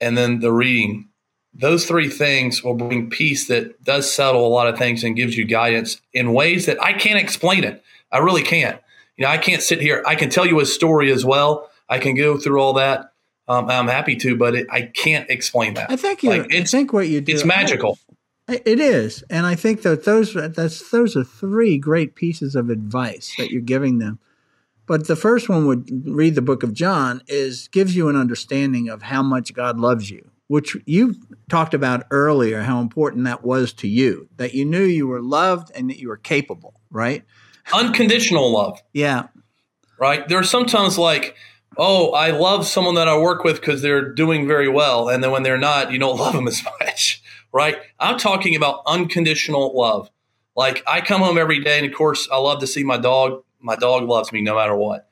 and 0.00 0.16
then 0.16 0.40
the 0.40 0.52
reading 0.52 1.08
those 1.54 1.84
three 1.86 2.08
things 2.08 2.64
will 2.64 2.74
bring 2.74 3.10
peace 3.10 3.46
that 3.48 3.82
does 3.84 4.10
settle 4.10 4.46
a 4.46 4.48
lot 4.48 4.66
of 4.68 4.78
things 4.78 5.04
and 5.04 5.14
gives 5.16 5.36
you 5.36 5.44
guidance 5.44 6.00
in 6.14 6.32
ways 6.32 6.64
that 6.66 6.82
I 6.82 6.94
can't 6.94 7.18
explain 7.18 7.62
it. 7.62 7.84
I 8.10 8.18
really 8.18 8.42
can't. 8.42 8.80
You 9.18 9.24
know, 9.26 9.30
I 9.30 9.36
can't 9.36 9.60
sit 9.60 9.78
here. 9.82 10.02
I 10.06 10.14
can 10.14 10.30
tell 10.30 10.46
you 10.46 10.60
a 10.60 10.64
story 10.66 11.12
as 11.12 11.26
well. 11.26 11.70
I 11.90 11.98
can 11.98 12.14
go 12.16 12.38
through 12.38 12.58
all 12.58 12.72
that. 12.74 13.12
Um, 13.48 13.68
I'm 13.68 13.86
happy 13.86 14.16
to, 14.16 14.34
but 14.34 14.54
it, 14.54 14.66
I 14.72 14.82
can't 14.94 15.28
explain 15.28 15.74
that. 15.74 15.90
I 15.90 15.96
think 15.96 16.22
you. 16.22 16.30
Like, 16.30 16.54
I 16.54 16.64
think 16.64 16.94
what 16.94 17.08
you 17.08 17.20
do. 17.20 17.32
It's 17.34 17.44
magical. 17.44 17.98
I- 18.48 18.62
It 18.64 18.80
is, 18.80 19.22
and 19.28 19.44
I 19.44 19.54
think 19.54 19.82
that 19.82 20.04
those 20.04 20.32
that's 20.32 20.90
those 20.90 21.16
are 21.16 21.24
three 21.24 21.76
great 21.76 22.14
pieces 22.14 22.56
of 22.56 22.70
advice 22.70 23.34
that 23.36 23.50
you're 23.50 23.60
giving 23.60 23.98
them. 23.98 24.20
But 24.92 25.06
the 25.06 25.16
first 25.16 25.48
one 25.48 25.66
would 25.68 25.88
read 26.04 26.34
the 26.34 26.42
book 26.42 26.62
of 26.62 26.74
John 26.74 27.22
is 27.26 27.68
gives 27.68 27.96
you 27.96 28.10
an 28.10 28.16
understanding 28.16 28.90
of 28.90 29.00
how 29.00 29.22
much 29.22 29.54
God 29.54 29.80
loves 29.80 30.10
you, 30.10 30.30
which 30.48 30.76
you 30.84 31.14
talked 31.48 31.72
about 31.72 32.04
earlier, 32.10 32.60
how 32.60 32.78
important 32.78 33.24
that 33.24 33.42
was 33.42 33.72
to 33.72 33.88
you, 33.88 34.28
that 34.36 34.52
you 34.52 34.66
knew 34.66 34.82
you 34.82 35.06
were 35.06 35.22
loved 35.22 35.72
and 35.74 35.88
that 35.88 35.98
you 35.98 36.08
were 36.08 36.18
capable, 36.18 36.78
right? 36.90 37.24
Unconditional 37.72 38.52
love. 38.52 38.82
Yeah. 38.92 39.28
Right. 39.98 40.28
There 40.28 40.38
are 40.38 40.44
sometimes 40.44 40.98
like, 40.98 41.36
oh, 41.78 42.12
I 42.12 42.32
love 42.32 42.66
someone 42.66 42.96
that 42.96 43.08
I 43.08 43.16
work 43.16 43.44
with 43.44 43.60
because 43.62 43.80
they're 43.80 44.12
doing 44.12 44.46
very 44.46 44.68
well. 44.68 45.08
And 45.08 45.24
then 45.24 45.30
when 45.30 45.42
they're 45.42 45.56
not, 45.56 45.90
you 45.90 45.98
don't 45.98 46.18
love 46.18 46.34
them 46.34 46.46
as 46.46 46.62
much. 46.64 47.22
Right. 47.50 47.78
I'm 47.98 48.18
talking 48.18 48.54
about 48.56 48.82
unconditional 48.84 49.74
love. 49.74 50.10
Like 50.54 50.82
I 50.86 51.00
come 51.00 51.22
home 51.22 51.38
every 51.38 51.60
day, 51.60 51.78
and 51.78 51.86
of 51.86 51.96
course, 51.96 52.28
I 52.30 52.36
love 52.36 52.60
to 52.60 52.66
see 52.66 52.84
my 52.84 52.98
dog. 52.98 53.42
My 53.62 53.76
dog 53.76 54.04
loves 54.08 54.32
me 54.32 54.40
no 54.40 54.56
matter 54.56 54.74
what. 54.74 55.08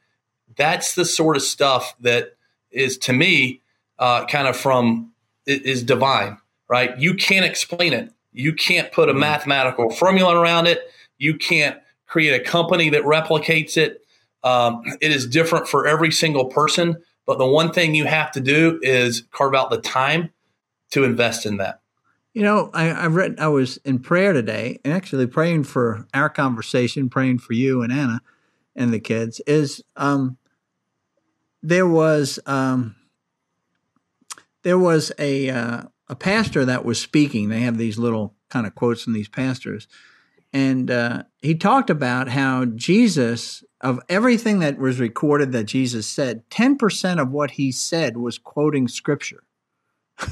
That's 0.57 0.95
the 0.95 1.05
sort 1.05 1.37
of 1.37 1.43
stuff 1.43 1.95
that 2.01 2.37
is 2.71 2.99
to 2.99 3.13
me 3.13 3.63
uh, 3.99 4.27
kind 4.27 4.49
of 4.49 4.57
from 4.57 5.13
is 5.47 5.83
divine, 5.83 6.39
right? 6.69 6.99
You 6.99 7.15
can't 7.15 7.45
explain 7.45 7.93
it. 7.93 8.13
You 8.33 8.53
can't 8.53 8.93
put 8.93 9.09
a 9.09 9.13
mm-hmm. 9.13 9.21
mathematical 9.21 9.91
formula 9.91 10.37
around 10.39 10.67
it. 10.67 10.91
You 11.19 11.37
can't 11.37 11.79
create 12.07 12.35
a 12.35 12.45
company 12.45 12.91
that 12.91 13.03
replicates 13.03 13.77
it. 13.77 14.05
Um, 14.43 14.83
it 15.01 15.13
is 15.13 15.27
different 15.27 15.69
for 15.69 15.87
every 15.87 16.11
single 16.11 16.47
person. 16.47 16.97
But 17.27 17.39
the 17.39 17.47
one 17.47 17.73
thing 17.73 17.95
you 17.95 18.07
have 18.07 18.33
to 18.33 18.41
do 18.41 18.81
is 18.83 19.25
carve 19.31 19.55
out 19.55 19.71
the 19.71 19.81
time 19.81 20.31
to 20.93 21.05
invest 21.05 21.47
in 21.47 21.59
that. 21.59 21.81
You 22.33 22.43
know, 22.43 22.71
I, 22.73 22.91
I 22.91 23.07
read, 23.07 23.39
I 23.39 23.49
was 23.49 23.77
in 23.79 23.99
prayer 23.99 24.33
today, 24.33 24.79
and 24.85 24.95
actually 24.95 25.27
praying 25.27 25.65
for 25.65 26.07
our 26.15 26.29
conversation, 26.29 27.09
praying 27.09 27.39
for 27.39 27.53
you 27.53 27.83
and 27.83 27.93
Anna 27.93 28.23
and 28.81 28.93
the 28.93 28.99
kids. 28.99 29.41
Is 29.47 29.83
um, 29.97 30.39
there 31.63 31.87
was 31.87 32.41
um, 32.47 32.97
there 34.63 34.79
was 34.79 35.13
a 35.19 35.51
uh, 35.51 35.83
a 36.09 36.17
pastor 36.17 36.65
that 36.65 36.85
was 36.85 37.01
speaking. 37.01 37.49
They 37.49 37.61
have 37.61 37.77
these 37.77 37.99
little 37.99 38.35
kind 38.49 38.67
of 38.67 38.75
quotes 38.75 39.05
from 39.05 39.13
these 39.13 39.29
pastors, 39.29 39.87
and 40.53 40.91
uh, 40.91 41.25
he 41.43 41.55
talked 41.55 41.91
about 41.91 42.29
how 42.29 42.65
Jesus, 42.65 43.63
of 43.81 44.01
everything 44.09 44.59
that 44.61 44.79
was 44.79 44.99
recorded 44.99 45.53
that 45.53 45.65
Jesus 45.65 46.07
said, 46.07 46.49
ten 46.51 46.77
percent 46.77 47.21
of 47.21 47.31
what 47.31 47.53
he 47.53 47.71
said 47.71 48.17
was 48.17 48.39
quoting 48.39 48.89
scripture. 48.89 49.45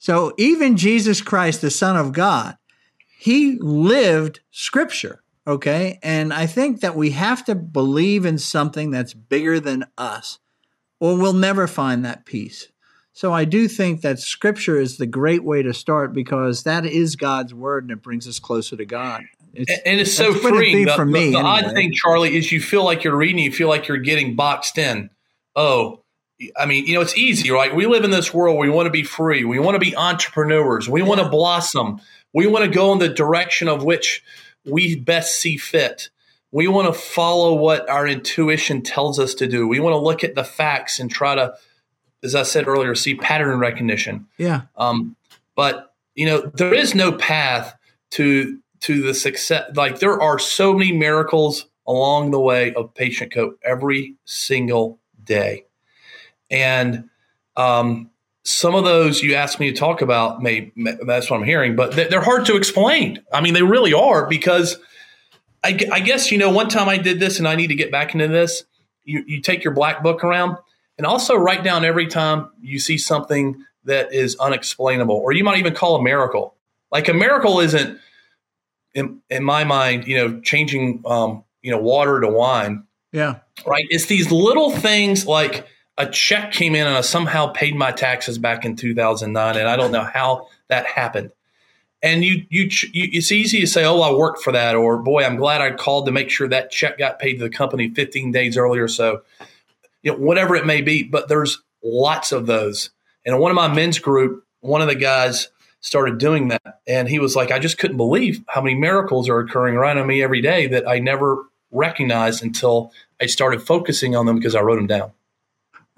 So 0.00 0.32
even 0.38 0.76
Jesus 0.76 1.20
Christ, 1.20 1.60
the 1.60 1.72
Son 1.72 1.96
of 1.96 2.12
God, 2.12 2.56
he 3.18 3.58
lived 3.60 4.38
scripture. 4.52 5.24
Okay. 5.48 5.98
And 6.02 6.32
I 6.32 6.46
think 6.46 6.82
that 6.82 6.94
we 6.94 7.12
have 7.12 7.42
to 7.46 7.54
believe 7.54 8.26
in 8.26 8.36
something 8.36 8.90
that's 8.90 9.14
bigger 9.14 9.58
than 9.58 9.86
us, 9.96 10.38
or 11.00 11.16
we'll 11.16 11.32
never 11.32 11.66
find 11.66 12.04
that 12.04 12.26
peace. 12.26 12.68
So 13.14 13.32
I 13.32 13.46
do 13.46 13.66
think 13.66 14.02
that 14.02 14.18
scripture 14.18 14.78
is 14.78 14.98
the 14.98 15.06
great 15.06 15.42
way 15.42 15.62
to 15.62 15.72
start 15.72 16.12
because 16.12 16.64
that 16.64 16.84
is 16.84 17.16
God's 17.16 17.54
word 17.54 17.84
and 17.84 17.90
it 17.90 18.02
brings 18.02 18.28
us 18.28 18.38
closer 18.38 18.76
to 18.76 18.84
God. 18.84 19.22
It's, 19.54 19.72
and 19.86 19.98
it's 19.98 20.12
so 20.12 20.34
freeing. 20.34 20.84
The, 20.84 20.92
for 20.92 21.06
me, 21.06 21.26
the, 21.26 21.30
the 21.30 21.38
anyway. 21.38 21.50
odd 21.50 21.74
thing, 21.74 21.92
Charlie, 21.94 22.36
is 22.36 22.52
you 22.52 22.60
feel 22.60 22.84
like 22.84 23.02
you're 23.02 23.16
reading, 23.16 23.42
you 23.42 23.50
feel 23.50 23.68
like 23.68 23.88
you're 23.88 23.96
getting 23.96 24.36
boxed 24.36 24.76
in. 24.76 25.08
Oh, 25.56 26.04
I 26.56 26.66
mean, 26.66 26.86
you 26.86 26.94
know, 26.94 27.00
it's 27.00 27.16
easy, 27.16 27.50
right? 27.50 27.74
We 27.74 27.86
live 27.86 28.04
in 28.04 28.10
this 28.10 28.32
world. 28.32 28.58
We 28.58 28.68
want 28.68 28.86
to 28.86 28.90
be 28.90 29.02
free. 29.02 29.44
We 29.44 29.58
want 29.58 29.74
to 29.74 29.80
be 29.80 29.96
entrepreneurs. 29.96 30.88
We 30.88 31.02
want 31.02 31.20
to 31.20 31.28
blossom. 31.28 32.00
We 32.32 32.46
want 32.46 32.66
to 32.66 32.70
go 32.70 32.92
in 32.92 32.98
the 32.98 33.08
direction 33.08 33.66
of 33.66 33.82
which 33.82 34.22
we 34.70 34.96
best 34.96 35.40
see 35.40 35.56
fit. 35.56 36.10
We 36.50 36.66
want 36.66 36.92
to 36.92 36.98
follow 36.98 37.54
what 37.54 37.88
our 37.88 38.06
intuition 38.06 38.82
tells 38.82 39.18
us 39.18 39.34
to 39.34 39.46
do. 39.46 39.68
We 39.68 39.80
want 39.80 39.94
to 39.94 39.98
look 39.98 40.24
at 40.24 40.34
the 40.34 40.44
facts 40.44 40.98
and 40.98 41.10
try 41.10 41.34
to, 41.34 41.54
as 42.22 42.34
I 42.34 42.42
said 42.42 42.66
earlier, 42.66 42.94
see 42.94 43.14
pattern 43.14 43.58
recognition. 43.58 44.26
Yeah. 44.38 44.62
Um, 44.76 45.16
but 45.54 45.94
you 46.14 46.26
know, 46.26 46.50
there 46.54 46.74
is 46.74 46.94
no 46.94 47.12
path 47.12 47.74
to 48.12 48.58
to 48.80 49.02
the 49.02 49.14
success. 49.14 49.70
Like 49.74 49.98
there 49.98 50.20
are 50.20 50.38
so 50.38 50.72
many 50.72 50.92
miracles 50.92 51.66
along 51.86 52.30
the 52.30 52.40
way 52.40 52.72
of 52.74 52.94
Patient 52.94 53.32
Co 53.32 53.54
every 53.62 54.16
single 54.24 54.98
day. 55.24 55.64
And 56.50 57.08
um, 57.56 58.10
some 58.48 58.74
of 58.74 58.84
those 58.84 59.22
you 59.22 59.34
asked 59.34 59.60
me 59.60 59.70
to 59.70 59.76
talk 59.76 60.00
about, 60.00 60.42
may, 60.42 60.72
may 60.74 60.96
that's 61.06 61.30
what 61.30 61.36
I'm 61.38 61.44
hearing, 61.44 61.76
but 61.76 61.92
they're 61.92 62.22
hard 62.22 62.46
to 62.46 62.56
explain. 62.56 63.22
I 63.32 63.40
mean, 63.40 63.54
they 63.54 63.62
really 63.62 63.92
are 63.92 64.26
because 64.26 64.78
I, 65.62 65.78
I, 65.92 66.00
guess, 66.00 66.32
you 66.32 66.38
know, 66.38 66.50
one 66.50 66.68
time 66.68 66.88
I 66.88 66.96
did 66.96 67.20
this 67.20 67.38
and 67.38 67.46
I 67.46 67.56
need 67.56 67.66
to 67.68 67.74
get 67.74 67.92
back 67.92 68.14
into 68.14 68.28
this. 68.28 68.64
You, 69.04 69.22
you 69.26 69.40
take 69.40 69.64
your 69.64 69.74
black 69.74 70.02
book 70.02 70.24
around 70.24 70.56
and 70.96 71.06
also 71.06 71.36
write 71.36 71.62
down 71.62 71.84
every 71.84 72.06
time 72.06 72.50
you 72.60 72.78
see 72.78 72.96
something 72.96 73.64
that 73.84 74.12
is 74.12 74.36
unexplainable, 74.36 75.16
or 75.16 75.32
you 75.32 75.44
might 75.44 75.58
even 75.58 75.74
call 75.74 75.96
a 75.96 76.02
miracle. 76.02 76.54
Like 76.90 77.08
a 77.08 77.14
miracle 77.14 77.60
isn't, 77.60 77.98
in, 78.94 79.20
in 79.30 79.44
my 79.44 79.64
mind, 79.64 80.06
you 80.06 80.16
know, 80.16 80.40
changing, 80.40 81.02
um, 81.06 81.44
you 81.62 81.70
know, 81.70 81.78
water 81.78 82.20
to 82.20 82.28
wine. 82.28 82.84
Yeah. 83.12 83.36
Right. 83.66 83.86
It's 83.90 84.06
these 84.06 84.30
little 84.30 84.70
things 84.70 85.26
like, 85.26 85.66
a 85.98 86.06
check 86.06 86.52
came 86.52 86.76
in 86.76 86.86
and 86.86 86.96
I 86.96 87.00
somehow 87.00 87.48
paid 87.48 87.74
my 87.74 87.90
taxes 87.90 88.38
back 88.38 88.64
in 88.64 88.76
2009, 88.76 89.56
and 89.56 89.68
I 89.68 89.76
don't 89.76 89.90
know 89.90 90.04
how 90.04 90.46
that 90.68 90.86
happened. 90.86 91.32
And 92.00 92.24
you, 92.24 92.46
you, 92.48 92.70
you, 92.92 93.08
it's 93.12 93.32
easy 93.32 93.60
to 93.60 93.66
say, 93.66 93.84
"Oh, 93.84 94.00
I 94.00 94.14
worked 94.14 94.40
for 94.42 94.52
that," 94.52 94.76
or 94.76 94.98
"Boy, 94.98 95.24
I'm 95.24 95.36
glad 95.36 95.60
I 95.60 95.72
called 95.72 96.06
to 96.06 96.12
make 96.12 96.30
sure 96.30 96.48
that 96.48 96.70
check 96.70 96.98
got 96.98 97.18
paid 97.18 97.34
to 97.34 97.44
the 97.44 97.50
company 97.50 97.90
15 97.90 98.30
days 98.30 98.56
earlier." 98.56 98.86
So, 98.86 99.22
you 100.02 100.12
know, 100.12 100.18
whatever 100.18 100.54
it 100.54 100.64
may 100.64 100.80
be, 100.80 101.02
but 101.02 101.28
there's 101.28 101.60
lots 101.82 102.30
of 102.30 102.46
those. 102.46 102.90
And 103.26 103.34
in 103.34 103.40
one 103.40 103.50
of 103.50 103.56
my 103.56 103.66
men's 103.66 103.98
group, 103.98 104.44
one 104.60 104.80
of 104.80 104.86
the 104.86 104.94
guys 104.94 105.48
started 105.80 106.18
doing 106.18 106.48
that, 106.48 106.80
and 106.86 107.08
he 107.08 107.18
was 107.18 107.34
like, 107.34 107.50
"I 107.50 107.58
just 107.58 107.78
couldn't 107.78 107.96
believe 107.96 108.44
how 108.46 108.60
many 108.60 108.76
miracles 108.76 109.28
are 109.28 109.40
occurring 109.40 109.74
around 109.74 110.06
me 110.06 110.22
every 110.22 110.40
day 110.40 110.68
that 110.68 110.88
I 110.88 111.00
never 111.00 111.46
recognized 111.72 112.44
until 112.44 112.92
I 113.20 113.26
started 113.26 113.60
focusing 113.60 114.14
on 114.14 114.26
them 114.26 114.36
because 114.36 114.54
I 114.54 114.60
wrote 114.60 114.76
them 114.76 114.86
down." 114.86 115.10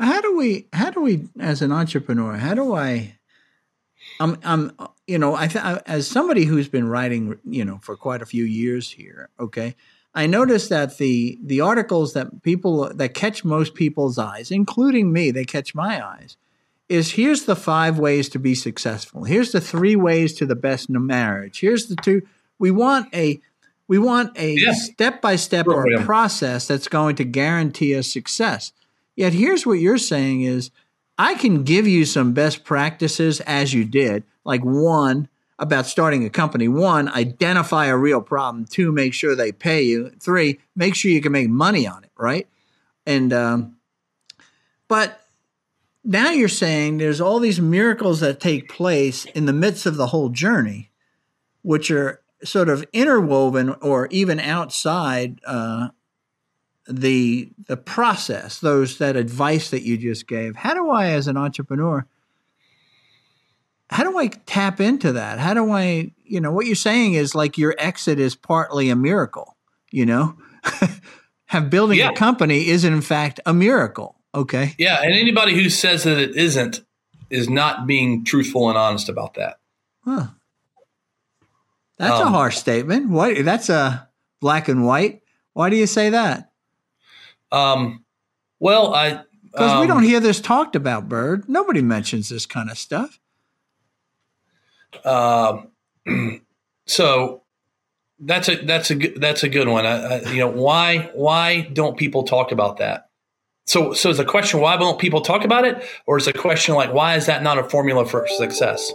How 0.01 0.21
do 0.23 0.37
we? 0.37 0.67
How 0.73 0.91
do 0.91 1.01
we, 1.03 1.29
as 1.39 1.61
an 1.61 1.73
entrepreneur, 1.73 2.37
how 2.37 2.55
do 2.55 2.75
I? 2.75 3.19
I'm, 4.19 4.39
I'm, 4.43 4.73
you 5.07 5.19
know, 5.19 5.35
I, 5.35 5.47
th- 5.47 5.63
as 5.87 6.07
somebody 6.07 6.45
who's 6.45 6.69
been 6.69 6.89
writing, 6.89 7.39
you 7.45 7.65
know, 7.65 7.79
for 7.83 7.97
quite 7.97 8.23
a 8.23 8.27
few 8.27 8.45
years 8.45 8.91
here. 8.91 9.29
Okay, 9.39 9.77
I 10.15 10.27
noticed 10.27 10.71
that 10.71 10.97
the 10.97 11.39
the 11.43 11.61
articles 11.61 12.15
that 12.15 12.43
people 12.43 12.93
that 12.95 13.15
catch 13.15 13.45
most 13.45 13.75
people's 13.75 14.19
eyes, 14.19 14.51
including 14.51 15.13
me, 15.13 15.31
they 15.31 15.45
catch 15.45 15.75
my 15.75 16.05
eyes, 16.05 16.39
is 16.89 17.13
here's 17.13 17.45
the 17.45 17.57
five 17.57 17.99
ways 17.99 18.29
to 18.31 18.39
be 18.39 18.55
successful. 18.55 19.25
Here's 19.25 19.53
the 19.53 19.61
three 19.61 19.97
ways 19.97 20.33
to 20.35 20.47
the 20.47 20.57
best 20.57 20.89
marriage. 20.89 21.61
Here's 21.61 21.87
the 21.87 21.97
two. 21.97 22.23
We 22.59 22.71
want 22.71 23.15
a 23.15 23.41
we 23.87 23.99
want 23.99 24.39
a 24.39 24.57
step 24.73 25.21
by 25.21 25.37
step 25.37 25.67
or 25.67 25.93
a 25.93 26.05
process 26.05 26.67
that's 26.67 26.89
going 26.89 27.17
to 27.17 27.25
guarantee 27.25 27.95
us 27.97 28.07
success. 28.07 28.73
Yet 29.17 29.33
here's 29.33 29.67
what 29.67 29.75
you're 29.75 29.99
saying 29.99 30.43
is 30.43 30.71
I 31.19 31.35
can 31.35 31.65
give 31.65 31.87
you 31.87 32.05
some 32.05 32.33
best 32.33 32.65
practices 32.65 33.41
as 33.41 33.75
you 33.75 33.85
did, 33.85 34.25
like 34.45 34.63
one 34.63 35.29
about 35.59 35.85
starting 35.87 36.25
a 36.25 36.31
company. 36.31 36.67
One, 36.67 37.09
identify 37.11 37.87
a 37.87 37.97
real 37.97 38.23
problem. 38.23 38.65
Two, 38.65 38.91
make 38.91 39.13
sure 39.13 39.37
they 39.37 39.53
pay 39.53 39.83
you. 39.83 40.11
Three, 40.19 40.59
make 40.75 40.95
sure 40.95 41.11
you 41.11 41.21
can 41.21 41.33
make 41.33 41.51
money 41.51 41.87
on 41.87 42.03
it, 42.03 42.11
right? 42.17 42.49
And 43.05 43.33
um, 43.33 43.77
but 44.89 45.21
now 46.03 46.31
you're 46.31 46.49
saying 46.49 46.99
there's 46.99 47.21
all 47.21 47.39
these 47.39 47.61
miracles 47.61 48.21
that 48.21 48.41
take 48.41 48.71
place 48.71 49.27
in 49.27 49.45
the 49.45 49.53
midst 49.53 49.85
of 49.85 49.97
the 49.97 50.09
whole 50.09 50.31
journey, 50.31 50.91
which 51.63 51.91
are 51.91 52.23
sort 52.43 52.71
of 52.71 52.87
interwoven 52.93 53.71
or 53.83 54.07
even 54.11 54.41
outside 54.41 55.41
uh, 55.45 55.89
the 56.91 57.51
the 57.67 57.77
process, 57.77 58.59
those 58.59 58.99
that 58.99 59.17
advice 59.17 59.71
that 59.71 59.83
you 59.83 59.97
just 59.97 60.27
gave. 60.27 60.57
How 60.57 60.75
do 60.75 60.91
I, 60.91 61.11
as 61.11 61.27
an 61.27 61.37
entrepreneur, 61.37 62.07
how 63.89 64.05
do 64.05 64.19
I 64.19 64.29
tap 64.29 64.81
into 64.81 65.13
that? 65.13 65.39
How 65.39 65.55
do 65.55 65.71
I, 65.73 66.13
you 66.25 66.41
know, 66.41 66.53
what 66.53 66.67
you're 66.67 66.75
saying 66.75 67.15
is 67.15 67.35
like 67.35 67.59
your 67.59 67.75
exit 67.79 68.19
is 68.19 68.35
partly 68.37 68.91
a 68.91 68.97
miracle. 68.97 69.57
You 69.91 70.07
know, 70.07 70.37
have 71.47 71.71
building 71.71 71.99
yeah. 71.99 72.11
a 72.11 72.15
company 72.15 72.69
is 72.69 72.85
in 72.85 73.01
fact 73.01 73.41
a 73.47 73.53
miracle. 73.53 74.17
Okay. 74.35 74.75
Yeah, 74.79 75.01
and 75.03 75.13
anybody 75.13 75.55
who 75.55 75.69
says 75.69 76.05
that 76.05 76.19
it 76.19 76.37
isn't 76.37 76.83
is 77.31 77.49
not 77.49 77.87
being 77.87 78.25
truthful 78.25 78.69
and 78.69 78.79
honest 78.79 79.09
about 79.09 79.35
that. 79.35 79.59
Huh. 80.05 80.29
That's 81.99 82.21
um, 82.21 82.29
a 82.29 82.31
harsh 82.31 82.57
statement. 82.57 83.11
What? 83.11 83.45
That's 83.45 83.69
a 83.69 84.09
black 84.41 84.69
and 84.69 84.87
white. 84.87 85.23
Why 85.53 85.69
do 85.69 85.77
you 85.77 85.87
say 85.87 86.11
that? 86.11 86.50
Um, 87.53 88.05
well, 88.59 88.95
I 88.95 89.23
because 89.45 89.73
um, 89.73 89.81
we 89.81 89.87
don't 89.87 89.99
um, 89.99 90.05
hear 90.05 90.21
this 90.21 90.41
talked 90.41 90.77
about, 90.77 91.09
Bird. 91.09 91.49
Nobody 91.49 91.83
mentions 91.83 92.29
this 92.29 92.47
kind 92.47 92.71
of 92.71 92.79
stuff. 92.79 93.19
Um, 95.05 95.71
so 96.87 97.43
That's 98.23 98.49
a 98.51 98.57
that's 98.57 98.91
a 98.91 98.95
that's 98.95 99.43
a 99.43 99.49
good 99.49 99.67
one. 99.67 99.87
I, 99.87 100.17
I, 100.17 100.31
you 100.31 100.41
know 100.41 100.51
why 100.51 101.11
why 101.15 101.63
don't 101.73 101.97
people 101.97 102.25
talk 102.25 102.53
about 102.53 102.77
that? 102.77 103.09
So 103.67 103.95
so 103.95 104.11
is 104.11 104.19
the 104.19 104.27
question 104.27 104.61
why 104.61 104.77
don't 104.77 104.99
people 104.99 105.23
talk 105.23 105.45
about 105.45 105.65
it, 105.65 105.83
or 106.07 106.19
is 106.19 106.27
the 106.27 106.35
question 106.35 106.75
like 106.75 106.93
why 106.93 107.17
is 107.17 107.27
that 107.27 107.43
not 107.43 107.59
a 107.59 107.65
formula 107.65 108.05
for 108.05 108.27
success? 108.29 108.93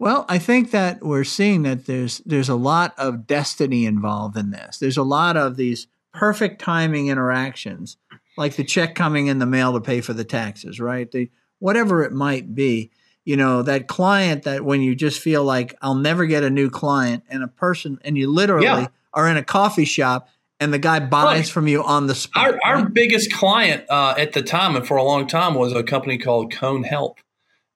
Well, 0.00 0.24
I 0.28 0.38
think 0.38 0.72
that 0.72 1.04
we're 1.04 1.24
seeing 1.24 1.62
that 1.62 1.86
there's 1.86 2.18
there's 2.26 2.48
a 2.48 2.56
lot 2.56 2.94
of 2.98 3.28
destiny 3.28 3.86
involved 3.86 4.36
in 4.36 4.50
this. 4.50 4.78
There's 4.78 4.96
a 4.96 5.04
lot 5.04 5.36
of 5.36 5.56
these 5.56 5.86
perfect 6.14 6.60
timing 6.60 7.08
interactions, 7.08 7.98
like 8.38 8.56
the 8.56 8.64
check 8.64 8.94
coming 8.94 9.26
in 9.26 9.38
the 9.38 9.46
mail 9.46 9.74
to 9.74 9.80
pay 9.80 10.00
for 10.00 10.14
the 10.14 10.24
taxes, 10.24 10.80
right? 10.80 11.10
The 11.10 11.30
whatever 11.58 12.02
it 12.02 12.12
might 12.12 12.54
be 12.54 12.90
you 13.24 13.36
know 13.36 13.62
that 13.62 13.88
client 13.88 14.42
that 14.44 14.64
when 14.64 14.82
you 14.82 14.94
just 14.94 15.20
feel 15.20 15.42
like 15.44 15.74
i'll 15.82 15.94
never 15.94 16.26
get 16.26 16.42
a 16.42 16.50
new 16.50 16.70
client 16.70 17.22
and 17.28 17.42
a 17.42 17.48
person 17.48 17.98
and 18.04 18.16
you 18.18 18.30
literally 18.30 18.66
yeah. 18.66 18.86
are 19.12 19.28
in 19.28 19.36
a 19.36 19.42
coffee 19.42 19.84
shop 19.84 20.28
and 20.60 20.72
the 20.72 20.78
guy 20.78 21.00
buys 21.00 21.50
from 21.50 21.66
you 21.66 21.82
on 21.82 22.06
the 22.06 22.14
spot 22.14 22.44
our, 22.44 22.52
right? 22.52 22.60
our 22.64 22.88
biggest 22.88 23.32
client 23.32 23.84
uh, 23.88 24.14
at 24.16 24.32
the 24.32 24.42
time 24.42 24.76
and 24.76 24.86
for 24.86 24.96
a 24.96 25.02
long 25.02 25.26
time 25.26 25.54
was 25.54 25.72
a 25.72 25.82
company 25.82 26.18
called 26.18 26.52
cone 26.52 26.84
health 26.84 27.16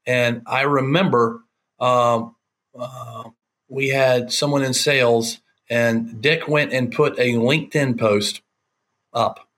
and 0.06 0.42
i 0.46 0.62
remember 0.62 1.40
um, 1.80 2.34
uh, 2.78 3.24
we 3.68 3.88
had 3.88 4.32
someone 4.32 4.62
in 4.62 4.74
sales 4.74 5.40
and 5.70 6.20
dick 6.20 6.48
went 6.48 6.72
and 6.72 6.92
put 6.92 7.18
a 7.18 7.34
linkedin 7.34 7.98
post 7.98 8.42
up 9.12 9.48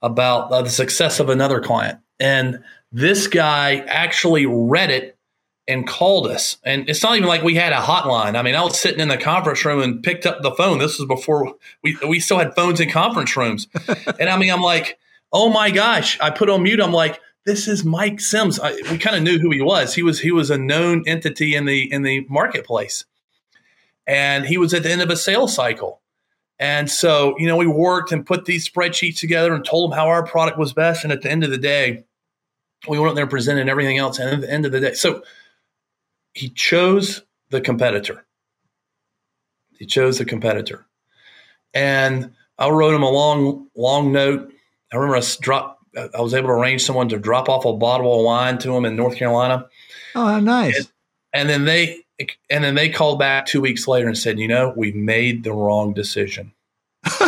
about 0.00 0.50
uh, 0.50 0.62
the 0.62 0.70
success 0.70 1.20
of 1.20 1.28
another 1.28 1.60
client 1.60 1.98
and 2.20 2.62
this 2.92 3.26
guy 3.26 3.76
actually 3.88 4.46
read 4.46 4.90
it 4.90 5.16
and 5.68 5.86
called 5.86 6.26
us. 6.26 6.58
And 6.64 6.88
it's 6.88 7.02
not 7.02 7.16
even 7.16 7.28
like 7.28 7.42
we 7.42 7.54
had 7.54 7.72
a 7.72 7.76
hotline. 7.76 8.36
I 8.36 8.42
mean, 8.42 8.54
I 8.54 8.62
was 8.62 8.78
sitting 8.78 9.00
in 9.00 9.08
the 9.08 9.16
conference 9.16 9.64
room 9.64 9.80
and 9.80 10.02
picked 10.02 10.26
up 10.26 10.42
the 10.42 10.52
phone. 10.52 10.78
This 10.78 10.98
was 10.98 11.06
before 11.06 11.54
we 11.82 11.96
we 12.06 12.20
still 12.20 12.38
had 12.38 12.54
phones 12.54 12.80
in 12.80 12.90
conference 12.90 13.36
rooms. 13.36 13.68
and 14.20 14.28
I 14.28 14.36
mean, 14.36 14.52
I'm 14.52 14.62
like, 14.62 14.98
oh 15.32 15.50
my 15.50 15.70
gosh! 15.70 16.18
I 16.20 16.30
put 16.30 16.50
on 16.50 16.62
mute. 16.62 16.80
I'm 16.80 16.92
like, 16.92 17.20
this 17.46 17.68
is 17.68 17.84
Mike 17.84 18.20
Sims. 18.20 18.58
I, 18.60 18.72
we 18.90 18.98
kind 18.98 19.16
of 19.16 19.22
knew 19.22 19.38
who 19.38 19.50
he 19.50 19.62
was. 19.62 19.94
He 19.94 20.02
was 20.02 20.20
he 20.20 20.32
was 20.32 20.50
a 20.50 20.58
known 20.58 21.04
entity 21.06 21.54
in 21.54 21.64
the 21.64 21.90
in 21.92 22.02
the 22.02 22.26
marketplace, 22.28 23.04
and 24.06 24.46
he 24.46 24.58
was 24.58 24.74
at 24.74 24.82
the 24.82 24.90
end 24.90 25.02
of 25.02 25.10
a 25.10 25.16
sales 25.16 25.54
cycle. 25.54 26.00
And 26.58 26.90
so, 26.90 27.34
you 27.38 27.46
know, 27.46 27.56
we 27.56 27.66
worked 27.66 28.12
and 28.12 28.24
put 28.24 28.44
these 28.44 28.68
spreadsheets 28.68 29.18
together 29.18 29.54
and 29.54 29.64
told 29.64 29.90
him 29.90 29.96
how 29.96 30.06
our 30.06 30.24
product 30.24 30.58
was 30.58 30.72
best. 30.72 31.02
And 31.02 31.12
at 31.12 31.22
the 31.22 31.30
end 31.30 31.42
of 31.44 31.50
the 31.50 31.58
day, 31.58 32.04
we 32.88 32.98
went 32.98 33.10
up 33.10 33.14
there 33.14 33.24
and 33.24 33.30
presented 33.30 33.68
everything 33.68 33.98
else. 33.98 34.18
And 34.18 34.30
at 34.30 34.40
the 34.40 34.50
end 34.50 34.66
of 34.66 34.72
the 34.72 34.80
day, 34.80 34.92
so 34.94 35.22
he 36.34 36.48
chose 36.50 37.22
the 37.50 37.60
competitor. 37.60 38.24
He 39.78 39.86
chose 39.86 40.18
the 40.18 40.24
competitor. 40.24 40.86
And 41.74 42.32
I 42.58 42.68
wrote 42.68 42.94
him 42.94 43.02
a 43.02 43.10
long, 43.10 43.68
long 43.76 44.12
note. 44.12 44.52
I 44.92 44.96
remember 44.96 45.16
I 45.16 45.22
drop 45.40 45.78
I 45.96 46.20
was 46.20 46.32
able 46.32 46.48
to 46.48 46.54
arrange 46.54 46.82
someone 46.82 47.08
to 47.10 47.18
drop 47.18 47.48
off 47.48 47.64
a 47.64 47.72
bottle 47.72 48.18
of 48.18 48.24
wine 48.24 48.58
to 48.58 48.74
him 48.74 48.84
in 48.84 48.96
North 48.96 49.16
Carolina. 49.16 49.66
Oh, 50.14 50.26
how 50.26 50.40
nice. 50.40 50.78
And, 50.78 50.88
and 51.34 51.48
then 51.48 51.64
they 51.64 52.04
and 52.50 52.64
then 52.64 52.74
they 52.74 52.88
called 52.88 53.18
back 53.18 53.46
two 53.46 53.60
weeks 53.60 53.88
later 53.88 54.06
and 54.06 54.16
said, 54.16 54.38
you 54.38 54.48
know, 54.48 54.72
we 54.76 54.92
made 54.92 55.44
the 55.44 55.52
wrong 55.52 55.92
decision. 55.92 56.52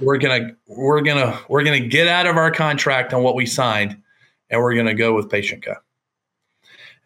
we're 0.00 0.18
gonna 0.18 0.56
we're 0.66 1.00
gonna 1.00 1.38
we're 1.48 1.62
gonna 1.62 1.80
get 1.80 2.08
out 2.08 2.26
of 2.26 2.36
our 2.36 2.50
contract 2.50 3.14
on 3.14 3.22
what 3.22 3.34
we 3.34 3.46
signed 3.46 4.02
and 4.48 4.60
we're 4.60 4.74
gonna 4.74 4.94
go 4.94 5.14
with 5.14 5.30
Patient 5.30 5.64
Co. 5.64 5.74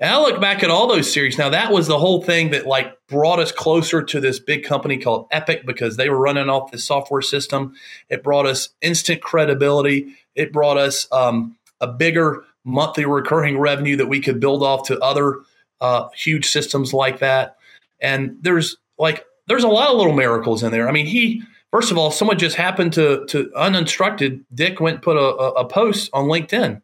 And 0.00 0.10
I 0.10 0.20
look 0.20 0.40
back 0.40 0.64
at 0.64 0.70
all 0.70 0.88
those 0.88 1.12
series. 1.12 1.38
Now 1.38 1.50
that 1.50 1.70
was 1.70 1.86
the 1.86 1.98
whole 1.98 2.22
thing 2.22 2.50
that 2.50 2.66
like 2.66 2.96
brought 3.06 3.38
us 3.38 3.52
closer 3.52 4.02
to 4.02 4.20
this 4.20 4.40
big 4.40 4.64
company 4.64 4.98
called 4.98 5.28
Epic 5.30 5.64
because 5.64 5.96
they 5.96 6.08
were 6.08 6.18
running 6.18 6.48
off 6.48 6.72
this 6.72 6.84
software 6.84 7.22
system. 7.22 7.74
It 8.08 8.22
brought 8.22 8.46
us 8.46 8.70
instant 8.80 9.22
credibility. 9.22 10.14
It 10.34 10.52
brought 10.52 10.76
us 10.76 11.06
um, 11.12 11.56
a 11.80 11.86
bigger 11.86 12.44
monthly 12.64 13.04
recurring 13.04 13.58
revenue 13.58 13.96
that 13.96 14.06
we 14.06 14.20
could 14.20 14.40
build 14.40 14.62
off 14.62 14.88
to 14.88 14.98
other 15.00 15.40
uh, 15.80 16.08
huge 16.10 16.46
systems 16.46 16.92
like 16.92 17.18
that. 17.18 17.56
And 18.00 18.36
there's 18.40 18.76
like 18.98 19.24
there's 19.46 19.64
a 19.64 19.68
lot 19.68 19.90
of 19.90 19.96
little 19.96 20.12
miracles 20.12 20.62
in 20.62 20.72
there. 20.72 20.88
I 20.88 20.92
mean, 20.92 21.06
he 21.06 21.42
first 21.70 21.90
of 21.90 21.98
all, 21.98 22.10
someone 22.10 22.38
just 22.38 22.56
happened 22.56 22.92
to 22.94 23.24
to 23.26 23.50
uninstructed. 23.56 24.44
Dick 24.54 24.80
went 24.80 24.96
and 24.96 25.02
put 25.02 25.16
a, 25.16 25.20
a 25.20 25.64
post 25.66 26.10
on 26.12 26.26
LinkedIn 26.26 26.80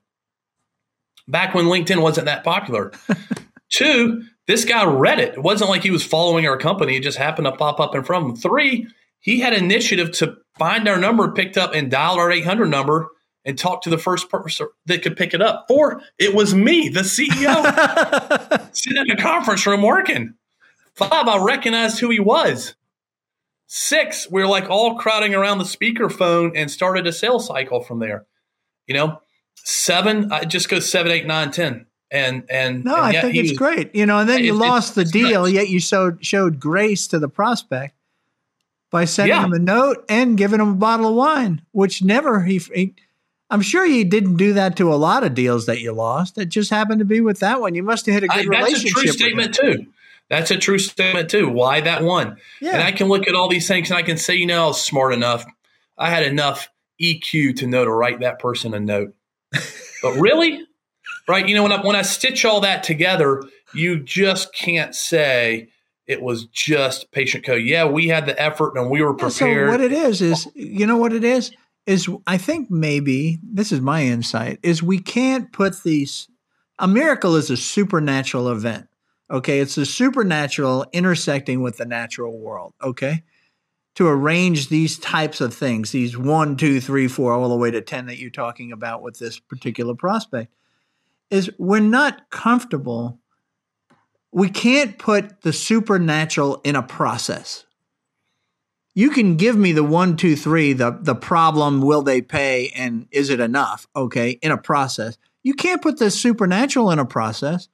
back 1.29 1.55
when 1.55 1.67
LinkedIn 1.67 2.03
wasn't 2.03 2.27
that 2.27 2.45
popular. 2.45 2.93
Two, 3.71 4.25
this 4.47 4.65
guy 4.65 4.85
read 4.85 5.21
it. 5.21 5.35
It 5.35 5.43
wasn't 5.43 5.71
like 5.71 5.83
he 5.83 5.93
was 5.93 6.05
following 6.05 6.47
our 6.47 6.57
company. 6.57 6.97
It 6.97 7.03
just 7.03 7.19
happened 7.19 7.47
to 7.47 7.53
pop 7.53 7.79
up 7.79 7.95
in 7.95 8.03
front 8.03 8.25
of 8.25 8.31
him. 8.31 8.37
Three, 8.37 8.89
he 9.21 9.39
had 9.39 9.53
initiative 9.53 10.11
to 10.12 10.37
find 10.59 10.89
our 10.89 10.99
number, 10.99 11.31
picked 11.31 11.57
up 11.57 11.75
and 11.75 11.91
dialed 11.91 12.19
our 12.19 12.31
800 12.31 12.67
number 12.67 13.09
and 13.51 13.59
talk 13.59 13.83
to 13.83 13.91
the 13.91 13.99
first 13.99 14.31
person 14.31 14.69
that 14.87 15.03
could 15.03 15.17
pick 15.17 15.35
it 15.35 15.43
up. 15.43 15.67
Four, 15.67 16.03
it 16.19 16.37
was 16.37 16.55
me, 16.55 16.89
the 16.89 17.01
CEO, 17.01 18.69
sitting 18.75 19.03
in 19.03 19.11
a 19.11 19.21
conference 19.21 19.67
room 19.67 19.83
working. 19.83 20.35
Five, 20.95 21.27
I 21.27 21.43
recognized 21.43 21.99
who 21.99 22.11
he 22.11 22.21
was. 22.21 22.77
Six, 23.67 24.31
we 24.31 24.41
are 24.41 24.47
like 24.47 24.71
all 24.71 24.95
crowding 24.95 25.35
around 25.35 25.59
the 25.59 25.65
speakerphone 25.65 26.53
and 26.55 26.71
started 26.71 27.09
a 27.09 27.13
sales 27.13 27.49
cycle 27.49 27.81
from 27.81 27.99
there. 27.99 28.25
You 28.87 28.95
know, 28.95 29.21
seven, 29.57 30.33
I 30.33 30.45
just 30.45 30.69
go 30.69 30.79
seven, 30.79 31.11
eight, 31.11 31.27
nine, 31.27 31.51
ten. 31.51 31.87
And 32.13 32.45
and 32.49 32.85
no, 32.85 32.97
and 32.97 33.17
I 33.17 33.21
think 33.21 33.37
it's 33.37 33.51
was, 33.51 33.59
great. 33.59 33.95
You 33.95 34.07
know, 34.07 34.19
and 34.19 34.29
then 34.29 34.43
you 34.43 34.55
lost 34.55 34.97
the 34.97 35.05
deal, 35.05 35.45
nice. 35.45 35.53
yet 35.53 35.69
you 35.69 35.79
showed 35.79 36.25
showed 36.25 36.59
grace 36.59 37.07
to 37.09 37.21
the 37.21 37.29
prospect 37.29 37.95
by 38.91 39.05
sending 39.05 39.37
yeah. 39.37 39.45
him 39.45 39.53
a 39.53 39.61
note 39.61 40.05
and 40.09 40.37
giving 40.37 40.61
him 40.61 40.71
a 40.71 40.75
bottle 40.75 41.07
of 41.07 41.15
wine, 41.15 41.63
which 41.71 42.03
never 42.03 42.43
he, 42.43 42.59
he 42.59 42.95
I'm 43.51 43.63
sure 43.63 43.85
you 43.85 44.05
didn't 44.05 44.37
do 44.37 44.53
that 44.53 44.77
to 44.77 44.93
a 44.93 44.95
lot 44.95 45.25
of 45.25 45.35
deals 45.35 45.67
that 45.67 45.81
you 45.81 45.93
lost. 45.93 46.39
It 46.39 46.49
just 46.49 46.71
happened 46.71 47.01
to 47.01 47.05
be 47.05 47.21
with 47.21 47.41
that 47.41 47.61
one. 47.61 47.75
You 47.75 47.83
must 47.83 48.07
have 48.07 48.15
hit 48.15 48.25
a 48.25 48.29
good 48.29 48.55
I, 48.55 48.61
that's 48.61 48.85
relationship. 48.85 48.95
That's 48.95 49.15
a 49.15 49.19
true 49.19 49.27
statement 49.27 49.55
too. 49.55 49.87
That's 50.29 50.51
a 50.53 50.57
true 50.57 50.79
statement 50.79 51.29
too. 51.29 51.49
Why 51.49 51.81
that 51.81 52.05
one? 52.05 52.37
Yeah. 52.61 52.75
And 52.75 52.83
I 52.83 52.93
can 52.93 53.09
look 53.09 53.27
at 53.27 53.35
all 53.35 53.49
these 53.49 53.67
things 53.67 53.91
and 53.91 53.99
I 53.99 54.03
can 54.03 54.17
say, 54.17 54.37
you 54.37 54.47
know, 54.47 54.65
I 54.65 54.67
was 54.69 54.81
smart 54.81 55.13
enough. 55.13 55.45
I 55.99 56.11
had 56.11 56.23
enough 56.23 56.69
EQ 57.03 57.57
to 57.57 57.67
know 57.67 57.85
to 57.85 57.91
write 57.91 58.21
that 58.21 58.39
person 58.39 58.73
a 58.75 58.81
note. 58.81 59.15
But 60.03 60.19
really, 60.19 60.67
right? 61.29 61.47
You 61.47 61.55
know, 61.55 61.63
when 61.63 61.73
I, 61.73 61.85
when 61.85 61.95
I 61.95 62.01
stitch 62.01 62.47
all 62.47 62.63
that 62.63 62.83
together, 62.83 63.43
you 63.75 64.03
just 64.03 64.55
can't 64.55 64.95
say 64.95 65.69
it 66.07 66.23
was 66.23 66.47
just 66.47 67.13
patient 67.13 67.45
co. 67.45 67.55
Yeah, 67.55 67.85
we 67.85 68.09
had 68.09 68.25
the 68.25 68.41
effort 68.41 68.79
and 68.79 68.89
we 68.89 69.03
were 69.03 69.13
prepared. 69.13 69.69
So 69.69 69.71
what 69.71 69.83
it 69.83 69.93
is 69.93 70.23
is, 70.23 70.49
you 70.55 70.87
know, 70.87 70.97
what 70.97 71.13
it 71.13 71.23
is 71.23 71.53
is 71.86 72.09
I 72.27 72.39
think 72.39 72.70
maybe 72.70 73.40
this 73.43 73.73
is 73.73 73.81
my 73.81 74.02
insight 74.02 74.59
is 74.62 74.82
we 74.82 74.98
can't 74.98 75.52
put 75.52 75.82
these. 75.82 76.28
A 76.78 76.89
miracle 76.89 77.36
is 77.36 77.51
a 77.51 77.57
supernatural 77.57 78.48
event. 78.48 78.89
Okay, 79.31 79.61
it's 79.61 79.78
a 79.78 79.86
supernatural 79.86 80.86
intersecting 80.93 81.62
with 81.62 81.77
the 81.77 81.85
natural 81.85 82.39
world. 82.39 82.74
Okay, 82.82 83.23
to 83.97 84.07
arrange 84.07 84.69
these 84.69 84.98
types 84.98 85.40
of 85.40 85.55
things, 85.55 85.93
these 85.93 86.16
one, 86.16 86.57
two, 86.57 86.81
three, 86.81 87.09
four, 87.09 87.32
all 87.32 87.48
the 87.48 87.57
way 87.57 87.70
to 87.70 87.81
10 87.81 88.07
that 88.07 88.19
you're 88.19 88.31
talking 88.31 88.73
about 88.73 89.02
with 89.02 89.19
this 89.19 89.39
particular 89.39 89.94
prospect, 89.94 90.52
is 91.31 91.51
we're 91.59 91.81
not 91.81 92.31
comfortable. 92.31 93.19
We 94.32 94.48
can't 94.48 94.98
put 94.98 95.43
the 95.43 95.52
supernatural 95.52 96.61
in 96.65 96.77
a 96.77 96.82
process. 96.82 97.66
You 99.01 99.09
can 99.09 99.37
give 99.37 99.57
me 99.57 99.73
the 99.73 99.83
one, 99.83 100.19
two, 100.19 100.37
three, 100.37 100.75
the, 100.75 100.91
the 100.91 101.15
problem, 101.15 101.81
will 101.81 102.03
they 102.03 102.21
pay, 102.21 102.71
and 102.77 103.09
is 103.11 103.31
it 103.31 103.41
enough? 103.41 103.87
Okay, 103.97 104.33
in 104.43 104.53
a 104.53 104.59
process. 104.59 105.17
You 105.43 105.55
can't 105.55 105.81
put 105.81 105.99
the 105.99 106.11
supernatural 106.11 106.91
in 106.91 106.99
a 106.99 107.07
process. 107.07 107.71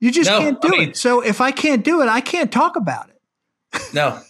You 0.00 0.10
just 0.10 0.30
no, 0.30 0.38
can't 0.38 0.58
do 0.62 0.68
I 0.68 0.70
mean, 0.70 0.88
it. 0.88 0.96
So 0.96 1.20
if 1.20 1.42
I 1.42 1.50
can't 1.50 1.84
do 1.84 2.00
it, 2.00 2.08
I 2.08 2.22
can't 2.22 2.50
talk 2.50 2.76
about 2.76 3.10
it. 3.10 3.82
no, 3.92 4.22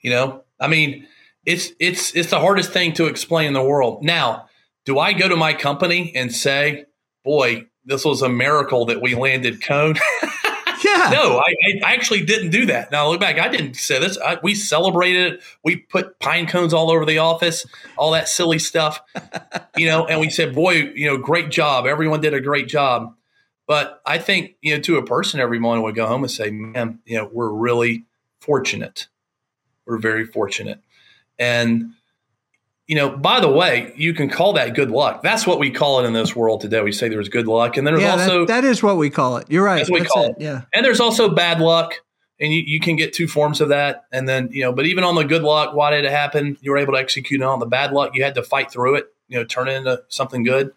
you 0.00 0.08
know, 0.08 0.44
I 0.58 0.68
mean, 0.68 1.08
it's 1.44 1.72
it's 1.78 2.16
it's 2.16 2.30
the 2.30 2.40
hardest 2.40 2.72
thing 2.72 2.94
to 2.94 3.04
explain 3.04 3.48
in 3.48 3.52
the 3.52 3.62
world. 3.62 4.02
Now, 4.02 4.48
do 4.86 4.98
I 4.98 5.12
go 5.12 5.28
to 5.28 5.36
my 5.36 5.52
company 5.52 6.10
and 6.14 6.34
say, 6.34 6.86
"Boy, 7.22 7.66
this 7.84 8.02
was 8.02 8.22
a 8.22 8.30
miracle 8.30 8.86
that 8.86 9.02
we 9.02 9.14
landed 9.14 9.62
Cone"? 9.62 9.96
yeah. 10.84 11.10
No, 11.12 11.38
I, 11.38 11.54
I, 11.84 11.94
actually 11.94 12.24
didn't 12.24 12.50
do 12.50 12.66
that. 12.66 12.90
Now 12.90 13.08
look 13.08 13.20
back, 13.20 13.38
I 13.38 13.48
didn't 13.48 13.74
say 13.74 13.98
this. 13.98 14.18
I, 14.18 14.38
we 14.42 14.54
celebrated 14.54 15.34
it. 15.34 15.42
We 15.64 15.76
put 15.76 16.18
pine 16.20 16.46
cones 16.46 16.74
all 16.74 16.90
over 16.90 17.04
the 17.04 17.18
office, 17.18 17.66
all 17.96 18.12
that 18.12 18.28
silly 18.28 18.58
stuff, 18.58 19.00
you 19.76 19.86
know. 19.86 20.06
And 20.06 20.20
we 20.20 20.30
said, 20.30 20.54
"Boy, 20.54 20.92
you 20.94 21.06
know, 21.06 21.16
great 21.16 21.50
job. 21.50 21.86
Everyone 21.86 22.20
did 22.20 22.34
a 22.34 22.40
great 22.40 22.68
job." 22.68 23.14
But 23.66 24.02
I 24.04 24.18
think 24.18 24.56
you 24.60 24.74
know, 24.74 24.80
to 24.82 24.98
a 24.98 25.04
person, 25.04 25.40
every 25.40 25.58
morning 25.58 25.82
would 25.84 25.94
go 25.94 26.06
home 26.06 26.22
and 26.22 26.30
say, 26.30 26.50
"Man, 26.50 27.00
you 27.04 27.18
know, 27.18 27.28
we're 27.32 27.50
really 27.50 28.04
fortunate." 28.40 29.08
We're 29.86 29.98
very 29.98 30.24
fortunate. 30.24 30.80
And, 31.38 31.92
you 32.86 32.94
know, 32.96 33.16
by 33.16 33.40
the 33.40 33.48
way, 33.48 33.92
you 33.96 34.12
can 34.12 34.28
call 34.28 34.52
that 34.54 34.74
good 34.74 34.90
luck. 34.90 35.22
That's 35.22 35.46
what 35.46 35.58
we 35.58 35.70
call 35.70 36.00
it 36.00 36.06
in 36.06 36.12
this 36.12 36.36
world 36.36 36.60
today. 36.60 36.82
We 36.82 36.92
say 36.92 37.08
there's 37.08 37.30
good 37.30 37.46
luck. 37.46 37.76
And 37.76 37.86
then 37.86 37.94
there's 37.94 38.04
yeah, 38.04 38.12
also 38.12 38.40
that, 38.40 38.62
that 38.62 38.64
is 38.64 38.82
what 38.82 38.98
we 38.98 39.08
call 39.08 39.38
it. 39.38 39.50
You're 39.50 39.64
right. 39.64 39.78
That's 39.78 39.90
what 39.90 40.02
we 40.02 40.06
call 40.06 40.24
it. 40.26 40.36
it. 40.38 40.42
Yeah. 40.42 40.62
And 40.74 40.84
there's 40.84 41.00
also 41.00 41.28
bad 41.30 41.60
luck. 41.60 41.94
and 42.40 42.52
you, 42.52 42.62
you 42.66 42.80
can 42.80 42.96
get 42.96 43.12
two 43.12 43.28
forms 43.28 43.60
of 43.60 43.68
that. 43.68 44.04
And 44.12 44.28
then, 44.28 44.48
you 44.52 44.62
know, 44.62 44.72
but 44.72 44.86
even 44.86 45.04
on 45.04 45.14
the 45.14 45.24
good 45.24 45.42
luck, 45.42 45.74
why 45.74 45.90
did 45.90 46.04
it 46.04 46.10
happen? 46.10 46.56
You 46.60 46.72
were 46.72 46.78
able 46.78 46.94
to 46.94 46.98
execute 46.98 47.40
on 47.42 47.60
the 47.60 47.66
bad 47.66 47.92
luck. 47.92 48.12
You 48.14 48.24
had 48.24 48.34
to 48.34 48.42
fight 48.42 48.70
through 48.70 48.96
it, 48.96 49.06
you 49.28 49.38
know, 49.38 49.44
turn 49.44 49.68
it 49.68 49.72
into 49.72 50.02
something 50.08 50.42
good. 50.42 50.72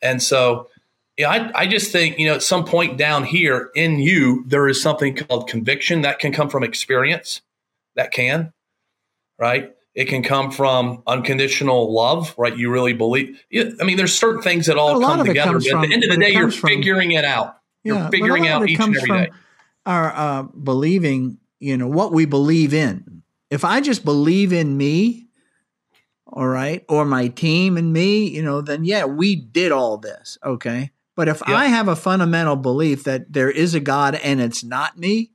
And 0.00 0.22
so, 0.22 0.68
yeah, 1.16 1.30
I, 1.30 1.62
I 1.62 1.66
just 1.66 1.90
think, 1.92 2.18
you 2.18 2.26
know, 2.26 2.34
at 2.34 2.42
some 2.42 2.64
point 2.64 2.96
down 2.96 3.24
here 3.24 3.70
in 3.74 3.98
you, 3.98 4.44
there 4.46 4.68
is 4.68 4.80
something 4.80 5.16
called 5.16 5.48
conviction 5.48 6.02
that 6.02 6.18
can 6.18 6.32
come 6.32 6.48
from 6.48 6.62
experience. 6.62 7.40
That 7.96 8.10
can, 8.10 8.52
right? 9.38 9.72
It 9.94 10.06
can 10.06 10.22
come 10.22 10.50
from 10.50 11.02
unconditional 11.06 11.94
love, 11.94 12.34
right? 12.36 12.56
You 12.56 12.70
really 12.70 12.94
believe. 12.94 13.40
I 13.54 13.84
mean, 13.84 13.96
there's 13.96 14.16
certain 14.18 14.42
things 14.42 14.66
that 14.66 14.76
all 14.76 15.00
come 15.00 15.24
together. 15.24 15.58
But 15.58 15.66
at 15.66 15.80
the 15.82 15.92
end 15.92 16.04
of 16.04 16.10
the 16.10 16.16
day, 16.16 16.32
you're 16.32 16.50
figuring 16.50 17.10
from, 17.10 17.18
it 17.18 17.24
out. 17.24 17.58
You're 17.84 17.96
yeah, 17.96 18.10
figuring 18.10 18.48
out 18.48 18.68
each 18.68 18.80
and 18.80 18.96
every 18.96 19.08
day 19.08 19.30
our 19.86 20.12
uh, 20.14 20.42
believing, 20.42 21.38
you 21.60 21.76
know, 21.76 21.88
what 21.88 22.12
we 22.12 22.24
believe 22.24 22.74
in. 22.74 23.22
If 23.50 23.64
I 23.64 23.80
just 23.80 24.04
believe 24.04 24.52
in 24.52 24.76
me, 24.76 25.26
all 26.26 26.46
right, 26.46 26.84
or 26.88 27.04
my 27.04 27.28
team 27.28 27.76
and 27.76 27.92
me, 27.92 28.28
you 28.28 28.42
know, 28.42 28.60
then 28.60 28.84
yeah, 28.84 29.04
we 29.04 29.36
did 29.36 29.70
all 29.70 29.98
this, 29.98 30.38
okay. 30.44 30.90
But 31.16 31.28
if 31.28 31.42
I 31.48 31.66
have 31.66 31.86
a 31.86 31.94
fundamental 31.94 32.56
belief 32.56 33.04
that 33.04 33.32
there 33.32 33.50
is 33.50 33.74
a 33.74 33.80
God 33.80 34.16
and 34.16 34.40
it's 34.40 34.64
not 34.64 34.98
me, 34.98 35.30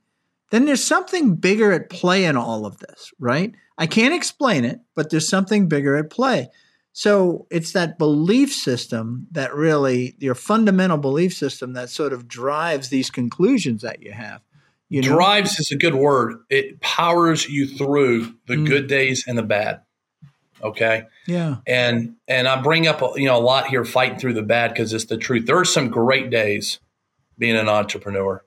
then 0.50 0.66
there's 0.66 0.84
something 0.84 1.36
bigger 1.36 1.72
at 1.72 1.88
play 1.88 2.26
in 2.26 2.36
all 2.36 2.66
of 2.66 2.78
this, 2.78 3.12
right? 3.18 3.54
I 3.80 3.86
can't 3.86 4.14
explain 4.14 4.66
it, 4.66 4.78
but 4.94 5.08
there's 5.08 5.28
something 5.28 5.66
bigger 5.66 5.96
at 5.96 6.10
play. 6.10 6.50
So 6.92 7.46
it's 7.50 7.72
that 7.72 7.98
belief 7.98 8.52
system 8.52 9.26
that 9.30 9.54
really, 9.54 10.16
your 10.18 10.34
fundamental 10.34 10.98
belief 10.98 11.32
system 11.32 11.72
that 11.72 11.88
sort 11.88 12.12
of 12.12 12.28
drives 12.28 12.90
these 12.90 13.10
conclusions 13.10 13.80
that 13.80 14.02
you 14.02 14.12
have. 14.12 14.42
You 14.90 15.00
know? 15.00 15.08
Drives 15.08 15.58
is 15.58 15.70
a 15.70 15.76
good 15.76 15.94
word. 15.94 16.40
It 16.50 16.80
powers 16.80 17.48
you 17.48 17.66
through 17.66 18.34
the 18.46 18.56
mm. 18.56 18.66
good 18.66 18.86
days 18.86 19.24
and 19.26 19.38
the 19.38 19.42
bad. 19.42 19.80
Okay. 20.62 21.04
Yeah. 21.26 21.56
And 21.66 22.16
and 22.28 22.46
I 22.46 22.60
bring 22.60 22.86
up 22.86 23.00
you 23.16 23.26
know 23.26 23.38
a 23.38 23.40
lot 23.40 23.68
here 23.68 23.86
fighting 23.86 24.18
through 24.18 24.34
the 24.34 24.42
bad 24.42 24.74
because 24.74 24.92
it's 24.92 25.06
the 25.06 25.16
truth. 25.16 25.46
There 25.46 25.56
are 25.56 25.64
some 25.64 25.88
great 25.88 26.28
days 26.28 26.80
being 27.38 27.56
an 27.56 27.68
entrepreneur. 27.68 28.44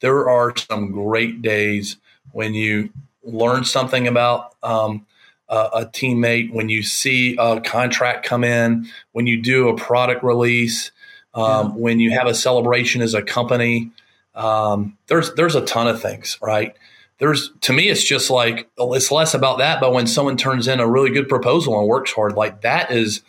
There 0.00 0.28
are 0.28 0.56
some 0.56 0.90
great 0.90 1.40
days 1.40 1.98
when 2.32 2.54
you 2.54 2.90
learn 3.22 3.64
something 3.64 4.06
about 4.06 4.54
um, 4.62 5.06
a 5.50 5.84
teammate, 5.86 6.52
when 6.52 6.68
you 6.68 6.82
see 6.82 7.36
a 7.38 7.60
contract 7.60 8.24
come 8.24 8.44
in, 8.44 8.88
when 9.12 9.26
you 9.26 9.42
do 9.42 9.68
a 9.68 9.76
product 9.76 10.22
release, 10.22 10.92
um, 11.34 11.44
yeah. 11.44 11.74
when 11.74 12.00
you 12.00 12.12
have 12.12 12.26
a 12.26 12.34
celebration 12.34 13.02
as 13.02 13.14
a 13.14 13.22
company. 13.22 13.90
Um, 14.34 14.96
there's 15.08 15.34
there's 15.34 15.56
a 15.56 15.64
ton 15.64 15.88
of 15.88 16.00
things, 16.00 16.38
right? 16.40 16.76
There's 17.18 17.50
to 17.62 17.72
me, 17.72 17.88
it's 17.88 18.04
just 18.04 18.30
like 18.30 18.70
it's 18.78 19.10
less 19.10 19.34
about 19.34 19.58
that, 19.58 19.80
but 19.80 19.92
when 19.92 20.06
someone 20.06 20.36
turns 20.36 20.68
in 20.68 20.80
a 20.80 20.88
really 20.88 21.10
good 21.10 21.28
proposal 21.28 21.78
and 21.78 21.88
works 21.88 22.12
hard, 22.12 22.34
like 22.34 22.62
that 22.62 22.92
is 22.92 23.22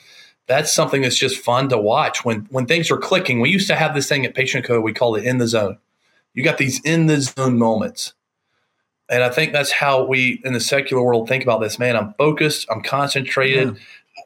that's 0.46 0.72
something 0.72 1.02
that's 1.02 1.18
just 1.18 1.38
fun 1.38 1.70
to 1.70 1.78
watch 1.78 2.24
when 2.24 2.48
when 2.52 2.68
things 2.68 2.92
are 2.92 2.98
clicking. 2.98 3.42
We 3.42 3.50
used 3.50 3.68
to 3.68 3.76
have 3.76 3.96
this 3.96 4.08
thing 4.08 4.26
at 4.26 4.36
Patient 4.36 4.64
Co, 4.64 4.80
we 4.80 4.94
call 4.94 5.16
it 5.16 5.24
in 5.24 5.40
the 5.40 5.48
zone. 5.48 5.80
You 6.34 6.44
got 6.44 6.60
these 6.60 6.80
in 6.86 7.08
the 7.08 7.20
zone 7.20 7.58
moments 7.58 8.14
and 9.12 9.24
I 9.24 9.30
think 9.30 9.52
that's 9.52 9.72
how 9.72 10.06
we 10.06 10.42
in 10.46 10.54
the 10.54 10.60
secular 10.62 11.04
world 11.04 11.28
think 11.28 11.44
about 11.44 11.60
this. 11.60 11.78
Man, 11.78 11.98
I'm 11.98 12.14
focused, 12.14 12.66
I'm 12.72 12.82
concentrated. 12.82 13.76
Yeah. 13.76 13.82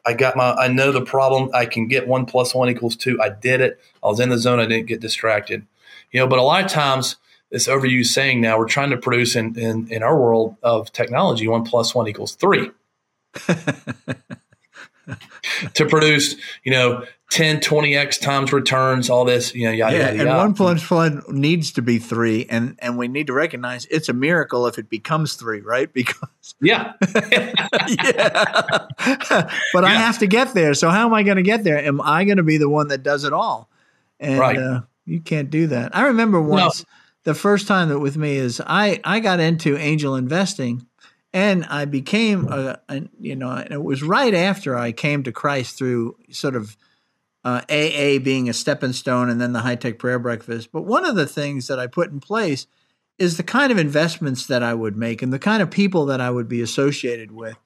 I 0.06 0.14
got 0.14 0.36
my, 0.36 0.52
I 0.52 0.68
know 0.68 0.92
the 0.92 1.02
problem. 1.02 1.50
I 1.52 1.66
can 1.66 1.88
get 1.88 2.06
one 2.06 2.26
plus 2.26 2.54
one 2.54 2.70
equals 2.70 2.94
two. 2.94 3.20
I 3.20 3.28
did 3.28 3.60
it. 3.60 3.80
I 4.02 4.06
was 4.06 4.20
in 4.20 4.28
the 4.28 4.38
zone. 4.38 4.60
I 4.60 4.66
didn't 4.66 4.86
get 4.86 5.00
distracted. 5.00 5.66
You 6.12 6.20
know, 6.20 6.28
but 6.28 6.38
a 6.38 6.42
lot 6.42 6.64
of 6.64 6.70
times, 6.70 7.16
this 7.50 7.66
overused 7.66 8.06
saying 8.06 8.40
now 8.40 8.58
we're 8.58 8.68
trying 8.68 8.90
to 8.90 8.96
produce 8.96 9.36
in, 9.36 9.58
in, 9.58 9.88
in 9.88 10.02
our 10.02 10.18
world 10.18 10.56
of 10.62 10.92
technology, 10.92 11.48
one 11.48 11.64
plus 11.64 11.94
one 11.94 12.08
equals 12.08 12.34
three. 12.34 12.70
to 15.74 15.86
produce, 15.86 16.36
you 16.64 16.72
know, 16.72 17.04
10, 17.30 17.58
20x 17.58 18.20
times 18.20 18.52
returns, 18.52 19.10
all 19.10 19.24
this, 19.24 19.54
you 19.54 19.66
know, 19.66 19.72
yada, 19.72 19.96
yeah, 19.96 20.12
yada, 20.12 20.30
and 20.30 20.38
one 20.38 20.54
plus 20.54 20.88
one 20.90 21.22
needs 21.28 21.72
to 21.72 21.82
be 21.82 21.98
three. 21.98 22.46
And, 22.48 22.78
and 22.78 22.96
we 22.96 23.08
need 23.08 23.26
to 23.26 23.32
recognize 23.32 23.84
it's 23.86 24.08
a 24.08 24.12
miracle 24.12 24.66
if 24.66 24.78
it 24.78 24.88
becomes 24.88 25.34
three, 25.34 25.60
right? 25.60 25.90
Because, 25.96 26.54
yeah. 26.60 26.92
yeah. 27.14 27.54
but 28.98 29.82
yeah. 29.82 29.82
I 29.82 29.94
have 29.94 30.18
to 30.18 30.26
get 30.26 30.54
there. 30.54 30.74
So 30.74 30.90
how 30.90 31.06
am 31.06 31.14
I 31.14 31.22
going 31.22 31.38
to 31.38 31.42
get 31.42 31.64
there? 31.64 31.78
Am 31.78 32.00
I 32.00 32.24
going 32.24 32.36
to 32.36 32.42
be 32.42 32.58
the 32.58 32.68
one 32.68 32.88
that 32.88 33.02
does 33.02 33.24
it 33.24 33.32
all? 33.32 33.68
And 34.20 34.38
right. 34.38 34.56
uh, 34.56 34.80
you 35.04 35.20
can't 35.20 35.50
do 35.50 35.66
that. 35.68 35.96
I 35.96 36.06
remember 36.06 36.40
once 36.40 36.82
no. 36.82 36.88
the 37.24 37.34
first 37.34 37.66
time 37.66 37.88
that 37.88 37.98
with 37.98 38.16
me 38.16 38.36
is 38.36 38.60
I, 38.64 39.00
I 39.04 39.20
got 39.20 39.40
into 39.40 39.76
angel 39.76 40.14
investing 40.14 40.86
and 41.36 41.66
I 41.66 41.84
became 41.84 42.48
a, 42.48 42.80
a, 42.88 43.02
you 43.20 43.36
know, 43.36 43.54
it 43.58 43.84
was 43.84 44.02
right 44.02 44.32
after 44.32 44.74
I 44.74 44.90
came 44.90 45.22
to 45.24 45.32
Christ 45.32 45.76
through 45.76 46.16
sort 46.30 46.56
of 46.56 46.78
uh, 47.44 47.60
AA 47.68 48.18
being 48.18 48.48
a 48.48 48.54
stepping 48.54 48.94
stone 48.94 49.28
and 49.28 49.38
then 49.38 49.52
the 49.52 49.60
high 49.60 49.74
tech 49.74 49.98
prayer 49.98 50.18
breakfast. 50.18 50.72
But 50.72 50.86
one 50.86 51.04
of 51.04 51.14
the 51.14 51.26
things 51.26 51.66
that 51.66 51.78
I 51.78 51.88
put 51.88 52.10
in 52.10 52.20
place 52.20 52.66
is 53.18 53.36
the 53.36 53.42
kind 53.42 53.70
of 53.70 53.76
investments 53.76 54.46
that 54.46 54.62
I 54.62 54.72
would 54.72 54.96
make 54.96 55.20
and 55.20 55.30
the 55.30 55.38
kind 55.38 55.62
of 55.62 55.70
people 55.70 56.06
that 56.06 56.22
I 56.22 56.30
would 56.30 56.48
be 56.48 56.62
associated 56.62 57.32
with. 57.32 57.58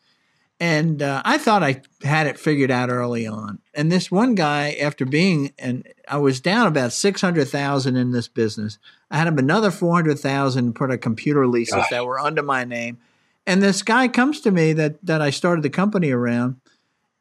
And 0.59 1.01
uh, 1.01 1.23
I 1.25 1.39
thought 1.39 1.63
I 1.63 1.83
had 2.03 2.27
it 2.27 2.41
figured 2.41 2.73
out 2.73 2.91
early 2.91 3.25
on. 3.25 3.61
And 3.73 3.91
this 3.91 4.11
one 4.11 4.35
guy, 4.35 4.73
after 4.81 5.07
being, 5.07 5.53
and 5.61 5.87
I 6.09 6.17
was 6.17 6.41
down 6.41 6.67
about 6.67 6.93
six 6.93 7.21
hundred 7.21 7.47
thousand 7.49 7.95
in 7.97 8.11
this 8.11 8.27
business. 8.27 8.79
I 9.13 9.19
had 9.19 9.29
another 9.29 9.71
four 9.71 9.95
hundred 9.95 10.19
thousand 10.19 10.75
put 10.75 10.91
a 10.91 10.99
computer 10.99 11.47
leases 11.47 11.77
Gosh. 11.77 11.91
that 11.91 12.05
were 12.05 12.19
under 12.19 12.43
my 12.43 12.65
name. 12.65 12.99
And 13.47 13.63
this 13.63 13.83
guy 13.83 14.09
comes 14.09 14.41
to 14.43 14.51
me 14.51 14.73
that 14.75 15.05
that 15.05 15.23
I 15.23 15.31
started 15.31 15.63
the 15.63 15.71
company 15.71 16.11
around, 16.11 16.61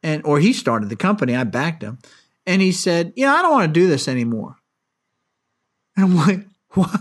and 0.02 0.24
or 0.24 0.38
he 0.38 0.52
started 0.52 0.88
the 0.88 0.96
company. 0.96 1.34
I 1.34 1.44
backed 1.44 1.82
him, 1.82 1.98
and 2.46 2.62
he 2.62 2.72
said, 2.72 3.12
"You 3.16 3.26
know, 3.26 3.34
I 3.34 3.42
don't 3.42 3.52
want 3.52 3.72
to 3.74 3.80
do 3.80 3.86
this 3.86 4.06
anymore." 4.06 4.56
And 5.96 6.04
I'm 6.06 6.16
like, 6.16 6.46
"What?" 6.74 7.00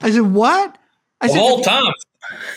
I 0.00 0.10
said, 0.10 0.22
"What?" 0.22 0.78
I 1.20 1.28
said, 1.28 1.38
"All 1.38 1.60
time." 1.60 1.92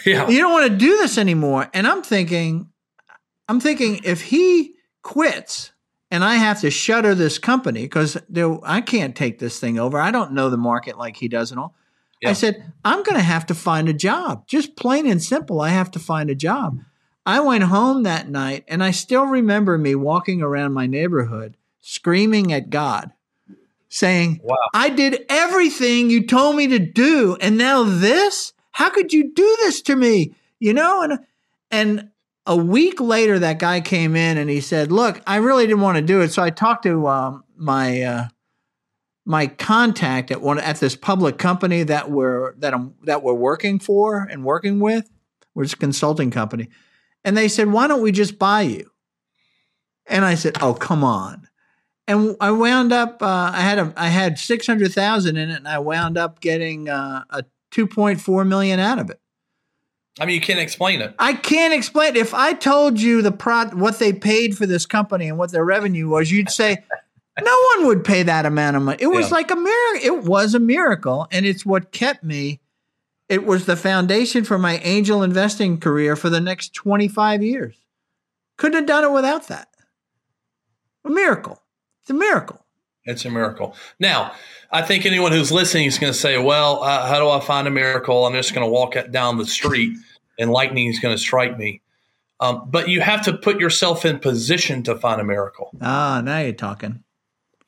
Yeah. 0.03 0.28
You 0.28 0.40
don't 0.40 0.52
want 0.52 0.72
to 0.72 0.78
do 0.78 0.98
this 0.98 1.20
anymore. 1.20 1.70
And 1.76 1.86
I'm 1.86 2.02
thinking, 2.02 2.72
I'm 3.48 3.60
thinking 3.60 3.99
if 4.03 4.22
he 4.22 4.74
quits 5.03 5.74
and 6.11 6.24
I 6.24 6.36
have 6.36 6.61
to 6.61 6.72
shutter 6.72 7.14
this 7.14 7.38
company 7.38 7.84
because 7.84 8.18
I 8.64 8.82
can't 8.82 9.16
take 9.16 9.40
this 9.40 9.60
thing 9.60 9.80
over. 9.80 9.99
I 9.99 10.11
don't 10.11 10.34
know 10.34 10.49
the 10.49 10.57
market 10.57 10.98
like 10.98 11.18
he 11.18 11.28
does 11.28 11.52
and 11.52 11.60
all. 11.60 11.76
Yeah. 12.21 12.29
I 12.29 12.33
said, 12.33 12.73
I'm 12.83 13.03
going 13.03 13.17
to 13.17 13.23
have 13.23 13.45
to 13.47 13.55
find 13.55 13.87
a 13.87 13.93
job. 13.93 14.47
Just 14.47 14.75
plain 14.75 15.07
and 15.07 15.21
simple, 15.21 15.61
I 15.61 15.69
have 15.69 15.91
to 15.91 15.99
find 15.99 16.29
a 16.29 16.35
job. 16.35 16.79
I 17.25 17.39
went 17.41 17.65
home 17.65 18.03
that 18.03 18.29
night 18.29 18.65
and 18.67 18.83
I 18.83 18.91
still 18.91 19.25
remember 19.25 19.77
me 19.77 19.95
walking 19.95 20.41
around 20.41 20.73
my 20.73 20.87
neighborhood 20.87 21.55
screaming 21.79 22.51
at 22.53 22.69
God, 22.69 23.11
saying, 23.87 24.41
wow. 24.43 24.55
I 24.73 24.89
did 24.89 25.25
everything 25.29 26.09
you 26.09 26.25
told 26.27 26.55
me 26.55 26.67
to 26.67 26.79
do. 26.79 27.37
And 27.39 27.57
now 27.57 27.83
this? 27.83 28.53
How 28.71 28.89
could 28.89 29.11
you 29.11 29.33
do 29.33 29.57
this 29.61 29.81
to 29.83 29.95
me? 29.95 30.33
You 30.59 30.73
know, 30.73 31.01
and 31.01 31.19
and 31.71 32.09
a 32.45 32.55
week 32.55 32.99
later, 32.99 33.39
that 33.39 33.59
guy 33.59 33.81
came 33.81 34.15
in 34.15 34.37
and 34.37 34.49
he 34.49 34.61
said, 34.61 34.91
"Look, 34.91 35.21
I 35.27 35.37
really 35.37 35.67
didn't 35.67 35.81
want 35.81 35.97
to 35.97 36.01
do 36.01 36.21
it." 36.21 36.31
So 36.31 36.41
I 36.41 36.49
talked 36.49 36.83
to 36.83 37.07
um, 37.07 37.43
my 37.55 38.01
uh, 38.01 38.27
my 39.30 39.47
contact 39.47 40.31
at 40.31 40.41
one 40.41 40.60
at 40.60 40.80
this 40.80 40.95
public 40.95 41.38
company 41.38 41.84
that 41.84 42.10
we're 42.10 42.56
that 42.56 42.73
I'm 42.73 42.95
that 43.03 43.23
we're 43.23 43.34
working 43.34 43.80
for 43.80 44.27
and 44.30 44.43
working 44.43 44.80
with, 44.80 45.10
which 45.53 45.68
is 45.68 45.73
a 45.73 45.77
consulting 45.77 46.31
company, 46.31 46.69
and 47.23 47.38
they 47.38 47.47
said, 47.47 47.72
"Why 47.72 47.88
don't 47.88 48.01
we 48.01 48.11
just 48.11 48.39
buy 48.39 48.61
you?" 48.61 48.89
And 50.07 50.26
I 50.26 50.35
said, 50.35 50.57
"Oh, 50.61 50.73
come 50.73 51.03
on." 51.03 51.47
and 52.10 52.35
I 52.41 52.49
wound 52.49 52.91
up. 52.91 53.22
Uh, 53.22 53.51
I 53.53 53.61
had 53.61 53.77
a 53.77 53.93
I 53.95 54.07
had 54.07 54.39
six 54.39 54.65
hundred 54.65 54.91
thousand 54.93 55.38
in 55.38 55.51
it, 55.51 55.57
and 55.57 55.68
I 55.68 55.77
wound 55.77 56.18
up 56.18 56.41
getting 56.41 56.89
uh, 56.89 57.23
a 57.30 57.45
two 57.69 57.85
point 57.85 58.19
four 58.19 58.43
million 58.43 58.80
out 58.80 58.97
of 58.97 59.11
it. 59.11 59.22
I 60.19 60.26
mean, 60.26 60.34
you 60.34 60.41
can't 60.41 60.60
explain 60.60 61.01
it. 61.01 61.14
I 61.19 61.34
can't 61.34 61.73
explain. 61.73 62.15
It. 62.15 62.18
If 62.18 62.34
I 62.34 62.53
told 62.53 62.99
you 62.99 63.22
the 63.22 63.31
pro 63.31 63.68
what 63.68 63.99
they 63.99 64.11
paid 64.11 64.57
for 64.57 64.65
this 64.65 64.88
company 64.88 65.30
and 65.30 65.38
what 65.38 65.51
their 65.51 65.64
revenue 65.64 66.10
was, 66.10 66.31
you'd 66.31 66.49
say 66.49 66.80
no 67.44 67.57
one 67.76 67.88
would 67.88 68.03
pay 68.03 68.24
that 68.24 68.45
amount 68.45 68.76
of 68.76 68.84
money. 68.84 68.98
It 69.02 69.07
was 69.07 69.30
yeah. 69.30 69.36
like 69.36 69.52
a 69.52 69.56
miracle. 69.56 70.02
It 70.03 70.24
was 70.24 70.53
a 70.56 70.60
miracle, 70.60 71.28
and 71.32 71.45
it's 71.45 71.66
what 71.66 71.91
kept 71.91 72.24
me. 72.24 72.60
It 73.28 73.45
was 73.45 73.66
the 73.66 73.76
foundation 73.76 74.44
for 74.44 74.57
my 74.57 74.78
angel 74.80 75.22
investing 75.24 75.80
career 75.80 76.16
for 76.16 76.30
the 76.30 76.41
next 76.41 76.74
twenty 76.74 77.07
five 77.07 77.44
years. 77.44 77.76
Couldn't 78.57 78.78
have 78.78 78.88
done 78.88 79.03
it 79.03 79.11
without 79.11 79.48
that. 79.48 79.68
A 81.06 81.10
miracle. 81.10 81.61
It's 82.02 82.10
a 82.10 82.14
miracle. 82.14 82.66
It's 83.06 83.26
a 83.26 83.30
miracle. 83.30 83.76
Now, 83.99 84.34
I 84.72 84.82
think 84.82 85.06
anyone 85.06 85.32
who's 85.32 85.52
listening 85.52 85.86
is 85.86 85.98
going 85.98 86.14
to 86.14 86.18
say, 86.18 86.38
well, 86.38 86.84
uh, 86.84 87.07
how 87.07 87.20
do 87.20 87.30
I 87.30 87.40
find 87.40 87.68
a 87.68 87.72
miracle? 87.72 88.26
I'm 88.26 88.34
just 88.34 88.53
going 88.53 88.66
to 88.66 88.72
walk 88.72 88.95
down 89.10 89.38
the 89.38 89.45
street 89.45 89.98
and 90.38 90.52
lightning 90.52 90.88
is 90.88 90.99
going 90.99 91.16
to 91.16 91.22
strike 91.22 91.57
me. 91.57 91.82
Um, 92.40 92.70
but 92.70 92.88
you 92.88 93.02
have 93.02 93.24
to 93.26 93.34
put 93.34 93.60
yourself 93.60 94.06
in 94.06 94.20
position 94.20 94.84
to 94.84 94.95
find 94.95 95.20
a 95.20 95.24
miracle. 95.24 95.72
Ah, 95.82 96.22
now 96.24 96.40
you're 96.40 96.53
talking. 96.53 97.03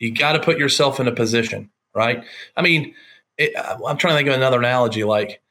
You 0.01 0.11
got 0.11 0.31
to 0.31 0.39
put 0.39 0.57
yourself 0.57 0.99
in 0.99 1.07
a 1.07 1.11
position, 1.11 1.69
right? 1.93 2.23
I 2.57 2.63
mean, 2.63 2.95
it, 3.37 3.53
I'm 3.55 3.97
trying 3.97 4.13
to 4.13 4.17
think 4.17 4.29
of 4.29 4.33
another 4.33 4.57
analogy. 4.57 5.03
Like, 5.03 5.41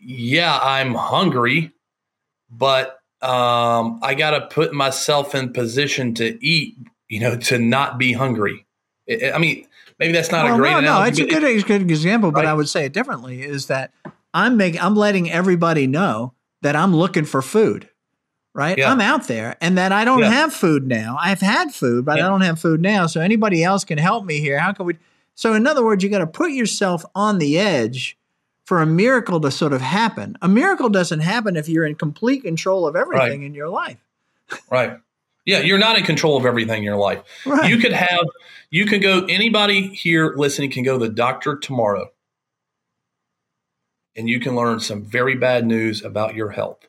yeah, 0.00 0.56
I'm 0.62 0.94
hungry, 0.94 1.72
but 2.48 3.00
um, 3.20 3.98
I 4.00 4.14
got 4.14 4.30
to 4.30 4.46
put 4.46 4.72
myself 4.72 5.34
in 5.34 5.52
position 5.52 6.14
to 6.14 6.38
eat, 6.46 6.76
you 7.08 7.18
know, 7.18 7.36
to 7.36 7.58
not 7.58 7.98
be 7.98 8.12
hungry. 8.12 8.66
I 9.10 9.38
mean, 9.38 9.66
maybe 9.98 10.12
that's 10.12 10.30
not 10.30 10.44
well, 10.44 10.54
a 10.54 10.58
great 10.58 10.70
no, 10.70 10.78
analogy. 10.78 11.22
No, 11.22 11.26
it's 11.26 11.34
a 11.34 11.40
good, 11.40 11.66
good 11.66 11.82
example, 11.90 12.30
but. 12.30 12.46
I 12.46 12.54
would 12.54 12.68
say 12.68 12.84
it 12.84 12.92
differently 12.92 13.42
is 13.42 13.66
that 13.66 13.92
I'm 14.32 14.56
making, 14.56 14.80
I'm 14.80 14.94
letting 14.94 15.28
everybody 15.28 15.88
know 15.88 16.34
that 16.62 16.76
I'm 16.76 16.94
looking 16.94 17.24
for 17.24 17.42
food, 17.42 17.88
right? 18.54 18.76
Yeah. 18.76 18.90
I'm 18.90 19.00
out 19.00 19.28
there 19.28 19.56
and 19.60 19.78
that 19.78 19.92
I 19.92 20.04
don't 20.04 20.20
yeah. 20.20 20.30
have 20.30 20.52
food 20.52 20.86
now. 20.86 21.16
I've 21.20 21.40
had 21.40 21.74
food, 21.74 22.04
but 22.04 22.18
yeah. 22.18 22.26
I 22.26 22.28
don't 22.28 22.42
have 22.42 22.58
food 22.60 22.80
now. 22.80 23.06
So 23.06 23.20
anybody 23.20 23.64
else 23.64 23.84
can 23.84 23.98
help 23.98 24.24
me 24.24 24.40
here. 24.40 24.58
How 24.58 24.72
can 24.72 24.86
we? 24.86 24.98
So 25.34 25.54
in 25.54 25.66
other 25.66 25.84
words, 25.84 26.04
you 26.04 26.10
got 26.10 26.18
to 26.18 26.26
put 26.26 26.52
yourself 26.52 27.04
on 27.14 27.38
the 27.38 27.58
edge 27.58 28.18
for 28.64 28.80
a 28.80 28.86
miracle 28.86 29.40
to 29.40 29.50
sort 29.50 29.72
of 29.72 29.80
happen. 29.80 30.36
A 30.42 30.48
miracle 30.48 30.88
doesn't 30.88 31.20
happen 31.20 31.56
if 31.56 31.68
you're 31.68 31.86
in 31.86 31.94
complete 31.94 32.42
control 32.42 32.86
of 32.86 32.96
everything 32.96 33.40
right. 33.40 33.46
in 33.46 33.54
your 33.54 33.68
life. 33.68 33.98
right. 34.70 34.98
Yeah, 35.44 35.58
you're 35.58 35.78
not 35.78 35.98
in 35.98 36.04
control 36.04 36.36
of 36.36 36.46
everything 36.46 36.78
in 36.78 36.82
your 36.84 36.96
life. 36.96 37.20
Right. 37.44 37.68
You 37.68 37.78
could 37.78 37.92
have, 37.92 38.24
you 38.70 38.86
can 38.86 39.00
go, 39.00 39.24
anybody 39.24 39.88
here 39.88 40.34
listening 40.36 40.70
can 40.70 40.84
go 40.84 40.98
to 40.98 41.08
the 41.08 41.12
doctor 41.12 41.56
tomorrow 41.56 42.12
and 44.14 44.28
you 44.28 44.38
can 44.38 44.54
learn 44.54 44.78
some 44.78 45.02
very 45.02 45.34
bad 45.34 45.66
news 45.66 46.04
about 46.04 46.36
your 46.36 46.50
health. 46.50 46.86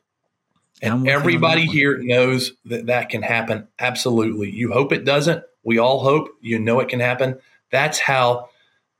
And 0.82 1.08
everybody 1.08 1.66
here 1.66 1.98
knows 1.98 2.52
that 2.66 2.86
that 2.86 3.08
can 3.08 3.22
happen. 3.22 3.68
Absolutely. 3.78 4.50
You 4.50 4.72
hope 4.72 4.92
it 4.92 5.04
doesn't. 5.04 5.44
We 5.62 5.78
all 5.78 6.00
hope. 6.00 6.28
You 6.40 6.58
know 6.58 6.80
it 6.80 6.88
can 6.88 7.00
happen. 7.00 7.38
That's 7.70 7.98
how 7.98 8.50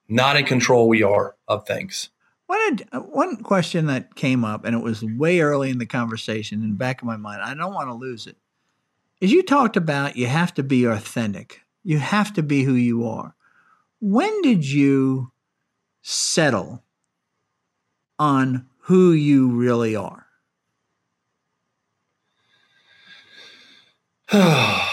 not 0.09 0.37
in 0.37 0.45
control 0.45 0.89
we 0.89 1.03
are 1.03 1.35
of 1.49 1.67
things. 1.67 2.11
One, 2.47 2.79
one 2.93 3.37
question 3.43 3.87
that 3.87 4.15
came 4.15 4.45
up, 4.45 4.65
and 4.65 4.75
it 4.75 4.83
was 4.83 5.03
way 5.03 5.41
early 5.41 5.71
in 5.71 5.79
the 5.79 5.87
conversation 5.87 6.63
in 6.63 6.71
the 6.71 6.77
back 6.77 7.01
of 7.01 7.07
my 7.07 7.17
mind, 7.17 7.43
I 7.43 7.55
don't 7.55 7.75
want 7.75 7.89
to 7.89 7.95
lose 7.95 8.27
it, 8.27 8.37
is 9.21 9.33
you 9.33 9.43
talked 9.43 9.77
about 9.77 10.17
you 10.17 10.27
have 10.27 10.53
to 10.55 10.63
be 10.63 10.85
authentic. 10.85 11.63
You 11.83 11.99
have 11.99 12.33
to 12.35 12.43
be 12.43 12.63
who 12.63 12.75
you 12.75 13.07
are. 13.07 13.35
When 14.01 14.43
did 14.43 14.67
you 14.67 15.33
settle 16.03 16.83
on 18.19 18.67
who 18.81 19.13
you 19.13 19.49
really 19.51 19.97
are? 19.97 20.24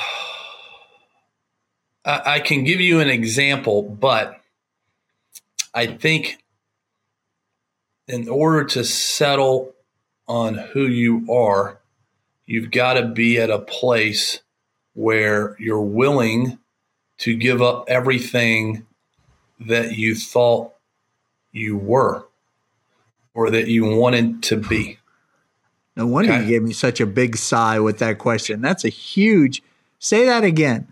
I 2.06 2.42
can 2.46 2.64
give 2.64 2.80
you 2.80 3.00
an 3.00 3.10
example, 3.10 3.82
but 3.82 4.40
I 5.74 5.88
think 5.88 6.44
in 8.08 8.30
order 8.30 8.66
to 8.66 8.84
settle 8.84 9.74
on 10.28 10.54
who 10.54 10.86
you 10.86 11.26
are, 11.32 11.80
you've 12.46 12.70
got 12.70 12.94
to 12.94 13.08
be 13.08 13.40
at 13.40 13.50
a 13.50 13.58
place 13.58 14.42
where 14.94 15.56
you're 15.58 15.82
willing 15.82 16.60
to 17.20 17.36
give 17.36 17.64
up 17.64 17.86
everything 17.88 18.86
that 19.60 19.98
you 19.98 20.14
thought 20.14 20.74
you 21.52 21.78
were 21.78 22.28
or 23.34 23.50
that 23.50 23.68
you 23.68 23.86
wanted 23.86 24.44
to 24.44 24.58
be? 24.58 25.00
No 26.02 26.08
wonder 26.08 26.34
okay. 26.34 26.42
you 26.42 26.48
gave 26.48 26.64
me 26.64 26.74
such 26.74 27.00
a 27.00 27.06
big 27.06 27.38
sigh 27.38 27.80
with 27.80 28.00
that 28.00 28.18
question. 28.18 28.60
That's 28.60 28.84
a 28.84 28.90
huge. 28.90 29.62
Say 30.00 30.26
that 30.26 30.44
again. 30.44 30.88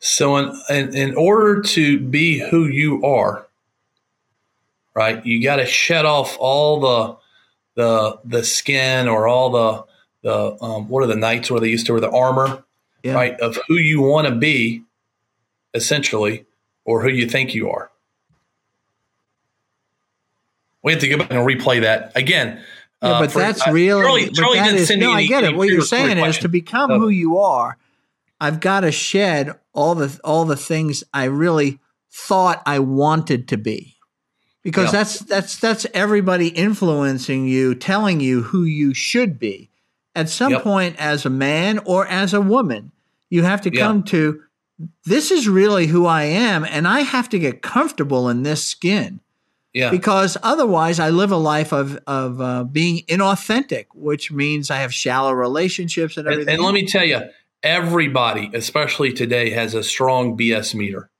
So, 0.00 0.38
in, 0.38 0.60
in, 0.68 0.96
in 0.96 1.14
order 1.14 1.62
to 1.62 2.00
be 2.00 2.40
who 2.40 2.66
you 2.66 3.04
are, 3.04 3.46
right, 4.92 5.24
you 5.24 5.40
got 5.40 5.56
to 5.56 5.66
shed 5.66 6.04
off 6.04 6.36
all 6.40 6.80
the 6.80 7.16
the 7.76 8.18
the 8.24 8.42
skin 8.42 9.06
or 9.06 9.28
all 9.28 9.50
the 9.50 9.84
the 10.22 10.64
um, 10.64 10.88
what 10.88 11.04
are 11.04 11.06
the 11.06 11.14
knights 11.14 11.48
where 11.48 11.60
they 11.60 11.68
used 11.68 11.86
to 11.86 11.92
wear 11.92 12.00
the 12.00 12.10
armor, 12.10 12.64
yeah. 13.04 13.14
right, 13.14 13.38
of 13.38 13.56
who 13.68 13.74
you 13.74 14.02
want 14.02 14.26
to 14.26 14.34
be, 14.34 14.82
essentially, 15.74 16.44
or 16.84 17.02
who 17.02 17.08
you 17.08 17.28
think 17.28 17.54
you 17.54 17.70
are. 17.70 17.88
We 20.82 20.90
have 20.90 21.00
to 21.02 21.08
go 21.08 21.18
back 21.18 21.30
and 21.30 21.46
replay 21.46 21.82
that 21.82 22.10
again. 22.16 22.60
Yeah, 23.02 23.10
uh, 23.10 23.20
but 23.20 23.32
for, 23.32 23.38
that's 23.40 23.66
uh, 23.66 23.72
really 23.72 24.02
Charlie, 24.02 24.30
Charlie 24.30 24.58
that 24.58 24.74
is, 24.74 24.90
no, 24.90 25.12
any, 25.12 25.24
I 25.24 25.26
get 25.26 25.44
it. 25.44 25.56
What 25.56 25.68
you're 25.68 25.80
saying 25.82 26.18
is 26.18 26.38
to 26.38 26.48
become 26.48 26.90
who 26.90 27.08
you 27.08 27.38
are, 27.38 27.76
I've 28.40 28.60
got 28.60 28.80
to 28.80 28.92
shed 28.92 29.58
all 29.72 29.94
the 29.94 30.20
all 30.22 30.44
the 30.44 30.56
things 30.56 31.02
I 31.12 31.24
really 31.24 31.80
thought 32.10 32.62
I 32.64 32.78
wanted 32.78 33.48
to 33.48 33.56
be. 33.56 33.96
Because 34.62 34.86
yeah. 34.86 34.90
that's 34.92 35.18
that's 35.20 35.56
that's 35.58 35.86
everybody 35.92 36.48
influencing 36.48 37.48
you, 37.48 37.74
telling 37.74 38.20
you 38.20 38.42
who 38.42 38.62
you 38.62 38.94
should 38.94 39.38
be. 39.38 39.70
At 40.14 40.28
some 40.28 40.52
yep. 40.52 40.62
point 40.62 40.96
as 40.98 41.24
a 41.24 41.30
man 41.30 41.78
or 41.78 42.06
as 42.06 42.34
a 42.34 42.40
woman, 42.40 42.92
you 43.30 43.42
have 43.42 43.62
to 43.62 43.70
come 43.70 44.02
to 44.04 44.42
this 45.04 45.30
is 45.30 45.48
really 45.48 45.86
who 45.86 46.06
I 46.06 46.24
am 46.24 46.64
and 46.64 46.86
I 46.86 47.00
have 47.00 47.30
to 47.30 47.38
get 47.38 47.62
comfortable 47.62 48.28
in 48.28 48.42
this 48.42 48.64
skin. 48.64 49.20
Yeah. 49.72 49.90
Because 49.90 50.36
otherwise, 50.42 51.00
I 51.00 51.10
live 51.10 51.32
a 51.32 51.36
life 51.36 51.72
of 51.72 51.98
of 52.06 52.40
uh, 52.40 52.64
being 52.64 53.04
inauthentic, 53.08 53.86
which 53.94 54.30
means 54.30 54.70
I 54.70 54.76
have 54.76 54.92
shallow 54.92 55.32
relationships 55.32 56.16
and 56.16 56.26
everything. 56.26 56.54
And, 56.54 56.58
and 56.58 56.62
let 56.62 56.74
me 56.74 56.86
tell 56.86 57.04
you, 57.04 57.22
everybody, 57.62 58.50
especially 58.52 59.12
today, 59.12 59.50
has 59.50 59.74
a 59.74 59.82
strong 59.82 60.36
BS 60.36 60.74
meter. 60.74 61.10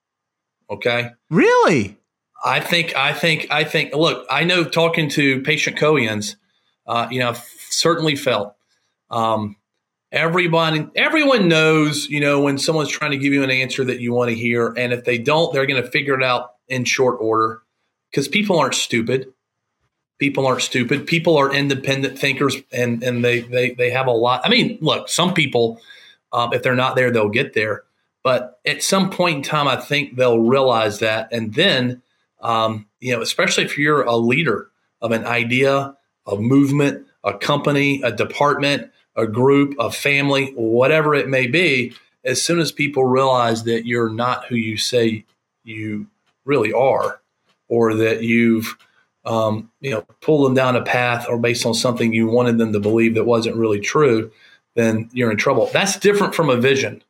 Okay. 0.69 1.11
Really. 1.31 1.97
I 2.45 2.61
think. 2.61 2.95
I 2.95 3.15
think. 3.15 3.47
I 3.51 3.65
think. 3.65 3.95
Look, 3.95 4.27
I 4.31 4.45
know 4.45 4.65
talking 4.65 5.09
to 5.11 5.41
patient 5.43 5.79
Cohians, 5.79 6.37
uh, 6.87 7.09
you 7.11 7.21
know, 7.21 7.31
I've 7.31 7.45
certainly 7.71 8.17
felt. 8.17 8.55
Um, 9.11 9.57
everyone 10.13 10.91
everyone 10.95 11.49
knows 11.49 12.07
you 12.11 12.21
know 12.21 12.39
when 12.41 12.59
someone's 12.59 12.91
trying 12.91 13.13
to 13.13 13.17
give 13.17 13.33
you 13.33 13.43
an 13.43 13.51
answer 13.51 13.83
that 13.83 14.01
you 14.01 14.13
want 14.13 14.29
to 14.29 14.37
hear 14.37 14.75
and 14.77 14.93
if 14.93 15.05
they 15.05 15.17
don't 15.17 15.55
they're 15.55 15.65
going 15.65 15.83
to 15.83 15.91
figure 15.91 16.15
it 16.15 16.23
out 16.23 16.51
in 16.69 16.85
short 16.85 17.17
order 17.19 17.62
because 18.13 18.29
people 18.29 18.61
aren't 18.61 18.75
stupid. 18.75 19.33
People 20.19 20.47
aren't 20.47 20.63
stupid. 20.63 21.07
People 21.07 21.37
are 21.37 21.53
independent 21.53 22.19
thinkers, 22.19 22.57
and 22.71 23.03
and 23.03 23.25
they 23.25 23.41
they 23.41 23.71
they 23.71 23.91
have 23.91 24.07
a 24.07 24.13
lot. 24.13 24.43
I 24.45 24.51
mean, 24.51 24.79
look, 24.81 25.09
some 25.09 25.35
people, 25.35 25.81
um, 26.33 26.53
if 26.53 26.63
they're 26.63 26.77
not 26.77 26.95
there, 26.95 27.11
they'll 27.11 27.29
get 27.29 27.55
there. 27.55 27.83
But 28.23 28.61
at 28.65 28.85
some 28.85 29.11
point 29.11 29.39
in 29.39 29.43
time, 29.43 29.67
I 29.67 29.77
think 29.77 30.15
they'll 30.15 30.39
realize 30.39 31.01
that, 31.01 31.33
and 31.33 31.53
then, 31.55 32.03
um, 32.41 32.87
you 33.01 33.17
know, 33.17 33.21
especially 33.21 33.65
if 33.65 33.77
you're 33.77 34.03
a 34.03 34.17
leader 34.17 34.71
of 35.01 35.11
an 35.11 35.25
idea, 35.25 35.97
a 36.27 36.37
movement, 36.37 37.05
a 37.25 37.37
company, 37.37 38.01
a 38.03 38.13
department, 38.13 38.93
a 39.17 39.27
group, 39.27 39.75
a 39.81 39.91
family, 39.91 40.53
whatever 40.55 41.17
it 41.17 41.29
may 41.29 41.49
be, 41.49 41.95
as 42.25 42.41
soon 42.41 42.61
as 42.61 42.71
people 42.71 43.05
realize 43.05 43.65
that 43.65 43.87
you're 43.87 44.09
not 44.09 44.47
who 44.47 44.55
you 44.55 44.77
say 44.77 45.25
you 45.65 46.07
really 46.45 46.73
are, 46.73 47.22
or 47.73 47.95
that 47.95 48.23
you've 48.23 48.77
um, 49.25 49.71
you 49.81 49.91
know 49.91 50.03
pulled 50.21 50.45
them 50.45 50.53
down 50.53 50.77
a 50.77 50.83
path 50.83 51.27
or 51.27 51.39
based 51.39 51.65
on 51.65 51.73
something 51.73 52.13
you 52.13 52.27
wanted 52.27 52.59
them 52.59 52.75
to 52.75 52.81
believe 52.81 53.15
that 53.15 53.25
wasn't 53.25 53.57
really 53.57 53.81
true, 53.81 54.31
then 54.75 55.09
you're 55.15 55.31
in 55.31 55.39
trouble. 55.39 55.71
That's 55.73 55.99
different 55.99 56.35
from 56.35 56.51
a 56.51 56.57
vision. 56.57 57.03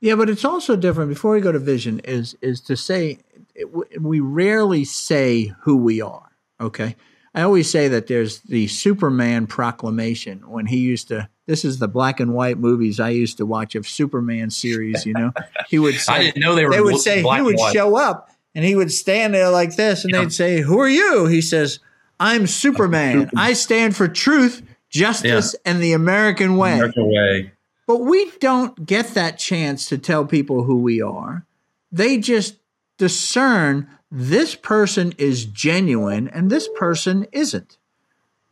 Yeah, 0.00 0.16
but 0.16 0.28
it's 0.28 0.44
also 0.44 0.74
different. 0.74 1.08
Before 1.08 1.30
we 1.30 1.40
go 1.40 1.52
to 1.52 1.60
vision, 1.60 2.00
is 2.00 2.36
is 2.42 2.60
to 2.62 2.76
say 2.76 3.20
it, 3.54 4.02
we 4.02 4.18
rarely 4.18 4.84
say 4.84 5.52
who 5.60 5.76
we 5.76 6.00
are. 6.00 6.32
Okay, 6.60 6.96
I 7.32 7.42
always 7.42 7.70
say 7.70 7.86
that 7.86 8.08
there's 8.08 8.40
the 8.40 8.66
Superman 8.66 9.46
proclamation 9.46 10.50
when 10.50 10.66
he 10.66 10.78
used 10.78 11.06
to. 11.08 11.28
This 11.46 11.64
is 11.64 11.78
the 11.78 11.88
black 11.88 12.18
and 12.18 12.34
white 12.34 12.58
movies 12.58 12.98
I 12.98 13.10
used 13.10 13.36
to 13.36 13.46
watch 13.46 13.76
of 13.76 13.86
Superman 13.86 14.50
series. 14.50 15.06
You 15.06 15.12
know, 15.12 15.32
he 15.68 15.78
would. 15.78 15.94
Say, 16.00 16.12
I 16.12 16.18
didn't 16.22 16.42
know 16.42 16.56
they 16.56 16.64
were. 16.64 16.72
They 16.72 16.80
would 16.80 16.98
say 16.98 17.22
he 17.22 17.40
would 17.40 17.60
show 17.72 17.96
up 17.96 18.31
and 18.54 18.64
he 18.64 18.76
would 18.76 18.92
stand 18.92 19.34
there 19.34 19.50
like 19.50 19.76
this, 19.76 20.04
and 20.04 20.12
yeah. 20.12 20.20
they'd 20.20 20.32
say, 20.32 20.60
"Who 20.60 20.78
are 20.78 20.88
you?" 20.88 21.26
He 21.26 21.40
says, 21.40 21.78
"I'm 22.20 22.46
Superman. 22.46 23.30
I 23.36 23.52
stand 23.52 23.96
for 23.96 24.08
truth, 24.08 24.62
justice, 24.90 25.54
yeah. 25.54 25.72
and 25.72 25.82
the 25.82 25.92
American 25.92 26.56
way." 26.56 26.74
American 26.74 27.08
way. 27.08 27.52
But 27.86 27.98
we 27.98 28.30
don't 28.38 28.86
get 28.86 29.08
that 29.14 29.38
chance 29.38 29.88
to 29.88 29.98
tell 29.98 30.24
people 30.24 30.64
who 30.64 30.76
we 30.76 31.02
are. 31.02 31.44
They 31.90 32.18
just 32.18 32.56
discern 32.96 33.88
this 34.10 34.54
person 34.54 35.12
is 35.18 35.46
genuine 35.46 36.28
and 36.28 36.50
this 36.50 36.68
person 36.76 37.26
isn't. 37.32 37.78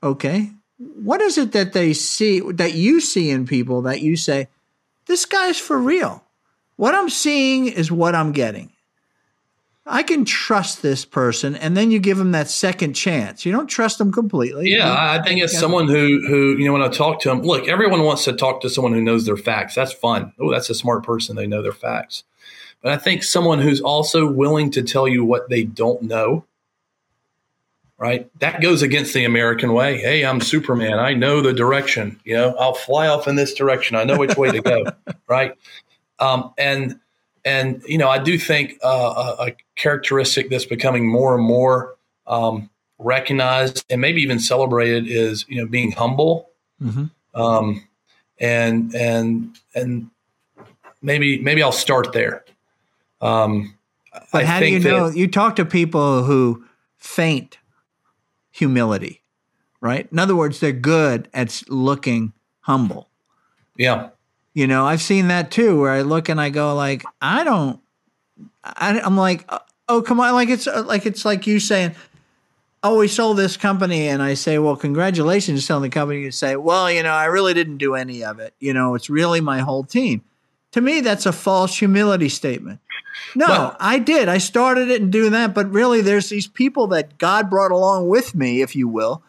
Okay? 0.03 0.51
What 0.79 1.21
is 1.21 1.37
it 1.39 1.53
that 1.53 1.73
they 1.75 1.93
see, 1.93 2.41
that 2.41 2.75
you 2.75 3.01
see 3.01 3.31
in 3.31 3.47
people 3.47 3.83
that 3.83 4.01
you 4.01 4.17
say, 4.17 4.49
this 5.07 5.27
guy's 5.27 5.59
for 5.59 5.79
real? 5.79 6.25
What 6.77 6.95
I'm 6.95 7.11
seeing 7.11 7.67
is 7.67 7.93
what 7.93 8.15
I'm 8.15 8.33
getting. 8.33 8.73
I 9.93 10.05
can 10.05 10.25
trust 10.25 10.83
this 10.83 11.05
person, 11.05 11.57
and 11.57 11.77
then 11.77 11.91
you 11.91 11.99
give 11.99 12.17
them 12.17 12.31
that 12.31 12.49
second 12.49 12.95
chance. 12.95 13.45
You 13.45 13.51
don't 13.51 13.67
trust 13.67 13.99
them 13.99 14.13
completely. 14.13 14.71
Yeah, 14.71 14.89
I 14.89 15.21
think 15.21 15.43
it's 15.43 15.59
someone 15.59 15.89
who 15.89 16.25
who 16.29 16.57
you 16.57 16.65
know 16.65 16.73
when 16.73 16.83
I 16.83 16.89
talk 16.89 17.21
to 17.23 17.29
them. 17.29 17.43
Look, 17.43 17.67
everyone 17.67 18.05
wants 18.05 18.25
to 18.27 18.33
talk 18.33 18.61
to 18.61 18.71
someone 18.71 18.93
who 18.93 19.03
knows 19.03 19.27
their 19.27 19.37
facts. 19.37 19.75
That's 19.75 19.93
fun. 19.93 20.33
Oh, 20.39 20.53
that's 20.53 20.71
a 20.71 20.77
smart 20.77 21.03
person. 21.03 21.35
They 21.35 21.49
know 21.49 21.61
their 21.61 21.73
facts. 21.73 22.23
But 22.83 22.93
I 22.93 22.99
think 22.99 23.25
someone 23.25 23.59
who's 23.59 23.81
also 23.81 24.31
willing 24.31 24.71
to 24.71 24.83
tell 24.83 25.09
you 25.09 25.25
what 25.25 25.49
they 25.49 25.65
don't 25.65 26.03
know, 26.03 26.45
right? 27.99 28.31
That 28.39 28.63
goes 28.63 28.83
against 28.83 29.13
the 29.13 29.25
American 29.25 29.73
way. 29.73 29.99
Hey, 29.99 30.25
I'm 30.25 30.41
Superman. 30.41 31.01
I 31.01 31.15
know 31.15 31.41
the 31.41 31.53
direction. 31.53 32.21
You 32.25 32.37
know, 32.37 32.55
I'll 32.61 32.75
fly 32.75 33.09
off 33.09 33.27
in 33.27 33.35
this 33.35 33.55
direction. 33.55 33.97
I 33.97 34.05
know 34.05 34.17
which 34.17 34.37
way 34.37 34.53
to 34.53 34.63
go, 34.63 34.85
right? 35.27 35.57
Um, 36.21 36.55
and 36.57 37.01
and 37.45 37.83
you 37.87 37.99
know, 37.99 38.09
I 38.09 38.19
do 38.19 38.39
think 38.39 38.79
uh, 38.83 39.35
a, 39.39 39.47
a, 39.47 39.57
characteristic 39.77 40.51
that's 40.51 40.67
becoming 40.67 41.09
more 41.09 41.35
and 41.35 41.45
more 41.45 41.97
um, 42.27 42.69
recognized 42.99 43.85
and 43.89 44.01
maybe 44.01 44.21
even 44.21 44.39
celebrated 44.39 45.07
is 45.07 45.47
you 45.49 45.57
know 45.57 45.67
being 45.67 45.93
humble, 45.93 46.51
mm-hmm. 46.83 47.07
um, 47.41 47.87
and 48.39 48.95
and 48.95 49.59
and 49.75 50.11
maybe 51.03 51.41
maybe 51.41 51.63
I'll 51.63 51.73
start 51.73 52.13
there. 52.13 52.45
Um, 53.21 53.77
but 54.33 54.43
I 54.43 54.45
how 54.45 54.61
do 54.61 54.67
you 54.67 54.81
know? 54.81 55.09
You 55.09 55.29
talk 55.29 55.57
to 55.57 55.65
people 55.65 56.25
who 56.25 56.65
faint 56.99 57.59
humility, 58.51 59.23
right? 59.81 60.09
In 60.13 60.19
other 60.19 60.37
words, 60.37 60.61
they're 60.61 60.73
good 60.73 61.29
at 61.33 61.63
looking 61.69 62.33
humble. 62.61 63.09
Yeah. 63.77 64.11
You 64.61 64.67
know, 64.67 64.85
I've 64.85 65.01
seen 65.01 65.29
that 65.29 65.51
too, 65.51 65.81
where 65.81 65.91
I 65.91 66.03
look 66.03 66.29
and 66.29 66.39
I 66.39 66.51
go 66.51 66.75
like, 66.75 67.03
I 67.19 67.45
don't. 67.45 67.81
I, 68.63 68.99
am 68.99 69.17
like, 69.17 69.51
oh 69.89 70.03
come 70.03 70.21
on, 70.21 70.35
like 70.35 70.51
it's 70.51 70.67
like 70.67 71.07
it's 71.07 71.25
like 71.25 71.47
you 71.47 71.59
saying, 71.59 71.95
oh, 72.83 72.99
we 72.99 73.09
sold 73.09 73.39
this 73.39 73.57
company, 73.57 74.09
and 74.09 74.21
I 74.21 74.35
say, 74.35 74.59
well, 74.59 74.77
congratulations, 74.77 75.65
selling 75.65 75.85
the 75.85 75.89
company. 75.89 76.21
You 76.21 76.31
say, 76.31 76.57
well, 76.57 76.91
you 76.91 77.03
know, 77.03 77.15
I 77.15 77.25
really 77.25 77.55
didn't 77.55 77.79
do 77.79 77.95
any 77.95 78.23
of 78.23 78.39
it. 78.39 78.53
You 78.61 78.75
know, 78.75 78.95
it's 78.95 79.09
really 79.09 79.41
my 79.41 79.61
whole 79.61 79.83
team. 79.83 80.21
To 80.73 80.83
me, 80.83 81.01
that's 81.01 81.25
a 81.25 81.33
false 81.33 81.79
humility 81.79 82.29
statement. 82.29 82.81
No, 83.35 83.47
but, 83.47 83.77
I 83.81 83.99
did. 83.99 84.29
I 84.29 84.37
started 84.37 84.91
it 84.91 85.01
and 85.01 85.11
doing 85.11 85.33
that, 85.33 85.55
but 85.55 85.73
really, 85.73 86.03
there's 86.03 86.29
these 86.29 86.47
people 86.47 86.87
that 86.89 87.17
God 87.17 87.49
brought 87.49 87.73
along 87.73 88.11
with 88.11 88.35
me, 88.35 88.61
if 88.61 88.77
you 88.77 88.89
will. 88.89 89.23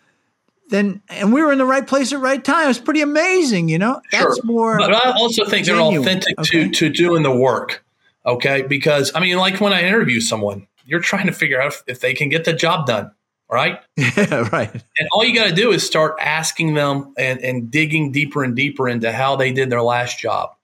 Then, 0.72 1.02
and 1.10 1.32
we 1.32 1.44
were 1.44 1.52
in 1.52 1.58
the 1.58 1.66
right 1.66 1.86
place 1.86 2.12
at 2.12 2.16
the 2.16 2.24
right 2.24 2.44
time. 2.44 2.70
It's 2.70 2.80
pretty 2.80 3.02
amazing, 3.02 3.70
you 3.70 3.78
know. 3.78 4.02
That's 4.12 4.38
sure. 4.38 4.44
more. 4.44 4.78
But 4.78 4.94
I 4.94 5.12
also 5.12 5.46
think 5.46 5.68
genuine. 5.68 5.94
they're 5.94 6.02
authentic 6.02 6.40
okay. 6.40 6.70
to 6.70 6.72
to 6.72 6.90
doing 6.90 7.24
the 7.24 7.36
work. 7.36 7.84
Okay, 8.26 8.64
because 8.64 9.12
I 9.14 9.20
mean, 9.20 9.38
like 9.38 9.62
when 9.62 9.74
I 9.74 9.84
interview 9.84 10.20
someone, 10.20 10.68
you're 10.86 11.00
trying 11.00 11.28
to 11.28 11.34
figure 11.34 11.62
out 11.62 11.68
if, 11.68 11.84
if 11.88 12.00
they 12.00 12.14
can 12.14 12.30
get 12.30 12.46
the 12.46 12.54
job 12.54 12.88
done 12.88 13.12
right? 13.52 13.80
Yeah, 13.98 14.48
right. 14.52 14.74
And 14.74 15.10
all 15.12 15.24
you 15.24 15.36
got 15.36 15.48
to 15.48 15.54
do 15.54 15.72
is 15.72 15.86
start 15.86 16.16
asking 16.20 16.74
them 16.74 17.14
and, 17.18 17.40
and 17.42 17.70
digging 17.70 18.12
deeper 18.12 18.44
and 18.44 18.56
deeper 18.56 18.88
into 18.88 19.12
how 19.12 19.36
they 19.36 19.52
did 19.52 19.70
their 19.70 19.82
last 19.82 20.20
job 20.20 20.56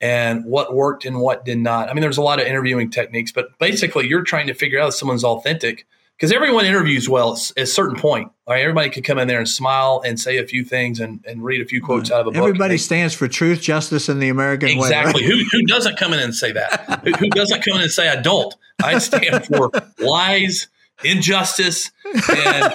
and 0.00 0.44
what 0.44 0.74
worked 0.74 1.04
and 1.04 1.20
what 1.20 1.44
did 1.44 1.58
not. 1.58 1.88
I 1.88 1.94
mean, 1.94 2.02
there's 2.02 2.18
a 2.18 2.22
lot 2.22 2.40
of 2.40 2.46
interviewing 2.46 2.90
techniques, 2.90 3.32
but 3.32 3.56
basically, 3.58 4.08
you're 4.08 4.22
trying 4.22 4.48
to 4.48 4.54
figure 4.54 4.80
out 4.80 4.88
if 4.88 4.94
someone's 4.94 5.24
authentic 5.24 5.86
because 6.16 6.32
everyone 6.32 6.64
interviews 6.64 7.08
well 7.08 7.32
at 7.32 7.62
a 7.62 7.66
certain 7.66 7.98
point. 7.98 8.30
Right? 8.48 8.60
Everybody 8.60 8.90
could 8.90 9.04
come 9.04 9.18
in 9.18 9.26
there 9.26 9.38
and 9.38 9.48
smile 9.48 10.02
and 10.04 10.20
say 10.20 10.38
a 10.38 10.46
few 10.46 10.64
things 10.64 11.00
and, 11.00 11.24
and 11.26 11.42
read 11.42 11.60
a 11.60 11.64
few 11.64 11.82
quotes 11.82 12.10
out 12.10 12.20
of 12.20 12.26
a 12.28 12.30
book. 12.30 12.38
Everybody 12.38 12.78
stands 12.78 13.14
for 13.14 13.26
truth, 13.26 13.60
justice, 13.60 14.08
and 14.08 14.22
the 14.22 14.28
American 14.28 14.68
exactly. 14.68 14.88
way. 14.88 14.98
Exactly. 14.98 15.22
Right? 15.22 15.46
Who, 15.50 15.58
who 15.58 15.66
doesn't 15.66 15.96
come 15.96 16.12
in 16.12 16.20
and 16.20 16.34
say 16.34 16.52
that? 16.52 17.00
who, 17.04 17.12
who 17.12 17.28
doesn't 17.30 17.64
come 17.64 17.76
in 17.76 17.82
and 17.82 17.90
say, 17.90 18.08
I 18.08 18.16
don't? 18.16 18.54
I 18.82 18.98
stand 18.98 19.46
for 19.46 19.70
lies, 19.98 20.68
injustice, 21.02 21.90
and 22.04 22.74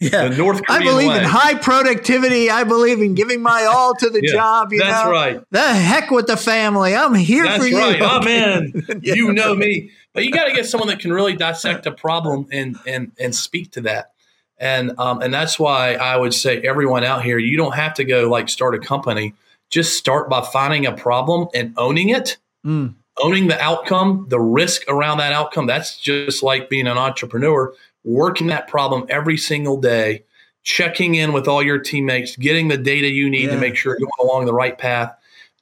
yeah. 0.00 0.28
The 0.28 0.36
North 0.36 0.62
Korean 0.64 0.82
I 0.82 0.84
believe 0.84 1.08
way. 1.08 1.18
in 1.18 1.24
high 1.24 1.54
productivity. 1.54 2.50
I 2.50 2.64
believe 2.64 3.00
in 3.00 3.14
giving 3.14 3.42
my 3.42 3.64
all 3.64 3.94
to 3.94 4.10
the 4.10 4.20
yeah, 4.22 4.32
job. 4.32 4.72
You 4.72 4.80
that's 4.80 5.04
know? 5.04 5.10
right. 5.10 5.40
The 5.50 5.62
heck 5.62 6.10
with 6.10 6.26
the 6.26 6.36
family. 6.36 6.94
I'm 6.94 7.14
here 7.14 7.44
that's 7.44 7.62
for 7.62 7.68
you. 7.68 7.78
Right. 7.78 8.00
Oh 8.00 8.22
man, 8.22 8.72
yeah. 9.02 9.14
you 9.14 9.32
know 9.32 9.54
me. 9.54 9.90
But 10.14 10.24
you 10.24 10.30
got 10.30 10.44
to 10.44 10.54
get 10.54 10.66
someone 10.66 10.88
that 10.88 11.00
can 11.00 11.12
really 11.12 11.34
dissect 11.34 11.86
a 11.86 11.92
problem 11.92 12.46
and 12.50 12.76
and 12.86 13.12
and 13.18 13.34
speak 13.34 13.72
to 13.72 13.82
that. 13.82 14.12
And 14.58 14.98
um, 14.98 15.20
and 15.20 15.34
that's 15.34 15.58
why 15.58 15.94
I 15.94 16.16
would 16.16 16.32
say 16.32 16.60
everyone 16.60 17.04
out 17.04 17.24
here, 17.24 17.38
you 17.38 17.56
don't 17.56 17.74
have 17.74 17.94
to 17.94 18.04
go 18.04 18.30
like 18.30 18.48
start 18.48 18.74
a 18.74 18.78
company. 18.78 19.34
Just 19.70 19.98
start 19.98 20.30
by 20.30 20.40
finding 20.52 20.86
a 20.86 20.92
problem 20.92 21.48
and 21.52 21.74
owning 21.76 22.10
it. 22.10 22.38
Mm. 22.64 22.94
Owning 23.22 23.46
the 23.46 23.60
outcome, 23.60 24.26
the 24.28 24.40
risk 24.40 24.82
around 24.88 25.18
that 25.18 25.32
outcome. 25.32 25.66
That's 25.66 26.00
just 26.00 26.42
like 26.42 26.68
being 26.68 26.86
an 26.86 26.98
entrepreneur 26.98 27.72
working 28.04 28.48
that 28.48 28.68
problem 28.68 29.06
every 29.08 29.36
single 29.36 29.80
day, 29.80 30.24
checking 30.62 31.14
in 31.14 31.32
with 31.32 31.48
all 31.48 31.62
your 31.62 31.78
teammates, 31.78 32.36
getting 32.36 32.68
the 32.68 32.76
data 32.76 33.08
you 33.08 33.28
need 33.30 33.44
yeah. 33.44 33.54
to 33.54 33.58
make 33.58 33.76
sure 33.76 33.96
you're 33.98 34.08
going 34.18 34.30
along 34.30 34.44
the 34.44 34.54
right 34.54 34.76
path, 34.76 35.16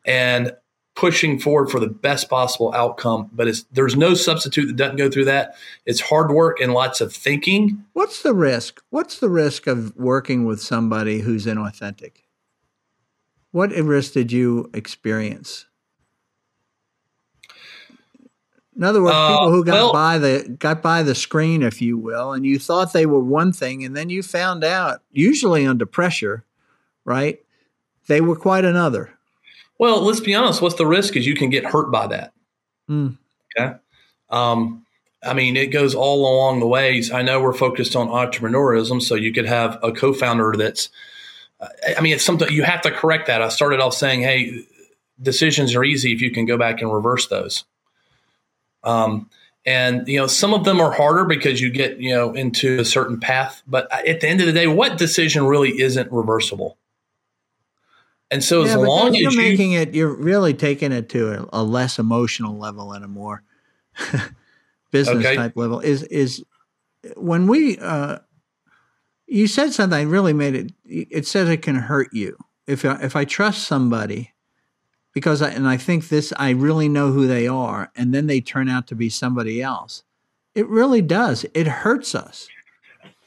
and 0.04 0.52
pushing 0.94 1.39
forward 1.39 1.70
for 1.70 1.81
the 1.81 1.89
best 1.89 2.28
possible 2.28 2.73
outcome. 2.74 3.31
But 3.32 3.48
there's 3.73 3.97
no 3.97 4.14
substitute 4.14 4.66
that 4.66 4.77
doesn't 4.77 4.97
go 4.97 5.10
through 5.10 5.24
that. 5.27 5.55
It's 5.86 6.01
hard 6.01 6.31
work 6.31 6.60
and 6.60 6.74
lots 6.74 7.01
of 7.01 7.12
thinking. 7.12 7.85
What's 7.93 8.23
the 8.23 8.35
risk? 8.35 8.82
What's 8.90 9.19
the 9.19 9.31
risk 9.31 9.66
of 9.66 9.97
working 9.97 10.44
with 10.44 10.60
somebody 10.60 11.20
who's 11.20 11.47
inauthentic? 11.47 12.23
What 13.52 13.70
risk 13.70 14.12
did 14.12 14.32
you 14.32 14.70
experience? 14.74 15.66
In 18.74 18.85
other 18.85 19.02
words, 19.02 19.14
people 19.14 19.51
who 19.51 19.64
got 19.64 19.74
uh, 19.74 19.77
well, 19.77 19.93
by 19.93 20.19
the 20.19 20.56
got 20.59 20.81
by 20.81 21.02
the 21.02 21.14
screen, 21.14 21.62
if 21.62 21.82
you 21.82 21.98
will, 21.98 22.32
and 22.32 22.47
you 22.47 22.59
thought 22.59 22.94
they 22.94 23.05
were 23.05 23.20
one 23.20 23.52
thing, 23.52 23.85
and 23.85 23.94
then 23.94 24.09
you 24.09 24.23
found 24.23 24.64
out, 24.64 25.02
usually 25.10 25.66
under 25.66 25.85
pressure, 25.85 26.47
right? 27.05 27.39
They 28.06 28.23
were 28.23 28.35
quite 28.35 28.64
another. 28.64 29.12
Well, 29.82 30.00
let's 30.02 30.20
be 30.20 30.32
honest. 30.32 30.62
What's 30.62 30.76
the 30.76 30.86
risk? 30.86 31.16
Is 31.16 31.26
you 31.26 31.34
can 31.34 31.50
get 31.50 31.64
hurt 31.64 31.90
by 31.90 32.06
that. 32.06 32.32
Mm. 32.88 33.18
Okay. 33.59 33.74
Um, 34.30 34.86
I 35.24 35.34
mean, 35.34 35.56
it 35.56 35.72
goes 35.72 35.92
all 35.92 36.24
along 36.24 36.60
the 36.60 36.68
ways. 36.68 37.10
I 37.10 37.22
know 37.22 37.40
we're 37.40 37.52
focused 37.52 37.96
on 37.96 38.06
entrepreneurism, 38.06 39.02
so 39.02 39.16
you 39.16 39.32
could 39.32 39.46
have 39.46 39.80
a 39.82 39.90
co-founder 39.90 40.54
that's. 40.56 40.88
I 41.98 42.00
mean, 42.00 42.14
it's 42.14 42.24
something 42.24 42.48
you 42.52 42.62
have 42.62 42.82
to 42.82 42.92
correct 42.92 43.26
that. 43.26 43.42
I 43.42 43.48
started 43.48 43.80
off 43.80 43.94
saying, 43.94 44.22
"Hey, 44.22 44.64
decisions 45.20 45.74
are 45.74 45.82
easy 45.82 46.12
if 46.12 46.20
you 46.20 46.30
can 46.30 46.44
go 46.44 46.56
back 46.56 46.80
and 46.80 46.94
reverse 46.94 47.26
those." 47.26 47.64
Um, 48.84 49.30
and 49.66 50.06
you 50.06 50.16
know, 50.20 50.28
some 50.28 50.54
of 50.54 50.62
them 50.62 50.80
are 50.80 50.92
harder 50.92 51.24
because 51.24 51.60
you 51.60 51.70
get 51.70 51.98
you 51.98 52.14
know 52.14 52.34
into 52.34 52.78
a 52.78 52.84
certain 52.84 53.18
path. 53.18 53.64
But 53.66 53.90
at 54.06 54.20
the 54.20 54.28
end 54.28 54.38
of 54.38 54.46
the 54.46 54.52
day, 54.52 54.68
what 54.68 54.96
decision 54.96 55.44
really 55.44 55.80
isn't 55.80 56.12
reversible? 56.12 56.78
And 58.32 58.42
so, 58.42 58.64
yeah, 58.64 58.72
as 58.72 58.76
long 58.76 59.09
as 59.09 59.20
you're 59.20 59.36
making 59.36 59.72
it, 59.72 59.94
you're 59.94 60.14
really 60.14 60.54
taking 60.54 60.90
it 60.90 61.10
to 61.10 61.42
a, 61.42 61.60
a 61.60 61.62
less 61.62 61.98
emotional 61.98 62.56
level 62.56 62.92
and 62.92 63.04
a 63.04 63.09
more 63.09 63.42
business 64.90 65.24
okay. 65.26 65.36
type 65.36 65.52
level. 65.54 65.80
Is 65.80 66.02
is 66.04 66.42
when 67.16 67.46
we 67.46 67.78
uh, 67.78 68.18
you 69.26 69.46
said 69.46 69.72
something 69.72 70.09
really 70.09 70.32
made 70.32 70.54
it. 70.54 70.72
It 70.84 71.26
says 71.26 71.48
it 71.50 71.62
can 71.62 71.74
hurt 71.74 72.09
you 72.12 72.38
if 72.66 72.84
if 72.86 73.14
I 73.14 73.26
trust 73.26 73.64
somebody 73.64 74.32
because 75.12 75.42
I, 75.42 75.50
and 75.50 75.68
I 75.68 75.76
think 75.76 76.09
this 76.09 76.32
I 76.36 76.50
really 76.50 76.88
know 76.88 77.12
who 77.12 77.26
they 77.26 77.46
are 77.46 77.90
and 77.94 78.14
then 78.14 78.28
they 78.28 78.40
turn 78.40 78.68
out 78.68 78.86
to 78.88 78.94
be 78.94 79.10
somebody 79.10 79.60
else. 79.60 80.04
It 80.54 80.66
really 80.68 81.02
does. 81.02 81.44
It 81.54 81.66
hurts 81.66 82.14
us. 82.14 82.48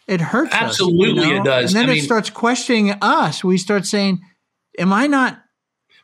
It 0.08 0.22
hurts 0.22 0.54
Absolutely 0.54 1.22
us, 1.22 1.28
you 1.28 1.34
know? 1.34 1.42
it 1.42 1.44
does. 1.44 1.74
And 1.74 1.82
then 1.82 1.90
I 1.90 1.94
it 1.94 1.96
mean, 1.96 2.04
starts 2.04 2.30
questioning 2.30 2.92
us. 3.02 3.44
We 3.44 3.58
start 3.58 3.86
saying, 3.88 4.22
Am 4.78 4.94
I 4.94 5.08
not 5.08 5.42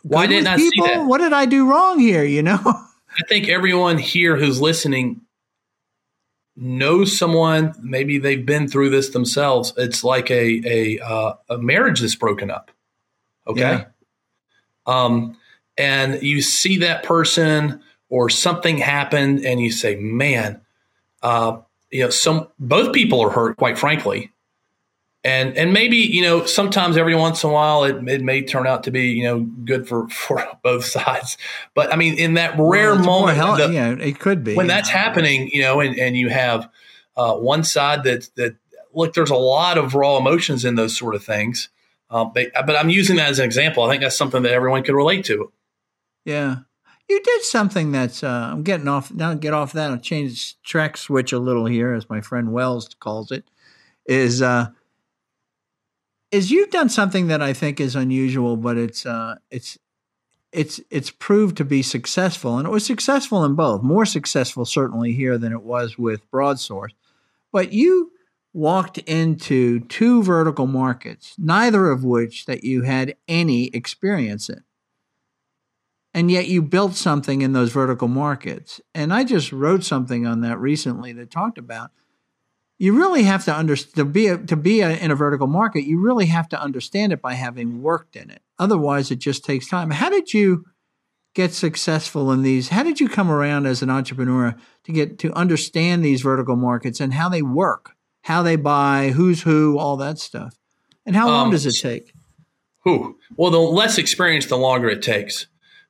why 0.03 0.27
didn't 0.27 0.47
I 0.47 0.55
people? 0.55 0.85
see 0.85 0.93
that? 0.93 1.05
What 1.05 1.19
did 1.19 1.33
I 1.33 1.45
do 1.45 1.69
wrong 1.69 1.99
here? 1.99 2.23
You 2.23 2.43
know? 2.43 2.59
I 2.65 3.23
think 3.27 3.49
everyone 3.49 3.97
here 3.97 4.37
who's 4.37 4.61
listening 4.61 5.21
knows 6.55 7.17
someone, 7.17 7.73
maybe 7.81 8.17
they've 8.17 8.45
been 8.45 8.67
through 8.67 8.89
this 8.89 9.09
themselves. 9.09 9.73
It's 9.77 10.03
like 10.03 10.31
a 10.31 10.61
a, 10.65 10.99
uh, 10.99 11.33
a 11.49 11.57
marriage 11.57 12.01
that's 12.01 12.15
broken 12.15 12.49
up. 12.49 12.71
Okay. 13.47 13.59
Yeah. 13.59 13.85
Um, 14.85 15.37
and 15.77 16.21
you 16.21 16.41
see 16.41 16.77
that 16.77 17.03
person 17.03 17.81
or 18.09 18.29
something 18.29 18.77
happened 18.77 19.45
and 19.45 19.59
you 19.59 19.71
say, 19.71 19.95
man, 19.95 20.61
uh, 21.21 21.57
you 21.91 22.03
know, 22.03 22.09
some 22.09 22.47
both 22.59 22.93
people 22.93 23.21
are 23.21 23.29
hurt, 23.29 23.57
quite 23.57 23.77
frankly. 23.77 24.30
And 25.23 25.55
and 25.55 25.71
maybe, 25.71 25.97
you 25.97 26.23
know, 26.23 26.45
sometimes 26.45 26.97
every 26.97 27.13
once 27.13 27.43
in 27.43 27.51
a 27.51 27.53
while 27.53 27.83
it, 27.83 27.95
it 28.07 28.21
may 28.21 28.41
turn 28.41 28.65
out 28.65 28.83
to 28.85 28.91
be, 28.91 29.09
you 29.09 29.23
know, 29.23 29.41
good 29.41 29.87
for, 29.87 30.09
for 30.09 30.43
both 30.63 30.85
sides. 30.85 31.37
But 31.75 31.93
I 31.93 31.95
mean, 31.95 32.17
in 32.17 32.35
that 32.35 32.55
rare 32.57 32.95
well, 32.95 33.03
moment, 33.03 33.37
hell, 33.37 33.55
the, 33.55 33.71
yeah, 33.71 33.91
it 33.91 34.19
could 34.19 34.43
be 34.43 34.55
when 34.55 34.67
that's 34.67 34.89
happening, 34.89 35.49
you 35.53 35.61
know, 35.61 35.79
and, 35.79 35.97
and 35.97 36.17
you 36.17 36.29
have 36.29 36.69
uh, 37.15 37.35
one 37.35 37.63
side 37.63 38.03
that 38.05 38.29
that 38.35 38.55
look, 38.93 39.13
there's 39.13 39.29
a 39.29 39.35
lot 39.35 39.77
of 39.77 39.93
raw 39.93 40.17
emotions 40.17 40.65
in 40.65 40.75
those 40.75 40.97
sort 40.97 41.15
of 41.15 41.23
things. 41.23 41.69
Um, 42.09 42.31
but, 42.33 42.51
but 42.53 42.75
I'm 42.75 42.89
using 42.89 43.15
that 43.15 43.29
as 43.29 43.39
an 43.39 43.45
example. 43.45 43.83
I 43.83 43.89
think 43.89 44.01
that's 44.01 44.17
something 44.17 44.43
that 44.43 44.51
everyone 44.51 44.83
could 44.83 44.95
relate 44.95 45.23
to. 45.25 45.51
Yeah. 46.25 46.57
You 47.09 47.21
did 47.21 47.41
something 47.43 47.91
that's 47.91 48.23
uh, 48.23 48.49
I'm 48.51 48.63
getting 48.63 48.87
off 48.87 49.11
now. 49.11 49.33
Get 49.33 49.53
off 49.53 49.73
that. 49.73 49.91
I'll 49.91 49.97
change 49.97 50.61
track 50.61 50.95
switch 50.95 51.33
a 51.33 51.39
little 51.39 51.65
here, 51.65 51.93
as 51.93 52.09
my 52.09 52.21
friend 52.21 52.53
Wells 52.53 52.95
calls 52.99 53.31
it. 53.31 53.43
Is 54.05 54.41
uh, 54.41 54.69
is 56.31 56.51
you've 56.51 56.69
done 56.69 56.89
something 56.89 57.27
that 57.27 57.41
I 57.41 57.53
think 57.53 57.79
is 57.79 57.95
unusual, 57.95 58.57
but 58.57 58.77
it's 58.77 59.05
uh, 59.05 59.35
it's 59.49 59.77
it's 60.51 60.81
it's 60.89 61.11
proved 61.11 61.57
to 61.57 61.65
be 61.65 61.81
successful, 61.81 62.57
and 62.57 62.67
it 62.67 62.71
was 62.71 62.85
successful 62.85 63.43
in 63.43 63.55
both. 63.55 63.83
More 63.83 64.05
successful 64.05 64.65
certainly 64.65 65.13
here 65.13 65.37
than 65.37 65.51
it 65.51 65.63
was 65.63 65.97
with 65.97 66.29
Broadsource. 66.31 66.91
But 67.51 67.73
you 67.73 68.11
walked 68.53 68.97
into 68.99 69.79
two 69.81 70.23
vertical 70.23 70.67
markets, 70.67 71.35
neither 71.37 71.89
of 71.89 72.03
which 72.03 72.45
that 72.45 72.63
you 72.63 72.83
had 72.83 73.15
any 73.27 73.67
experience 73.67 74.49
in. 74.49 74.63
And 76.13 76.29
yet 76.29 76.47
you 76.47 76.61
built 76.61 76.95
something 76.95 77.41
in 77.41 77.53
those 77.53 77.71
vertical 77.71 78.09
markets. 78.09 78.81
And 78.93 79.13
I 79.13 79.23
just 79.23 79.53
wrote 79.53 79.85
something 79.85 80.27
on 80.27 80.41
that 80.41 80.59
recently 80.59 81.13
that 81.13 81.31
talked 81.31 81.57
about 81.57 81.91
you 82.81 82.97
really 82.97 83.21
have 83.21 83.45
to 83.45 83.55
understand 83.55 83.95
to 83.95 84.05
be 84.05 84.25
a, 84.25 84.39
to 84.39 84.55
be 84.55 84.81
a, 84.81 84.89
in 84.89 85.11
a 85.11 85.15
vertical 85.15 85.45
market. 85.45 85.83
You 85.83 86.01
really 86.01 86.25
have 86.25 86.49
to 86.49 86.59
understand 86.59 87.13
it 87.13 87.21
by 87.21 87.35
having 87.35 87.83
worked 87.83 88.15
in 88.15 88.31
it. 88.31 88.41
Otherwise, 88.57 89.11
it 89.11 89.19
just 89.19 89.45
takes 89.45 89.69
time. 89.69 89.91
How 89.91 90.09
did 90.09 90.33
you 90.33 90.65
get 91.35 91.53
successful 91.53 92.31
in 92.31 92.41
these? 92.41 92.69
How 92.69 92.81
did 92.81 92.99
you 92.99 93.07
come 93.07 93.29
around 93.29 93.67
as 93.67 93.83
an 93.83 93.91
entrepreneur 93.91 94.55
to 94.85 94.91
get 94.91 95.19
to 95.19 95.31
understand 95.33 96.03
these 96.03 96.23
vertical 96.23 96.55
markets 96.55 96.99
and 96.99 97.13
how 97.13 97.29
they 97.29 97.43
work, 97.43 97.91
how 98.23 98.41
they 98.41 98.55
buy, 98.55 99.09
who's 99.09 99.43
who, 99.43 99.77
all 99.77 99.95
that 99.97 100.17
stuff, 100.17 100.57
and 101.05 101.15
how 101.15 101.27
long 101.27 101.45
um, 101.45 101.51
does 101.51 101.67
it 101.67 101.79
take? 101.79 102.11
Who? 102.79 103.19
Well, 103.35 103.51
the 103.51 103.59
less 103.59 103.99
experience, 103.99 104.47
the 104.47 104.57
longer 104.57 104.89
it 104.89 105.03
takes, 105.03 105.45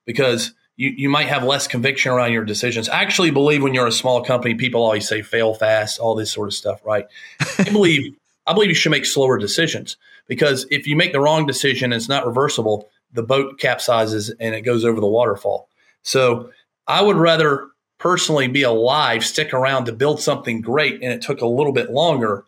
because 0.06 0.52
you, 0.82 0.96
you 0.98 1.10
might 1.10 1.28
have 1.28 1.44
less 1.44 1.68
conviction 1.68 2.12
around 2.12 2.32
your 2.32 2.44
decisions. 2.44 2.90
I 2.90 3.04
actually 3.04 3.30
believe 3.30 3.62
when 3.62 3.76
you're 3.76 3.86
a 3.86 3.92
small 3.92 4.24
company, 4.24 4.56
people 4.56 4.82
always 4.84 5.08
say 5.08 5.22
fail 5.22 5.54
fast, 5.54 6.00
all 6.00 6.16
this 6.16 6.32
sort 6.32 6.48
of 6.48 6.56
stuff, 6.56 6.84
right? 6.84 7.06
I 7.60 7.66
believe 7.72 8.16
I 8.48 8.54
believe 8.54 8.70
you 8.70 8.76
should 8.76 8.90
make 8.90 9.06
slower 9.06 9.38
decisions 9.38 9.98
because 10.28 10.66
if 10.72 10.88
you 10.88 10.96
make 10.96 11.14
the 11.14 11.20
wrong 11.20 11.46
decision 11.46 11.94
and 11.94 12.02
it's 12.02 12.10
not 12.10 12.26
reversible, 12.26 12.90
the 13.14 13.22
boat 13.22 13.60
capsizes 13.60 14.32
and 14.40 14.56
it 14.56 14.62
goes 14.62 14.84
over 14.84 15.00
the 15.00 15.08
waterfall. 15.08 15.70
So 16.02 16.50
I 16.88 17.04
would 17.04 17.18
rather 17.18 17.68
personally 18.00 18.48
be 18.48 18.64
alive, 18.64 19.24
stick 19.24 19.54
around 19.54 19.86
to 19.86 19.92
build 19.92 20.20
something 20.20 20.62
great, 20.62 20.96
and 21.04 21.14
it 21.14 21.22
took 21.22 21.42
a 21.42 21.46
little 21.48 21.74
bit 21.74 21.92
longer 21.92 22.44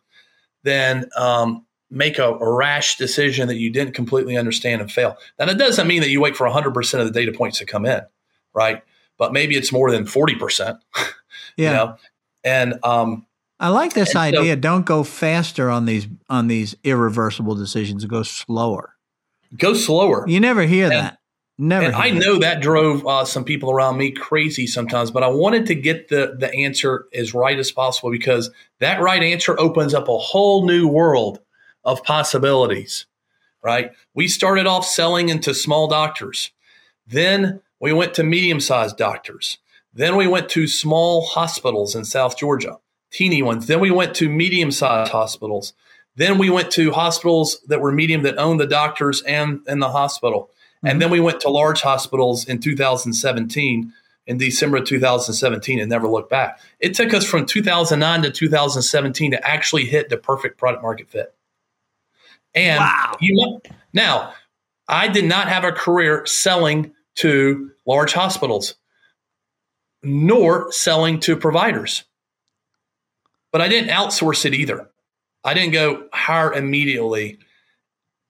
than 0.63 1.07
um, 1.15 1.67
make 1.91 2.17
a, 2.17 2.29
a, 2.29 2.51
rash 2.51 2.97
decision 2.97 3.47
that 3.49 3.57
you 3.57 3.69
didn't 3.69 3.93
completely 3.93 4.35
understand 4.35 4.81
and 4.81 4.91
fail. 4.91 5.17
Now, 5.37 5.45
that 5.45 5.59
doesn't 5.59 5.85
mean 5.85 6.01
that 6.01 6.09
you 6.09 6.19
wait 6.19 6.35
for 6.35 6.47
100% 6.47 6.99
of 6.99 7.05
the 7.05 7.11
data 7.11 7.31
points 7.31 7.59
to 7.59 7.65
come 7.65 7.85
in 7.85 8.01
right? 8.53 8.83
But 9.17 9.33
maybe 9.33 9.55
it's 9.55 9.71
more 9.71 9.91
than 9.91 10.05
40%. 10.05 10.79
yeah. 10.95 11.07
You 11.57 11.65
know? 11.65 11.97
And 12.43 12.79
um, 12.83 13.25
I 13.59 13.69
like 13.69 13.93
this 13.93 14.15
idea. 14.15 14.55
So, 14.55 14.59
Don't 14.59 14.85
go 14.85 15.03
faster 15.03 15.69
on 15.69 15.85
these 15.85 16.07
on 16.29 16.47
these 16.47 16.75
irreversible 16.83 17.55
decisions. 17.55 18.03
Go 18.05 18.23
slower. 18.23 18.95
Go 19.57 19.73
slower. 19.73 20.25
You 20.27 20.39
never 20.39 20.63
hear 20.63 20.85
and, 20.85 20.93
that. 20.93 21.19
Never. 21.57 21.85
And 21.85 21.95
I 21.95 22.11
that. 22.11 22.19
know 22.19 22.39
that 22.39 22.61
drove 22.61 23.05
uh, 23.05 23.25
some 23.25 23.45
people 23.45 23.71
around 23.71 23.97
me 23.97 24.11
crazy 24.11 24.67
sometimes, 24.67 25.11
but 25.11 25.23
I 25.23 25.27
wanted 25.27 25.67
to 25.67 25.75
get 25.75 26.09
the 26.09 26.35
the 26.37 26.53
answer 26.53 27.05
as 27.13 27.33
right 27.33 27.57
as 27.57 27.71
possible 27.71 28.11
because 28.11 28.51
that 28.79 28.99
right 28.99 29.23
answer 29.23 29.57
opens 29.59 29.93
up 29.93 30.09
a 30.09 30.17
whole 30.17 30.65
new 30.65 30.87
world 30.87 31.39
of 31.85 32.03
possibilities. 32.03 33.05
Right? 33.61 33.91
We 34.13 34.27
started 34.27 34.67
off 34.67 34.85
selling 34.85 35.29
into 35.29 35.53
small 35.53 35.87
doctors. 35.87 36.51
Then 37.07 37.61
we 37.83 37.91
went 37.91 38.13
to 38.13 38.23
medium 38.23 38.61
sized 38.61 38.95
doctors. 38.95 39.57
Then 39.93 40.15
we 40.15 40.25
went 40.25 40.47
to 40.51 40.67
small 40.67 41.25
hospitals 41.25 41.95
in 41.95 42.05
South 42.05 42.37
Georgia, 42.37 42.77
teeny 43.11 43.41
ones. 43.41 43.67
Then 43.67 43.81
we 43.81 43.91
went 43.91 44.15
to 44.15 44.29
medium 44.29 44.71
sized 44.71 45.11
hospitals. 45.11 45.73
Then 46.15 46.37
we 46.37 46.49
went 46.49 46.71
to 46.71 46.91
hospitals 46.91 47.59
that 47.67 47.81
were 47.81 47.91
medium 47.91 48.23
that 48.23 48.37
owned 48.37 48.61
the 48.61 48.67
doctors 48.67 49.21
and, 49.23 49.59
and 49.67 49.81
the 49.81 49.89
hospital. 49.89 50.43
Mm-hmm. 50.77 50.87
And 50.87 51.01
then 51.01 51.09
we 51.09 51.19
went 51.19 51.41
to 51.41 51.49
large 51.49 51.81
hospitals 51.81 52.47
in 52.47 52.59
2017, 52.59 53.91
in 54.27 54.37
December 54.37 54.77
of 54.77 54.85
2017, 54.85 55.81
and 55.81 55.89
never 55.89 56.07
looked 56.07 56.29
back. 56.29 56.61
It 56.79 56.93
took 56.93 57.13
us 57.13 57.25
from 57.25 57.45
2009 57.45 58.21
to 58.21 58.31
2017 58.31 59.31
to 59.31 59.45
actually 59.45 59.87
hit 59.87 60.07
the 60.07 60.15
perfect 60.15 60.57
product 60.57 60.83
market 60.83 61.09
fit. 61.09 61.35
And 62.55 62.79
wow. 62.79 63.17
you 63.19 63.59
now, 63.91 64.35
I 64.87 65.09
did 65.09 65.25
not 65.25 65.49
have 65.49 65.65
a 65.65 65.73
career 65.73 66.25
selling 66.25 66.93
to 67.15 67.71
large 67.85 68.13
hospitals, 68.13 68.75
nor 70.01 70.71
selling 70.71 71.19
to 71.21 71.35
providers. 71.35 72.03
But 73.51 73.61
I 73.61 73.67
didn't 73.67 73.89
outsource 73.89 74.45
it 74.45 74.53
either. 74.53 74.89
I 75.43 75.53
didn't 75.53 75.73
go 75.73 76.07
hire 76.11 76.53
immediately. 76.53 77.39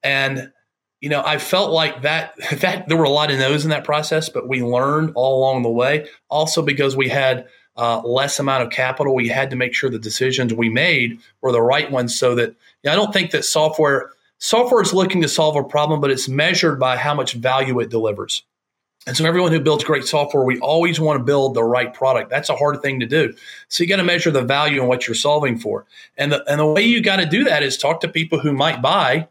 And 0.04 0.52
you 1.00 1.10
know, 1.10 1.22
I 1.26 1.38
felt 1.38 1.72
like 1.72 2.04
that 2.04 2.36
that 2.62 2.88
there 2.88 2.98
were 2.98 3.04
a 3.04 3.10
lot 3.10 3.32
of 3.32 3.40
no's 3.40 3.64
in 3.66 3.72
that 3.72 3.84
process, 3.84 4.30
but 4.30 4.48
we 4.48 4.64
learned 4.64 5.12
all 5.16 5.40
along 5.40 5.64
the 5.64 5.70
way. 5.70 6.08
Also 6.30 6.62
because 6.62 6.96
we 6.96 7.10
had 7.10 7.48
uh, 7.76 8.02
less 8.02 8.40
amount 8.40 8.64
of 8.64 8.70
capital, 8.70 9.16
we 9.16 9.28
had 9.28 9.50
to 9.50 9.56
make 9.56 9.74
sure 9.74 9.90
the 9.90 10.00
decisions 10.00 10.54
we 10.54 10.70
made 10.70 11.20
were 11.42 11.52
the 11.52 11.62
right 11.62 11.92
ones. 11.92 12.18
So 12.18 12.36
that 12.36 12.50
you 12.50 12.56
know, 12.86 12.92
I 12.94 12.96
don't 12.96 13.12
think 13.12 13.32
that 13.32 13.44
software 13.44 14.12
software 14.38 14.82
is 14.82 14.94
looking 14.94 15.22
to 15.22 15.28
solve 15.28 15.56
a 15.56 15.64
problem, 15.64 16.00
but 16.00 16.12
it's 16.12 16.30
measured 16.30 16.80
by 16.80 16.98
how 16.98 17.14
much 17.14 17.34
value 17.34 17.80
it 17.80 17.90
delivers. 17.90 18.44
And 19.06 19.18
so, 19.18 19.26
everyone 19.26 19.52
who 19.52 19.60
builds 19.60 19.84
great 19.84 20.06
software, 20.06 20.44
we 20.44 20.60
always 20.60 21.00
want 21.00 21.20
to 21.20 21.24
build 21.24 21.56
the 21.56 21.64
right 21.64 21.94
product. 21.94 22.30
That's 22.30 22.50
a 22.50 22.56
hard 22.56 22.82
thing 22.82 23.02
to 23.02 23.06
do. 23.06 23.34
So, 23.68 23.84
you 23.84 23.90
got 23.90 23.98
to 23.98 24.04
measure 24.04 24.32
the 24.32 24.42
value 24.42 24.80
and 24.80 24.88
what 24.88 25.08
you're 25.08 25.16
solving 25.16 25.58
for. 25.58 25.86
And 26.18 26.32
the, 26.32 26.50
and 26.50 26.60
the 26.60 26.66
way 26.66 26.84
you 26.84 27.02
got 27.02 27.18
to 27.18 27.26
do 27.26 27.44
that 27.44 27.64
is 27.64 27.78
talk 27.78 28.00
to 28.02 28.08
people 28.08 28.40
who 28.40 28.54
might 28.54 28.82
buy 28.82 29.28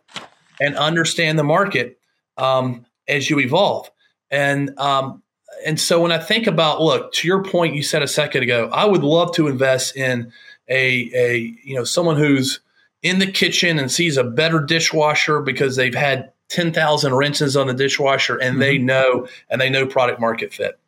and 0.60 0.76
understand 0.76 1.38
the 1.38 1.44
market 1.44 1.98
um, 2.36 2.84
as 3.08 3.30
you 3.30 3.40
evolve. 3.40 3.90
And, 4.30 4.78
um, 4.78 5.22
and 5.64 5.80
so, 5.80 6.02
when 6.02 6.12
I 6.12 6.18
think 6.18 6.46
about, 6.46 6.82
look, 6.82 7.12
to 7.14 7.28
your 7.28 7.42
point, 7.42 7.74
you 7.74 7.82
said 7.82 8.02
a 8.02 8.08
second 8.08 8.42
ago, 8.42 8.68
I 8.72 8.84
would 8.84 9.02
love 9.02 9.34
to 9.36 9.48
invest 9.48 9.96
in 9.96 10.32
a, 10.68 11.10
a 11.14 11.56
you 11.64 11.74
know, 11.74 11.84
someone 11.84 12.16
who's 12.16 12.60
in 13.02 13.18
the 13.18 13.30
kitchen 13.30 13.78
and 13.78 13.90
sees 13.90 14.16
a 14.16 14.24
better 14.24 14.60
dishwasher 14.60 15.40
because 15.40 15.76
they've 15.76 15.94
had 15.94 16.31
10,000 16.52 17.14
rinses 17.14 17.56
on 17.56 17.66
the 17.66 17.74
dishwasher 17.74 18.36
and 18.36 18.52
mm-hmm. 18.52 18.60
they 18.60 18.78
know 18.78 19.26
and 19.48 19.60
they 19.60 19.70
know 19.70 19.86
product 19.86 20.20
market 20.20 20.52
fit. 20.52 20.78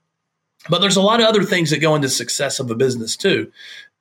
But 0.68 0.80
there's 0.80 0.96
a 0.96 1.02
lot 1.02 1.20
of 1.20 1.26
other 1.26 1.42
things 1.42 1.70
that 1.70 1.80
go 1.80 1.94
into 1.94 2.08
success 2.08 2.60
of 2.60 2.70
a 2.70 2.74
business 2.74 3.16
too. 3.16 3.50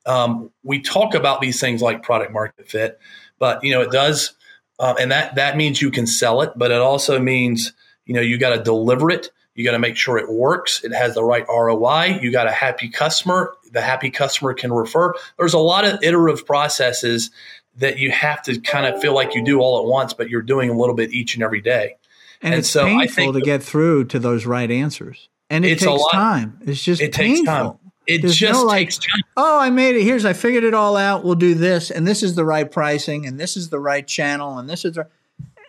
Um, 0.06 0.52
we 0.64 0.82
talk 0.82 1.14
about 1.14 1.40
these 1.42 1.60
things 1.60 1.82
like 1.82 2.04
product 2.04 2.34
market 2.34 2.68
fit, 2.68 3.00
but 3.40 3.64
you 3.64 3.72
know 3.72 3.82
it 3.82 3.92
does, 3.92 4.34
uh, 4.80 4.96
and 5.00 5.12
that 5.12 5.36
that 5.36 5.56
means 5.56 5.82
you 5.82 5.92
can 5.92 6.06
sell 6.06 6.42
it, 6.42 6.52
but 6.58 6.72
it 6.72 6.82
also 6.82 7.20
means 7.20 7.72
you 8.06 8.14
know 8.14 8.22
you 8.22 8.38
got 8.38 8.56
to 8.56 8.62
deliver 8.62 9.10
it. 9.10 9.30
You 9.56 9.64
got 9.64 9.72
to 9.72 9.80
make 9.80 9.96
sure 9.96 10.18
it 10.18 10.30
works. 10.30 10.84
It 10.84 10.94
has 10.94 11.14
the 11.14 11.24
right 11.24 11.46
ROI. 11.48 12.20
You 12.22 12.32
got 12.32 12.48
a 12.48 12.52
happy 12.52 12.90
customer. 12.90 13.54
The 13.72 13.82
happy 13.82 14.10
customer 14.10 14.54
can 14.54 14.74
refer. 14.74 15.14
There's 15.38 15.54
a 15.54 15.60
lot 15.60 15.86
of 15.86 16.04
iterative 16.04 16.46
processes 16.46 17.32
that 17.78 17.98
you 17.98 18.12
have 18.12 18.42
to 18.44 18.60
kind 18.60 18.86
of 18.86 19.02
feel 19.02 19.14
like 19.14 19.34
you 19.34 19.44
do 19.44 19.60
all 19.60 19.80
at 19.80 19.86
once, 19.86 20.14
but 20.14 20.30
you're 20.30 20.42
doing 20.42 20.70
a 20.70 20.78
little 20.78 20.96
bit 20.96 21.12
each 21.12 21.34
and 21.34 21.44
every 21.44 21.62
day. 21.62 21.98
And, 22.42 22.54
and 22.54 22.60
it's 22.60 22.70
so 22.70 22.86
painful 22.86 23.34
to 23.34 23.42
get 23.42 23.64
through 23.64 24.06
to 24.06 24.20
those 24.20 24.46
right 24.46 24.70
answers. 24.70 25.30
And 25.50 25.66
it 25.66 25.80
takes 25.80 26.04
time. 26.12 26.60
It's 26.66 26.84
just 26.84 27.02
it 27.02 27.14
painful. 27.14 27.38
Takes 27.38 27.48
time. 27.48 27.80
It 28.06 28.22
There's 28.22 28.36
just 28.36 28.60
no, 28.60 28.66
like, 28.66 28.88
takes 28.88 28.98
time. 28.98 29.22
Oh, 29.38 29.60
I 29.60 29.70
made 29.70 29.96
it. 29.96 30.04
Here's 30.04 30.26
I 30.26 30.34
figured 30.34 30.66
it 30.66 30.74
all 30.74 30.98
out. 30.98 31.24
We'll 31.24 31.36
do 31.36 31.54
this, 31.54 31.90
and 31.90 32.06
this 32.06 32.22
is 32.22 32.36
the 32.36 32.44
right 32.44 32.70
pricing, 32.70 33.26
and 33.26 33.40
this 33.40 33.56
is 33.56 33.70
the 33.70 33.80
right 33.80 34.06
channel, 34.06 34.58
and 34.58 34.70
this 34.70 34.84
is 34.84 34.96
the, 34.96 35.08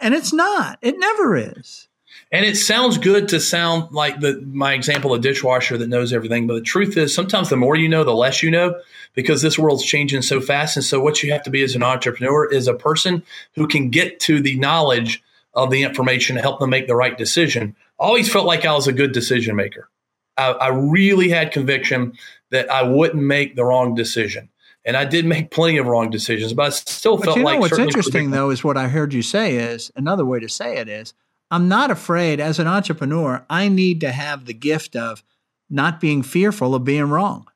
and 0.01 0.15
it's 0.15 0.33
not. 0.33 0.79
It 0.83 0.99
never 0.99 1.37
is. 1.37 1.87
And 2.35 2.45
it 2.45 2.57
sounds 2.57 2.99
good 2.99 3.29
to 3.29 3.39
sound 3.39 3.93
like 3.93 4.19
the 4.19 4.43
my 4.45 4.73
example 4.73 5.15
a 5.15 5.21
dishwasher 5.21 5.79
that 5.79 5.89
knows 5.89 6.13
everything, 6.13 6.49
but 6.49 6.55
the 6.55 6.63
truth 6.63 6.97
is 6.97 7.15
sometimes 7.15 7.49
the 7.49 7.57
more 7.57 7.77
you 7.77 7.89
know, 7.89 8.03
the 8.03 8.13
less 8.13 8.43
you 8.43 8.51
know 8.51 8.75
because 9.15 9.41
this 9.41 9.57
world's 9.57 9.85
changing 9.85 10.21
so 10.21 10.41
fast. 10.41 10.77
And 10.77 10.85
so 10.85 10.99
what 10.99 11.23
you 11.23 11.31
have 11.31 11.45
to 11.45 11.51
be 11.51 11.63
as 11.63 11.77
an 11.77 11.85
entrepreneur 11.85 12.45
is 12.45 12.67
a 12.67 12.75
person 12.75 13.23
who 13.55 13.69
can 13.69 13.89
get 13.89 14.19
to 14.21 14.41
the 14.41 14.59
knowledge 14.59 15.23
of 15.55 15.71
the 15.71 15.85
information 15.85 16.35
to 16.35 16.43
help 16.43 16.59
them 16.59 16.71
make 16.71 16.89
the 16.89 16.97
right 16.97 17.17
decision. 17.17 17.77
Always 18.01 18.29
felt 18.29 18.47
like 18.47 18.65
I 18.65 18.75
was 18.75 18.89
a 18.89 18.93
good 18.93 19.13
decision 19.13 19.55
maker. 19.55 19.89
I, 20.37 20.51
I 20.51 20.69
really 20.71 21.29
had 21.29 21.53
conviction 21.53 22.15
that 22.51 22.69
I 22.69 22.83
wouldn't 22.83 23.23
make 23.23 23.55
the 23.55 23.65
wrong 23.65 23.95
decision. 23.95 24.49
And 24.85 24.97
I 24.97 25.05
did 25.05 25.25
make 25.25 25.53
plenty 25.53 25.79
of 25.79 25.87
wrong 25.87 26.11
decisions, 26.11 26.53
but 26.53 26.67
I 26.67 26.71
still 26.71 27.17
but 27.17 27.27
felt 27.27 27.37
you 27.37 27.45
know, 27.45 27.51
like 27.51 27.61
what's 27.61 27.79
interesting 27.79 28.33
though 28.33 28.51
is 28.51 28.65
what 28.65 28.77
I 28.77 28.89
heard 28.89 29.15
you 29.15 29.23
say 29.23 29.55
is 29.55 29.93
another 29.95 30.25
way 30.25 30.41
to 30.41 30.49
say 30.49 30.79
it 30.79 30.89
is 30.89 31.15
I'm 31.55 31.69
not 31.69 31.93
afraid 31.93 32.41
as 32.41 32.59
an 32.59 32.67
entrepreneur, 32.67 33.47
I 33.49 33.69
need 33.69 34.01
to 34.01 34.11
have 34.11 34.45
the 34.45 34.55
gift 34.55 34.97
of 34.97 35.23
not 35.71 36.01
being 36.01 36.25
fearful 36.25 36.75
of 36.75 36.83
being 36.83 37.05
wrong. 37.05 37.47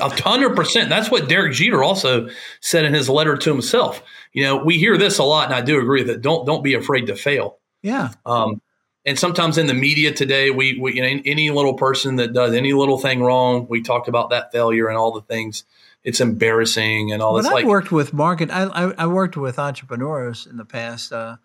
A 0.00 0.08
hundred 0.22 0.56
percent. 0.56 0.88
That's 0.88 1.08
what 1.08 1.28
Derek 1.28 1.52
Jeter 1.52 1.84
also 1.84 2.28
said 2.60 2.84
in 2.84 2.94
his 2.94 3.08
letter 3.08 3.36
to 3.36 3.52
himself. 3.52 4.02
You 4.32 4.42
know, 4.42 4.56
we 4.56 4.78
hear 4.78 4.98
this 4.98 5.18
a 5.18 5.22
lot, 5.22 5.44
and 5.44 5.54
I 5.54 5.60
do 5.60 5.78
agree 5.78 6.02
that 6.02 6.20
don't 6.20 6.44
don't 6.46 6.64
be 6.64 6.74
afraid 6.74 7.06
to 7.06 7.14
fail. 7.14 7.58
Yeah. 7.80 8.10
Um, 8.24 8.60
and 9.04 9.16
sometimes 9.16 9.56
in 9.56 9.68
the 9.68 9.74
media 9.74 10.12
today, 10.12 10.50
we, 10.50 10.76
we 10.76 10.94
you 10.94 11.02
know 11.02 11.22
any 11.24 11.50
little 11.50 11.74
person 11.74 12.16
that 12.16 12.32
does 12.32 12.54
any 12.54 12.72
little 12.72 12.98
thing 12.98 13.22
wrong, 13.22 13.68
we 13.70 13.82
talk 13.82 14.08
about 14.08 14.30
that 14.30 14.50
failure 14.50 14.88
and 14.88 14.98
all 14.98 15.12
the 15.12 15.22
things. 15.22 15.62
It's 16.02 16.20
embarrassing 16.20 17.12
and 17.12 17.22
all 17.22 17.34
this. 17.34 17.46
I've 17.46 17.52
like, 17.52 17.66
worked 17.66 17.92
with 17.92 18.12
market. 18.12 18.50
I, 18.50 18.64
I, 18.64 18.94
I 18.98 19.06
worked 19.06 19.36
with 19.36 19.60
entrepreneurs 19.60 20.48
in 20.50 20.56
the 20.56 20.64
past, 20.64 21.12
uh, 21.12 21.36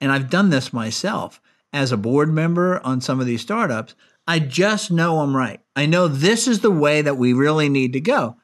and 0.00 0.10
I've 0.10 0.30
done 0.30 0.50
this 0.50 0.72
myself 0.72 1.40
as 1.72 1.92
a 1.92 1.96
board 1.96 2.32
member 2.32 2.80
on 2.84 3.00
some 3.00 3.20
of 3.20 3.26
these 3.26 3.42
startups. 3.42 3.94
I 4.26 4.38
just 4.38 4.90
know 4.90 5.20
I'm 5.20 5.36
right. 5.36 5.60
I 5.74 5.86
know 5.86 6.08
this 6.08 6.46
is 6.46 6.60
the 6.60 6.70
way 6.70 7.02
that 7.02 7.16
we 7.16 7.32
really 7.32 7.68
need 7.68 7.92
to 7.94 8.00
go. 8.00 8.36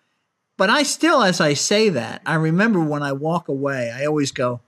But 0.56 0.70
I 0.70 0.84
still, 0.84 1.22
as 1.22 1.40
I 1.40 1.54
say 1.54 1.90
that, 1.90 2.22
I 2.24 2.34
remember 2.34 2.80
when 2.80 3.02
I 3.02 3.12
walk 3.12 3.48
away, 3.48 3.92
I 3.94 4.06
always 4.06 4.32
go, 4.32 4.62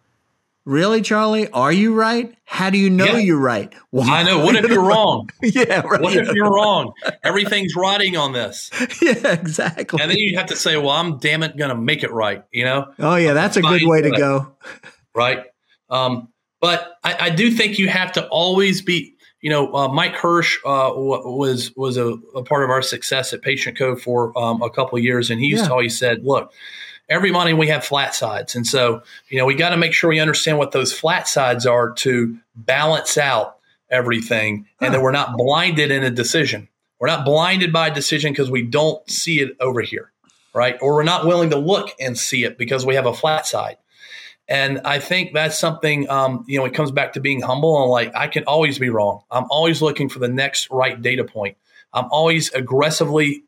Really, 0.69 1.01
Charlie? 1.01 1.49
Are 1.49 1.73
you 1.73 1.95
right? 1.95 2.37
How 2.45 2.69
do 2.69 2.77
you 2.77 2.91
know 2.91 3.07
yeah. 3.07 3.19
you're 3.21 3.41
right? 3.41 3.73
Well, 3.91 4.11
I 4.11 4.23
know. 4.23 4.45
What 4.45 4.55
if 4.55 4.71
you're 4.71 4.85
wrong? 4.85 5.31
yeah, 5.43 5.81
right. 5.81 5.99
What 5.99 6.15
if 6.15 6.31
you're 6.35 6.53
wrong? 6.53 6.93
Everything's 7.25 7.75
riding 7.75 8.19
on 8.19 8.35
this. 8.35 8.71
Yeah, 9.01 9.33
exactly. 9.33 9.99
And 10.03 10.11
then 10.11 10.19
you 10.19 10.37
have 10.37 10.49
to 10.49 10.57
say, 10.57 10.77
"Well, 10.77 10.91
I'm 10.91 11.17
damn 11.21 11.43
it 11.43 11.57
going 11.57 11.71
to 11.71 11.75
make 11.75 12.03
it 12.03 12.11
right." 12.11 12.45
You 12.53 12.65
know? 12.67 12.93
Oh 12.99 13.17
yeah, 13.17 13.33
that's 13.33 13.57
a 13.57 13.63
good 13.63 13.87
way 13.87 14.03
to 14.03 14.11
go. 14.11 14.57
Right. 15.15 15.45
Um, 15.89 16.29
but 16.61 16.99
I, 17.05 17.27
I, 17.27 17.31
do 17.31 17.51
think 17.51 17.79
you 17.79 17.89
have 17.89 18.13
to 18.13 18.27
always 18.29 18.83
be. 18.83 19.15
You 19.41 19.51
know, 19.51 19.73
uh, 19.73 19.87
Mike 19.87 20.17
Hirsch 20.17 20.59
uh, 20.67 20.91
was 20.95 21.75
was 21.77 21.97
a, 21.97 22.15
a, 22.35 22.43
part 22.43 22.65
of 22.65 22.71
our 22.71 22.83
success 22.83 23.33
at 23.33 23.41
Patient 23.41 23.79
Co 23.79 23.95
for 23.95 24.37
um, 24.37 24.61
a 24.63 24.71
couple 24.71 24.99
years, 24.99 25.31
and 25.31 25.41
he 25.41 25.47
used 25.47 25.63
yeah. 25.63 25.69
To 25.69 25.73
always 25.73 25.99
said, 25.99 26.25
"Look." 26.25 26.53
every 27.09 27.33
morning 27.33 27.57
we 27.57 27.69
have 27.69 27.85
flat 27.85 28.15
sides. 28.15 28.55
And 28.55 28.67
so, 28.67 29.03
you 29.29 29.39
know, 29.39 29.47
we 29.47 29.55
got 29.55 29.71
to 29.71 29.77
make 29.77 29.93
sure 29.93 30.11
we 30.11 30.21
understand 30.21 30.59
what 30.59 30.73
those 30.73 30.93
flat 30.93 31.27
sides 31.27 31.67
are 31.67 31.93
to 31.95 32.37
balance 32.55 33.17
out 33.17 33.57
everything 33.91 34.67
and 34.81 34.93
that 34.93 35.01
we're 35.01 35.13
not 35.13 35.37
blinded 35.37 35.91
in 35.91 36.05
a 36.05 36.11
decision. 36.11 36.69
We're 36.99 37.09
not 37.09 37.25
blinded 37.25 37.73
by 37.73 37.89
a 37.89 37.95
decision 37.95 38.33
because 38.33 38.51
we 38.51 38.63
don't 38.63 39.09
see 39.09 39.41
it 39.41 39.57
over 39.61 39.81
here, 39.81 40.13
right? 40.53 40.77
Or 40.83 40.97
we're 40.97 41.05
not 41.05 41.27
willing 41.27 41.51
to 41.51 41.57
look 41.57 41.91
and 42.01 42.19
see 42.19 42.45
it 42.45 42.59
because 42.59 42.85
we 42.85 42.97
have 42.97 43.07
a 43.07 43.15
flat 43.15 43.47
side. 43.47 43.77
And 44.49 44.81
I 44.85 44.99
think 44.99 45.35
that's 45.35 45.59
something, 45.59 46.09
um, 46.09 46.45
you 46.49 46.59
know, 46.59 46.65
it 46.65 46.73
comes 46.73 46.91
back 46.91 47.13
to 47.13 47.21
being 47.21 47.43
humble 47.43 47.83
and 47.83 47.91
like, 47.91 48.15
I 48.17 48.29
can 48.29 48.45
always 48.45 48.79
be 48.79 48.89
wrong. 48.89 49.23
I'm 49.31 49.45
always 49.51 49.83
looking 49.83 50.09
for 50.09 50.21
the 50.21 50.29
next 50.29 50.71
right 50.71 51.01
data 51.01 51.25
point. 51.25 51.59
I'm 51.93 52.07
always 52.11 52.51
aggressively 52.53 53.45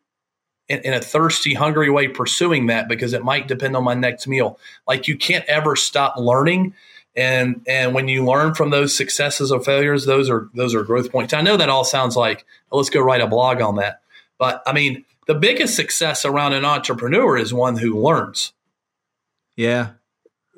in, 0.69 0.81
in, 0.81 0.93
a 0.93 1.01
thirsty, 1.01 1.55
hungry 1.55 1.91
way 1.91 2.09
pursuing 2.09 2.67
that 2.67 2.87
because 2.87 3.15
it 3.15 3.25
might 3.25 3.49
depend 3.49 3.77
on 3.77 3.85
my 3.85 3.95
next 3.95 4.27
meal. 4.27 4.59
Like 4.87 5.09
you 5.09 5.17
can't 5.17 5.45
ever 5.47 5.75
stop 5.75 6.17
learning. 6.19 6.75
And 7.17 7.63
and 7.67 7.93
when 7.93 8.07
you 8.07 8.25
learn 8.25 8.55
from 8.55 8.71
those 8.71 8.97
successes 8.97 9.51
or 9.51 9.61
failures, 9.61 10.07
those 10.07 10.31
are 10.31 10.49
those 10.55 10.75
are 10.75 10.85
growth 10.85 11.11
points. 11.11 11.35
I 11.35 11.41
know 11.41 11.57
that 11.57 11.69
all 11.69 11.83
sounds 11.83 12.17
like 12.17 12.47
well, 12.71 12.79
let's 12.79 12.89
go 12.89 13.01
write 13.01 13.21
a 13.21 13.27
blog 13.27 13.61
on 13.61 13.77
that. 13.77 14.01
But 14.39 14.63
I 14.65 14.73
mean, 14.73 15.05
the 15.27 15.35
biggest 15.35 15.75
success 15.75 16.25
around 16.25 16.53
an 16.53 16.65
entrepreneur 16.65 17.37
is 17.37 17.53
one 17.53 17.77
who 17.77 18.01
learns. 18.01 18.53
Yeah. 19.57 19.95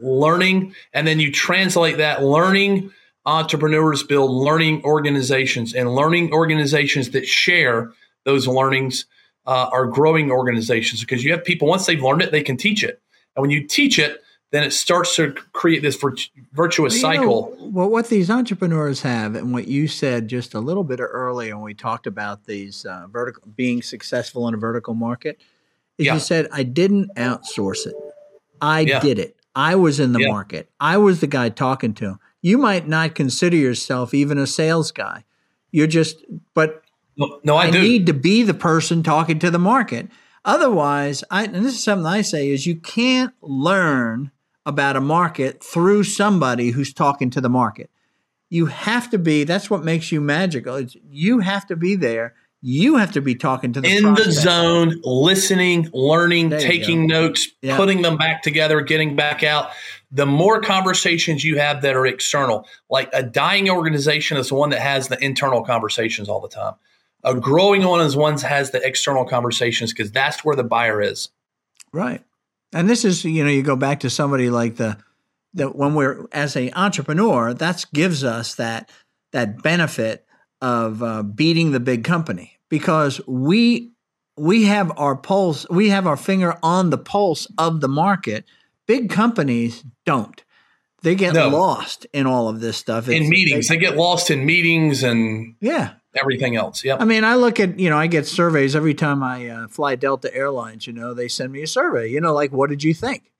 Learning, 0.02 0.74
and 0.92 1.06
then 1.06 1.20
you 1.20 1.32
translate 1.32 1.98
that 1.98 2.22
learning 2.22 2.90
entrepreneurs 3.24 4.02
build 4.02 4.30
learning 4.30 4.82
organizations 4.84 5.74
and 5.74 5.94
learning 5.94 6.32
organizations 6.32 7.10
that 7.10 7.26
share 7.26 7.92
those 8.24 8.46
learnings 8.46 9.06
uh, 9.46 9.68
are 9.72 9.86
growing 9.86 10.30
organizations 10.30 11.00
because 11.00 11.24
you 11.24 11.32
have 11.32 11.44
people 11.44 11.68
once 11.68 11.86
they've 11.86 12.02
learned 12.02 12.22
it 12.22 12.32
they 12.32 12.42
can 12.42 12.56
teach 12.56 12.82
it 12.82 13.00
and 13.36 13.40
when 13.40 13.50
you 13.50 13.66
teach 13.66 13.98
it 13.98 14.20
then 14.50 14.62
it 14.62 14.72
starts 14.72 15.16
to 15.16 15.32
create 15.52 15.82
this 15.82 16.00
virtuous 16.52 17.00
cycle 17.00 17.56
know, 17.58 17.66
well 17.66 17.90
what 17.90 18.08
these 18.08 18.30
entrepreneurs 18.30 19.02
have 19.02 19.34
and 19.34 19.52
what 19.52 19.66
you 19.66 19.86
said 19.86 20.28
just 20.28 20.54
a 20.54 20.60
little 20.60 20.84
bit 20.84 21.00
earlier 21.00 21.56
when 21.56 21.64
we 21.64 21.74
talked 21.74 22.06
about 22.06 22.44
these 22.44 22.84
uh, 22.84 23.06
vertical 23.10 23.42
being 23.56 23.82
successful 23.82 24.46
in 24.48 24.54
a 24.54 24.58
vertical 24.58 24.94
market 24.94 25.40
is 25.98 26.06
yeah. 26.06 26.14
you 26.14 26.20
said 26.20 26.48
i 26.52 26.62
didn't 26.62 27.10
outsource 27.16 27.86
it 27.86 27.94
i 28.60 28.80
yeah. 28.80 29.00
did 29.00 29.18
it 29.18 29.36
i 29.54 29.74
was 29.74 30.00
in 30.00 30.12
the 30.12 30.20
yeah. 30.20 30.28
market 30.28 30.70
i 30.80 30.96
was 30.96 31.20
the 31.20 31.26
guy 31.26 31.48
talking 31.48 31.94
to 31.94 32.06
him 32.06 32.18
you 32.40 32.58
might 32.58 32.88
not 32.88 33.14
consider 33.14 33.56
yourself 33.56 34.14
even 34.14 34.38
a 34.38 34.46
sales 34.46 34.90
guy 34.90 35.24
you're 35.70 35.86
just 35.86 36.24
but 36.54 36.82
no, 37.16 37.40
no 37.44 37.56
I, 37.56 37.66
I 37.66 37.70
need 37.70 38.06
to 38.06 38.14
be 38.14 38.42
the 38.42 38.54
person 38.54 39.02
talking 39.02 39.38
to 39.40 39.50
the 39.50 39.58
market. 39.58 40.08
Otherwise, 40.44 41.22
I, 41.30 41.44
and 41.44 41.64
this 41.64 41.74
is 41.74 41.84
something 41.84 42.06
I 42.06 42.22
say 42.22 42.48
is 42.48 42.66
you 42.66 42.76
can't 42.76 43.34
learn 43.40 44.30
about 44.64 44.96
a 44.96 45.00
market 45.00 45.62
through 45.62 46.04
somebody 46.04 46.70
who's 46.70 46.92
talking 46.92 47.30
to 47.30 47.40
the 47.40 47.48
market. 47.48 47.90
You 48.48 48.66
have 48.66 49.10
to 49.10 49.18
be. 49.18 49.44
That's 49.44 49.70
what 49.70 49.84
makes 49.84 50.12
you 50.12 50.20
magical. 50.20 50.76
It's, 50.76 50.96
you 51.08 51.40
have 51.40 51.66
to 51.68 51.76
be 51.76 51.96
there. 51.96 52.34
You 52.64 52.96
have 52.96 53.12
to 53.12 53.20
be 53.20 53.34
talking 53.34 53.72
to 53.72 53.80
the 53.80 53.88
in 53.88 54.02
prospect. 54.04 54.24
the 54.24 54.32
zone, 54.32 55.00
listening, 55.02 55.90
learning, 55.92 56.50
taking 56.50 57.08
notes, 57.08 57.48
putting 57.60 58.02
them 58.02 58.16
back 58.16 58.42
together, 58.42 58.80
getting 58.80 59.16
back 59.16 59.42
out. 59.42 59.70
The 60.12 60.26
more 60.26 60.60
conversations 60.60 61.42
you 61.42 61.58
have 61.58 61.82
that 61.82 61.96
are 61.96 62.06
external, 62.06 62.68
like 62.88 63.10
a 63.12 63.22
dying 63.24 63.68
organization 63.68 64.36
is 64.36 64.50
the 64.50 64.54
one 64.54 64.70
that 64.70 64.80
has 64.80 65.08
the 65.08 65.22
internal 65.22 65.64
conversations 65.64 66.28
all 66.28 66.40
the 66.40 66.48
time. 66.48 66.74
A 67.24 67.34
growing 67.34 67.82
one 67.82 68.00
is 68.00 68.14
one 68.14 68.36
that 68.36 68.46
has 68.46 68.70
the 68.70 68.86
external 68.86 69.24
conversations 69.24 69.92
because 69.92 70.12
that's 70.12 70.44
where 70.44 70.54
the 70.54 70.64
buyer 70.64 71.02
is. 71.02 71.30
Right. 71.92 72.22
And 72.72 72.88
this 72.88 73.04
is, 73.04 73.24
you 73.24 73.42
know, 73.42 73.50
you 73.50 73.62
go 73.62 73.76
back 73.76 74.00
to 74.00 74.10
somebody 74.10 74.50
like 74.50 74.76
the 74.76 74.98
that 75.54 75.74
when 75.74 75.94
we're 75.94 76.26
as 76.30 76.56
a 76.56 76.70
entrepreneur, 76.72 77.54
that 77.54 77.84
gives 77.92 78.22
us 78.22 78.54
that 78.54 78.88
that 79.32 79.62
benefit 79.62 80.24
of 80.60 81.02
uh, 81.02 81.22
beating 81.24 81.72
the 81.72 81.80
big 81.80 82.04
company 82.04 82.51
because 82.72 83.20
we 83.26 83.92
we 84.38 84.64
have 84.64 84.98
our 84.98 85.14
pulse, 85.14 85.68
we 85.68 85.90
have 85.90 86.06
our 86.06 86.16
finger 86.16 86.56
on 86.62 86.88
the 86.88 86.96
pulse 86.96 87.46
of 87.58 87.82
the 87.82 87.88
market. 87.88 88.46
Big 88.86 89.10
companies 89.10 89.84
don't. 90.06 90.42
They 91.02 91.14
get 91.14 91.34
no. 91.34 91.50
lost 91.50 92.06
in 92.14 92.26
all 92.26 92.48
of 92.48 92.60
this 92.60 92.78
stuff. 92.78 93.08
It's, 93.08 93.20
in 93.20 93.28
meetings, 93.28 93.68
they, 93.68 93.76
they, 93.76 93.80
get 93.80 93.98
lost 93.98 94.30
in 94.30 94.46
meetings 94.46 95.02
and 95.02 95.54
yeah, 95.60 95.96
everything 96.18 96.56
else. 96.56 96.82
Yep. 96.82 97.02
I 97.02 97.04
mean, 97.04 97.24
I 97.24 97.34
look 97.34 97.60
at, 97.60 97.78
you 97.78 97.90
know, 97.90 97.98
I 97.98 98.06
get 98.06 98.26
surveys 98.26 98.74
every 98.74 98.94
time 98.94 99.22
I 99.22 99.48
uh, 99.48 99.68
fly 99.68 99.94
Delta 99.94 100.34
Airlines, 100.34 100.86
you 100.86 100.94
know, 100.94 101.12
they 101.12 101.28
send 101.28 101.52
me 101.52 101.60
a 101.60 101.66
survey, 101.66 102.08
you 102.08 102.22
know, 102.22 102.32
like, 102.32 102.52
what 102.52 102.70
did 102.70 102.82
you 102.82 102.94
think? 102.94 103.30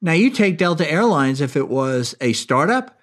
Now, 0.00 0.12
you 0.12 0.30
take 0.30 0.56
Delta 0.56 0.88
Airlines, 0.88 1.40
if 1.40 1.56
it 1.56 1.68
was 1.68 2.14
a 2.20 2.32
startup, 2.32 2.96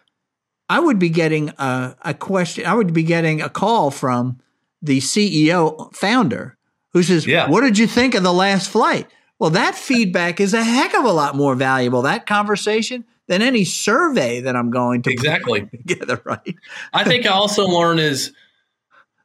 I 0.70 0.80
would 0.80 1.00
be 1.00 1.10
getting 1.10 1.50
a, 1.58 1.98
a 2.02 2.14
question, 2.14 2.66
I 2.66 2.76
would 2.76 2.94
be 2.94 3.04
getting 3.04 3.42
a 3.42 3.50
call 3.50 3.92
from 3.92 4.40
the 4.82 5.00
CEO 5.00 5.94
founder 5.96 6.58
who 6.94 7.04
says, 7.04 7.28
yeah. 7.28 7.50
What 7.50 7.62
did 7.62 7.78
you 7.78 7.88
think 7.88 8.16
of 8.16 8.24
the 8.24 8.34
last 8.34 8.70
flight? 8.70 9.08
Well, 9.38 9.52
that 9.52 9.76
feedback 9.76 10.40
is 10.40 10.54
a 10.54 10.64
heck 10.64 10.94
of 10.96 11.06
a 11.06 11.12
lot 11.12 11.36
more 11.36 11.56
valuable, 11.56 12.02
that 12.02 12.26
conversation, 12.26 13.06
than 13.28 13.42
any 13.42 13.64
survey 13.64 14.42
that 14.42 14.56
I'm 14.56 14.70
going 14.70 15.02
to 15.04 15.12
exactly 15.12 15.62
together, 15.72 16.22
right? 16.26 16.56
I 16.94 17.04
think 17.04 17.26
I 17.26 17.30
also 17.30 17.66
learn 17.66 18.00
is 18.00 18.34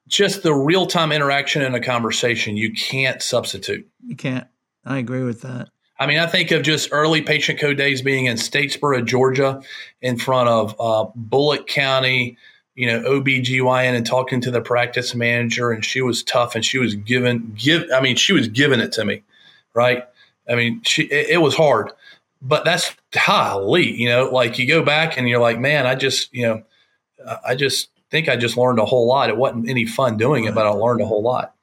just 0.06 0.42
the 0.42 0.54
real 0.54 0.86
time 0.86 1.10
interaction 1.10 1.62
in 1.62 1.74
a 1.74 1.80
conversation 1.80 2.56
you 2.56 2.72
can't 2.72 3.22
substitute. 3.22 3.88
You 4.06 4.14
can't. 4.14 4.46
I 4.84 4.98
agree 4.98 5.24
with 5.24 5.40
that. 5.40 5.70
I 5.98 6.06
mean, 6.06 6.18
I 6.18 6.26
think 6.26 6.50
of 6.50 6.62
just 6.62 6.90
early 6.92 7.22
Patient 7.22 7.58
Co 7.58 7.72
days 7.72 8.02
being 8.02 8.26
in 8.26 8.36
Statesboro, 8.36 9.04
Georgia, 9.04 9.62
in 10.02 10.18
front 10.18 10.48
of 10.48 10.76
uh, 10.78 11.10
Bulloch 11.14 11.66
County, 11.66 12.36
you 12.74 12.86
know, 12.86 13.00
OBGYN 13.02 13.94
and 13.94 14.06
talking 14.06 14.40
to 14.42 14.50
the 14.50 14.60
practice 14.60 15.14
manager. 15.14 15.70
And 15.70 15.84
she 15.84 16.00
was 16.00 16.22
tough 16.22 16.54
and 16.54 16.64
she 16.64 16.78
was 16.78 16.94
giving, 16.94 17.54
give, 17.56 17.84
I 17.94 18.00
mean, 18.00 18.16
she 18.16 18.32
was 18.32 18.48
giving 18.48 18.80
it 18.80 18.92
to 18.92 19.04
me, 19.04 19.22
right? 19.74 20.04
I 20.48 20.54
mean, 20.54 20.82
she, 20.82 21.04
it, 21.04 21.30
it 21.30 21.38
was 21.38 21.54
hard, 21.54 21.92
but 22.42 22.64
that's 22.64 22.94
golly, 23.10 23.90
you 23.92 24.08
know, 24.08 24.24
like 24.24 24.58
you 24.58 24.66
go 24.66 24.82
back 24.82 25.16
and 25.16 25.28
you're 25.28 25.40
like, 25.40 25.58
man, 25.58 25.86
I 25.86 25.94
just, 25.94 26.32
you 26.34 26.42
know, 26.42 26.62
I 27.46 27.54
just 27.54 27.88
think 28.10 28.28
I 28.28 28.36
just 28.36 28.56
learned 28.56 28.78
a 28.78 28.84
whole 28.84 29.06
lot. 29.06 29.30
It 29.30 29.36
wasn't 29.36 29.68
any 29.68 29.86
fun 29.86 30.16
doing 30.16 30.44
it, 30.44 30.54
but 30.54 30.66
I 30.66 30.70
learned 30.70 31.00
a 31.00 31.06
whole 31.06 31.22
lot. 31.22 31.54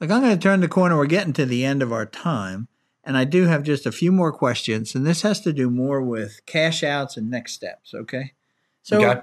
Look, 0.00 0.10
I'm 0.10 0.20
going 0.22 0.36
to 0.36 0.40
turn 0.40 0.60
the 0.60 0.68
corner. 0.68 0.96
We're 0.96 1.06
getting 1.06 1.32
to 1.34 1.44
the 1.46 1.64
end 1.64 1.82
of 1.82 1.92
our 1.92 2.06
time. 2.06 2.68
And 3.02 3.16
I 3.16 3.24
do 3.24 3.46
have 3.46 3.62
just 3.62 3.86
a 3.86 3.92
few 3.92 4.12
more 4.12 4.32
questions. 4.32 4.94
And 4.94 5.06
this 5.06 5.22
has 5.22 5.40
to 5.40 5.52
do 5.52 5.70
more 5.70 6.00
with 6.00 6.44
cash 6.46 6.84
outs 6.84 7.16
and 7.16 7.30
next 7.30 7.54
steps. 7.54 7.94
Okay. 7.94 8.34
So, 8.82 9.02
okay. 9.02 9.22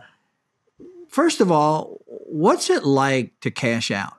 First 1.15 1.39
of 1.39 1.49
all, 1.49 2.01
what's 2.05 2.69
it 2.69 2.83
like 2.83 3.31
to 3.39 3.49
cash 3.49 3.89
out? 3.89 4.17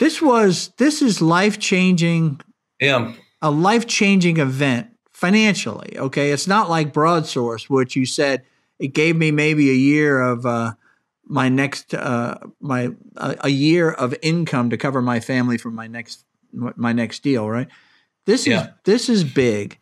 This 0.00 0.20
was, 0.20 0.72
this 0.78 1.00
is 1.00 1.22
life 1.22 1.60
changing. 1.60 2.40
Yeah. 2.80 3.14
A 3.40 3.50
life 3.50 3.86
changing 3.86 4.38
event 4.38 4.88
financially. 5.12 5.96
Okay. 5.96 6.32
It's 6.32 6.48
not 6.48 6.68
like 6.68 6.92
BroadSource, 6.92 7.70
which 7.70 7.94
you 7.94 8.04
said, 8.04 8.42
it 8.80 8.88
gave 8.88 9.16
me 9.16 9.30
maybe 9.30 9.70
a 9.70 9.74
year 9.74 10.20
of 10.20 10.44
uh, 10.44 10.72
my 11.24 11.48
next 11.48 11.94
uh, 11.94 12.38
my 12.60 12.90
uh, 13.16 13.36
a 13.40 13.48
year 13.48 13.90
of 13.90 14.14
income 14.22 14.70
to 14.70 14.76
cover 14.76 15.00
my 15.00 15.20
family 15.20 15.56
for 15.56 15.70
my 15.70 15.86
next 15.86 16.24
my 16.52 16.92
next 16.92 17.22
deal. 17.22 17.48
Right. 17.48 17.68
This 18.26 18.46
yeah. 18.46 18.60
is 18.60 18.68
this 18.84 19.08
is 19.08 19.24
big. 19.24 19.78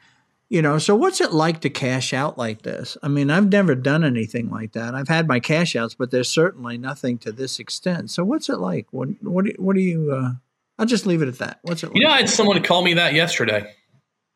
You 0.54 0.62
know, 0.62 0.78
so 0.78 0.94
what's 0.94 1.20
it 1.20 1.32
like 1.32 1.62
to 1.62 1.68
cash 1.68 2.12
out 2.12 2.38
like 2.38 2.62
this? 2.62 2.96
I 3.02 3.08
mean, 3.08 3.28
I've 3.28 3.50
never 3.50 3.74
done 3.74 4.04
anything 4.04 4.50
like 4.50 4.70
that. 4.74 4.94
I've 4.94 5.08
had 5.08 5.26
my 5.26 5.40
cash 5.40 5.74
outs, 5.74 5.96
but 5.96 6.12
there's 6.12 6.28
certainly 6.28 6.78
nothing 6.78 7.18
to 7.18 7.32
this 7.32 7.58
extent. 7.58 8.12
So 8.12 8.22
what's 8.22 8.48
it 8.48 8.60
like? 8.60 8.86
What 8.92 9.08
what 9.20 9.46
do, 9.46 9.52
what 9.58 9.74
do 9.74 9.82
you? 9.82 10.12
Uh, 10.12 10.34
I'll 10.78 10.86
just 10.86 11.06
leave 11.06 11.22
it 11.22 11.26
at 11.26 11.38
that. 11.38 11.58
What's 11.62 11.82
it? 11.82 11.88
Like? 11.88 11.96
You 11.96 12.04
know, 12.04 12.10
I 12.10 12.18
had 12.18 12.30
someone 12.30 12.62
call 12.62 12.84
me 12.84 12.94
that 12.94 13.14
yesterday. 13.14 13.68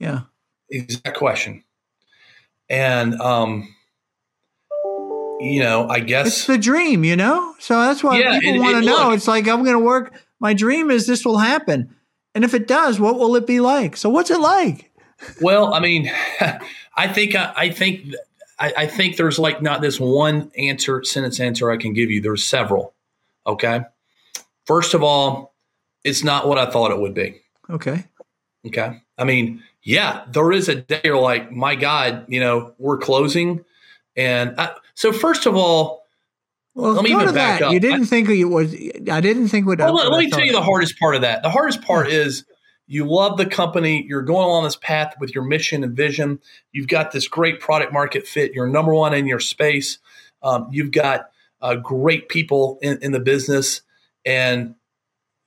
Yeah. 0.01 0.23
Exact 0.69 1.17
question, 1.17 1.63
and 2.69 3.15
um, 3.21 3.73
you 5.39 5.61
know, 5.63 5.87
I 5.89 6.01
guess 6.01 6.27
it's 6.27 6.47
the 6.49 6.59
dream, 6.59 7.05
you 7.05 7.15
know. 7.15 7.55
So 7.61 7.81
that's 7.81 8.03
why 8.03 8.19
yeah, 8.19 8.41
people 8.41 8.61
want 8.61 8.75
to 8.75 8.85
know. 8.85 9.11
Look, 9.11 9.19
it's 9.19 9.29
like 9.29 9.47
I'm 9.47 9.63
going 9.63 9.79
to 9.79 9.85
work. 9.85 10.13
My 10.41 10.53
dream 10.53 10.91
is 10.91 11.07
this 11.07 11.25
will 11.25 11.39
happen, 11.39 11.95
And 12.35 12.45
if 12.45 12.55
it 12.55 12.67
does, 12.67 12.99
what 13.01 13.19
will 13.19 13.37
it 13.37 13.47
be 13.47 13.61
like? 13.61 13.97
So 13.97 14.09
what's 14.09 14.31
it 14.31 14.41
like? 14.41 14.88
Well, 15.41 15.75
I 15.75 15.81
mean, 15.81 16.11
I 16.97 17.09
think 17.09 17.35
I, 17.35 17.53
I 17.57 17.71
think 17.71 18.15
I, 18.59 18.73
I, 18.77 18.87
think 18.87 19.17
there's 19.17 19.39
like 19.39 19.63
not 19.63 19.81
this 19.81 20.01
one 20.01 20.51
answer 20.57 21.05
sentence 21.05 21.41
answer 21.41 21.71
I 21.71 21.77
can 21.77 21.93
give 21.93 22.11
you. 22.11 22.21
There's 22.21 22.45
several. 22.45 22.95
Okay. 23.47 23.83
First 24.67 24.95
of 24.95 25.03
all, 25.03 25.55
it's 26.05 26.25
not 26.25 26.47
what 26.47 26.59
I 26.59 26.71
thought 26.71 26.91
it 26.91 27.01
would 27.01 27.15
be. 27.15 27.41
Okay. 27.71 28.05
Okay. 28.67 29.01
I 29.17 29.25
mean, 29.25 29.63
yeah, 29.83 30.25
there 30.31 30.53
is 30.53 30.69
a 30.69 30.77
day 30.77 31.01
you're 31.05 31.19
like, 31.19 31.51
my 31.51 31.75
God, 31.75 32.27
you 32.29 32.41
know, 32.41 32.75
we're 32.79 32.99
closing. 32.99 33.65
And 34.17 34.55
I, 34.59 34.75
so, 34.95 35.13
first 35.13 35.47
of 35.47 35.57
all, 35.57 36.03
well, 36.75 36.93
let 36.93 37.05
me 37.05 37.11
even 37.11 37.35
back 37.35 37.61
that. 37.61 37.67
up. 37.67 37.73
You 37.73 37.81
didn't 37.81 38.03
I, 38.03 38.07
think 38.07 38.29
it 38.29 38.45
was, 38.45 38.73
I 39.11 39.21
didn't 39.21 39.49
think 39.49 39.67
would. 39.67 39.79
Well, 39.79 39.95
let, 39.95 40.11
let 40.11 40.19
me 40.19 40.31
tell 40.31 40.45
you 40.45 40.53
the 40.53 40.63
hardest 40.63 40.99
part 40.99 41.15
of 41.15 41.23
that. 41.23 41.43
The 41.43 41.51
hardest 41.51 41.83
part 41.83 42.09
is 42.09 42.45
you 42.89 43.05
love 43.05 43.37
the 43.37 43.47
company. 43.47 44.05
You're 44.09 44.23
going 44.23 44.47
along 44.47 44.65
this 44.65 44.77
path 44.77 45.15
with 45.21 45.35
your 45.35 45.45
mission 45.45 45.85
and 45.85 45.95
vision. 45.95 46.41
You've 46.73 46.89
got 46.89 47.13
this 47.13 47.29
great 47.29 47.61
product 47.61 47.93
market 47.93 48.27
fit. 48.27 48.55
You're 48.55 48.67
number 48.67 48.95
one 48.95 49.13
in 49.13 49.27
your 49.27 49.41
space. 49.41 49.99
Um, 50.43 50.69
you've 50.73 50.91
got 50.91 51.31
uh, 51.61 51.77
great 51.77 52.31
people 52.31 52.79
in, 52.81 52.99
in, 53.03 53.13
the 53.13 53.21
business, 53.21 53.83
and 54.25 54.75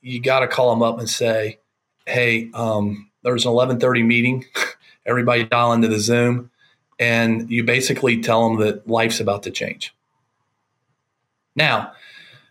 you 0.02 0.22
got 0.22 0.42
to 0.42 0.48
call 0.48 0.70
them 0.70 0.84
up 0.84 1.00
and 1.00 1.10
say, 1.10 1.58
"Hey, 2.06 2.52
um, 2.54 3.10
there's 3.24 3.46
an 3.46 3.52
11:30 3.52 4.06
meeting. 4.06 4.46
Everybody 5.06 5.46
dial 5.46 5.74
into 5.74 5.88
the 5.88 6.00
Zoom, 6.00 6.52
and 7.00 7.50
you 7.50 7.64
basically 7.64 8.22
tell 8.22 8.48
them 8.48 8.60
that 8.60 8.88
life's 8.88 9.20
about 9.20 9.44
to 9.44 9.52
change." 9.52 9.96
Now, 11.56 11.94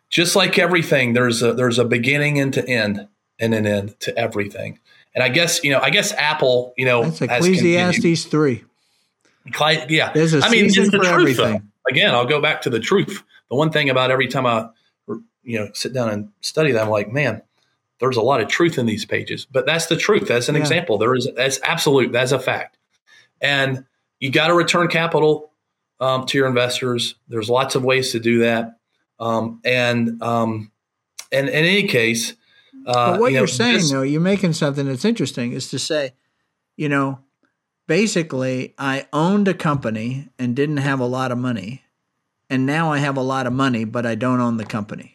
just 0.09 0.35
like 0.35 0.59
everything, 0.59 1.13
there's 1.13 1.43
a 1.43 1.53
there's 1.53 1.79
a 1.79 1.85
beginning 1.85 2.41
and 2.41 2.53
to 2.55 2.69
end 2.69 3.07
and 3.41 3.55
an 3.55 3.67
end 3.67 3.99
to 4.01 4.17
everything. 4.17 4.79
And 5.15 5.25
I 5.25 5.29
guess 5.29 5.65
you 5.65 5.73
know, 5.73 5.81
I 5.81 5.91
guess 5.91 6.13
Apple, 6.13 6.73
you 6.77 6.85
know, 6.85 7.05
that's 7.05 7.23
Ecclesiastes 7.23 8.27
three. 8.27 8.65
Yeah, 9.89 10.13
there's 10.13 10.35
a 10.35 10.45
I 10.45 10.51
mean, 10.51 10.71
season 10.71 10.91
for 10.91 10.99
truth, 10.99 11.09
everything. 11.09 11.53
Though. 11.55 11.91
Again, 11.91 12.15
I'll 12.15 12.27
go 12.27 12.41
back 12.41 12.63
to 12.63 12.71
the 12.71 12.79
truth. 12.79 13.23
The 13.49 13.57
one 13.57 13.73
thing 13.73 13.91
about 13.91 14.11
every 14.11 14.29
time 14.29 14.47
I, 14.47 14.69
you 15.43 15.59
know, 15.59 15.71
sit 15.75 15.93
down 15.93 16.11
and 16.11 16.31
study 16.41 16.73
them, 16.73 16.85
I'm 16.85 16.91
like, 16.91 17.11
man, 17.11 17.43
there's 17.99 18.17
a 18.17 18.23
lot 18.23 18.41
of 18.41 18.49
truth 18.49 18.79
in 18.79 18.87
these 18.87 19.05
pages. 19.05 19.47
But 19.51 19.67
that's 19.67 19.87
the 19.87 19.97
truth. 19.97 20.29
That's 20.29 20.49
an 20.49 20.55
yeah. 20.55 20.61
example. 20.61 20.99
There 20.99 21.15
is 21.15 21.29
that's 21.35 21.59
absolute. 21.65 22.13
That's 22.13 22.33
a 22.33 22.39
fact. 22.39 22.77
And 23.41 23.85
you 24.21 24.31
got 24.31 24.49
to 24.49 24.55
return 24.55 24.89
capital 24.89 25.51
um, 25.99 26.27
to 26.27 26.39
your 26.39 26.47
investors. 26.47 27.15
There's 27.29 27.49
lots 27.51 27.75
of 27.75 27.83
ways 27.83 28.13
to 28.13 28.21
do 28.21 28.41
that. 28.41 28.77
Um, 29.19 29.61
and 29.65 30.23
um, 30.23 30.71
and 31.33 31.49
in 31.49 31.55
any 31.55 31.89
case, 31.89 32.35
uh, 32.87 33.13
but 33.13 33.21
what 33.21 33.33
you 33.33 33.43
are 33.43 33.47
saying, 33.47 33.79
this, 33.79 33.91
though, 33.91 34.03
you're 34.03 34.21
making 34.21 34.53
something 34.53 34.87
that's 34.87 35.05
interesting 35.05 35.53
is 35.53 35.69
to 35.71 35.79
say, 35.79 36.13
you 36.77 36.89
know, 36.89 37.21
basically, 37.87 38.75
I 38.79 39.07
owned 39.13 39.49
a 39.49 39.55
company 39.55 40.29
and 40.39 40.57
didn't 40.57 40.79
have 40.79 41.01
a 41.01 41.07
lot 41.07 41.33
of 41.33 41.39
money. 41.39 41.83
And 42.49 42.67
now 42.67 42.93
I 42.93 42.99
have 42.99 43.17
a 43.17 43.23
lot 43.23 43.47
of 43.47 43.53
money, 43.53 43.85
but 43.85 44.07
I 44.07 44.15
don't 44.15 44.41
own 44.41 44.57
the 44.57 44.65
company. 44.65 45.15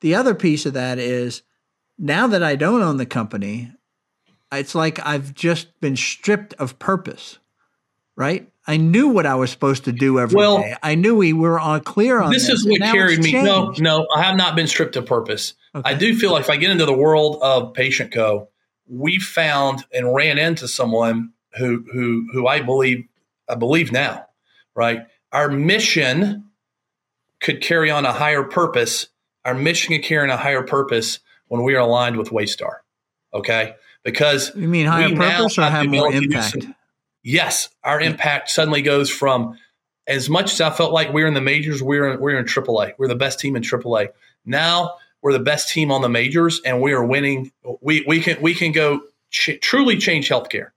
The 0.00 0.14
other 0.14 0.34
piece 0.34 0.64
of 0.64 0.72
that 0.74 0.98
is 0.98 1.42
now 1.98 2.26
that 2.26 2.42
I 2.42 2.56
don't 2.56 2.82
own 2.82 2.96
the 2.96 3.06
company, 3.06 3.72
it's 4.52 4.74
like 4.74 5.04
I've 5.06 5.34
just 5.34 5.80
been 5.80 5.96
stripped 5.96 6.54
of 6.54 6.78
purpose, 6.78 7.38
right? 8.16 8.51
I 8.66 8.76
knew 8.76 9.08
what 9.08 9.26
I 9.26 9.34
was 9.34 9.50
supposed 9.50 9.84
to 9.84 9.92
do 9.92 10.20
every 10.20 10.36
well, 10.36 10.58
day. 10.58 10.76
I 10.82 10.94
knew 10.94 11.16
we 11.16 11.32
were 11.32 11.58
on 11.58 11.80
clear 11.80 12.20
on 12.20 12.32
this. 12.32 12.46
This 12.46 12.60
is 12.60 12.66
what 12.66 12.80
carried 12.80 13.20
me. 13.20 13.32
No, 13.32 13.74
no, 13.78 14.06
I 14.14 14.22
have 14.22 14.36
not 14.36 14.54
been 14.54 14.68
stripped 14.68 14.94
of 14.96 15.04
purpose. 15.06 15.54
Okay. 15.74 15.90
I 15.90 15.94
do 15.94 16.16
feel 16.16 16.32
like 16.32 16.42
if 16.42 16.50
I 16.50 16.56
get 16.56 16.70
into 16.70 16.86
the 16.86 16.92
world 16.92 17.38
of 17.42 17.74
Patient 17.74 18.12
Co, 18.12 18.48
we 18.88 19.18
found 19.18 19.84
and 19.92 20.14
ran 20.14 20.38
into 20.38 20.68
someone 20.68 21.32
who 21.58 21.84
who 21.92 22.28
who 22.32 22.46
I 22.46 22.60
believe 22.60 23.04
I 23.48 23.56
believe 23.56 23.90
now, 23.90 24.26
right? 24.74 25.06
Our 25.32 25.48
mission 25.48 26.50
could 27.40 27.62
carry 27.62 27.90
on 27.90 28.06
a 28.06 28.12
higher 28.12 28.44
purpose. 28.44 29.08
Our 29.44 29.54
mission 29.54 29.94
could 29.94 30.04
carry 30.04 30.22
on 30.22 30.30
a 30.30 30.36
higher 30.36 30.62
purpose 30.62 31.18
when 31.48 31.64
we 31.64 31.74
are 31.74 31.80
aligned 31.80 32.16
with 32.16 32.30
Waystar. 32.30 32.76
Okay, 33.34 33.74
because 34.04 34.52
you 34.54 34.68
mean 34.68 34.86
higher 34.86 35.14
purpose 35.16 35.58
or 35.58 35.62
have 35.62 35.86
more 35.86 36.12
impact? 36.12 36.66
Yes, 37.22 37.68
our 37.84 38.00
mm. 38.00 38.06
impact 38.06 38.50
suddenly 38.50 38.82
goes 38.82 39.10
from 39.10 39.58
as 40.06 40.28
much 40.28 40.52
as 40.52 40.60
I 40.60 40.70
felt 40.70 40.92
like 40.92 41.12
we 41.12 41.22
are 41.22 41.26
in 41.26 41.34
the 41.34 41.40
majors, 41.40 41.82
we're 41.82 42.12
in, 42.12 42.20
we're 42.20 42.38
in 42.38 42.44
AAA. 42.44 42.94
We're 42.98 43.08
the 43.08 43.14
best 43.14 43.38
team 43.38 43.56
in 43.56 43.62
AAA. 43.62 44.08
Now 44.44 44.96
we're 45.22 45.32
the 45.32 45.38
best 45.38 45.68
team 45.68 45.92
on 45.92 46.02
the 46.02 46.08
majors, 46.08 46.60
and 46.64 46.80
we 46.80 46.92
are 46.92 47.04
winning. 47.04 47.52
We 47.80 48.04
we 48.06 48.20
can 48.20 48.40
we 48.42 48.54
can 48.54 48.72
go 48.72 49.02
ch- 49.30 49.58
truly 49.60 49.96
change 49.96 50.28
healthcare. 50.28 50.70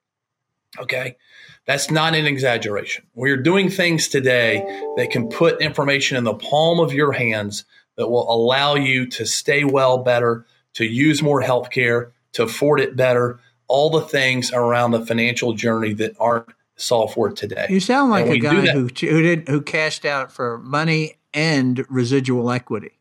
Okay, 0.78 1.18
that's 1.66 1.90
not 1.90 2.14
an 2.14 2.28
exaggeration. 2.28 3.06
We're 3.16 3.38
doing 3.38 3.70
things 3.70 4.08
today 4.08 4.64
that 4.98 5.10
can 5.10 5.30
put 5.30 5.62
information 5.62 6.18
in 6.18 6.24
the 6.24 6.36
palm 6.36 6.80
of 6.80 6.94
your 6.94 7.12
hands 7.12 7.66
that 7.96 8.08
will 8.08 8.32
allow 8.32 8.76
you 8.76 9.08
to 9.08 9.26
stay 9.26 9.64
well 9.64 10.00
better, 10.00 10.46
to 10.76 10.86
use 10.86 11.24
more 11.24 11.42
healthcare, 11.42 12.12
to 12.34 12.44
afford 12.44 12.82
it 12.82 12.96
better, 12.96 13.40
all 13.68 13.90
the 13.90 14.02
things 14.02 14.52
around 14.52 14.92
the 14.92 15.06
financial 15.06 15.54
journey 15.54 15.94
that 15.94 16.16
aren't 16.20 16.50
solved 16.76 17.14
for 17.14 17.32
today. 17.32 17.68
You 17.70 17.80
sound 17.80 18.12
like 18.12 18.28
a 18.28 18.38
guy 18.38 18.68
who 18.68 18.84
who 18.84 19.22
did 19.22 19.48
who 19.48 19.62
cashed 19.62 20.06
out 20.06 20.32
for 20.32 20.58
money 20.60 21.18
and 21.34 21.86
residual 21.90 22.52
equity. 22.52 22.92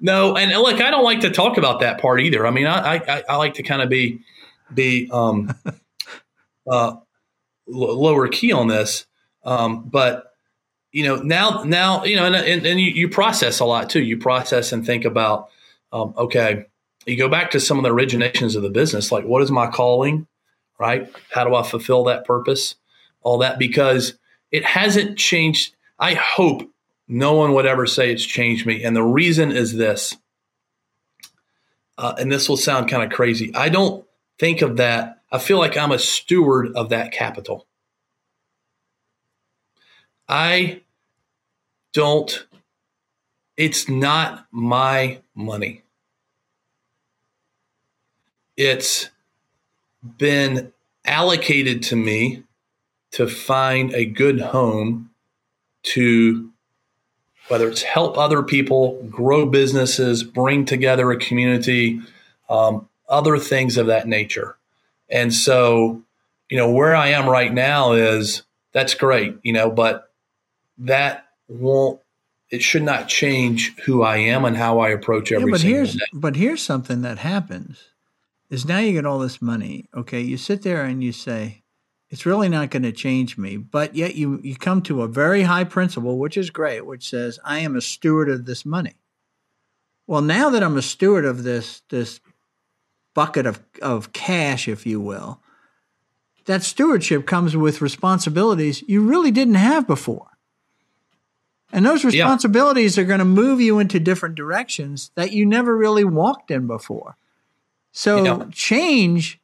no, 0.00 0.36
and 0.36 0.52
look, 0.52 0.80
I 0.80 0.90
don't 0.90 1.04
like 1.04 1.20
to 1.20 1.30
talk 1.30 1.58
about 1.58 1.80
that 1.80 2.00
part 2.00 2.20
either. 2.20 2.46
I 2.46 2.50
mean, 2.50 2.66
I 2.66 2.96
I, 2.96 3.24
I 3.28 3.36
like 3.36 3.54
to 3.54 3.62
kind 3.62 3.82
of 3.82 3.88
be 3.88 4.20
be 4.72 5.08
um, 5.10 5.52
uh, 6.70 6.96
lower 7.66 8.28
key 8.28 8.52
on 8.52 8.68
this, 8.68 9.06
um, 9.44 9.84
but 9.84 10.33
you 10.94 11.02
know, 11.02 11.16
now, 11.16 11.64
now, 11.64 12.04
you 12.04 12.14
know, 12.14 12.24
and, 12.24 12.36
and, 12.36 12.64
and 12.64 12.80
you, 12.80 12.92
you, 12.92 13.08
process 13.08 13.58
a 13.58 13.64
lot 13.64 13.90
too. 13.90 14.00
You 14.00 14.16
process 14.16 14.70
and 14.70 14.86
think 14.86 15.04
about, 15.04 15.48
um, 15.92 16.14
okay, 16.16 16.66
you 17.04 17.18
go 17.18 17.28
back 17.28 17.50
to 17.50 17.58
some 17.58 17.78
of 17.78 17.82
the 17.82 17.90
originations 17.90 18.54
of 18.54 18.62
the 18.62 18.70
business, 18.70 19.10
like 19.10 19.24
what 19.24 19.42
is 19.42 19.50
my 19.50 19.66
calling, 19.66 20.28
right? 20.78 21.12
How 21.32 21.42
do 21.42 21.56
I 21.56 21.64
fulfill 21.64 22.04
that 22.04 22.24
purpose? 22.24 22.76
All 23.22 23.38
that 23.38 23.58
because 23.58 24.14
it 24.52 24.64
hasn't 24.64 25.18
changed. 25.18 25.74
I 25.98 26.14
hope 26.14 26.62
no 27.08 27.34
one 27.34 27.54
would 27.54 27.66
ever 27.66 27.86
say 27.86 28.12
it's 28.12 28.24
changed 28.24 28.64
me. 28.64 28.84
And 28.84 28.94
the 28.94 29.02
reason 29.02 29.50
is 29.50 29.74
this, 29.74 30.16
uh, 31.98 32.14
and 32.20 32.30
this 32.30 32.48
will 32.48 32.56
sound 32.56 32.88
kind 32.88 33.02
of 33.02 33.10
crazy. 33.10 33.52
I 33.52 33.68
don't 33.68 34.06
think 34.38 34.62
of 34.62 34.76
that. 34.76 35.22
I 35.32 35.40
feel 35.40 35.58
like 35.58 35.76
I'm 35.76 35.90
a 35.90 35.98
steward 35.98 36.76
of 36.76 36.90
that 36.90 37.10
capital. 37.10 37.66
I 40.28 40.82
don't, 41.94 42.46
it's 43.56 43.88
not 43.88 44.46
my 44.50 45.20
money. 45.34 45.82
It's 48.56 49.08
been 50.18 50.72
allocated 51.06 51.82
to 51.84 51.96
me 51.96 52.42
to 53.12 53.26
find 53.26 53.94
a 53.94 54.04
good 54.04 54.40
home 54.40 55.10
to 55.84 56.50
whether 57.48 57.68
it's 57.68 57.82
help 57.82 58.16
other 58.16 58.42
people, 58.42 59.02
grow 59.10 59.46
businesses, 59.46 60.22
bring 60.22 60.64
together 60.64 61.10
a 61.10 61.18
community, 61.18 62.00
um, 62.48 62.88
other 63.08 63.38
things 63.38 63.76
of 63.76 63.86
that 63.86 64.08
nature. 64.08 64.56
And 65.10 65.32
so, 65.32 66.02
you 66.48 66.56
know, 66.56 66.70
where 66.70 66.96
I 66.96 67.08
am 67.08 67.28
right 67.28 67.52
now 67.52 67.92
is 67.92 68.42
that's 68.72 68.94
great, 68.94 69.36
you 69.42 69.52
know, 69.52 69.70
but 69.70 70.10
that 70.78 71.23
won't 71.48 72.00
it 72.50 72.62
should 72.62 72.82
not 72.82 73.08
change 73.08 73.76
who 73.80 74.02
I 74.02 74.18
am 74.18 74.44
and 74.44 74.56
how 74.56 74.78
I 74.78 74.90
approach 74.90 75.32
every 75.32 75.46
yeah, 75.46 75.50
but 75.50 75.60
here's, 75.62 75.94
day. 75.94 76.04
But 76.12 76.36
here's 76.36 76.62
something 76.62 77.02
that 77.02 77.18
happens 77.18 77.82
is 78.50 78.64
now 78.64 78.78
you 78.78 78.92
get 78.92 79.06
all 79.06 79.18
this 79.18 79.42
money. 79.42 79.88
Okay, 79.94 80.20
you 80.20 80.36
sit 80.36 80.62
there 80.62 80.84
and 80.84 81.02
you 81.02 81.10
say, 81.10 81.62
it's 82.10 82.26
really 82.26 82.48
not 82.48 82.70
going 82.70 82.84
to 82.84 82.92
change 82.92 83.36
me. 83.36 83.56
But 83.56 83.96
yet 83.96 84.14
you, 84.14 84.40
you 84.44 84.56
come 84.56 84.82
to 84.82 85.02
a 85.02 85.08
very 85.08 85.42
high 85.42 85.64
principle, 85.64 86.18
which 86.18 86.36
is 86.36 86.50
great, 86.50 86.86
which 86.86 87.08
says, 87.08 87.40
I 87.44 87.58
am 87.60 87.74
a 87.74 87.80
steward 87.80 88.28
of 88.28 88.44
this 88.44 88.64
money. 88.64 88.94
Well, 90.06 90.22
now 90.22 90.50
that 90.50 90.62
I'm 90.62 90.76
a 90.76 90.82
steward 90.82 91.24
of 91.24 91.42
this 91.42 91.82
this 91.88 92.20
bucket 93.14 93.46
of, 93.46 93.60
of 93.80 94.12
cash, 94.12 94.68
if 94.68 94.86
you 94.86 95.00
will, 95.00 95.40
that 96.44 96.62
stewardship 96.62 97.26
comes 97.26 97.56
with 97.56 97.80
responsibilities 97.80 98.84
you 98.86 99.00
really 99.00 99.30
didn't 99.30 99.54
have 99.54 99.86
before. 99.86 100.33
And 101.74 101.84
those 101.84 102.04
responsibilities 102.04 102.96
yeah. 102.96 103.02
are 103.02 103.06
going 103.06 103.18
to 103.18 103.24
move 103.24 103.60
you 103.60 103.80
into 103.80 103.98
different 103.98 104.36
directions 104.36 105.10
that 105.16 105.32
you 105.32 105.44
never 105.44 105.76
really 105.76 106.04
walked 106.04 106.52
in 106.52 106.68
before. 106.68 107.16
So 107.90 108.22
yeah. 108.22 108.46
change 108.52 109.40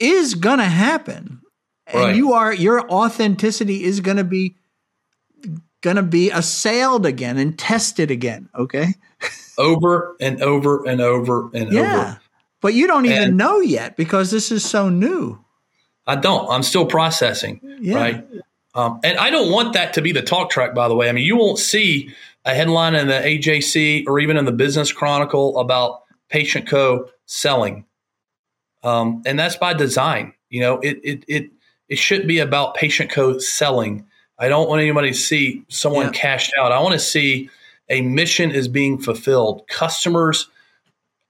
is 0.00 0.34
going 0.34 0.58
to 0.58 0.64
happen. 0.64 1.40
And 1.86 2.16
you 2.16 2.32
are 2.32 2.52
your 2.52 2.90
authenticity 2.90 3.84
is 3.84 4.00
going 4.00 4.16
to 4.16 4.24
be 4.24 4.56
going 5.80 5.96
to 5.96 6.02
be 6.02 6.30
assailed 6.30 7.06
again 7.06 7.38
and 7.38 7.56
tested 7.56 8.10
again. 8.10 8.48
Okay. 8.54 8.94
over 9.58 10.16
and 10.20 10.42
over 10.42 10.84
and 10.84 11.00
over 11.00 11.48
and 11.54 11.72
yeah. 11.72 11.80
over. 11.94 12.20
But 12.60 12.74
you 12.74 12.88
don't 12.88 13.06
even 13.06 13.22
and 13.22 13.36
know 13.36 13.60
yet 13.60 13.96
because 13.96 14.32
this 14.32 14.50
is 14.50 14.64
so 14.64 14.88
new. 14.88 15.38
I 16.08 16.16
don't. 16.16 16.50
I'm 16.50 16.64
still 16.64 16.86
processing. 16.86 17.60
Yeah. 17.80 17.94
Right. 17.94 18.24
Um, 18.78 19.00
and 19.02 19.18
I 19.18 19.30
don't 19.30 19.50
want 19.50 19.72
that 19.72 19.94
to 19.94 20.02
be 20.02 20.12
the 20.12 20.22
talk 20.22 20.50
track, 20.50 20.72
by 20.72 20.86
the 20.86 20.94
way. 20.94 21.08
I 21.08 21.12
mean, 21.12 21.24
you 21.24 21.36
won't 21.36 21.58
see 21.58 22.14
a 22.44 22.54
headline 22.54 22.94
in 22.94 23.08
the 23.08 23.14
AJC 23.14 24.04
or 24.06 24.20
even 24.20 24.36
in 24.36 24.44
the 24.44 24.52
Business 24.52 24.92
Chronicle 24.92 25.58
about 25.58 26.02
Patient 26.28 26.68
Co 26.68 27.08
selling. 27.26 27.86
Um, 28.84 29.24
and 29.26 29.36
that's 29.36 29.56
by 29.56 29.74
design. 29.74 30.32
You 30.48 30.60
know, 30.60 30.78
it, 30.78 31.00
it, 31.02 31.24
it, 31.26 31.50
it 31.88 31.98
should 31.98 32.28
be 32.28 32.38
about 32.38 32.76
Patient 32.76 33.10
Co 33.10 33.38
selling. 33.38 34.06
I 34.38 34.48
don't 34.48 34.68
want 34.68 34.80
anybody 34.80 35.08
to 35.08 35.16
see 35.16 35.64
someone 35.66 36.06
yeah. 36.06 36.12
cashed 36.12 36.52
out. 36.56 36.70
I 36.70 36.80
want 36.80 36.92
to 36.92 37.00
see 37.00 37.50
a 37.88 38.00
mission 38.02 38.52
is 38.52 38.68
being 38.68 39.00
fulfilled. 39.00 39.66
Customers 39.66 40.48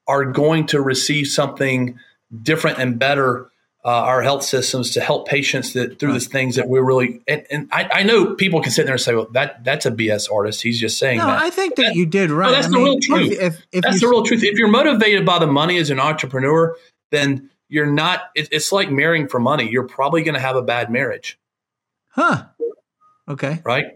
are 0.07 0.27
going 0.27 0.67
to 0.67 0.83
receive 0.83 1.29
something 1.29 1.99
different 2.43 2.79
and 2.79 2.99
better 2.99 3.51
uh, 3.85 3.89
our 3.89 4.23
health 4.23 4.43
systems 4.43 4.91
to 4.93 5.01
help 5.01 5.29
patients 5.29 5.73
that 5.73 5.99
through 5.99 6.11
right. 6.11 6.15
these 6.15 6.29
things 6.29 6.57
that 6.57 6.69
we're 6.69 6.83
really 6.83 7.23
and, 7.29 7.47
and 7.51 7.69
I, 7.73 7.89
I, 7.93 8.03
know 8.03 8.35
people 8.35 8.61
can 8.61 8.73
sit 8.73 8.85
there 8.87 8.95
and 8.95 9.01
say, 9.01 9.15
well, 9.15 9.29
that 9.33 9.65
that's 9.65 9.87
a 9.87 9.91
BS 9.91 10.33
artist. 10.33 10.63
He's 10.63 10.81
just 10.81 10.99
saying 10.99 11.19
no, 11.19 11.27
that. 11.27 11.41
I 11.41 11.51
think 11.51 11.77
that, 11.77 11.83
that 11.83 11.95
you 11.95 12.05
did 12.05 12.31
right. 12.31 12.47
No, 12.47 12.53
that's 12.53 12.67
I 12.67 12.71
the 12.71 12.77
mean, 12.77 12.85
real 12.85 13.01
truth. 13.01 13.41
If, 13.41 13.67
if 13.73 13.83
that's 13.83 14.01
the 14.01 14.09
real 14.09 14.25
truth. 14.25 14.43
If 14.43 14.59
you're 14.59 14.69
motivated 14.69 15.25
by 15.25 15.39
the 15.39 15.47
money 15.47 15.79
as 15.79 15.91
an 15.91 16.01
entrepreneur, 16.01 16.77
then 17.13 17.51
you're 17.69 17.87
not. 17.87 18.31
It, 18.35 18.49
it's 18.51 18.73
like 18.73 18.91
marrying 18.91 19.29
for 19.29 19.39
money. 19.39 19.71
You're 19.71 19.87
probably 19.87 20.23
going 20.23 20.35
to 20.35 20.41
have 20.41 20.57
a 20.57 20.63
bad 20.63 20.91
marriage. 20.91 21.39
Huh. 22.09 22.47
Okay. 23.29 23.61
Right. 23.65 23.87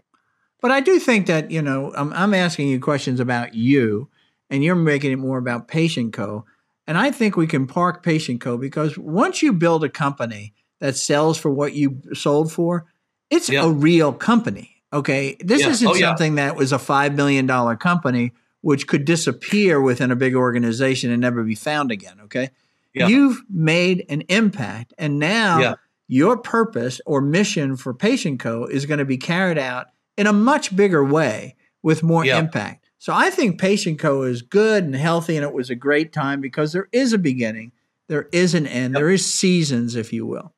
But 0.61 0.71
I 0.71 0.79
do 0.79 0.97
think 0.97 1.27
that 1.27 1.51
you 1.51 1.61
know 1.61 1.91
I'm, 1.93 2.13
I'm 2.13 2.33
asking 2.33 2.69
you 2.69 2.79
questions 2.79 3.19
about 3.19 3.53
you, 3.53 4.09
and 4.49 4.63
you're 4.63 4.75
making 4.75 5.11
it 5.11 5.17
more 5.17 5.37
about 5.37 5.67
Patient 5.67 6.13
Co. 6.13 6.45
And 6.87 6.97
I 6.97 7.11
think 7.11 7.37
we 7.37 7.47
can 7.47 7.67
park 7.67 8.03
Patient 8.03 8.41
Co. 8.41 8.57
because 8.57 8.97
once 8.97 9.41
you 9.41 9.53
build 9.53 9.83
a 9.83 9.89
company 9.89 10.53
that 10.79 10.97
sells 10.97 11.37
for 11.37 11.49
what 11.49 11.73
you 11.73 12.01
sold 12.13 12.51
for, 12.51 12.85
it's 13.29 13.49
a 13.49 13.69
real 13.69 14.11
company. 14.11 14.81
Okay. 14.91 15.37
This 15.39 15.61
yeah. 15.61 15.69
isn't 15.69 15.87
oh, 15.87 15.93
something 15.93 16.37
yeah. 16.37 16.47
that 16.47 16.55
was 16.55 16.71
a 16.71 16.77
$5 16.77 17.15
million 17.15 17.47
company, 17.77 18.33
which 18.61 18.87
could 18.87 19.05
disappear 19.05 19.81
within 19.81 20.11
a 20.11 20.15
big 20.15 20.35
organization 20.35 21.09
and 21.09 21.21
never 21.21 21.43
be 21.43 21.55
found 21.55 21.91
again. 21.91 22.19
Okay. 22.25 22.49
Yeah. 22.93 23.07
You've 23.07 23.41
made 23.49 24.05
an 24.09 24.21
impact. 24.29 24.93
And 24.97 25.17
now 25.19 25.77
your 26.07 26.37
purpose 26.37 27.01
or 27.05 27.21
mission 27.21 27.75
for 27.75 27.93
Patient 27.93 28.39
Co. 28.39 28.65
is 28.65 28.85
going 28.85 28.99
to 28.99 29.05
be 29.05 29.17
carried 29.17 29.57
out 29.57 29.87
in 30.15 30.27
a 30.27 30.33
much 30.33 30.75
bigger 30.75 31.03
way 31.03 31.55
with 31.81 32.03
more 32.03 32.25
impact. 32.25 32.82
So 33.03 33.11
I 33.13 33.31
think 33.31 33.59
Patient 33.59 33.99
Co 33.99 34.21
is 34.21 34.41
good 34.41 34.85
and 34.85 34.95
healthy, 34.95 35.35
and 35.35 35.43
it 35.43 35.51
was 35.51 35.69
a 35.69 35.75
great 35.75 36.13
time 36.13 36.39
because 36.39 36.71
there 36.71 36.87
is 36.93 37.11
a 37.11 37.17
beginning, 37.17 37.73
there 38.07 38.29
is 38.31 38.53
an 38.53 38.65
end, 38.65 38.93
yep. 38.93 39.01
there 39.01 39.09
is 39.09 39.25
seasons, 39.25 39.97
if 39.97 40.13
you 40.13 40.25
will. 40.25 40.53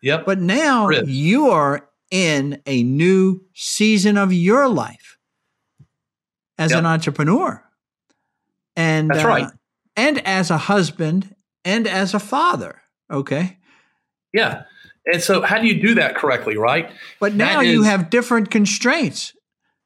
Yep. 0.00 0.24
But 0.24 0.40
now 0.40 0.88
you 0.88 1.50
are 1.50 1.86
in 2.10 2.62
a 2.64 2.82
new 2.82 3.42
season 3.52 4.16
of 4.16 4.32
your 4.32 4.70
life 4.70 5.18
as 6.56 6.70
yep. 6.70 6.78
an 6.78 6.86
entrepreneur, 6.86 7.62
and 8.74 9.10
that's 9.10 9.22
uh, 9.22 9.28
right, 9.28 9.48
and 9.94 10.26
as 10.26 10.50
a 10.50 10.56
husband 10.56 11.36
and 11.62 11.86
as 11.86 12.14
a 12.14 12.18
father. 12.18 12.80
Okay. 13.10 13.58
Yeah. 14.32 14.62
And 15.04 15.22
so, 15.22 15.42
how 15.42 15.58
do 15.58 15.66
you 15.66 15.78
do 15.78 15.96
that 15.96 16.16
correctly, 16.16 16.56
right? 16.56 16.90
But 17.20 17.34
now 17.34 17.60
you 17.60 17.82
have 17.82 18.08
different 18.08 18.50
constraints. 18.50 19.34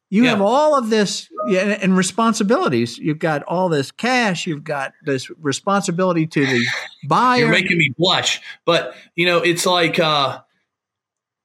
You 0.09 0.25
yeah. 0.25 0.31
have 0.31 0.41
all 0.41 0.77
of 0.77 0.89
this 0.89 1.29
and 1.49 1.97
responsibilities. 1.97 2.97
You've 2.97 3.19
got 3.19 3.43
all 3.43 3.69
this 3.69 3.91
cash. 3.91 4.47
You've 4.47 4.63
got 4.63 4.93
this 5.05 5.31
responsibility 5.41 6.27
to 6.29 6.47
the 6.47 6.65
buyer. 7.09 7.41
You're 7.41 7.51
making 7.51 7.79
me 7.79 7.93
blush, 7.99 8.41
but 8.65 8.95
you 9.17 9.27
know 9.27 9.39
it's 9.39 9.67
like, 9.67 9.99
uh, 9.99 10.41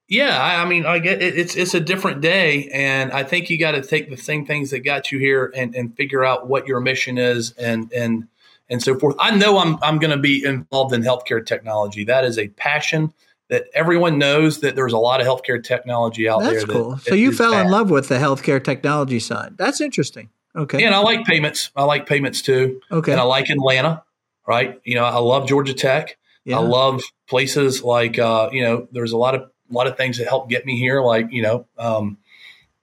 yeah. 0.08 0.40
I, 0.40 0.62
I 0.62 0.64
mean, 0.64 0.86
I 0.86 1.00
get 1.00 1.20
it, 1.20 1.36
it's 1.36 1.56
it's 1.56 1.74
a 1.74 1.80
different 1.80 2.20
day, 2.20 2.68
and 2.72 3.10
I 3.10 3.24
think 3.24 3.50
you 3.50 3.58
got 3.58 3.72
to 3.72 3.82
take 3.82 4.10
the 4.10 4.16
same 4.16 4.46
things 4.46 4.70
that 4.70 4.80
got 4.80 5.10
you 5.10 5.18
here 5.18 5.52
and, 5.56 5.74
and 5.74 5.96
figure 5.96 6.24
out 6.24 6.46
what 6.46 6.68
your 6.68 6.78
mission 6.78 7.18
is 7.18 7.52
and 7.52 7.92
and 7.92 8.28
and 8.68 8.80
so 8.80 8.96
forth. 8.96 9.16
I 9.18 9.34
know 9.36 9.58
I'm 9.58 9.76
I'm 9.82 9.98
going 9.98 10.12
to 10.12 10.22
be 10.22 10.44
involved 10.44 10.94
in 10.94 11.02
healthcare 11.02 11.44
technology. 11.44 12.04
That 12.04 12.24
is 12.24 12.38
a 12.38 12.46
passion 12.48 13.12
that 13.52 13.66
everyone 13.74 14.16
knows 14.16 14.60
that 14.60 14.76
there's 14.76 14.94
a 14.94 14.98
lot 14.98 15.20
of 15.20 15.26
healthcare 15.26 15.62
technology 15.62 16.26
out 16.26 16.40
That's 16.40 16.52
there. 16.52 16.60
That's 16.60 16.72
cool. 16.72 16.96
so 16.96 17.14
you 17.14 17.32
fell 17.32 17.52
bad. 17.52 17.66
in 17.66 17.70
love 17.70 17.90
with 17.90 18.08
the 18.08 18.14
healthcare 18.14 18.64
technology 18.64 19.20
side. 19.20 19.58
That's 19.58 19.82
interesting. 19.82 20.30
Okay. 20.56 20.82
And 20.82 20.94
I 20.94 21.00
like 21.00 21.26
payments. 21.26 21.70
I 21.76 21.84
like 21.84 22.06
payments 22.06 22.40
too. 22.40 22.80
Okay. 22.90 23.12
And 23.12 23.20
I 23.20 23.24
like 23.24 23.50
Atlanta, 23.50 24.04
right? 24.48 24.80
You 24.84 24.94
know, 24.94 25.04
I 25.04 25.18
love 25.18 25.46
Georgia 25.46 25.74
Tech. 25.74 26.16
Yeah. 26.46 26.60
I 26.60 26.60
love 26.60 27.02
places 27.28 27.82
like 27.82 28.18
uh, 28.18 28.48
you 28.52 28.62
know, 28.62 28.88
there's 28.90 29.12
a 29.12 29.18
lot 29.18 29.34
of 29.34 29.42
a 29.42 29.74
lot 29.74 29.86
of 29.86 29.98
things 29.98 30.16
that 30.16 30.28
help 30.28 30.48
get 30.48 30.64
me 30.64 30.78
here, 30.78 31.02
like, 31.02 31.30
you 31.30 31.42
know, 31.42 31.66
um, 31.76 32.16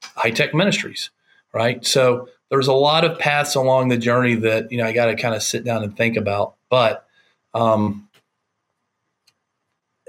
high 0.03 0.29
tech 0.29 0.53
ministries, 0.53 1.09
right? 1.51 1.83
So 1.83 2.29
there's 2.51 2.67
a 2.67 2.73
lot 2.73 3.05
of 3.05 3.17
paths 3.17 3.55
along 3.55 3.89
the 3.89 3.97
journey 3.97 4.35
that, 4.35 4.71
you 4.71 4.77
know, 4.77 4.85
I 4.85 4.91
got 4.91 5.05
to 5.05 5.15
kind 5.15 5.33
of 5.33 5.41
sit 5.41 5.63
down 5.63 5.83
and 5.83 5.97
think 5.97 6.15
about. 6.15 6.57
But 6.69 7.07
um, 7.55 8.07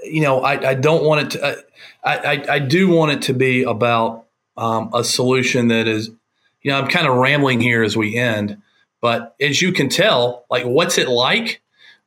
you 0.03 0.21
know, 0.21 0.41
I, 0.41 0.69
I 0.69 0.73
don't 0.73 1.03
want 1.03 1.21
it 1.21 1.39
to, 1.39 1.63
I, 2.03 2.17
I, 2.17 2.45
I 2.55 2.59
do 2.59 2.89
want 2.89 3.11
it 3.11 3.21
to 3.23 3.33
be 3.33 3.63
about 3.63 4.25
um, 4.57 4.89
a 4.93 5.03
solution 5.03 5.67
that 5.69 5.87
is, 5.87 6.09
you 6.61 6.71
know, 6.71 6.79
I'm 6.79 6.87
kind 6.87 7.07
of 7.07 7.15
rambling 7.15 7.61
here 7.61 7.83
as 7.83 7.97
we 7.97 8.15
end, 8.17 8.61
but 9.01 9.35
as 9.41 9.61
you 9.61 9.71
can 9.71 9.89
tell, 9.89 10.45
like, 10.49 10.65
what's 10.65 10.97
it 10.97 11.07
like? 11.07 11.61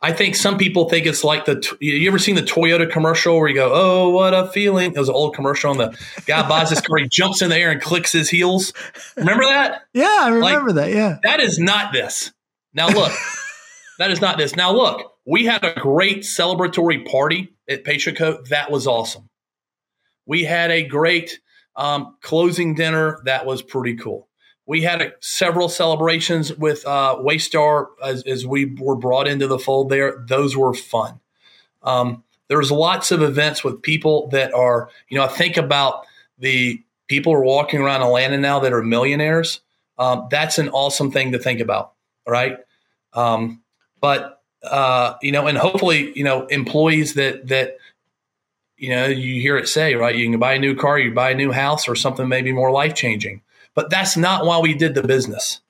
I 0.04 0.12
think 0.12 0.36
some 0.36 0.58
people 0.58 0.90
think 0.90 1.06
it's 1.06 1.24
like 1.24 1.46
the. 1.46 1.76
You 1.80 2.06
ever 2.08 2.18
seen 2.18 2.34
the 2.34 2.42
Toyota 2.42 2.90
commercial 2.90 3.38
where 3.38 3.48
you 3.48 3.54
go, 3.54 3.70
"Oh, 3.72 4.10
what 4.10 4.34
a 4.34 4.48
feeling"? 4.48 4.92
It 4.92 4.98
was 4.98 5.08
an 5.08 5.14
old 5.14 5.34
commercial, 5.34 5.70
and 5.70 5.80
the 5.80 5.98
guy 6.26 6.46
buys 6.46 6.68
this 6.68 6.82
car, 6.82 6.98
he 6.98 7.08
jumps 7.08 7.40
in 7.40 7.48
the 7.48 7.56
air 7.56 7.70
and 7.70 7.80
clicks 7.80 8.12
his 8.12 8.28
heels. 8.28 8.74
Remember 9.16 9.44
that? 9.44 9.84
Yeah, 9.94 10.18
I 10.20 10.28
remember 10.28 10.72
like, 10.72 10.90
that. 10.90 10.94
Yeah, 10.94 11.16
that 11.22 11.40
is 11.40 11.58
not 11.58 11.94
this. 11.94 12.32
Now 12.74 12.88
look, 12.88 13.12
that 13.98 14.10
is 14.10 14.20
not 14.20 14.36
this. 14.36 14.54
Now 14.54 14.72
look, 14.72 15.14
we 15.24 15.46
had 15.46 15.64
a 15.64 15.72
great 15.80 16.18
celebratory 16.18 17.10
party 17.10 17.53
at 17.68 17.84
Co. 18.16 18.42
That 18.50 18.70
was 18.70 18.86
awesome. 18.86 19.28
We 20.26 20.44
had 20.44 20.70
a 20.70 20.84
great 20.84 21.40
um, 21.76 22.16
closing 22.22 22.74
dinner. 22.74 23.20
That 23.24 23.46
was 23.46 23.62
pretty 23.62 23.96
cool. 23.96 24.28
We 24.66 24.82
had 24.82 25.02
a, 25.02 25.12
several 25.20 25.68
celebrations 25.68 26.54
with 26.54 26.86
uh, 26.86 27.16
Waystar 27.20 27.88
as, 28.02 28.22
as, 28.22 28.46
we 28.46 28.64
were 28.64 28.96
brought 28.96 29.28
into 29.28 29.46
the 29.46 29.58
fold 29.58 29.90
there. 29.90 30.24
Those 30.26 30.56
were 30.56 30.72
fun. 30.72 31.20
Um, 31.82 32.24
there's 32.48 32.72
lots 32.72 33.10
of 33.10 33.20
events 33.20 33.62
with 33.62 33.82
people 33.82 34.28
that 34.28 34.54
are, 34.54 34.88
you 35.08 35.18
know, 35.18 35.24
I 35.24 35.28
think 35.28 35.58
about 35.58 36.06
the 36.38 36.82
people 37.08 37.32
who 37.32 37.38
are 37.40 37.44
walking 37.44 37.80
around 37.80 38.02
Atlanta 38.02 38.38
now 38.38 38.60
that 38.60 38.72
are 38.72 38.82
millionaires. 38.82 39.60
Um, 39.98 40.28
that's 40.30 40.58
an 40.58 40.70
awesome 40.70 41.10
thing 41.10 41.32
to 41.32 41.38
think 41.38 41.60
about, 41.60 41.92
right? 42.26 42.58
Um, 43.12 43.62
but 44.00 44.42
uh, 44.64 45.16
you 45.22 45.32
know, 45.32 45.46
and 45.46 45.58
hopefully, 45.58 46.12
you 46.16 46.24
know, 46.24 46.46
employees 46.46 47.14
that 47.14 47.48
that 47.48 47.76
you 48.76 48.90
know 48.90 49.06
you 49.06 49.40
hear 49.40 49.56
it 49.56 49.68
say 49.68 49.94
right, 49.94 50.14
you 50.14 50.30
can 50.30 50.38
buy 50.38 50.54
a 50.54 50.58
new 50.58 50.74
car, 50.74 50.98
you 50.98 51.12
buy 51.12 51.30
a 51.30 51.34
new 51.34 51.52
house, 51.52 51.88
or 51.88 51.94
something 51.94 52.28
maybe 52.28 52.52
more 52.52 52.70
life 52.70 52.94
changing. 52.94 53.42
But 53.74 53.90
that's 53.90 54.16
not 54.16 54.46
why 54.46 54.58
we 54.58 54.74
did 54.74 54.94
the 54.94 55.02
business. 55.02 55.60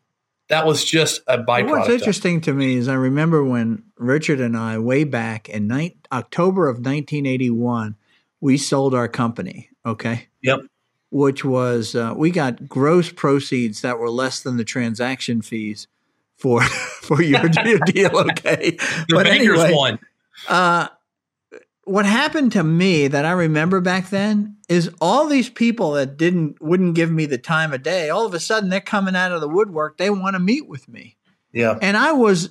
That 0.48 0.66
was 0.66 0.84
just 0.84 1.22
a 1.26 1.38
byproduct. 1.38 1.70
What's 1.70 1.88
interesting 1.88 2.42
to 2.42 2.52
me 2.52 2.76
is 2.76 2.86
I 2.86 2.94
remember 2.94 3.42
when 3.42 3.84
Richard 3.96 4.40
and 4.40 4.56
I, 4.56 4.78
way 4.78 5.04
back 5.04 5.48
in 5.48 5.68
ni- 5.68 5.96
October 6.12 6.68
of 6.68 6.76
1981, 6.76 7.96
we 8.42 8.58
sold 8.58 8.94
our 8.94 9.08
company. 9.08 9.70
Okay. 9.86 10.28
Yep. 10.42 10.60
Which 11.10 11.44
was 11.44 11.94
uh, 11.94 12.12
we 12.14 12.30
got 12.30 12.68
gross 12.68 13.10
proceeds 13.10 13.80
that 13.80 13.98
were 13.98 14.10
less 14.10 14.40
than 14.40 14.58
the 14.58 14.64
transaction 14.64 15.40
fees 15.40 15.86
for 16.44 16.60
for 17.00 17.22
your 17.32 17.48
deal. 17.48 18.16
Okay, 18.16 18.72
the 18.72 19.04
but 19.08 19.24
bankers 19.24 19.60
anyway, 19.60 19.74
won. 19.74 19.98
Uh, 20.46 20.88
what 21.84 22.04
happened 22.04 22.52
to 22.52 22.62
me 22.62 23.08
that 23.08 23.24
I 23.24 23.32
remember 23.32 23.80
back 23.80 24.10
then 24.10 24.56
is 24.68 24.90
all 25.00 25.26
these 25.26 25.48
people 25.48 25.92
that 25.92 26.18
didn't 26.18 26.60
wouldn't 26.60 26.94
give 26.94 27.10
me 27.10 27.24
the 27.24 27.38
time 27.38 27.72
of 27.72 27.82
day. 27.82 28.10
All 28.10 28.26
of 28.26 28.34
a 28.34 28.40
sudden, 28.40 28.68
they're 28.68 28.80
coming 28.80 29.16
out 29.16 29.32
of 29.32 29.40
the 29.40 29.48
woodwork. 29.48 29.96
They 29.96 30.10
want 30.10 30.34
to 30.34 30.40
meet 30.40 30.68
with 30.68 30.86
me. 30.86 31.16
Yeah, 31.52 31.78
and 31.80 31.96
I 31.96 32.12
was 32.12 32.50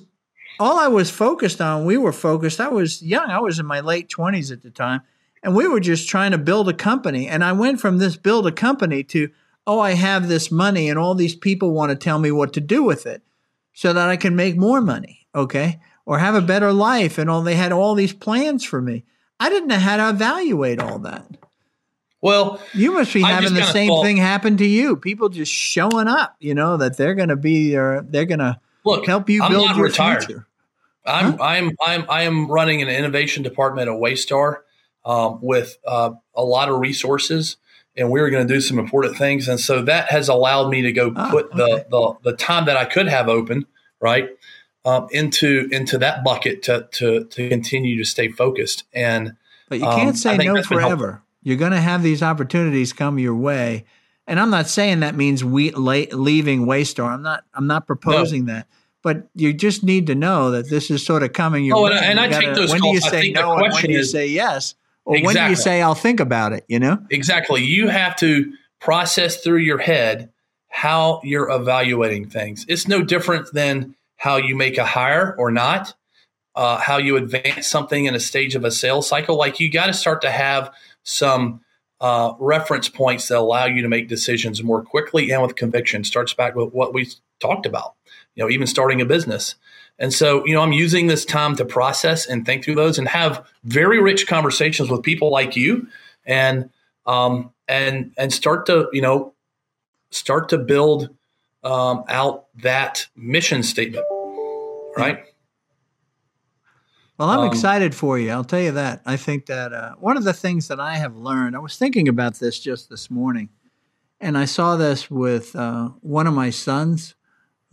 all 0.58 0.78
I 0.78 0.88
was 0.88 1.10
focused 1.10 1.60
on. 1.60 1.84
We 1.84 1.96
were 1.96 2.12
focused. 2.12 2.60
I 2.60 2.68
was 2.68 3.00
young. 3.00 3.30
I 3.30 3.38
was 3.38 3.60
in 3.60 3.66
my 3.66 3.78
late 3.78 4.08
twenties 4.08 4.50
at 4.50 4.62
the 4.62 4.70
time, 4.70 5.02
and 5.44 5.54
we 5.54 5.68
were 5.68 5.80
just 5.80 6.08
trying 6.08 6.32
to 6.32 6.38
build 6.38 6.68
a 6.68 6.74
company. 6.74 7.28
And 7.28 7.44
I 7.44 7.52
went 7.52 7.80
from 7.80 7.98
this 7.98 8.16
build 8.16 8.48
a 8.48 8.52
company 8.52 9.04
to 9.04 9.30
oh, 9.66 9.78
I 9.78 9.92
have 9.92 10.28
this 10.28 10.50
money, 10.50 10.90
and 10.90 10.98
all 10.98 11.14
these 11.14 11.36
people 11.36 11.70
want 11.70 11.90
to 11.90 11.96
tell 11.96 12.18
me 12.18 12.32
what 12.32 12.52
to 12.54 12.60
do 12.60 12.82
with 12.82 13.06
it 13.06 13.22
so 13.74 13.92
that 13.92 14.08
I 14.08 14.16
can 14.16 14.34
make 14.34 14.56
more 14.56 14.80
money, 14.80 15.26
okay? 15.34 15.80
Or 16.06 16.18
have 16.18 16.34
a 16.34 16.40
better 16.40 16.72
life. 16.72 17.18
And 17.18 17.28
all 17.28 17.42
they 17.42 17.54
had 17.56 17.72
all 17.72 17.94
these 17.94 18.12
plans 18.14 18.64
for 18.64 18.80
me. 18.80 19.04
I 19.38 19.50
didn't 19.50 19.68
know 19.68 19.78
how 19.78 19.96
to 19.98 20.08
evaluate 20.10 20.80
all 20.80 20.98
that. 21.00 21.26
Well, 22.22 22.58
you 22.72 22.92
must 22.92 23.12
be 23.12 23.20
having 23.20 23.52
the 23.52 23.64
same 23.64 23.88
thought- 23.88 24.02
thing 24.02 24.16
happen 24.16 24.56
to 24.56 24.66
you. 24.66 24.96
People 24.96 25.28
just 25.28 25.52
showing 25.52 26.08
up, 26.08 26.36
you 26.40 26.54
know, 26.54 26.78
that 26.78 26.96
they're 26.96 27.14
going 27.14 27.28
to 27.28 27.36
be 27.36 27.72
your, 27.72 28.00
they're 28.02 28.24
going 28.24 28.38
to 28.38 28.58
look, 28.84 29.04
help 29.04 29.28
you 29.28 29.42
I'm 29.42 29.50
build 29.50 29.76
your 29.76 29.84
retired. 29.84 30.24
future. 30.24 30.46
I'm 31.06 31.38
I'm 31.38 31.76
I'm 31.84 32.06
I 32.08 32.22
am 32.22 32.50
running 32.50 32.80
an 32.80 32.88
innovation 32.88 33.42
department 33.42 33.90
at 33.90 33.94
Waystar 33.96 34.60
um, 35.04 35.38
with 35.42 35.76
uh, 35.86 36.12
a 36.34 36.42
lot 36.42 36.70
of 36.70 36.78
resources, 36.80 37.58
and 37.96 38.10
we 38.10 38.20
were 38.20 38.30
going 38.30 38.46
to 38.46 38.52
do 38.54 38.60
some 38.60 38.78
important 38.78 39.16
things, 39.16 39.48
and 39.48 39.58
so 39.60 39.82
that 39.82 40.10
has 40.10 40.28
allowed 40.28 40.68
me 40.70 40.82
to 40.82 40.92
go 40.92 41.12
Ah, 41.16 41.30
put 41.30 41.46
okay. 41.46 41.56
the, 41.56 41.86
the 41.90 42.30
the 42.30 42.36
time 42.36 42.64
that 42.66 42.76
I 42.76 42.84
could 42.84 43.06
have 43.08 43.28
open 43.28 43.66
right 44.00 44.28
um, 44.84 45.06
into 45.12 45.68
into 45.70 45.98
that 45.98 46.24
bucket 46.24 46.62
to 46.64 46.88
to 46.92 47.24
to 47.24 47.48
continue 47.48 47.96
to 47.98 48.04
stay 48.04 48.28
focused 48.28 48.84
and. 48.92 49.36
But 49.68 49.78
you 49.78 49.86
Um, 49.86 49.96
can't 49.98 50.08
I 50.10 50.18
say 50.18 50.36
no 50.36 50.54
that's 50.54 50.68
been 50.68 50.78
helpful. 50.78 50.98
forever. 50.98 51.22
You're 51.42 51.56
going 51.56 51.72
to 51.72 51.80
have 51.80 52.02
these 52.02 52.22
opportunities 52.22 52.92
come 52.92 53.18
your 53.18 53.34
way, 53.34 53.84
and 54.26 54.38
I'm 54.38 54.50
not 54.50 54.68
saying 54.68 55.00
that 55.00 55.14
means 55.14 55.42
we 55.44 55.70
la- 55.70 56.04
leaving 56.12 56.66
Waystar. 56.66 57.08
I'm 57.08 57.22
not. 57.22 57.44
I'm 57.54 57.66
not 57.66 57.86
proposing 57.86 58.44
that. 58.46 58.66
But 59.02 59.28
you 59.34 59.52
just 59.52 59.84
need 59.84 60.06
to 60.06 60.14
know 60.14 60.50
that 60.52 60.70
this 60.70 60.90
is 60.90 61.04
sort 61.04 61.22
of 61.22 61.32
coming 61.34 61.64
your 61.66 61.76
Oh, 61.76 61.82
way. 61.84 61.90
and 61.92 61.98
I- 61.98 62.04
and 62.06 62.20
I 62.20 62.28
take 62.28 62.48
gotta- 62.48 62.60
those 62.60 62.70
When 62.70 62.80
do 62.80 62.88
you 62.88 63.00
calls. 63.00 63.12
I 63.12 63.16
say 63.20 63.32
the 63.32 63.40
no, 63.40 63.52
and 63.52 63.72
when 63.72 63.84
do 63.84 63.92
you 63.92 64.02
say 64.04 64.26
yes, 64.26 64.74
or 65.04 65.18
when 65.20 65.34
do 65.34 65.42
you 65.42 65.56
say 65.56 65.82
I'll 65.82 65.94
think 65.94 66.20
about 66.20 66.52
it? 66.52 66.64
You 66.68 66.78
know. 66.78 66.98
Exactly. 67.10 67.62
You 67.62 67.88
have 67.88 68.16
to 68.16 68.52
process 68.80 69.38
through 69.38 69.58
your 69.58 69.78
head 69.78 70.30
how 70.68 71.20
you're 71.22 71.50
evaluating 71.50 72.28
things. 72.28 72.66
It's 72.68 72.88
no 72.88 73.02
different 73.02 73.52
than 73.52 73.94
how 74.16 74.36
you 74.36 74.56
make 74.56 74.78
a 74.78 74.84
hire 74.84 75.34
or 75.38 75.50
not, 75.50 75.94
uh, 76.54 76.78
how 76.78 76.98
you 76.98 77.16
advance 77.16 77.66
something 77.66 78.06
in 78.06 78.14
a 78.14 78.20
stage 78.20 78.54
of 78.54 78.64
a 78.64 78.70
sales 78.70 79.08
cycle. 79.08 79.36
Like 79.36 79.60
you 79.60 79.70
got 79.70 79.86
to 79.86 79.92
start 79.92 80.22
to 80.22 80.30
have 80.30 80.72
some 81.02 81.60
uh, 82.00 82.32
reference 82.38 82.88
points 82.88 83.28
that 83.28 83.38
allow 83.38 83.66
you 83.66 83.82
to 83.82 83.88
make 83.88 84.08
decisions 84.08 84.62
more 84.62 84.82
quickly 84.82 85.30
and 85.30 85.42
with 85.42 85.56
conviction. 85.56 86.04
Starts 86.04 86.34
back 86.34 86.54
with 86.54 86.72
what 86.72 86.92
we 86.92 87.08
talked 87.40 87.66
about, 87.66 87.94
you 88.34 88.42
know, 88.42 88.50
even 88.50 88.66
starting 88.66 89.00
a 89.00 89.04
business. 89.06 89.54
And 89.98 90.12
so, 90.12 90.44
you 90.44 90.54
know, 90.54 90.60
I'm 90.60 90.72
using 90.72 91.06
this 91.06 91.24
time 91.24 91.54
to 91.56 91.64
process 91.64 92.26
and 92.26 92.44
think 92.44 92.64
through 92.64 92.74
those 92.74 92.98
and 92.98 93.06
have 93.08 93.46
very 93.62 94.00
rich 94.00 94.26
conversations 94.26 94.90
with 94.90 95.02
people 95.02 95.30
like 95.30 95.54
you 95.56 95.86
and 96.26 96.70
um, 97.06 97.52
and 97.68 98.12
and 98.18 98.32
start 98.32 98.66
to 98.66 98.88
you 98.92 99.02
know 99.02 99.34
start 100.10 100.48
to 100.48 100.58
build 100.58 101.10
um, 101.62 102.04
out 102.08 102.46
that 102.62 103.06
mission 103.16 103.62
statement 103.62 104.04
right 104.96 105.24
Well, 107.18 107.30
I'm 107.30 107.40
Um, 107.40 107.46
excited 107.46 107.94
for 107.94 108.18
you. 108.18 108.30
I'll 108.30 108.44
tell 108.44 108.60
you 108.60 108.72
that. 108.72 109.00
I 109.06 109.16
think 109.16 109.46
that 109.46 109.72
uh, 109.72 109.94
one 110.00 110.16
of 110.16 110.24
the 110.24 110.32
things 110.32 110.66
that 110.68 110.80
I 110.80 110.96
have 110.96 111.16
learned, 111.16 111.54
I 111.54 111.60
was 111.60 111.76
thinking 111.76 112.08
about 112.08 112.34
this 112.40 112.58
just 112.58 112.90
this 112.90 113.10
morning, 113.10 113.48
and 114.20 114.36
I 114.36 114.46
saw 114.46 114.76
this 114.76 115.10
with 115.10 115.54
uh, 115.54 115.90
one 116.00 116.26
of 116.26 116.34
my 116.34 116.50
sons, 116.50 117.14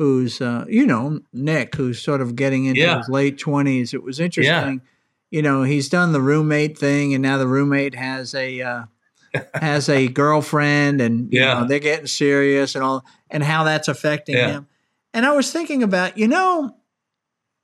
who's, 0.02 0.42
uh, 0.42 0.66
you 0.68 0.86
know, 0.88 1.20
Nick, 1.32 1.76
who's 1.76 2.02
sort 2.02 2.22
of 2.22 2.36
getting 2.36 2.66
into 2.66 2.82
Yeah. 2.82 2.98
his 2.98 3.08
late 3.10 3.38
20s. 3.38 3.94
It 3.94 4.02
was 4.02 4.20
interesting. 4.20 4.82
You 5.30 5.42
know, 5.44 5.62
he's 5.64 5.90
done 5.90 6.12
the 6.12 6.22
roommate 6.22 6.78
thing, 6.78 7.14
and 7.14 7.22
now 7.22 7.38
the 7.38 7.48
roommate 7.48 7.96
has 7.96 8.34
a. 8.34 8.62
Uh, 8.62 8.84
has 9.54 9.88
a 9.88 10.10
girlfriend 10.10 11.00
and 11.00 11.32
you 11.32 11.40
Yeah. 11.40 11.54
know, 11.62 11.66
they're 11.66 11.80
getting 11.80 12.06
serious 12.06 12.76
and 12.76 12.84
all 12.84 13.06
and 13.30 13.42
how 13.42 13.64
that's 13.64 13.88
affecting 13.88 14.36
Yeah. 14.36 14.48
him. 14.48 14.68
And 15.14 15.26
I 15.26 15.32
was 15.32 15.54
thinking 15.54 15.84
about, 15.84 16.18
you 16.18 16.28
know, 16.28 16.76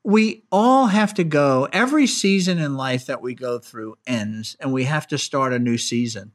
we 0.02 0.44
all 0.50 0.86
have 0.86 1.12
to 1.14 1.24
go 1.24 1.68
every 1.70 2.06
season 2.06 2.56
in 2.58 2.74
life 2.78 3.04
that 3.04 3.20
we 3.20 3.34
go 3.34 3.58
through 3.58 3.96
ends 4.06 4.56
and 4.60 4.72
we 4.72 4.84
have 4.84 5.06
to 5.08 5.18
start 5.18 5.52
a 5.52 5.58
new 5.58 5.76
season 5.76 6.32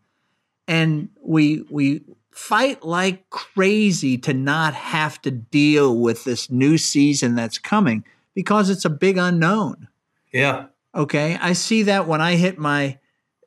and 0.67 1.09
we 1.25 1.65
we 1.71 2.01
fight 2.33 2.83
like 2.83 3.29
crazy 3.29 4.17
to 4.17 4.33
not 4.33 4.73
have 4.73 5.21
to 5.21 5.31
deal 5.31 5.97
with 5.97 6.23
this 6.23 6.49
new 6.49 6.77
season 6.77 7.35
that's 7.35 7.57
coming 7.57 8.03
because 8.33 8.69
it's 8.69 8.85
a 8.85 8.89
big 8.89 9.17
unknown. 9.17 9.87
Yeah. 10.33 10.65
Okay? 10.95 11.37
I 11.39 11.53
see 11.53 11.83
that 11.83 12.07
when 12.07 12.21
i 12.21 12.35
hit 12.35 12.57
my 12.57 12.99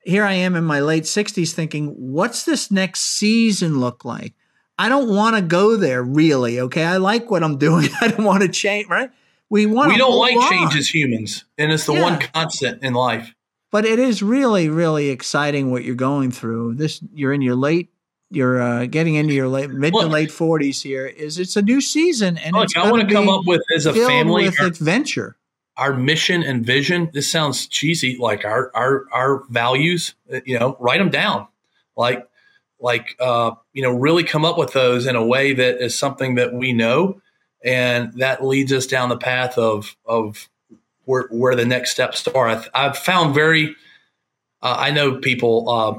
here 0.04 0.24
i 0.24 0.32
am 0.32 0.54
in 0.54 0.64
my 0.64 0.80
late 0.80 1.02
60s 1.02 1.52
thinking 1.52 1.88
what's 1.88 2.44
this 2.44 2.70
next 2.70 3.02
season 3.02 3.80
look 3.80 4.04
like? 4.04 4.34
I 4.78 4.88
don't 4.88 5.08
want 5.08 5.36
to 5.36 5.42
go 5.42 5.76
there 5.76 6.02
really 6.02 6.60
okay? 6.60 6.84
I 6.84 6.98
like 6.98 7.30
what 7.30 7.42
i'm 7.42 7.58
doing. 7.66 7.88
I 8.00 8.08
don't 8.08 8.24
want 8.24 8.42
to 8.42 8.48
change 8.48 8.88
right? 8.88 9.10
We 9.48 9.66
want 9.66 9.92
we 9.92 9.98
don't 9.98 10.18
like 10.18 10.36
on. 10.36 10.48
change 10.48 10.76
as 10.76 10.88
humans 10.88 11.44
and 11.58 11.72
it's 11.72 11.86
the 11.86 11.94
one 11.94 12.20
constant 12.20 12.82
in 12.82 12.94
life. 12.94 13.32
But 13.72 13.84
it 13.84 13.98
is 13.98 14.22
really 14.22 14.68
really 14.68 15.08
exciting 15.08 15.72
what 15.72 15.84
you're 15.84 15.96
going 15.96 16.30
through. 16.30 16.74
This 16.74 17.00
you're 17.12 17.32
in 17.32 17.42
your 17.42 17.56
late 17.56 17.90
you're 18.30 18.60
uh, 18.60 18.86
getting 18.86 19.14
into 19.14 19.34
your 19.34 19.48
late 19.48 19.70
mid 19.70 19.92
to 19.92 20.06
late 20.06 20.30
40s 20.30 20.82
here 20.82 21.06
is 21.06 21.38
it's 21.38 21.56
a 21.56 21.62
new 21.62 21.80
season 21.80 22.36
and 22.38 22.54
look 22.56 22.76
i 22.76 22.90
want 22.90 23.08
to 23.08 23.14
come 23.14 23.28
up 23.28 23.42
with 23.46 23.62
as 23.74 23.86
a 23.86 23.92
family 23.92 24.48
our, 24.58 24.66
adventure. 24.66 25.36
our 25.76 25.94
mission 25.94 26.42
and 26.42 26.64
vision. 26.64 27.10
This 27.12 27.30
sounds 27.30 27.66
cheesy 27.66 28.16
like 28.18 28.44
our 28.44 28.70
our 28.74 29.04
our 29.12 29.44
values 29.48 30.14
uh, 30.32 30.40
you 30.44 30.58
know 30.58 30.76
write 30.80 30.98
them 30.98 31.10
down. 31.10 31.46
Like 31.96 32.26
like 32.80 33.16
uh 33.20 33.52
you 33.72 33.82
know 33.82 33.92
really 33.92 34.24
come 34.24 34.44
up 34.44 34.58
with 34.58 34.72
those 34.72 35.06
in 35.06 35.16
a 35.16 35.24
way 35.24 35.52
that 35.52 35.82
is 35.82 35.96
something 35.96 36.34
that 36.34 36.52
we 36.52 36.72
know 36.72 37.20
and 37.64 38.12
that 38.14 38.44
leads 38.44 38.72
us 38.72 38.86
down 38.86 39.08
the 39.08 39.16
path 39.16 39.56
of 39.56 39.96
of 40.04 40.48
where 41.04 41.28
where 41.30 41.54
the 41.54 41.64
next 41.64 41.92
steps 41.92 42.26
are. 42.28 42.48
I've, 42.48 42.68
I've 42.74 42.98
found 42.98 43.34
very 43.34 43.76
uh, 44.62 44.76
i 44.78 44.90
know 44.90 45.18
people 45.18 45.68
uh 45.68 45.98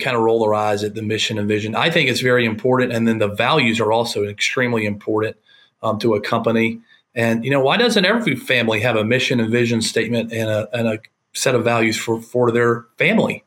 kind 0.00 0.16
of 0.16 0.22
roll 0.22 0.40
their 0.40 0.54
eyes 0.54 0.84
at 0.84 0.94
the 0.94 1.02
mission 1.02 1.38
and 1.38 1.48
vision. 1.48 1.74
I 1.74 1.90
think 1.90 2.10
it's 2.10 2.20
very 2.20 2.44
important 2.44 2.92
and 2.92 3.06
then 3.06 3.18
the 3.18 3.28
values 3.28 3.80
are 3.80 3.92
also 3.92 4.24
extremely 4.24 4.86
important 4.86 5.36
um, 5.82 5.98
to 6.00 6.14
a 6.14 6.20
company. 6.20 6.80
And 7.14 7.44
you 7.44 7.50
know, 7.50 7.60
why 7.60 7.76
doesn't 7.76 8.04
every 8.04 8.36
family 8.36 8.80
have 8.80 8.96
a 8.96 9.04
mission 9.04 9.40
and 9.40 9.50
vision 9.50 9.82
statement 9.82 10.32
and 10.32 10.48
a 10.48 10.68
and 10.72 10.88
a 10.88 10.98
set 11.32 11.54
of 11.54 11.64
values 11.64 11.96
for 11.96 12.20
for 12.20 12.50
their 12.50 12.86
family? 12.96 13.44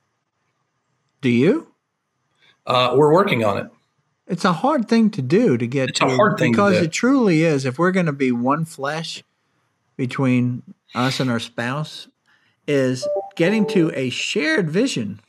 do 1.21 1.29
you? 1.29 1.67
Uh, 2.65 2.93
we're 2.95 3.13
working 3.13 3.43
on 3.43 3.57
it. 3.57 3.67
it's 4.27 4.45
a 4.45 4.53
hard 4.53 4.87
thing 4.87 5.09
to 5.11 5.21
do 5.21 5.57
to 5.57 5.67
get 5.67 5.89
It's 5.89 5.99
to 5.99 6.07
a 6.07 6.15
hard 6.15 6.37
thing 6.37 6.53
to 6.53 6.57
because 6.57 6.77
it 6.81 6.91
truly 6.91 7.43
is. 7.43 7.65
If 7.65 7.79
we're 7.79 7.91
going 7.91 8.07
to 8.07 8.11
be 8.11 8.31
one 8.31 8.65
flesh 8.65 9.23
between 9.95 10.63
us 10.93 11.19
and 11.19 11.29
our 11.29 11.39
spouse 11.39 12.07
is 12.67 13.07
getting 13.35 13.65
to 13.67 13.91
a 13.93 14.09
shared 14.09 14.69
vision 14.69 15.19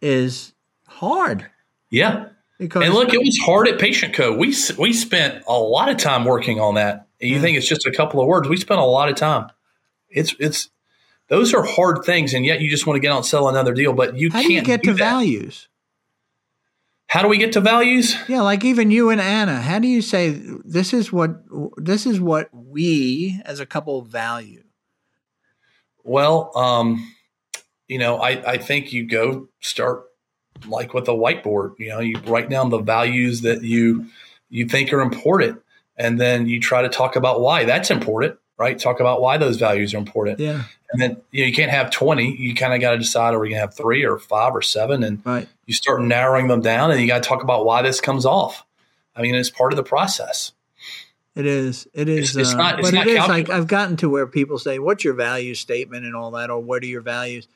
is 0.00 0.52
hard 0.86 1.46
Yeah, 1.90 2.28
because 2.58 2.84
and 2.84 2.94
look, 2.94 3.12
it 3.14 3.18
was 3.20 3.38
hard 3.38 3.68
at 3.68 3.78
Patient 3.78 4.14
Co. 4.14 4.36
We 4.36 4.54
we 4.78 4.92
spent 4.92 5.44
a 5.46 5.58
lot 5.58 5.88
of 5.88 5.96
time 5.96 6.24
working 6.24 6.60
on 6.60 6.74
that. 6.74 7.06
You 7.20 7.36
Yeah. 7.36 7.40
think 7.40 7.56
it's 7.58 7.66
just 7.68 7.86
a 7.86 7.90
couple 7.92 8.20
of 8.20 8.26
words? 8.26 8.48
We 8.48 8.56
spent 8.56 8.80
a 8.80 8.84
lot 8.84 9.08
of 9.08 9.16
time. 9.16 9.50
It's 10.08 10.34
it's 10.38 10.70
those 11.28 11.52
are 11.54 11.62
hard 11.62 12.04
things, 12.04 12.32
and 12.34 12.44
yet 12.46 12.60
you 12.60 12.70
just 12.70 12.86
want 12.86 12.96
to 12.96 13.00
get 13.00 13.12
out 13.12 13.18
and 13.18 13.26
sell 13.26 13.48
another 13.48 13.74
deal, 13.74 13.92
but 13.92 14.16
you 14.16 14.30
how 14.30 14.38
can't 14.40 14.48
do 14.48 14.54
you 14.54 14.62
get 14.62 14.82
do 14.82 14.90
to 14.90 14.94
that. 14.94 14.98
values 14.98 15.68
How 17.08 17.22
do 17.22 17.28
we 17.28 17.38
get 17.38 17.52
to 17.52 17.60
values? 17.60 18.16
yeah 18.28 18.40
like 18.42 18.64
even 18.64 18.90
you 18.90 19.10
and 19.10 19.20
anna 19.20 19.60
how 19.60 19.78
do 19.78 19.88
you 19.88 20.02
say 20.02 20.30
this 20.64 20.92
is 20.92 21.12
what 21.12 21.42
this 21.76 22.06
is 22.06 22.20
what 22.20 22.48
we 22.52 23.40
as 23.44 23.60
a 23.60 23.66
couple 23.66 24.02
value 24.02 24.62
Well, 26.04 26.50
um, 26.56 27.12
you 27.88 27.98
know, 27.98 28.18
I, 28.18 28.52
I 28.52 28.58
think 28.58 28.92
you 28.92 29.06
go 29.06 29.48
start 29.60 30.04
like 30.66 30.94
with 30.94 31.08
a 31.08 31.12
whiteboard. 31.12 31.78
You 31.78 31.88
know, 31.90 32.00
you 32.00 32.18
write 32.26 32.48
down 32.50 32.70
the 32.70 32.78
values 32.78 33.40
that 33.42 33.62
you 33.62 34.06
you 34.50 34.66
think 34.66 34.92
are 34.92 35.00
important, 35.00 35.60
and 35.96 36.20
then 36.20 36.46
you 36.46 36.60
try 36.60 36.82
to 36.82 36.88
talk 36.88 37.16
about 37.16 37.40
why 37.40 37.64
that's 37.64 37.90
important. 37.90 38.38
Right? 38.56 38.76
Talk 38.78 38.98
about 38.98 39.20
why 39.20 39.38
those 39.38 39.56
values 39.56 39.94
are 39.94 39.98
important, 39.98 40.40
yeah 40.40 40.64
and 40.90 41.00
then 41.02 41.16
you 41.30 41.42
know 41.42 41.46
you 41.48 41.52
can't 41.54 41.70
have 41.70 41.90
twenty. 41.90 42.34
You 42.36 42.54
kind 42.54 42.74
of 42.74 42.80
got 42.80 42.90
to 42.92 42.98
decide 42.98 43.34
are 43.34 43.38
we 43.38 43.50
gonna 43.50 43.60
have 43.60 43.74
three 43.74 44.04
or 44.04 44.18
five 44.18 44.54
or 44.54 44.62
seven, 44.62 45.02
and 45.04 45.24
right 45.24 45.46
you 45.66 45.74
start 45.74 46.02
narrowing 46.02 46.48
them 46.48 46.60
down, 46.60 46.90
and 46.90 47.00
you 47.00 47.06
got 47.06 47.22
to 47.22 47.28
talk 47.28 47.42
about 47.42 47.64
why 47.64 47.82
this 47.82 48.00
comes 48.00 48.24
off. 48.26 48.64
I 49.14 49.22
mean, 49.22 49.34
it's 49.34 49.50
part 49.50 49.72
of 49.72 49.76
the 49.76 49.82
process. 49.84 50.52
It 51.36 51.46
is. 51.46 51.86
It 51.94 52.08
is. 52.08 52.30
It's- 52.34 52.48
it's 52.48 52.54
uh, 52.54 52.56
not- 52.56 52.78
it's 52.80 52.88
but 52.90 52.94
not 52.96 53.06
it 53.06 53.10
is 53.10 53.28
like. 53.28 53.48
I've 53.50 53.66
gotten 53.68 53.96
to 53.98 54.08
where 54.08 54.26
people 54.26 54.58
say, 54.58 54.78
"What's 54.80 55.04
your 55.04 55.14
value 55.14 55.54
statement?" 55.54 56.04
and 56.04 56.16
all 56.16 56.32
that, 56.32 56.50
or 56.50 56.58
"What 56.60 56.82
are 56.82 56.86
your 56.86 57.00
values?" 57.02 57.46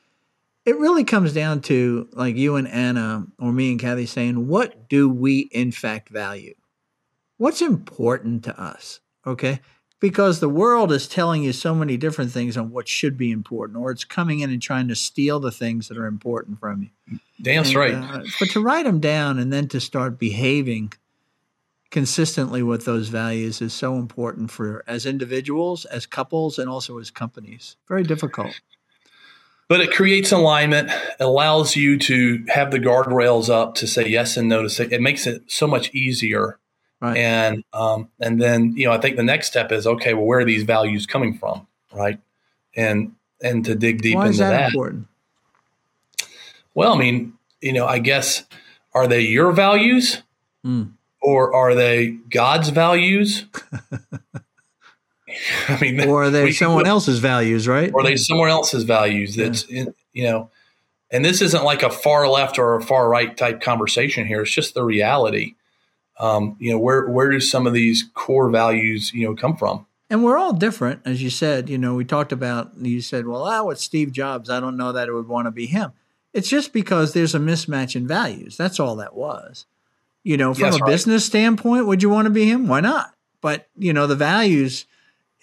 It 0.65 0.77
really 0.77 1.03
comes 1.03 1.33
down 1.33 1.61
to 1.63 2.07
like 2.13 2.35
you 2.35 2.55
and 2.55 2.67
Anna, 2.67 3.27
or 3.39 3.51
me 3.51 3.71
and 3.71 3.79
Kathy 3.79 4.05
saying, 4.05 4.47
"What 4.47 4.87
do 4.89 5.09
we 5.09 5.49
in 5.51 5.71
fact 5.71 6.09
value? 6.09 6.55
What's 7.37 7.61
important 7.61 8.43
to 8.45 8.59
us?" 8.59 9.01
Okay, 9.27 9.59
because 9.99 10.39
the 10.39 10.49
world 10.49 10.91
is 10.91 11.07
telling 11.07 11.43
you 11.43 11.53
so 11.53 11.75
many 11.75 11.97
different 11.97 12.31
things 12.31 12.55
on 12.57 12.71
what 12.71 12.87
should 12.87 13.17
be 13.17 13.31
important, 13.31 13.77
or 13.77 13.91
it's 13.91 14.03
coming 14.05 14.39
in 14.39 14.49
and 14.49 14.61
trying 14.61 14.87
to 14.87 14.95
steal 14.95 15.39
the 15.39 15.51
things 15.51 15.87
that 15.89 15.97
are 15.97 16.05
important 16.05 16.59
from 16.59 16.83
you. 16.83 17.19
That's 17.39 17.69
And, 17.69 17.77
right. 17.77 17.93
uh, 17.93 18.23
but 18.39 18.49
to 18.51 18.61
write 18.61 18.85
them 18.85 18.99
down 18.99 19.39
and 19.39 19.51
then 19.51 19.67
to 19.69 19.81
start 19.81 20.17
behaving 20.17 20.93
consistently 21.89 22.63
with 22.63 22.85
those 22.85 23.09
values 23.09 23.61
is 23.61 23.71
so 23.73 23.97
important 23.97 24.49
for 24.49 24.83
as 24.87 25.05
individuals, 25.05 25.85
as 25.85 26.05
couples, 26.05 26.57
and 26.57 26.69
also 26.69 26.97
as 26.97 27.11
companies. 27.11 27.75
Very 27.87 28.03
difficult. 28.03 28.59
But 29.73 29.81
it 29.81 29.91
creates 29.91 30.31
alignment 30.31 30.91
allows 31.19 31.75
you 31.75 31.97
to 31.97 32.45
have 32.47 32.69
the 32.69 32.77
guardrails 32.77 33.49
up 33.49 33.73
to 33.73 33.87
say 33.87 34.07
yes 34.07 34.37
and 34.37 34.47
no 34.47 34.61
to 34.61 34.69
say 34.69 34.87
it 34.91 35.01
makes 35.01 35.25
it 35.25 35.41
so 35.47 35.65
much 35.65 35.91
easier 35.95 36.59
right. 37.01 37.17
and 37.17 37.63
um, 37.73 38.07
and 38.19 38.39
then 38.39 38.77
you 38.77 38.85
know 38.85 38.91
i 38.91 38.99
think 38.99 39.15
the 39.15 39.23
next 39.23 39.47
step 39.47 39.71
is 39.71 39.87
okay 39.87 40.13
well 40.13 40.25
where 40.25 40.37
are 40.37 40.45
these 40.45 40.61
values 40.61 41.07
coming 41.07 41.35
from 41.35 41.65
right 41.91 42.19
and 42.75 43.15
and 43.41 43.65
to 43.65 43.73
dig 43.73 44.03
deep 44.03 44.13
Why 44.13 44.27
into 44.27 44.37
that, 44.37 44.51
that 44.51 44.67
important? 44.67 45.07
well 46.75 46.93
i 46.93 46.97
mean 46.99 47.33
you 47.59 47.73
know 47.73 47.87
i 47.87 47.97
guess 47.97 48.43
are 48.93 49.07
they 49.07 49.21
your 49.21 49.51
values 49.51 50.21
mm. 50.63 50.91
or 51.19 51.51
are 51.51 51.73
they 51.73 52.09
god's 52.29 52.69
values 52.69 53.45
I 55.67 55.79
mean, 55.79 56.07
or 56.07 56.23
are 56.23 56.29
they 56.29 56.51
someone 56.51 56.87
else's 56.87 57.19
values, 57.19 57.67
right? 57.67 57.91
Or 57.93 58.01
are 58.01 58.03
they 58.03 58.17
someone 58.17 58.49
else's 58.49 58.83
values? 58.83 59.35
That's 59.35 59.69
yeah. 59.69 59.85
you 60.13 60.23
know, 60.25 60.51
and 61.11 61.23
this 61.23 61.41
isn't 61.41 61.63
like 61.63 61.83
a 61.83 61.89
far 61.89 62.27
left 62.27 62.57
or 62.57 62.75
a 62.75 62.81
far 62.81 63.07
right 63.07 63.35
type 63.35 63.61
conversation 63.61 64.25
here. 64.25 64.41
It's 64.41 64.51
just 64.51 64.73
the 64.73 64.83
reality. 64.83 65.55
Um, 66.19 66.57
you 66.59 66.71
know, 66.71 66.79
where 66.79 67.07
where 67.07 67.29
do 67.29 67.39
some 67.39 67.67
of 67.67 67.73
these 67.73 68.09
core 68.13 68.49
values 68.49 69.13
you 69.13 69.27
know 69.27 69.35
come 69.35 69.55
from? 69.55 69.85
And 70.09 70.23
we're 70.23 70.37
all 70.37 70.53
different, 70.53 71.01
as 71.05 71.23
you 71.23 71.29
said. 71.29 71.69
You 71.69 71.77
know, 71.77 71.95
we 71.95 72.05
talked 72.05 72.31
about. 72.31 72.71
You 72.77 73.01
said, 73.01 73.25
"Well, 73.25 73.43
ah, 73.43 73.63
with 73.63 73.79
Steve 73.79 74.11
Jobs, 74.11 74.49
I 74.49 74.59
don't 74.59 74.77
know 74.77 74.91
that 74.91 75.07
it 75.07 75.13
would 75.13 75.27
want 75.27 75.47
to 75.47 75.51
be 75.51 75.65
him." 75.65 75.91
It's 76.33 76.49
just 76.49 76.73
because 76.73 77.13
there's 77.13 77.35
a 77.35 77.39
mismatch 77.39 77.95
in 77.95 78.07
values. 78.07 78.57
That's 78.57 78.79
all 78.79 78.95
that 78.97 79.15
was. 79.15 79.65
You 80.23 80.37
know, 80.37 80.53
from 80.53 80.65
yes, 80.65 80.75
a 80.75 80.79
right. 80.79 80.89
business 80.89 81.25
standpoint, 81.25 81.85
would 81.85 82.01
you 82.01 82.09
want 82.09 82.25
to 82.25 82.31
be 82.31 82.45
him? 82.45 82.67
Why 82.67 82.79
not? 82.79 83.13
But 83.41 83.67
you 83.77 83.93
know, 83.93 84.07
the 84.07 84.15
values 84.15 84.85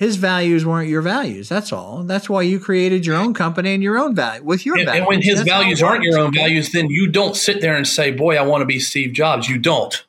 his 0.01 0.16
values 0.16 0.64
weren't 0.64 0.89
your 0.89 1.02
values. 1.02 1.51
That's 1.51 1.74
all. 1.74 2.05
That's 2.05 2.27
why 2.27 2.40
you 2.40 2.59
created 2.59 3.05
your 3.05 3.16
own 3.16 3.35
company 3.35 3.74
and 3.74 3.82
your 3.82 3.98
own 3.98 4.14
value 4.14 4.43
with 4.43 4.64
your 4.64 4.78
and, 4.78 4.86
values. 4.86 4.98
And 4.98 5.06
when 5.06 5.20
his 5.20 5.35
That's 5.40 5.48
values 5.51 5.82
aren't 5.82 6.05
your 6.05 6.18
own 6.18 6.32
values, 6.32 6.72
then 6.72 6.89
you 6.89 7.06
don't 7.06 7.36
sit 7.36 7.60
there 7.60 7.77
and 7.77 7.86
say, 7.86 8.10
"Boy, 8.10 8.39
I 8.39 8.40
want 8.40 8.62
to 8.62 8.66
be 8.66 8.81
Steve 8.81 9.12
Jobs." 9.12 9.51
You 9.51 9.59
don't. 9.59 10.02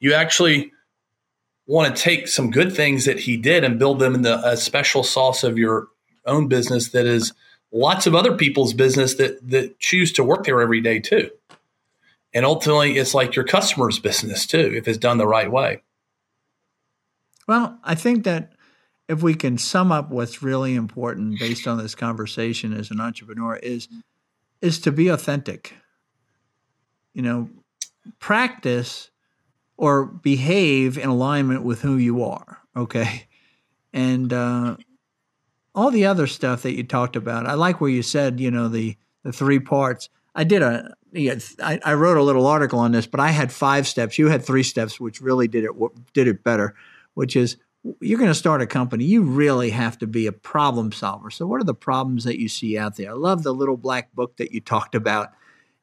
You 0.00 0.12
actually 0.12 0.70
want 1.66 1.96
to 1.96 2.02
take 2.02 2.28
some 2.28 2.50
good 2.50 2.76
things 2.76 3.06
that 3.06 3.20
he 3.20 3.38
did 3.38 3.64
and 3.64 3.78
build 3.78 4.00
them 4.00 4.14
in 4.14 4.20
the 4.20 4.38
a 4.46 4.54
special 4.54 5.02
sauce 5.02 5.42
of 5.42 5.56
your 5.56 5.88
own 6.26 6.46
business 6.46 6.90
that 6.90 7.06
is 7.06 7.32
lots 7.72 8.06
of 8.06 8.14
other 8.14 8.36
people's 8.36 8.74
business 8.74 9.14
that 9.14 9.48
that 9.48 9.78
choose 9.78 10.12
to 10.12 10.24
work 10.24 10.44
there 10.44 10.60
every 10.60 10.82
day 10.82 10.98
too. 10.98 11.30
And 12.34 12.44
ultimately, 12.44 12.98
it's 12.98 13.14
like 13.14 13.34
your 13.34 13.46
customer's 13.46 13.98
business 13.98 14.44
too, 14.46 14.74
if 14.76 14.86
it's 14.86 14.98
done 14.98 15.16
the 15.16 15.26
right 15.26 15.50
way. 15.50 15.80
Well, 17.48 17.78
I 17.82 17.94
think 17.94 18.24
that 18.24 18.52
if 19.08 19.22
we 19.22 19.34
can 19.34 19.58
sum 19.58 19.92
up 19.92 20.10
what's 20.10 20.42
really 20.42 20.74
important 20.74 21.38
based 21.38 21.66
on 21.66 21.78
this 21.78 21.94
conversation 21.94 22.72
as 22.72 22.90
an 22.90 23.00
entrepreneur 23.00 23.56
is 23.56 23.88
is 24.60 24.80
to 24.80 24.92
be 24.92 25.08
authentic. 25.08 25.74
You 27.12 27.22
know 27.22 27.50
practice 28.18 29.10
or 29.76 30.06
behave 30.06 30.96
in 30.96 31.08
alignment 31.08 31.62
with 31.62 31.82
who 31.82 31.96
you 31.96 32.22
are 32.22 32.58
okay? 32.76 33.26
And 33.92 34.32
uh, 34.32 34.76
all 35.74 35.90
the 35.90 36.06
other 36.06 36.26
stuff 36.26 36.62
that 36.62 36.74
you 36.74 36.84
talked 36.84 37.16
about 37.16 37.46
i 37.46 37.54
like 37.54 37.80
where 37.80 37.90
you 37.90 38.02
said 38.02 38.40
you 38.40 38.50
know 38.50 38.68
the 38.68 38.96
the 39.22 39.32
three 39.32 39.58
parts. 39.58 40.08
I 40.36 40.44
did 40.44 40.62
a 40.62 40.94
I, 41.62 41.80
I 41.84 41.94
wrote 41.94 42.16
a 42.16 42.22
little 42.22 42.46
article 42.46 42.78
on 42.78 42.92
this 42.92 43.06
but 43.06 43.20
i 43.20 43.30
had 43.30 43.52
five 43.52 43.86
steps. 43.86 44.18
You 44.18 44.28
had 44.28 44.44
three 44.44 44.62
steps 44.62 45.00
which 45.00 45.20
really 45.20 45.48
did 45.48 45.64
it 45.64 45.72
did 46.14 46.28
it 46.28 46.42
better 46.42 46.74
which 47.14 47.36
is 47.36 47.56
you're 48.00 48.18
going 48.18 48.30
to 48.30 48.34
start 48.34 48.62
a 48.62 48.66
company, 48.66 49.04
you 49.04 49.22
really 49.22 49.70
have 49.70 49.98
to 49.98 50.06
be 50.06 50.26
a 50.26 50.32
problem 50.32 50.92
solver. 50.92 51.30
So, 51.30 51.46
what 51.46 51.60
are 51.60 51.64
the 51.64 51.74
problems 51.74 52.24
that 52.24 52.38
you 52.38 52.48
see 52.48 52.76
out 52.78 52.96
there? 52.96 53.10
I 53.10 53.14
love 53.14 53.42
the 53.42 53.52
little 53.52 53.76
black 53.76 54.12
book 54.14 54.36
that 54.38 54.52
you 54.52 54.60
talked 54.62 54.94
about. 54.94 55.30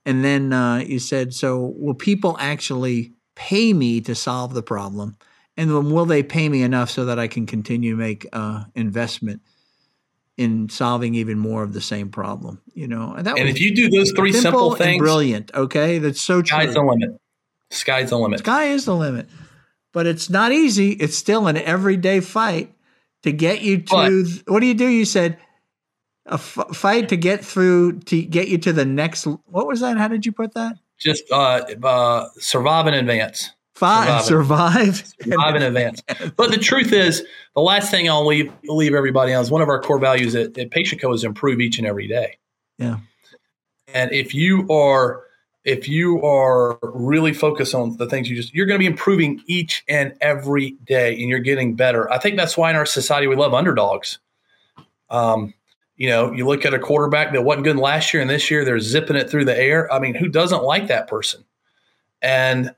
And 0.06 0.24
then 0.24 0.52
uh, 0.52 0.78
you 0.80 1.00
said, 1.00 1.34
so 1.34 1.74
will 1.78 1.94
people 1.94 2.36
actually 2.40 3.14
pay 3.36 3.72
me 3.72 4.02
to 4.02 4.16
solve 4.16 4.54
the 4.54 4.64
problem? 4.64 5.16
And 5.56 5.70
then 5.70 5.92
will 5.92 6.06
they 6.06 6.24
pay 6.24 6.50
me 6.50 6.62
enough 6.62 6.90
so 6.90 7.06
that 7.06 7.20
I 7.20 7.28
can 7.28 7.46
continue 7.46 7.92
to 7.92 7.98
make 7.98 8.28
uh, 8.34 8.66
investment 8.76 9.42
in 10.36 10.68
solving 10.68 11.16
even 11.16 11.38
more 11.38 11.64
of 11.64 11.72
the 11.72 11.80
same 11.80 12.10
problem? 12.10 12.62
You 12.74 12.88
know, 12.88 13.14
and, 13.14 13.26
and 13.28 13.48
if 13.48 13.62
you 13.62 13.74
do 13.74 13.90
those 13.90 14.12
three 14.12 14.34
simple, 14.34 14.72
simple 14.72 14.76
things, 14.76 15.00
brilliant. 15.00 15.52
Okay, 15.54 16.00
that's 16.00 16.22
so 16.22 16.42
true. 16.42 16.58
Sky's 16.58 16.74
the 16.74 16.82
limit. 16.82 17.22
Sky's 17.70 18.10
the 18.10 18.18
limit. 18.18 18.40
Sky 18.40 18.66
is 18.66 18.86
the 18.86 18.96
limit 18.96 19.30
but 19.94 20.06
it's 20.06 20.30
not 20.30 20.52
easy. 20.52 20.92
It's 20.92 21.16
still 21.16 21.48
an 21.48 21.56
everyday 21.56 22.20
fight 22.20 22.74
to 23.22 23.32
get 23.32 23.62
you 23.62 23.78
to. 23.84 24.26
But, 24.26 24.52
what 24.52 24.60
do 24.60 24.66
you 24.66 24.74
do? 24.74 24.88
You 24.88 25.06
said 25.06 25.38
a 26.26 26.34
f- 26.34 26.68
fight 26.74 27.10
to 27.10 27.16
get 27.16 27.46
through 27.46 28.00
to 28.02 28.22
get 28.22 28.50
you 28.50 28.58
to 28.60 28.74
the 28.74 28.86
next. 28.86 29.26
What 29.26 29.68
was 29.68 29.80
that? 29.80 29.98
How 29.98 30.10
did 30.10 30.26
you 30.26 30.32
put 30.32 30.54
that? 30.56 30.78
Just 31.00 31.24
uh, 31.32 31.64
uh, 31.84 32.28
survive 32.40 32.88
in 32.88 32.94
advance. 32.94 33.52
Five, 33.76 34.22
survive, 34.22 35.04
survive 35.22 35.56
in 35.56 35.64
advance. 35.64 36.04
But 36.36 36.52
the 36.52 36.58
truth 36.58 36.94
is, 36.94 37.24
the 37.56 37.62
last 37.62 37.90
thing 37.90 38.08
I'll 38.08 38.26
leave 38.26 38.52
leave 38.66 38.94
everybody 38.94 39.34
on 39.34 39.42
is 39.42 39.50
one 39.50 39.62
of 39.62 39.70
our 39.70 39.82
core 39.82 40.00
values 40.00 40.36
at, 40.36 40.58
at 40.58 40.72
Patient 40.72 41.02
Co 41.02 41.12
is 41.14 41.24
improve 41.24 41.60
each 41.60 41.80
and 41.80 41.88
every 41.88 42.08
day. 42.08 42.38
Yeah. 42.78 42.98
And 43.88 44.12
if 44.12 44.34
you 44.34 44.68
are 44.70 45.24
if 45.64 45.88
you 45.88 46.22
are 46.24 46.78
really 46.82 47.34
focused 47.34 47.74
on 47.74 47.96
the 47.98 48.08
things 48.08 48.30
you 48.30 48.36
just 48.36 48.54
you're 48.54 48.66
going 48.66 48.78
to 48.78 48.84
be 48.84 48.86
improving 48.86 49.42
each 49.48 49.84
and 49.88 50.14
every 50.22 50.72
day 50.84 51.14
and 51.14 51.30
you're 51.30 51.40
getting 51.40 51.76
better. 51.76 52.12
I 52.12 52.18
think 52.18 52.38
that's 52.38 52.58
why 52.58 52.70
in 52.70 52.76
our 52.76 52.86
society 52.86 53.28
we 53.28 53.36
love 53.36 53.54
underdogs. 53.54 54.20
Um, 55.10 55.54
you 55.96 56.10
know 56.10 56.32
you 56.32 56.46
look 56.46 56.66
at 56.66 56.74
a 56.74 56.80
quarterback 56.80 57.34
that 57.34 57.44
wasn't 57.44 57.66
good 57.66 57.78
last 57.78 58.14
year 58.14 58.22
and 58.22 58.30
this 58.30 58.50
year 58.50 58.66
they're 58.66 58.80
zipping 58.80 59.16
it 59.16 59.30
through 59.30 59.46
the 59.46 59.58
air. 59.58 59.92
I 59.92 60.00
mean 60.00 60.16
who 60.16 60.28
doesn't 60.28 60.64
like 60.64 60.88
that 60.88 61.08
person? 61.08 61.44
And 62.22 62.74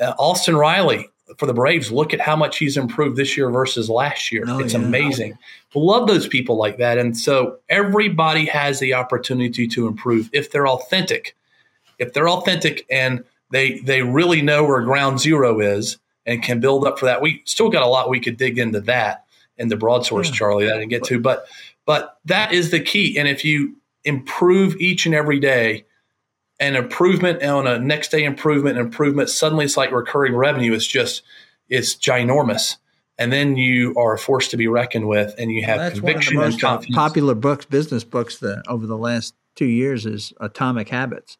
uh, 0.00 0.14
austin 0.18 0.56
riley 0.56 1.08
for 1.36 1.46
the 1.46 1.54
braves 1.54 1.92
look 1.92 2.14
at 2.14 2.20
how 2.20 2.36
much 2.36 2.58
he's 2.58 2.76
improved 2.76 3.16
this 3.16 3.36
year 3.36 3.50
versus 3.50 3.90
last 3.90 4.32
year. 4.32 4.44
Oh, 4.46 4.58
it's 4.58 4.74
yeah. 4.74 4.80
amazing. 4.80 5.38
Love 5.74 6.06
those 6.06 6.26
people 6.26 6.56
like 6.56 6.78
that. 6.78 6.98
And 6.98 7.16
so 7.16 7.58
everybody 7.68 8.46
has 8.46 8.80
the 8.80 8.94
opportunity 8.94 9.66
to 9.68 9.86
improve 9.86 10.30
if 10.32 10.50
they're 10.50 10.68
authentic 10.68 11.36
if 11.98 12.12
they're 12.12 12.28
authentic 12.28 12.86
and 12.90 13.24
they 13.50 13.80
they 13.80 14.02
really 14.02 14.42
know 14.42 14.64
where 14.64 14.82
ground 14.82 15.20
zero 15.20 15.60
is 15.60 15.98
and 16.26 16.42
can 16.42 16.60
build 16.60 16.86
up 16.86 16.98
for 16.98 17.06
that, 17.06 17.22
we 17.22 17.42
still 17.44 17.70
got 17.70 17.82
a 17.82 17.86
lot 17.86 18.10
we 18.10 18.20
could 18.20 18.36
dig 18.36 18.58
into 18.58 18.80
that 18.82 19.24
in 19.56 19.68
the 19.68 19.76
BroadSource, 19.76 20.26
yeah. 20.26 20.32
Charlie, 20.32 20.66
that 20.66 20.74
I 20.74 20.78
didn't 20.78 20.90
get 20.90 21.04
to. 21.04 21.20
But 21.20 21.46
but 21.84 22.18
that 22.26 22.52
is 22.52 22.70
the 22.70 22.80
key. 22.80 23.18
And 23.18 23.26
if 23.26 23.44
you 23.44 23.76
improve 24.04 24.76
each 24.76 25.06
and 25.06 25.14
every 25.14 25.40
day, 25.40 25.84
an 26.60 26.76
improvement 26.76 27.42
on 27.42 27.66
a 27.66 27.78
next 27.78 28.10
day 28.10 28.24
improvement, 28.24 28.78
improvement, 28.78 29.30
suddenly 29.30 29.64
it's 29.64 29.76
like 29.76 29.90
recurring 29.90 30.34
revenue. 30.34 30.72
It's 30.72 30.86
just 30.86 31.22
it's 31.68 31.94
ginormous. 31.94 32.76
And 33.20 33.32
then 33.32 33.56
you 33.56 33.94
are 33.96 34.14
a 34.14 34.18
force 34.18 34.46
to 34.48 34.56
be 34.56 34.68
reckoned 34.68 35.08
with, 35.08 35.34
and 35.38 35.50
you 35.50 35.64
have 35.64 35.78
well, 35.78 35.90
conviction 35.90 36.40
and 36.40 36.60
confidence. 36.60 36.94
Popular 36.94 37.34
books, 37.34 37.64
business 37.64 38.04
books, 38.04 38.38
that 38.38 38.62
over 38.68 38.86
the 38.86 38.96
last 38.96 39.34
two 39.56 39.66
years 39.66 40.06
is 40.06 40.32
Atomic 40.38 40.88
Habits 40.88 41.36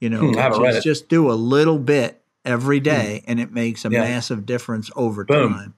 you 0.00 0.08
know, 0.10 0.20
hmm, 0.20 0.34
just, 0.34 0.82
just, 0.82 1.08
do 1.08 1.30
a 1.30 1.34
little 1.34 1.78
bit 1.78 2.22
every 2.44 2.80
day, 2.80 3.22
hmm. 3.24 3.30
and 3.30 3.40
it 3.40 3.52
makes 3.52 3.84
a 3.84 3.90
yeah. 3.90 4.00
massive 4.00 4.46
difference 4.46 4.90
over 4.96 5.24
Boom. 5.24 5.52
time. 5.52 5.74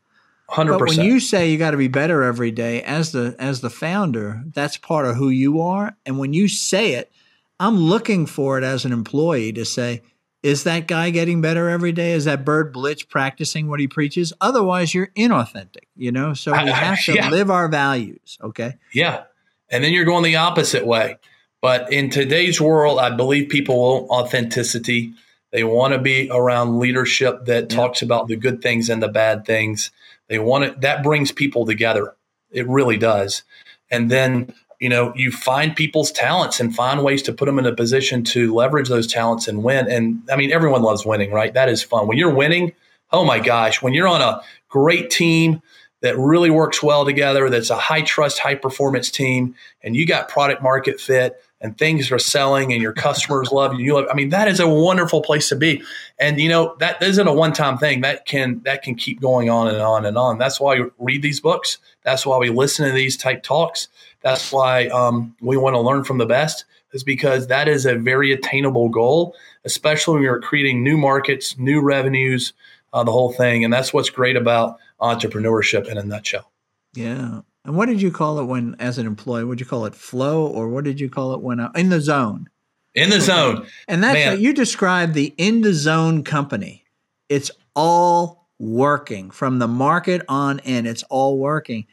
Hundred 0.48 0.78
percent. 0.78 0.96
But 0.96 1.04
When 1.04 1.12
you 1.12 1.20
say 1.20 1.50
you 1.50 1.58
got 1.58 1.70
to 1.70 1.76
be 1.76 1.88
better 1.88 2.24
every 2.24 2.50
day, 2.50 2.82
as 2.82 3.12
the 3.12 3.36
as 3.38 3.60
the 3.60 3.70
founder, 3.70 4.42
that's 4.52 4.76
part 4.76 5.06
of 5.06 5.16
who 5.16 5.28
you 5.28 5.60
are. 5.60 5.96
And 6.04 6.18
when 6.18 6.32
you 6.32 6.48
say 6.48 6.94
it, 6.94 7.12
I'm 7.60 7.76
looking 7.76 8.26
for 8.26 8.58
it 8.58 8.64
as 8.64 8.84
an 8.84 8.92
employee 8.92 9.52
to 9.52 9.64
say, 9.64 10.02
is 10.42 10.64
that 10.64 10.86
guy 10.86 11.10
getting 11.10 11.40
better 11.40 11.68
every 11.68 11.92
day? 11.92 12.12
Is 12.12 12.24
that 12.24 12.44
Bird 12.44 12.72
Blitz 12.72 13.02
practicing 13.02 13.68
what 13.68 13.80
he 13.80 13.86
preaches? 13.86 14.32
Otherwise, 14.40 14.94
you're 14.94 15.08
inauthentic, 15.08 15.84
you 15.94 16.10
know? 16.10 16.32
So 16.32 16.52
we 16.52 16.70
have 16.70 17.04
to 17.04 17.12
yeah. 17.12 17.28
live 17.28 17.50
our 17.50 17.68
values, 17.68 18.38
okay? 18.42 18.74
Yeah. 18.94 19.24
And 19.68 19.84
then 19.84 19.92
you're 19.92 20.06
going 20.06 20.24
the 20.24 20.36
opposite 20.36 20.86
way. 20.86 21.18
But 21.62 21.92
in 21.92 22.10
today's 22.10 22.60
world, 22.60 22.98
I 22.98 23.10
believe 23.10 23.50
people 23.50 23.78
want 23.78 24.10
authenticity. 24.10 25.12
They 25.52 25.64
want 25.64 25.92
to 25.92 25.98
be 25.98 26.30
around 26.30 26.78
leadership 26.78 27.44
that 27.46 27.70
yeah. 27.70 27.76
talks 27.76 28.02
about 28.02 28.28
the 28.28 28.36
good 28.36 28.62
things 28.62 28.88
and 28.88 29.02
the 29.02 29.08
bad 29.08 29.44
things. 29.44 29.90
They 30.28 30.38
want 30.38 30.64
it 30.64 30.80
that 30.80 31.02
brings 31.02 31.32
people 31.32 31.66
together. 31.66 32.14
It 32.50 32.66
really 32.68 32.96
does. 32.96 33.42
And 33.90 34.10
then, 34.10 34.54
you 34.80 34.88
know, 34.88 35.12
you 35.14 35.32
find 35.32 35.74
people's 35.74 36.12
talents 36.12 36.60
and 36.60 36.74
find 36.74 37.02
ways 37.02 37.22
to 37.22 37.32
put 37.32 37.46
them 37.46 37.58
in 37.58 37.66
a 37.66 37.74
position 37.74 38.24
to 38.24 38.54
leverage 38.54 38.88
those 38.88 39.06
talents 39.06 39.48
and 39.48 39.62
win. 39.62 39.90
And 39.90 40.22
I 40.30 40.36
mean, 40.36 40.52
everyone 40.52 40.82
loves 40.82 41.04
winning, 41.04 41.32
right? 41.32 41.52
That 41.52 41.68
is 41.68 41.82
fun. 41.82 42.06
When 42.06 42.16
you're 42.16 42.34
winning, 42.34 42.72
oh 43.10 43.24
my 43.24 43.40
gosh, 43.40 43.82
when 43.82 43.92
you're 43.92 44.08
on 44.08 44.22
a 44.22 44.40
great 44.68 45.10
team 45.10 45.60
that 46.00 46.16
really 46.16 46.48
works 46.48 46.82
well 46.82 47.04
together, 47.04 47.50
that's 47.50 47.70
a 47.70 47.76
high 47.76 48.02
trust, 48.02 48.38
high 48.38 48.54
performance 48.54 49.10
team, 49.10 49.54
and 49.82 49.94
you 49.96 50.06
got 50.06 50.28
product 50.28 50.62
market 50.62 51.00
fit 51.00 51.42
and 51.60 51.76
things 51.76 52.10
are 52.10 52.18
selling 52.18 52.72
and 52.72 52.80
your 52.80 52.92
customers 52.92 53.52
love 53.52 53.74
you. 53.74 53.84
you 53.84 53.94
love, 53.94 54.06
I 54.10 54.14
mean, 54.14 54.30
that 54.30 54.48
is 54.48 54.60
a 54.60 54.68
wonderful 54.68 55.20
place 55.20 55.48
to 55.50 55.56
be. 55.56 55.82
And 56.18 56.40
you 56.40 56.48
know, 56.48 56.76
that 56.80 57.02
isn't 57.02 57.26
a 57.26 57.32
one-time 57.32 57.78
thing. 57.78 58.00
That 58.00 58.26
can 58.26 58.60
that 58.64 58.82
can 58.82 58.94
keep 58.94 59.20
going 59.20 59.50
on 59.50 59.68
and 59.68 59.78
on 59.78 60.06
and 60.06 60.16
on. 60.16 60.38
That's 60.38 60.58
why 60.60 60.80
we 60.80 60.90
read 60.98 61.22
these 61.22 61.40
books. 61.40 61.78
That's 62.02 62.24
why 62.24 62.38
we 62.38 62.50
listen 62.50 62.86
to 62.86 62.92
these 62.92 63.16
type 63.16 63.42
talks. 63.42 63.88
That's 64.22 64.52
why 64.52 64.86
um, 64.88 65.34
we 65.40 65.56
want 65.56 65.74
to 65.74 65.80
learn 65.80 66.04
from 66.04 66.18
the 66.18 66.26
best, 66.26 66.64
is 66.92 67.04
because 67.04 67.46
that 67.48 67.68
is 67.68 67.86
a 67.86 67.94
very 67.94 68.32
attainable 68.32 68.88
goal, 68.88 69.34
especially 69.64 70.14
when 70.14 70.22
you're 70.22 70.40
creating 70.40 70.82
new 70.82 70.96
markets, 70.96 71.58
new 71.58 71.80
revenues, 71.80 72.52
uh, 72.92 73.04
the 73.04 73.12
whole 73.12 73.32
thing. 73.32 73.64
And 73.64 73.72
that's 73.72 73.92
what's 73.92 74.10
great 74.10 74.36
about 74.36 74.78
entrepreneurship 75.00 75.88
in 75.88 75.98
a 75.98 76.02
nutshell. 76.02 76.50
Yeah. 76.94 77.40
And 77.70 77.76
what 77.76 77.86
did 77.86 78.02
you 78.02 78.10
call 78.10 78.40
it 78.40 78.46
when, 78.46 78.74
as 78.80 78.98
an 78.98 79.06
employee, 79.06 79.44
would 79.44 79.60
you 79.60 79.64
call 79.64 79.86
it 79.86 79.94
flow 79.94 80.44
or 80.44 80.68
what 80.68 80.82
did 80.82 80.98
you 80.98 81.08
call 81.08 81.34
it 81.34 81.40
when 81.40 81.60
uh, 81.60 81.70
in 81.76 81.88
the 81.88 82.00
zone? 82.00 82.48
In 82.96 83.10
the 83.10 83.18
okay. 83.18 83.24
zone. 83.26 83.66
And 83.86 84.02
that's 84.02 84.26
what 84.26 84.40
you 84.40 84.52
described 84.52 85.14
the 85.14 85.32
in 85.38 85.60
the 85.60 85.72
zone 85.72 86.24
company. 86.24 86.84
It's 87.28 87.48
all 87.76 88.48
working 88.58 89.30
from 89.30 89.60
the 89.60 89.68
market 89.68 90.22
on 90.28 90.58
in. 90.58 90.84
It's 90.84 91.04
all 91.04 91.38
working. 91.38 91.86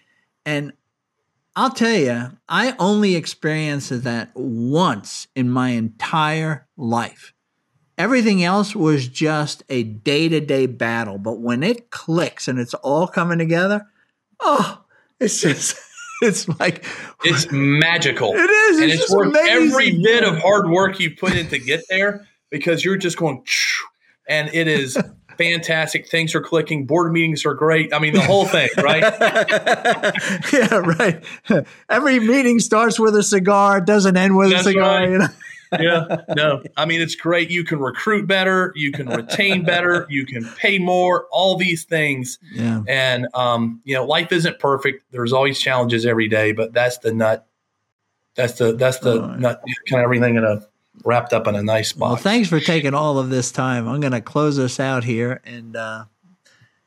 And 0.48 0.74
I'll 1.56 1.70
tell 1.70 1.94
you, 1.94 2.32
I 2.50 2.76
only 2.80 3.14
experienced 3.16 4.02
that 4.02 4.32
once 4.34 5.28
in 5.36 5.48
my 5.48 5.70
entire 5.70 6.66
life. 6.76 7.36
Everything 8.00 8.44
else 8.44 8.76
was 8.76 9.08
just 9.08 9.62
a 9.70 9.84
day 9.84 10.28
to 10.28 10.40
day 10.40 10.66
battle. 10.66 11.20
But 11.20 11.40
when 11.40 11.62
it 11.62 11.92
clicks 11.92 12.48
and 12.48 12.58
it's 12.58 12.74
all 12.74 13.08
coming 13.08 13.38
together, 13.38 13.86
oh, 14.40 14.82
it's 15.20 15.42
just, 15.42 15.78
it's 16.22 16.48
like, 16.60 16.86
it's 17.24 17.48
magical. 17.52 18.34
It 18.34 18.50
is. 18.50 18.80
And 18.80 18.92
it's, 18.92 19.04
it's 19.04 19.14
worth 19.14 19.30
amazing. 19.30 19.72
every 19.72 19.92
bit 20.02 20.24
of 20.24 20.38
hard 20.40 20.70
work 20.70 21.00
you 21.00 21.16
put 21.16 21.36
in 21.36 21.48
to 21.50 21.60
get 21.60 21.84
there 21.90 22.28
because 22.50 22.84
you're 22.84 22.98
just 22.98 23.18
going, 23.18 23.44
and 24.28 24.50
it 24.54 24.68
is 24.68 24.98
fantastic. 25.38 26.08
Things 26.08 26.36
are 26.36 26.42
clicking. 26.42 26.86
Board 26.86 27.12
meetings 27.12 27.46
are 27.46 27.54
great. 27.54 27.94
I 27.94 28.00
mean, 28.00 28.14
the 28.14 28.22
whole 28.22 28.46
thing, 28.46 28.70
right? 28.78 29.02
yeah, 30.54 30.76
right. 30.76 31.24
Every 31.90 32.20
meeting 32.20 32.60
starts 32.60 33.00
with 33.00 33.16
a 33.16 33.24
cigar, 33.24 33.82
doesn't 33.82 34.18
end 34.18 34.36
with 34.36 34.52
That's 34.52 34.68
a 34.68 34.70
cigar. 34.72 35.00
Right. 35.00 35.10
You 35.10 35.18
know? 35.20 35.28
Yeah, 35.80 36.18
no. 36.36 36.64
I 36.76 36.86
mean, 36.86 37.02
it's 37.02 37.16
great. 37.16 37.50
You 37.50 37.64
can 37.64 37.80
recruit 37.80 38.28
better, 38.28 38.72
you 38.76 38.92
can 38.92 39.08
retain 39.08 39.64
better, 39.64 40.06
you 40.10 40.26
can 40.26 40.46
pay 40.56 40.80
more, 40.80 41.28
all 41.32 41.58
these 41.58 41.84
things. 41.84 42.40
Yeah. 42.54 42.82
And, 42.88 43.28
um, 43.34 43.82
you 43.84 43.96
know, 43.96 44.06
life 44.06 44.32
isn't 44.32 44.60
perfect. 44.60 45.12
There's 45.12 45.34
always 45.34 45.60
challenges 45.60 46.06
every 46.06 46.28
day, 46.28 46.52
but 46.52 46.74
that's 46.74 46.98
the 47.00 47.14
nut. 47.14 47.48
That's 48.36 48.54
the, 48.54 48.74
that's 48.74 49.00
the 49.00 49.22
right. 49.22 49.40
nut, 49.40 49.64
kind 49.90 50.02
of 50.02 50.04
everything 50.04 50.36
in 50.36 50.44
a, 50.44 50.62
wrapped 51.04 51.34
up 51.34 51.48
in 51.48 51.56
a 51.56 51.64
nice 51.64 51.94
box. 51.94 52.10
Well, 52.10 52.18
thanks 52.18 52.50
for 52.50 52.60
taking 52.60 52.94
all 52.94 53.20
of 53.20 53.30
this 53.30 53.52
time. 53.52 53.88
I'm 53.88 54.00
going 54.00 54.14
to 54.14 54.22
close 54.22 54.60
us 54.60 54.80
out 54.80 55.04
here. 55.04 55.42
And, 55.46 55.76
uh, 55.76 56.06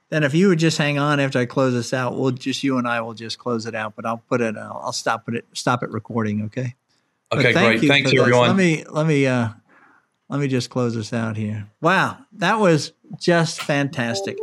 then 0.08 0.24
if 0.24 0.34
you 0.34 0.48
would 0.48 0.58
just 0.58 0.76
hang 0.76 0.98
on 0.98 1.20
after 1.20 1.38
I 1.38 1.46
close 1.46 1.72
this 1.72 1.94
out, 1.94 2.18
we'll 2.18 2.32
just 2.32 2.64
you 2.64 2.78
and 2.78 2.88
I 2.88 3.00
will 3.00 3.14
just 3.14 3.38
close 3.38 3.64
it 3.66 3.76
out. 3.76 3.94
But 3.94 4.06
I'll 4.06 4.22
put 4.28 4.40
it. 4.40 4.56
I'll, 4.56 4.80
I'll 4.86 4.92
stop 4.92 5.28
it. 5.28 5.46
Stop 5.52 5.84
it 5.84 5.90
recording. 5.90 6.42
Okay. 6.46 6.74
Okay, 7.32 7.52
thank 7.52 7.80
great. 7.80 7.88
Thanks, 7.88 8.12
everyone. 8.12 8.48
Let 8.48 8.56
me 8.56 8.84
let 8.88 9.06
me 9.06 9.26
uh, 9.26 9.48
let 10.28 10.40
me 10.40 10.48
just 10.48 10.70
close 10.70 10.94
this 10.94 11.12
out 11.12 11.36
here. 11.36 11.68
Wow, 11.80 12.18
that 12.34 12.58
was 12.58 12.92
just 13.18 13.62
fantastic. 13.62 14.36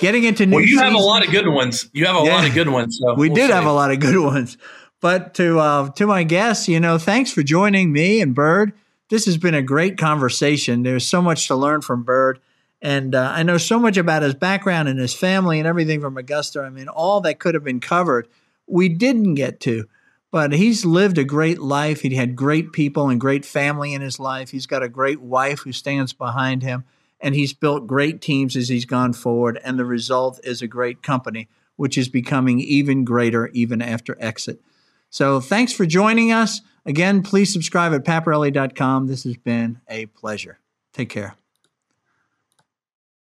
Getting 0.00 0.24
into 0.24 0.46
new. 0.46 0.56
Well, 0.56 0.62
you 0.62 0.68
season. 0.68 0.84
have 0.84 0.94
a 0.94 0.98
lot 0.98 1.24
of 1.24 1.30
good 1.30 1.46
ones. 1.48 1.88
You 1.92 2.06
have 2.06 2.16
a 2.16 2.24
yeah, 2.24 2.34
lot 2.34 2.48
of 2.48 2.54
good 2.54 2.68
ones. 2.68 2.98
So 3.00 3.14
we 3.14 3.28
we'll 3.28 3.36
did 3.36 3.46
see. 3.46 3.52
have 3.52 3.66
a 3.66 3.72
lot 3.72 3.90
of 3.90 4.00
good 4.00 4.18
ones. 4.18 4.56
But 5.00 5.34
to 5.34 5.58
uh, 5.58 5.90
to 5.92 6.06
my 6.06 6.24
guests, 6.24 6.68
you 6.68 6.80
know, 6.80 6.98
thanks 6.98 7.32
for 7.32 7.42
joining 7.42 7.92
me 7.92 8.20
and 8.20 8.34
Bird. 8.34 8.72
This 9.08 9.26
has 9.26 9.36
been 9.36 9.54
a 9.54 9.62
great 9.62 9.98
conversation. 9.98 10.82
There's 10.82 11.06
so 11.06 11.20
much 11.20 11.48
to 11.48 11.56
learn 11.56 11.80
from 11.80 12.04
Bird. 12.04 12.40
And 12.82 13.14
uh, 13.14 13.32
I 13.34 13.42
know 13.42 13.58
so 13.58 13.78
much 13.78 13.96
about 13.96 14.22
his 14.22 14.34
background 14.34 14.88
and 14.88 14.98
his 14.98 15.12
family 15.12 15.58
and 15.58 15.66
everything 15.66 16.00
from 16.00 16.16
Augusta. 16.16 16.60
I 16.60 16.70
mean, 16.70 16.88
all 16.88 17.20
that 17.22 17.38
could 17.38 17.54
have 17.54 17.64
been 17.64 17.80
covered, 17.80 18.28
we 18.66 18.88
didn't 18.88 19.34
get 19.34 19.60
to. 19.60 19.86
But 20.30 20.52
he's 20.52 20.84
lived 20.84 21.18
a 21.18 21.24
great 21.24 21.60
life. 21.60 22.02
He 22.02 22.14
had 22.14 22.36
great 22.36 22.72
people 22.72 23.08
and 23.08 23.20
great 23.20 23.44
family 23.44 23.92
in 23.94 24.00
his 24.00 24.20
life. 24.20 24.50
He's 24.50 24.66
got 24.66 24.82
a 24.82 24.88
great 24.88 25.20
wife 25.20 25.60
who 25.60 25.72
stands 25.72 26.12
behind 26.12 26.62
him. 26.62 26.84
And 27.20 27.34
he's 27.34 27.52
built 27.52 27.86
great 27.86 28.20
teams 28.22 28.56
as 28.56 28.68
he's 28.68 28.86
gone 28.86 29.12
forward. 29.12 29.60
And 29.62 29.78
the 29.78 29.84
result 29.84 30.40
is 30.44 30.62
a 30.62 30.66
great 30.66 31.02
company, 31.02 31.48
which 31.76 31.98
is 31.98 32.08
becoming 32.08 32.60
even 32.60 33.04
greater 33.04 33.48
even 33.48 33.82
after 33.82 34.16
exit. 34.20 34.60
So 35.10 35.40
thanks 35.40 35.72
for 35.72 35.84
joining 35.84 36.32
us. 36.32 36.62
Again, 36.86 37.22
please 37.22 37.52
subscribe 37.52 37.92
at 37.92 38.04
paparelli.com. 38.04 39.06
This 39.06 39.24
has 39.24 39.36
been 39.36 39.80
a 39.88 40.06
pleasure. 40.06 40.60
Take 40.92 41.10
care. 41.10 41.39